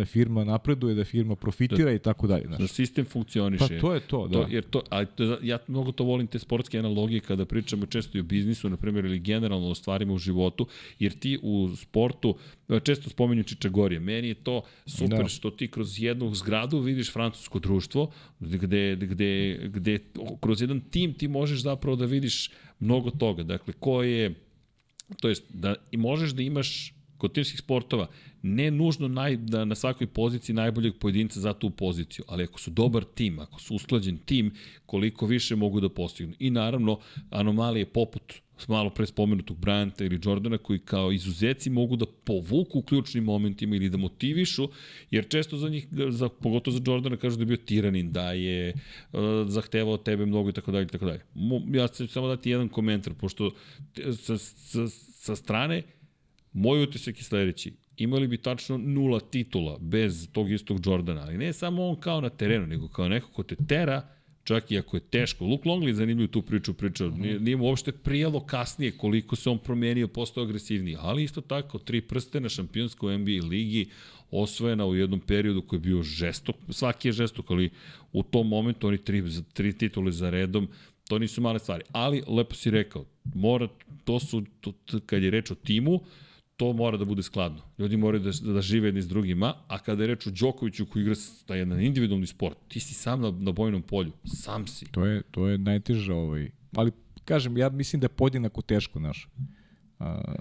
da 0.00 0.06
firma 0.06 0.44
napreduje, 0.44 0.94
da 0.94 1.04
firma 1.04 1.36
profitira 1.36 1.92
i 1.92 1.98
tako 1.98 2.26
dalje. 2.26 2.46
Da 2.48 2.56
Znaš. 2.56 2.70
sistem 2.70 3.04
funkcioniše. 3.04 3.64
Pa 3.68 3.80
to 3.80 3.94
je 3.94 4.00
to, 4.00 4.26
da. 4.28 4.32
To, 4.32 4.46
jer 4.50 4.64
to, 4.64 4.82
a 4.90 5.04
ja 5.42 5.58
mnogo 5.68 5.92
to 5.92 6.04
volim 6.04 6.26
te 6.26 6.38
sportske 6.38 6.78
analogije 6.78 7.20
kada 7.20 7.44
pričamo 7.44 7.86
često 7.86 8.18
i 8.18 8.20
o 8.20 8.24
biznisu, 8.24 8.70
na 8.70 8.76
primjer, 8.76 9.04
ili 9.04 9.18
generalno 9.18 9.68
o 9.68 9.74
stvarima 9.74 10.12
u 10.12 10.18
životu, 10.18 10.66
jer 10.98 11.12
ti 11.12 11.38
u 11.42 11.68
sportu, 11.76 12.36
često 12.82 13.10
spominju 13.10 13.42
Čičagorije, 13.44 14.00
meni 14.00 14.28
je 14.28 14.34
to 14.34 14.62
super 14.86 15.16
Da. 15.16 15.22
da. 15.22 15.28
što 15.28 15.50
ti 15.50 15.68
kroz 15.68 16.02
jednu 16.02 16.34
zgradu 16.34 16.78
vidiš 16.78 17.12
francusko 17.12 17.58
društvo, 17.58 18.10
gde, 18.40 18.96
gde, 18.96 19.58
gde 19.74 19.98
kroz 20.40 20.60
jedan 20.60 20.80
tim 20.80 21.14
ti 21.14 21.28
možeš 21.28 21.62
zapravo 21.62 21.96
da 21.96 22.04
vidiš 22.04 22.50
mnogo 22.80 23.10
toga. 23.10 23.42
Dakle, 23.42 23.74
ko 23.78 24.02
je, 24.02 24.34
to 25.20 25.28
jest 25.28 25.44
da 25.48 25.74
i 25.90 25.96
možeš 25.96 26.30
da 26.30 26.42
imaš 26.42 26.94
kod 27.18 27.32
timskih 27.32 27.58
sportova 27.58 28.08
ne 28.42 28.70
nužno 28.70 29.08
naj, 29.08 29.36
da 29.36 29.64
na 29.64 29.74
svakoj 29.74 30.06
poziciji 30.06 30.54
najboljeg 30.54 30.94
pojedinca 30.98 31.40
za 31.40 31.52
tu 31.52 31.70
poziciju, 31.70 32.24
ali 32.28 32.44
ako 32.44 32.60
su 32.60 32.70
dobar 32.70 33.04
tim, 33.04 33.38
ako 33.38 33.60
su 33.60 33.74
usklađen 33.74 34.18
tim, 34.18 34.54
koliko 34.86 35.26
više 35.26 35.56
mogu 35.56 35.80
da 35.80 35.88
postignu. 35.88 36.34
I 36.38 36.50
naravno, 36.50 36.98
anomalije 37.30 37.86
poput 37.86 38.34
malo 38.68 38.90
pre 38.90 39.06
spomenutog 39.06 39.56
Bryanta 39.56 40.04
ili 40.04 40.20
Jordana 40.24 40.58
koji 40.58 40.78
kao 40.78 41.12
izuzeci 41.12 41.70
mogu 41.70 41.96
da 41.96 42.06
povuku 42.24 42.78
u 42.78 42.82
ključnim 42.82 43.24
momentima 43.24 43.76
ili 43.76 43.90
da 43.90 43.96
motivišu, 43.96 44.68
jer 45.10 45.28
često 45.28 45.56
za 45.56 45.68
njih, 45.68 45.86
za, 46.10 46.28
pogotovo 46.28 46.76
za 46.76 46.82
Jordana 46.86 47.16
kažu 47.16 47.36
da 47.36 47.42
je 47.42 47.46
bio 47.46 47.56
tiranin, 47.56 48.12
da 48.12 48.32
je 48.32 48.74
uh, 49.12 49.20
zahtevao 49.46 49.96
tebe 49.96 50.26
mnogo 50.26 50.50
i 50.50 50.52
tako 50.52 50.72
dalje 50.72 50.84
i 50.84 50.88
tako 50.88 51.04
dalje. 51.04 51.20
Ja 51.72 51.88
ću 51.88 52.06
samo 52.06 52.28
dati 52.28 52.50
jedan 52.50 52.68
komentar, 52.68 53.14
pošto 53.14 53.50
sa, 54.16 54.38
sa, 54.38 54.88
sa 54.88 55.36
strane 55.36 55.82
Moj 56.52 56.82
utisak 56.82 57.18
je 57.18 57.24
sledeći. 57.24 57.72
Imali 58.00 58.28
bi 58.28 58.36
tačno 58.36 58.78
nula 58.78 59.20
titula 59.20 59.78
bez 59.80 60.28
tog 60.32 60.50
istog 60.50 60.86
Jordana, 60.86 61.22
ali 61.22 61.38
ne 61.38 61.52
samo 61.52 61.86
on 61.86 61.96
kao 62.00 62.20
na 62.20 62.28
terenu, 62.28 62.66
nego 62.66 62.88
kao 62.88 63.08
neko 63.08 63.28
ko 63.32 63.42
te 63.42 63.56
tera, 63.68 64.02
čak 64.44 64.70
i 64.70 64.78
ako 64.78 64.96
je 64.96 65.00
teško. 65.00 65.44
Luke 65.44 65.68
Longley 65.68 65.92
zanimljivo 65.92 66.28
tu 66.28 66.42
priču 66.42 66.74
pričao. 66.74 67.10
Nije, 67.10 67.40
nije 67.40 67.56
mu 67.56 67.64
uopšte 67.64 67.92
prijelo 67.92 68.40
kasnije 68.40 68.92
koliko 68.92 69.36
se 69.36 69.50
on 69.50 69.58
promenio, 69.58 70.08
postao 70.08 70.44
agresivniji. 70.44 70.96
Ali 71.00 71.24
isto 71.24 71.40
tako, 71.40 71.78
tri 71.78 72.00
prste 72.00 72.40
na 72.40 72.48
šampionskoj 72.48 73.18
NBA 73.18 73.46
ligi, 73.50 73.90
osvojena 74.30 74.86
u 74.86 74.94
jednom 74.94 75.20
periodu 75.20 75.62
koji 75.62 75.78
je 75.78 75.82
bio 75.82 76.02
žestok. 76.02 76.56
Svaki 76.68 77.08
je 77.08 77.12
žestok, 77.12 77.50
ali 77.50 77.70
u 78.12 78.22
tom 78.22 78.48
momentu 78.48 78.88
oni 78.88 78.98
tri, 78.98 79.22
tri 79.52 79.72
titule 79.72 80.12
za 80.12 80.30
redom, 80.30 80.68
to 81.08 81.18
nisu 81.18 81.40
male 81.40 81.58
stvari. 81.58 81.84
Ali, 81.92 82.22
lepo 82.26 82.54
si 82.54 82.70
rekao, 82.70 83.04
mora, 83.34 83.68
to 84.04 84.20
su, 84.20 84.42
to, 84.60 84.72
kad 85.06 85.22
je 85.22 85.30
reč 85.30 85.50
o 85.50 85.54
timu, 85.54 86.00
to 86.60 86.72
mora 86.72 86.96
da 86.96 87.04
bude 87.04 87.22
skladno. 87.22 87.62
Ljudi 87.78 87.96
moraju 87.96 88.22
da, 88.22 88.52
da 88.52 88.60
žive 88.60 88.88
jedni 88.88 89.02
s 89.02 89.08
drugima, 89.08 89.54
a 89.68 89.78
kada 89.78 90.02
je 90.02 90.06
reč 90.06 90.26
o 90.26 90.30
Đokoviću 90.30 90.86
koji 90.86 91.02
igra 91.02 91.14
taj 91.46 91.58
jedan 91.58 91.80
individualni 91.80 92.26
sport, 92.26 92.58
ti 92.68 92.80
si 92.80 92.94
sam 92.94 93.20
na, 93.20 93.30
na 93.30 93.52
bojnom 93.52 93.82
polju, 93.82 94.12
sam 94.24 94.66
si. 94.66 94.86
To 94.90 95.06
je, 95.06 95.22
to 95.30 95.48
je 95.48 95.58
najteže 95.58 96.12
ovaj. 96.12 96.50
Ali, 96.76 96.92
kažem, 97.24 97.56
ja 97.56 97.68
mislim 97.68 98.00
da 98.00 98.04
je 98.04 98.08
podjednako 98.08 98.62
teško, 98.62 98.98
znaš. 98.98 99.28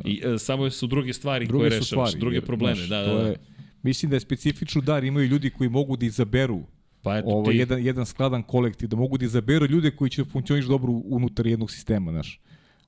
I 0.06 0.22
e, 0.24 0.38
samo 0.38 0.70
su 0.70 0.88
druge 0.88 1.14
stvari 1.14 1.48
druge 1.48 1.62
koje 1.62 1.80
rešavaš, 1.80 2.10
stvari. 2.10 2.20
druge 2.20 2.42
probleme. 2.42 2.76
znaš, 2.76 2.90
da, 2.90 3.14
da, 3.14 3.14
da. 3.14 3.28
Je, 3.28 3.36
mislim 3.84 4.10
da 4.10 4.16
je 4.16 4.20
specifičnu 4.20 4.82
dar, 4.82 5.04
imaju 5.04 5.28
ljudi 5.28 5.50
koji 5.50 5.70
mogu 5.70 5.98
da 5.98 6.06
izaberu 6.06 6.64
Pa 7.02 7.18
eto 7.18 7.28
ovo, 7.30 7.52
ti, 7.52 7.58
jedan, 7.58 7.86
jedan 7.86 8.06
skladan 8.06 8.44
kolektiv, 8.44 8.90
da 8.90 8.96
mogu 8.96 9.18
da 9.18 9.26
izaberu 9.26 9.66
ljude 9.66 9.92
koji 9.92 10.10
će 10.10 10.24
funkcioniš 10.24 10.66
dobro 10.66 10.92
unutar 10.92 11.48
jednog 11.48 11.72
sistema, 11.72 12.12
znaš. 12.12 12.42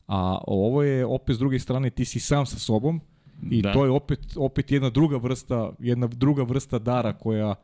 A 0.07 0.37
ovo 0.47 0.83
je 0.83 1.05
opet 1.05 1.35
s 1.35 1.39
druge 1.39 1.59
strane 1.59 1.89
ti 1.89 2.05
si 2.05 2.19
sam 2.19 2.45
sa 2.45 2.59
sobom 2.59 3.01
i 3.51 3.61
Da. 3.61 3.73
to 3.73 3.85
je 3.85 3.91
opet 3.91 4.19
opet 4.35 4.71
jedna 4.71 4.89
druga 4.89 5.17
vrsta, 5.17 5.71
jedna 5.79 6.07
druga 6.07 6.43
vrsta 6.43 6.79
dara 6.79 7.13
koja 7.13 7.55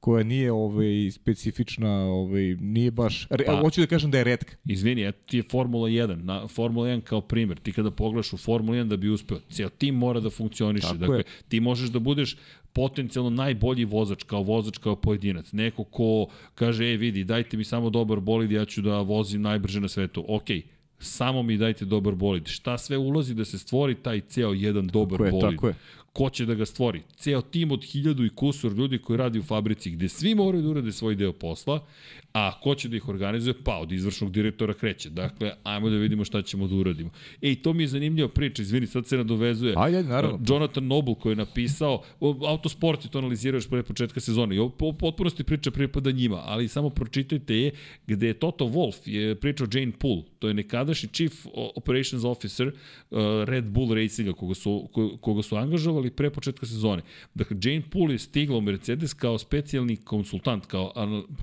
koja 0.00 0.24
nije 0.24 0.52
ovaj 0.52 1.10
specifična, 1.10 1.90
ovaj 2.04 2.56
nije 2.60 2.90
baš 2.90 3.26
re, 3.30 3.44
Pa- 3.44 3.60
hoću 3.60 3.80
da 3.80 3.86
kažem 3.86 4.10
da 4.10 4.18
je 4.18 4.24
retka. 4.24 4.56
Izvini, 4.64 5.08
eto 5.08 5.18
ti 5.26 5.36
je 5.36 5.42
Formula 5.50 5.88
1. 5.88 6.22
Na, 6.24 6.48
Formula 6.48 6.86
1 6.88 7.00
kao 7.00 7.20
primer. 7.20 7.58
Ti 7.58 7.72
kada 7.72 7.90
pogledaš 7.90 8.32
u 8.32 8.36
Formula 8.36 8.78
1 8.78 8.88
da 8.88 8.96
bi 8.96 9.08
uspeo, 9.10 9.38
cijel 9.50 9.70
tim 9.78 9.94
mora 9.94 10.20
da 10.20 10.30
funkcioniše. 10.30 10.86
Tako 10.86 10.96
dakle, 10.98 11.16
je. 11.18 11.24
ti 11.48 11.60
možeš 11.60 11.88
da 11.90 11.98
budeš 11.98 12.36
potencijalno 12.72 13.30
najbolji 13.30 13.84
vozač, 13.84 14.22
kao 14.22 14.42
vozač, 14.42 14.78
kao 14.78 14.96
pojedinac. 14.96 15.52
Neko 15.52 15.84
ko 15.84 16.26
kaže, 16.54 16.84
ej 16.84 16.96
vidi, 16.96 17.24
dajte 17.24 17.56
mi 17.56 17.64
samo 17.64 17.90
dobar 17.90 18.20
bolid, 18.20 18.50
ja 18.52 18.64
ću 18.64 18.82
da 18.82 19.00
vozim 19.00 19.42
najbrže 19.42 19.80
na 19.80 19.88
svetu. 19.88 20.24
Okej, 20.28 20.62
samo 21.02 21.42
mi 21.42 21.56
dajte 21.56 21.84
dobar 21.84 22.14
bolid. 22.14 22.46
Šta 22.46 22.78
sve 22.78 22.96
ulazi 22.96 23.34
da 23.34 23.44
se 23.44 23.58
stvori 23.58 23.94
taj 23.94 24.20
ceo 24.20 24.52
jedan 24.52 24.86
dobar 24.86 25.18
Tako 25.18 25.24
je, 25.24 25.30
bolid? 25.30 25.56
tako 25.56 25.68
je. 25.68 25.74
Ko 26.12 26.30
će 26.30 26.46
da 26.46 26.54
ga 26.54 26.66
stvori? 26.66 27.02
Ceo 27.16 27.40
tim 27.40 27.70
od 27.70 27.84
hiljadu 27.84 28.24
i 28.24 28.28
kusur 28.28 28.72
ljudi 28.72 28.98
koji 28.98 29.16
radi 29.16 29.38
u 29.38 29.42
fabrici 29.42 29.90
gde 29.90 30.08
svi 30.08 30.34
moraju 30.34 30.62
da 30.62 30.68
urade 30.68 30.92
svoj 30.92 31.14
deo 31.14 31.32
posla, 31.32 31.86
a 32.32 32.60
ko 32.60 32.74
će 32.74 32.88
da 32.88 32.96
ih 32.96 33.08
organizuje? 33.08 33.54
Pa 33.64 33.78
od 33.78 33.92
izvršnog 33.92 34.32
direktora 34.32 34.74
kreće. 34.74 35.10
Dakle, 35.10 35.52
ajmo 35.62 35.90
da 35.90 35.96
vidimo 35.96 36.24
šta 36.24 36.42
ćemo 36.42 36.68
da 36.68 36.74
uradimo. 36.74 37.10
Ej, 37.42 37.62
to 37.62 37.72
mi 37.72 37.82
je 37.82 37.86
zanimljiva 37.88 38.28
priča, 38.28 38.62
izvini, 38.62 38.86
sad 38.86 39.06
se 39.06 39.16
nadovezuje. 39.16 39.74
Ajde, 39.76 40.02
naravno. 40.02 40.40
Jonathan 40.48 40.86
Noble 40.86 41.14
koji 41.20 41.32
je 41.32 41.36
napisao, 41.36 42.02
autosport 42.48 43.04
je 43.04 43.10
to 43.10 43.18
analizirao 43.18 43.56
još 43.56 43.68
pre 43.68 43.82
početka 43.82 44.20
sezone 44.20 44.56
i 44.56 44.58
ovo 44.58 44.68
po 44.70 44.92
potpunosti 44.92 45.44
priča 45.44 45.70
pripada 45.70 46.10
njima, 46.10 46.42
ali 46.44 46.68
samo 46.68 46.90
pročitajte 46.90 47.56
je 47.56 47.70
gde 48.06 48.26
je 48.26 48.34
Toto 48.34 48.64
Wolff 48.64 49.08
je 49.08 49.34
pričao 49.34 49.66
Jane 49.72 49.92
Poole, 49.98 50.22
to 50.38 50.48
je 50.48 50.54
nekadašnji 50.54 51.08
chief 51.08 51.32
operations 51.76 52.24
officer 52.24 52.68
uh, 52.68 53.18
Red 53.44 53.64
Bull 53.64 53.94
Racinga 53.94 54.32
koga 54.32 54.54
su, 54.54 54.88
ko- 54.92 55.16
koga 55.20 55.42
su 55.42 55.56
angažovali 55.56 56.01
pre 56.10 56.30
početka 56.30 56.66
sezone. 56.66 57.02
Dakle, 57.34 57.56
Jane 57.62 57.82
Poole 57.90 58.14
je 58.14 58.18
stigla 58.18 58.56
u 58.56 58.60
Mercedes 58.60 59.14
kao 59.14 59.38
specijalni 59.38 59.96
konsultant, 59.96 60.66
kao, 60.66 60.92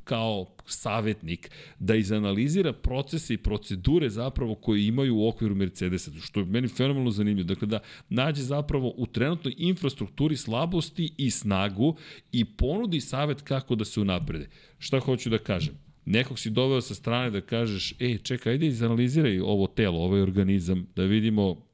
kao 0.04 0.46
savetnik, 0.66 1.52
da 1.80 1.96
izanalizira 1.96 2.74
procese 2.74 3.34
i 3.34 3.38
procedure 3.38 4.10
zapravo 4.10 4.56
koje 4.56 4.88
imaju 4.88 5.16
u 5.16 5.28
okviru 5.28 5.56
Mercedesa, 5.56 6.12
što 6.22 6.40
je 6.40 6.46
meni 6.46 6.68
fenomenalno 6.68 7.12
zanimljivo. 7.12 7.48
Dakle, 7.48 7.68
da 7.68 7.80
nađe 8.10 8.42
zapravo 8.42 8.94
u 8.98 9.06
trenutnoj 9.06 9.54
infrastrukturi 9.58 10.38
slabosti 10.38 11.14
i 11.18 11.32
snagu 11.32 11.96
i 12.32 12.46
ponudi 12.46 13.02
savet 13.02 13.42
kako 13.42 13.76
da 13.76 13.86
se 13.86 14.02
unaprede. 14.02 14.50
Šta 14.80 15.00
hoću 15.00 15.30
da 15.30 15.38
kažem? 15.38 15.74
Nekog 16.06 16.40
si 16.40 16.50
doveo 16.50 16.82
sa 16.82 16.96
strane 16.96 17.30
da 17.30 17.42
kažeš, 17.42 17.94
ej, 18.00 18.18
čekaj, 18.18 18.54
ajde 18.54 18.68
izanaliziraj 18.68 19.40
ovo 19.40 19.68
telo, 19.68 20.00
ovaj 20.00 20.22
organizam, 20.22 20.88
da 20.96 21.04
vidimo 21.04 21.69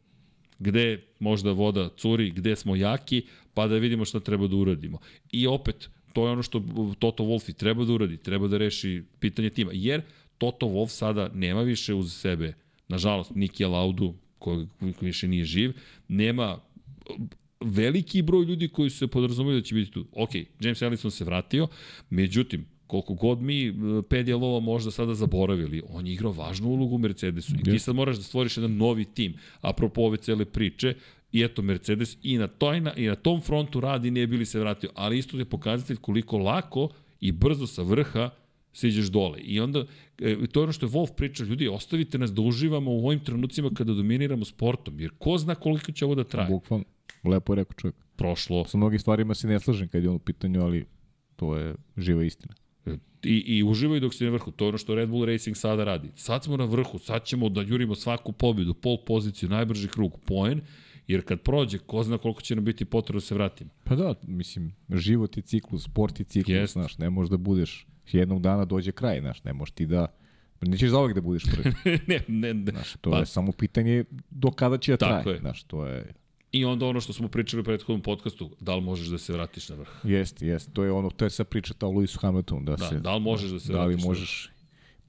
gde 0.59 1.03
možda 1.19 1.51
voda 1.51 1.89
curi, 1.97 2.31
gde 2.31 2.55
smo 2.55 2.75
jaki, 2.75 3.21
pa 3.53 3.67
da 3.67 3.75
vidimo 3.75 4.05
šta 4.05 4.19
treba 4.19 4.47
da 4.47 4.55
uradimo. 4.55 4.99
I 5.31 5.47
opet, 5.47 5.89
to 6.13 6.25
je 6.25 6.31
ono 6.31 6.43
što 6.43 6.63
Toto 6.99 7.23
Wolff 7.23 7.49
i 7.49 7.53
treba 7.53 7.85
da 7.85 7.93
uradi, 7.93 8.17
treba 8.17 8.47
da 8.47 8.57
reši 8.57 9.03
pitanje 9.19 9.49
tima, 9.49 9.71
jer 9.73 10.01
Toto 10.37 10.65
Wolff 10.65 10.87
sada 10.89 11.29
nema 11.33 11.61
više 11.61 11.93
uz 11.93 12.13
sebe, 12.13 12.53
nažalost, 12.87 13.31
Nikija 13.35 13.69
Laudu, 13.69 14.13
koji, 14.39 14.67
više 15.01 15.27
nije 15.27 15.45
živ, 15.45 15.73
nema 16.07 16.59
veliki 17.61 18.21
broj 18.21 18.45
ljudi 18.45 18.67
koji 18.67 18.89
se 18.89 19.07
podrazumaju 19.07 19.59
da 19.59 19.63
će 19.65 19.75
biti 19.75 19.91
tu. 19.91 20.05
Ok, 20.11 20.29
James 20.59 20.81
Ellison 20.81 21.11
se 21.11 21.25
vratio, 21.25 21.67
međutim, 22.09 22.65
koliko 22.87 23.13
god 23.13 23.41
mi 23.41 23.67
e, 23.67 23.71
Pedjalova 24.09 24.59
možda 24.59 24.91
sada 24.91 25.15
zaboravili, 25.15 25.81
on 25.89 26.07
je 26.07 26.13
igrao 26.13 26.31
važnu 26.31 26.69
ulogu 26.69 26.95
u 26.95 26.99
Mercedesu. 26.99 27.53
I 27.59 27.63
ti 27.63 27.79
sad 27.79 27.95
moraš 27.95 28.17
da 28.17 28.23
stvoriš 28.23 28.57
jedan 28.57 28.77
novi 28.77 29.05
tim, 29.05 29.33
apropo 29.61 30.01
ove 30.01 30.17
cele 30.17 30.45
priče, 30.45 30.95
i 31.31 31.43
eto 31.43 31.61
Mercedes 31.61 32.17
i 32.23 32.37
na, 32.37 32.47
toj, 32.47 32.81
na, 32.81 32.93
i 32.93 33.07
na 33.07 33.15
tom 33.15 33.41
frontu 33.41 33.79
radi 33.79 34.11
nije 34.11 34.27
bili 34.27 34.45
se 34.45 34.59
vratio, 34.59 34.89
ali 34.95 35.17
isto 35.17 35.37
je 35.37 35.45
pokazatelj 35.45 35.97
koliko 35.97 36.37
lako 36.37 36.89
i 37.19 37.31
brzo 37.31 37.67
sa 37.67 37.81
vrha 37.81 38.29
siđeš 38.73 39.05
dole. 39.05 39.39
I 39.39 39.59
onda, 39.59 39.85
e, 40.19 40.47
to 40.51 40.59
je 40.59 40.63
ono 40.63 40.71
što 40.71 40.85
je 40.85 40.89
Wolf 40.89 41.15
priča, 41.15 41.43
ljudi, 41.43 41.67
ostavite 41.67 42.17
nas 42.17 42.33
da 42.33 42.41
uživamo 42.41 42.91
u 42.91 43.07
ovim 43.07 43.19
trenucima 43.19 43.69
kada 43.73 43.93
dominiramo 43.93 44.45
sportom, 44.45 44.99
jer 44.99 45.11
ko 45.17 45.37
zna 45.37 45.55
koliko 45.55 45.91
će 45.91 46.05
ovo 46.05 46.15
da 46.15 46.23
traje. 46.23 46.49
Bukvalno 46.49 46.85
lepo 47.23 47.53
je 47.53 47.55
rekao 47.55 47.73
čovjek. 47.73 47.95
Prošlo, 48.15 48.65
Sa 48.65 48.77
mnogim 48.77 48.99
stvarima 48.99 49.33
se 49.33 49.47
ne 49.47 49.59
slažem 49.59 49.87
kad 49.87 50.03
je 50.03 50.09
on 50.09 50.15
u 50.15 50.19
pitanju, 50.19 50.61
ali 50.61 50.85
to 51.35 51.57
je 51.57 51.75
živa 51.97 52.23
istina. 52.23 52.53
I, 53.25 53.43
i 53.47 53.63
uživaju 53.63 53.99
dok 54.01 54.13
si 54.13 54.23
na 54.23 54.29
vrhu. 54.29 54.51
To 54.51 54.65
je 54.65 54.69
ono 54.69 54.77
što 54.77 54.95
Red 54.95 55.09
Bull 55.09 55.25
Racing 55.25 55.57
sada 55.57 55.83
radi. 55.83 56.09
Sad 56.15 56.43
smo 56.43 56.57
na 56.57 56.65
vrhu, 56.65 56.99
sad 56.99 57.25
ćemo 57.25 57.49
da 57.49 57.61
jurimo 57.61 57.95
svaku 57.95 58.31
pobedu, 58.31 58.73
pol 58.73 58.97
poziciju, 59.05 59.49
najbrži 59.49 59.87
krug, 59.87 60.19
poen, 60.25 60.61
jer 61.07 61.25
kad 61.25 61.41
prođe, 61.41 61.77
ko 61.77 62.03
zna 62.03 62.17
koliko 62.17 62.41
će 62.41 62.55
nam 62.55 62.65
biti 62.65 62.85
potrebno 62.85 63.17
da 63.19 63.25
se 63.25 63.35
vratimo. 63.35 63.69
Pa 63.83 63.95
da, 63.95 64.15
mislim, 64.23 64.75
život 64.89 65.37
je 65.37 65.43
ciklus, 65.43 65.83
sport 65.83 66.19
je 66.19 66.25
ciklus, 66.25 66.55
Jest. 66.55 66.73
znaš, 66.73 66.97
ne 66.97 67.09
možeš 67.09 67.29
da 67.29 67.37
budeš, 67.37 67.87
jednog 68.11 68.41
dana 68.41 68.65
dođe 68.65 68.91
kraj, 68.91 69.19
znaš, 69.19 69.43
ne 69.43 69.53
možeš 69.53 69.71
ti 69.71 69.85
da, 69.85 70.07
nećeš 70.61 70.89
za 70.89 71.07
da 71.15 71.21
budeš 71.21 71.43
prvi. 71.43 71.73
ne, 72.07 72.19
ne, 72.27 72.53
ne. 72.53 72.71
Znaš, 72.71 72.93
to 73.01 73.11
Pa- 73.11 73.19
je 73.19 73.25
samo 73.25 73.51
pitanje 73.51 74.03
do 74.29 74.51
kada 74.51 74.77
će 74.77 74.91
da 74.91 74.97
Tako 74.97 75.23
traje. 75.23 75.35
je. 75.35 75.39
Znaš, 75.39 75.63
to 75.63 75.85
je, 75.85 76.13
I 76.55 76.65
onda 76.65 76.85
ono 76.85 77.01
što 77.01 77.13
smo 77.13 77.27
pričali 77.27 77.61
u 77.61 77.63
prethodnom 77.63 78.01
podcastu, 78.01 78.49
da 78.59 78.75
li 78.75 78.81
možeš 78.81 79.07
da 79.07 79.17
se 79.17 79.33
vratiš 79.33 79.69
na 79.69 79.75
vrh? 79.75 79.89
jest, 80.03 80.41
jest, 80.41 80.73
to 80.73 80.83
je 80.83 80.91
ono, 80.91 81.09
to 81.09 81.25
je 81.25 81.29
sad 81.29 81.47
priča 81.47 81.73
ta 81.73 81.87
o 81.87 81.91
Lewisu 81.91 82.19
Hamiltonu, 82.21 82.65
da, 82.65 82.75
Da, 82.75 82.89
se, 82.89 82.99
da 82.99 83.15
li 83.15 83.21
možeš 83.21 83.51
da 83.51 83.59
se 83.59 83.73
da 83.73 83.79
li 83.79 83.85
vratiš 83.87 84.03
na 84.03 84.09
vrh? 84.09 84.19
možeš, 84.19 84.49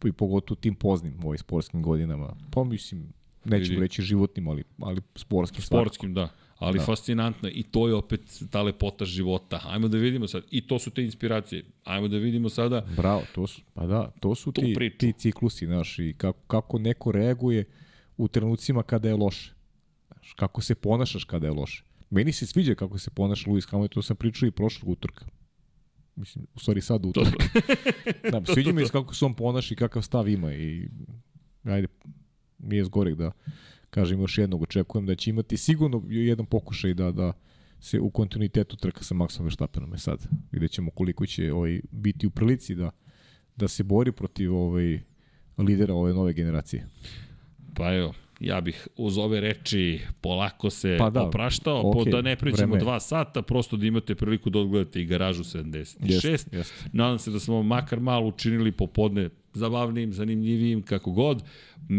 i 0.05 0.13
pogotovo 0.13 0.61
tim 0.61 0.75
poznim, 0.75 1.15
u 1.25 1.29
ovim 1.29 1.39
sportskim 1.39 1.83
godinama, 1.83 2.37
pa 2.51 2.65
mislim, 2.65 3.13
nećemo 3.45 3.81
reći 3.81 4.03
životnim, 4.03 4.49
ali, 4.49 4.65
ali 4.79 5.01
sportskim 5.15 5.63
svakako. 5.63 5.85
Sportskim, 5.85 6.15
da. 6.15 6.29
Ali 6.59 6.79
Da. 6.79 6.85
fascinantno 6.85 7.49
i 7.53 7.63
to 7.63 7.89
je 7.89 7.95
opet 7.95 8.21
ta 8.51 8.63
lepota 8.63 9.05
života. 9.05 9.61
Ajmo 9.65 9.89
da 9.89 9.99
vidimo 9.99 10.29
sad. 10.29 10.45
I 10.51 10.67
to 10.67 10.79
su 10.79 10.91
te 10.91 11.03
inspiracije. 11.03 11.65
Ajmo 11.85 12.09
da 12.09 12.17
vidimo 12.17 12.49
sada 12.49 12.87
Bravo, 12.97 13.23
to 13.35 13.47
su, 13.47 13.61
pa 13.75 13.87
da, 13.87 14.11
to 14.21 14.35
su 14.35 14.53
ti, 14.53 14.73
priču. 14.77 14.99
ti 14.99 15.13
ciklusi, 15.19 15.67
znaš, 15.67 15.99
i 15.99 16.15
kako, 16.19 16.39
kako 16.47 16.79
neko 16.79 17.13
reaguje 17.13 17.65
u 18.17 18.29
trenucima 18.29 18.83
kada 18.83 19.09
je 19.09 19.15
loše. 19.15 19.56
Kako 20.35 20.61
se 20.61 20.75
ponašaš 20.75 21.25
kada 21.25 21.47
je 21.47 21.53
loše. 21.53 21.85
Meni 22.11 22.33
se 22.33 22.47
sviđa 22.47 22.75
kako 22.75 22.99
se 22.99 23.11
ponaša 23.11 23.51
Lewis 23.51 23.71
Hamilton, 23.71 23.95
to 23.95 24.03
sam 24.03 24.17
pričao 24.17 24.47
i 24.47 24.51
prošlog 24.51 24.89
utorka. 24.91 25.27
Mislim, 26.17 26.47
u 26.55 26.59
stvari 26.59 26.81
sad 26.81 27.03
to, 27.03 27.09
utorka. 27.09 27.45
Da, 28.33 28.55
sviđa 28.55 28.73
mi 28.73 28.87
se 28.87 28.93
kako 28.93 29.15
se 29.15 29.25
on 29.25 29.35
ponaša 29.35 29.75
i 29.75 29.77
kakav 29.77 30.03
stav 30.03 30.29
ima 30.29 30.55
i 30.55 30.89
ajde, 31.65 31.89
nije 32.59 32.85
zgorek 32.85 33.15
da 33.15 33.33
kažem 33.91 34.21
još 34.21 34.39
jednog, 34.39 34.63
očekujem 34.63 35.07
da 35.07 35.15
će 35.15 35.31
imati 35.31 35.57
sigurno 35.57 36.03
jedan 36.09 36.47
pokušaj 36.47 36.95
da, 36.95 37.13
da 37.13 37.33
se 37.81 38.01
u 38.01 38.11
kontinuitetu 38.11 38.77
trka 38.77 39.05
sa 39.05 39.15
Maxom 39.15 39.43
Verstappenom 39.43 39.93
je 39.93 39.99
sad. 39.99 40.29
Vidjet 40.53 40.71
ćemo 40.71 40.91
koliko 40.91 41.27
će 41.27 41.53
ovaj, 41.53 41.81
biti 41.91 42.27
u 42.27 42.31
prilici 42.31 42.75
da, 42.75 42.91
da 43.57 43.69
se 43.69 43.85
bori 43.85 44.13
protiv 44.13 44.55
ovaj, 44.55 45.01
lidera 45.59 45.95
ove 45.95 46.13
nove 46.13 46.33
generacije. 46.33 46.89
Pa 47.75 47.95
evo, 47.95 48.15
ja 48.41 48.61
bih 48.61 48.89
uz 48.97 49.19
ove 49.19 49.41
reči 49.41 50.01
polako 50.21 50.71
se 50.71 50.97
Pa 50.99 51.11
da, 51.11 51.23
opraštao, 51.23 51.83
po, 51.83 52.01
okej, 52.01 52.13
da 52.13 52.23
ne 52.23 52.37
pređemo 52.37 52.73
vreme 52.73 52.85
dva 52.85 53.01
sata, 53.01 53.43
prosto 53.43 53.77
da 53.77 53.87
imate 53.87 54.15
priliku 54.15 54.51
da 54.51 54.59
odgledate 54.59 55.01
i 55.01 55.05
garažu 55.05 55.45
76. 55.45 56.27
Jest, 56.29 56.53
jest. 56.53 56.75
Nadam 56.93 57.19
se 57.19 57.31
da 57.31 57.41
smo 57.41 57.63
makar 57.63 58.01
malo 58.01 58.27
učinili 58.27 58.73
popodne 58.73 59.31
zabavnim, 59.55 60.13
zanimljivijim, 60.13 60.83
kako 60.83 61.11
god. 61.11 61.43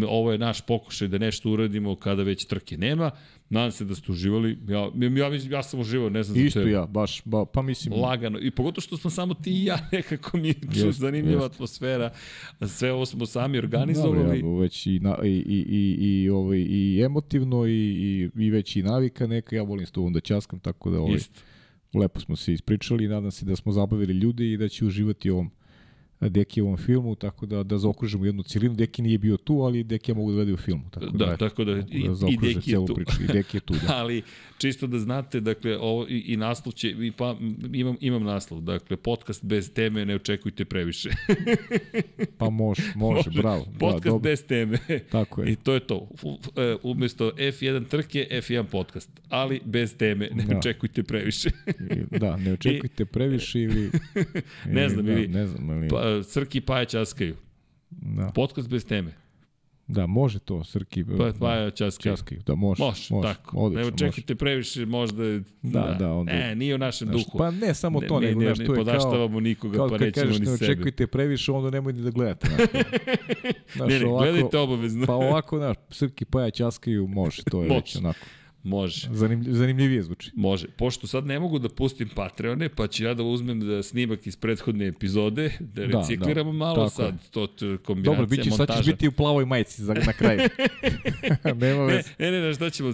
Ovo 0.08 0.32
je 0.32 0.38
naš 0.38 0.62
pokušaj 0.62 1.08
da 1.08 1.18
nešto 1.18 1.50
uradimo 1.50 1.96
kada 1.96 2.24
već 2.24 2.46
trke 2.46 2.78
nema. 2.78 3.12
Nadam 3.50 3.72
se 3.72 3.86
da 3.86 3.96
ste 3.96 4.12
uživali. 4.12 4.58
Ja, 4.68 4.80
ja, 4.80 5.30
mislim, 5.30 5.52
ja 5.52 5.64
sam 5.64 5.80
uživao, 5.80 6.10
ne 6.10 6.24
znam 6.24 6.38
za 6.38 6.44
Isto 6.46 6.60
tebe. 6.60 6.72
ja, 6.72 6.86
baš, 6.86 7.22
ba, 7.26 7.46
pa 7.46 7.62
mislim, 7.62 7.94
Lagano. 8.02 8.40
I 8.40 8.52
pogotovo 8.52 8.82
što 8.82 8.98
smo 8.98 9.10
samo 9.10 9.34
ti 9.34 9.52
i 9.52 9.66
ja, 9.66 9.78
nekako 9.92 10.38
mi 10.38 10.48
je 10.48 10.56
Jest, 10.74 11.00
zanimljiva 11.00 11.44
jest. 11.44 11.54
atmosfera. 11.56 12.10
Sve 12.68 12.92
ovo 12.92 13.06
smo 13.06 13.26
sami 13.26 13.58
Dobro, 13.58 13.66
organizovali. 13.68 14.40
ja, 14.40 14.60
već 14.60 14.88
i, 14.88 15.00
na, 15.00 15.18
i, 15.24 15.28
i, 15.30 15.66
i, 15.70 16.24
i, 16.24 16.30
ovaj, 16.30 16.60
i 16.70 17.02
emotivno 17.06 17.66
i, 17.68 17.72
i, 18.36 18.44
i 18.46 18.50
već 18.50 18.76
i 18.76 18.84
navika 18.84 19.28
neka, 19.28 19.56
ja 19.56 19.64
volim 19.64 19.86
s 19.86 19.92
tobom 19.92 20.14
da 20.14 20.20
ćaskam, 20.20 20.60
tako 20.60 20.90
da 20.90 21.00
ovaj, 21.00 21.16
Isto. 21.16 21.42
lepo 21.94 22.20
smo 22.20 22.36
se 22.36 22.54
ispričali 22.54 23.06
i 23.06 23.08
nadam 23.08 23.32
se 23.32 23.46
da 23.46 23.56
smo 23.56 23.72
zabavili 23.72 24.14
ljude 24.14 24.52
i 24.52 24.58
da 24.58 24.70
će 24.70 24.86
uživati 24.86 25.30
ovom 25.30 25.52
Dekijevom 26.22 26.78
filmu, 26.78 27.16
tako 27.16 27.46
da, 27.46 27.64
da 27.64 27.78
zaokružimo 27.78 28.26
jednu 28.26 28.44
cilinu. 28.44 28.76
Deki 28.76 29.02
nije 29.02 29.18
bio 29.18 29.38
tu, 29.38 29.54
ali 29.56 29.84
Deki 29.84 30.14
mogu 30.14 30.32
da 30.32 30.36
gleda 30.36 30.54
u 30.54 30.58
filmu. 30.58 30.84
Tako 30.92 31.06
Da, 31.08 31.26
da, 31.26 31.38
tako 31.38 31.64
da 31.64 31.76
mogu 31.76 31.88
i- 31.92 31.98
i 32.02 32.08
zaokruže 32.08 32.54
Deki 32.54 32.72
je 32.72 32.78
tu. 32.78 32.96
Priču. 32.96 33.24
I 33.24 33.28
Deki 33.28 33.58
je 33.58 33.62
tu, 33.62 33.74
da. 33.74 33.80
Ali 33.98 34.22
čisto 34.58 34.88
da 34.88 35.00
znate, 35.00 35.40
dakle, 35.40 35.78
ovo 35.78 36.06
i, 36.08 36.20
i 36.20 36.38
naslov 36.38 36.74
će, 36.74 36.90
i 36.92 37.12
pa, 37.12 37.36
imam, 37.74 37.98
imam 38.02 38.24
naslov, 38.24 38.62
dakle, 38.62 38.98
podcast 38.98 39.46
bez 39.46 39.72
teme 39.72 40.06
ne 40.06 40.16
očekujte 40.16 40.66
previše. 40.66 41.10
Pa 42.38 42.50
može, 42.64 42.84
može, 42.96 43.30
bravo. 43.32 43.66
podcast 43.72 44.04
da, 44.04 44.10
dobro, 44.10 44.20
bez 44.22 44.44
teme. 44.44 44.78
tako 45.12 45.42
je. 45.42 45.52
I 45.52 45.56
to 45.56 45.74
je 45.74 45.80
to. 45.80 46.08
E, 46.56 46.76
Umesto 46.84 47.32
F1 47.32 47.58
trke, 47.88 48.28
F1 48.32 48.64
podcast. 48.64 49.10
Ali 49.30 49.62
bez 49.66 49.96
teme, 49.96 50.30
ne 50.34 50.44
Da. 50.44 50.58
očekujte 50.58 51.04
previše. 51.04 51.50
I, 52.12 52.18
da, 52.18 52.38
ne 52.38 52.54
očekujte 52.54 53.06
previše 53.18 53.62
ili... 53.62 53.92
Ne 54.66 54.82
ili- 54.82 54.90
znam, 54.90 55.06
da, 55.06 55.12
ili- 55.14 55.28
Ne 55.28 55.48
znam, 55.48 55.70
ili... 55.72 55.88
Pa, 55.88 56.07
Srki 56.24 56.58
i 56.58 56.62
Paja 56.62 56.86
časkaju. 56.86 57.36
da, 57.92 58.32
Podcast 58.36 58.70
bez 58.70 58.86
teme. 58.86 59.12
da, 59.88 60.08
može 60.08 60.40
to, 60.40 60.64
Srki. 60.64 61.06
Pa, 61.08 61.24
da, 61.24 61.34
Paja 61.36 61.70
časkaju. 61.72 62.14
Časkaju, 62.14 62.42
da, 62.46 62.56
može. 62.56 62.84
Može, 62.84 63.08
može 63.12 63.28
tako. 63.28 63.58
Odlično, 63.58 63.82
ne 63.82 63.88
očekujte 63.90 64.36
previše, 64.36 64.86
možda... 64.86 65.24
je- 65.24 65.44
Da, 65.62 65.96
da, 66.00 66.12
onda- 66.12 66.32
Ne, 66.32 66.56
nije 66.56 66.76
u 66.76 66.80
našem 66.80 67.08
Znaš, 67.08 67.18
duhu. 67.18 67.38
pa 67.38 67.52
ne 67.52 67.74
samo 67.74 68.02
to, 68.02 68.20
ne, 68.20 68.28
nego, 68.28 68.40
ne, 68.40 68.46
znaš, 68.46 68.58
ne, 68.58 68.66
to 68.66 68.72
je 68.72 68.76
kao... 68.76 68.86
podaštavamo 68.86 69.40
nikoga, 69.40 69.76
Kao 69.76 69.90
pa 69.90 69.98
nećemo 69.98 70.26
kažeš 70.26 70.40
ni 70.40 70.46
ne 70.46 70.58
sebe. 70.58 70.72
očekujte 70.72 71.08
previše, 71.08 71.52
onda 71.52 71.70
nemoj 71.70 71.94
ni 71.94 72.02
da 72.02 72.10
gledate. 72.12 72.48
Znaš, 73.76 73.90
Ne, 73.90 74.00
ne, 74.00 74.06
gledajte 74.08 74.58
obavezno. 74.58 75.06
Pa 75.06 75.14
ovako, 75.16 75.58
znaš, 75.58 75.78
Srki 75.90 76.26
Paja 76.26 76.50
ćaskaju, 76.50 77.08
može, 77.08 77.44
to 77.44 77.64
je 77.64 77.70
već 77.76 77.96
onako. 77.96 78.20
Može. 78.68 79.08
Zanimljiv, 79.12 79.54
zanimljivije 79.54 80.04
zvuči. 80.04 80.32
Može. 80.36 80.68
Pošto 80.68 81.08
sad 81.08 81.26
ne 81.26 81.40
mogu 81.40 81.60
da 81.60 81.70
pustim 81.70 82.10
Patreone, 82.10 82.70
pa 82.70 82.88
ću 82.88 83.04
ja 83.04 83.14
da 83.14 83.24
uzmem 83.24 83.60
da 83.60 83.84
snimak 83.84 84.28
iz 84.28 84.36
prethodne 84.36 84.88
epizode, 84.88 85.52
da 85.60 85.88
Da, 85.88 86.00
recikliramo 86.00 86.52
da, 86.52 86.58
malo 86.58 86.76
tako 86.76 87.02
je. 87.02 87.08
sad, 87.08 87.30
to 87.32 87.48
kombinacija, 87.78 88.16
Dobro, 88.16 88.28
bit 88.28 88.44
će, 88.44 88.50
sad 88.50 88.60
montaža. 88.60 88.80
ćeš 88.80 88.86
biti 88.88 89.08
u 89.08 89.12
plavoj 89.12 89.46
majici 89.46 89.84
za, 89.84 89.94
na 89.96 90.14
kraju. 90.14 90.40
Nema 91.56 91.86
Ne, 91.86 91.96
veze. 91.96 92.10
ne, 92.20 92.32
ne, 92.32 92.42
ne, 92.42 92.54
šta 92.54 92.70
ćemo, 92.70 92.90
e, 92.90 92.92
e, 92.92 92.94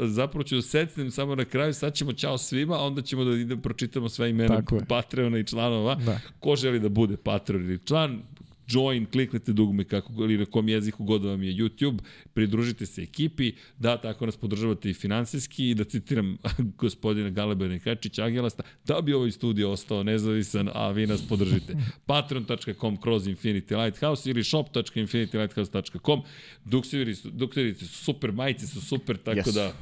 zapravo 0.00 0.42
ću 0.44 0.56
da 0.56 0.62
secnem 0.62 1.10
samo 1.10 1.34
na 1.34 1.44
kraju, 1.44 1.74
sad 1.74 1.94
ćemo 1.94 2.12
čao 2.12 2.38
svima, 2.38 2.74
a 2.74 2.80
onda 2.80 3.02
ćemo 3.02 3.24
da 3.24 3.30
idem, 3.32 3.60
pročitamo 3.60 4.08
sva 4.08 4.26
imena. 4.26 4.62
Patreona 4.88 5.38
i 5.38 5.44
članova. 5.44 5.94
Da. 5.96 6.20
Ko 6.40 6.56
želi 6.56 6.80
da 6.80 6.88
bude 6.88 7.16
Patreon 7.16 7.64
ili 7.64 7.78
član, 7.78 8.22
join, 8.70 9.06
kliknete 9.06 9.52
dugme 9.52 9.84
kako, 9.84 10.12
ili 10.12 10.38
na 10.38 10.44
kom 10.44 10.68
jeziku 10.68 11.04
god 11.04 11.24
vam 11.24 11.42
je 11.42 11.54
YouTube, 11.54 11.98
pridružite 12.34 12.86
se 12.86 13.02
ekipi, 13.02 13.52
da 13.78 13.96
tako 13.96 14.26
nas 14.26 14.36
podržavate 14.36 14.90
i 14.90 14.94
finansijski 14.94 15.70
i 15.70 15.74
da 15.74 15.84
citiram 15.84 16.36
gospodina 16.82 17.30
Galeba 17.30 17.68
Nekačić 17.68 18.18
Angelasta, 18.18 18.62
da 18.84 19.00
bi 19.00 19.12
ovaj 19.12 19.30
studio 19.30 19.70
ostao 19.70 20.02
nezavisan, 20.02 20.70
a 20.74 20.90
vi 20.90 21.06
nas 21.06 21.28
podržite. 21.28 21.76
Patreon.com 22.06 22.96
kroz 23.00 23.26
Infinity 23.26 23.84
Lighthouse 23.84 24.30
ili 24.30 24.44
shop.infinitylighthouse.com 24.44 26.22
Dukseviri 26.64 27.14
su, 27.14 27.30
dukseviri 27.30 27.74
su 27.74 27.86
super, 27.86 28.32
majice 28.32 28.66
su 28.66 28.80
super, 28.80 29.16
tako 29.16 29.40
Yes. 29.40 29.54
da 29.54 29.72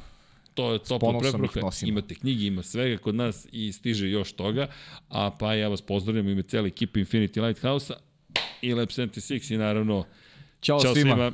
to 0.53 0.73
je 0.73 0.79
topla 0.79 1.09
ih 1.09 1.17
preporuka. 1.21 1.59
Imate 1.85 2.15
knjige, 2.15 2.45
ima 2.45 2.63
svega 2.63 2.97
kod 2.97 3.15
nas 3.15 3.47
i 3.51 3.71
stiže 3.71 4.09
još 4.09 4.31
toga. 4.31 4.67
A 5.09 5.31
pa 5.39 5.53
ja 5.53 5.67
vas 5.67 5.81
pozdravljam 5.81 6.27
u 6.27 6.29
ime 6.29 6.43
cijele 6.43 6.67
ekipe 6.67 6.99
Infinity 6.99 7.47
Lighthouse-a 7.47 8.08
i 8.61 8.73
Lab 8.73 8.87
76 8.87 9.53
i 9.53 9.57
naravno 9.57 10.05
Ćao, 10.61 10.79
Ćao 10.79 10.93
svima. 10.93 11.15
svima. 11.15 11.31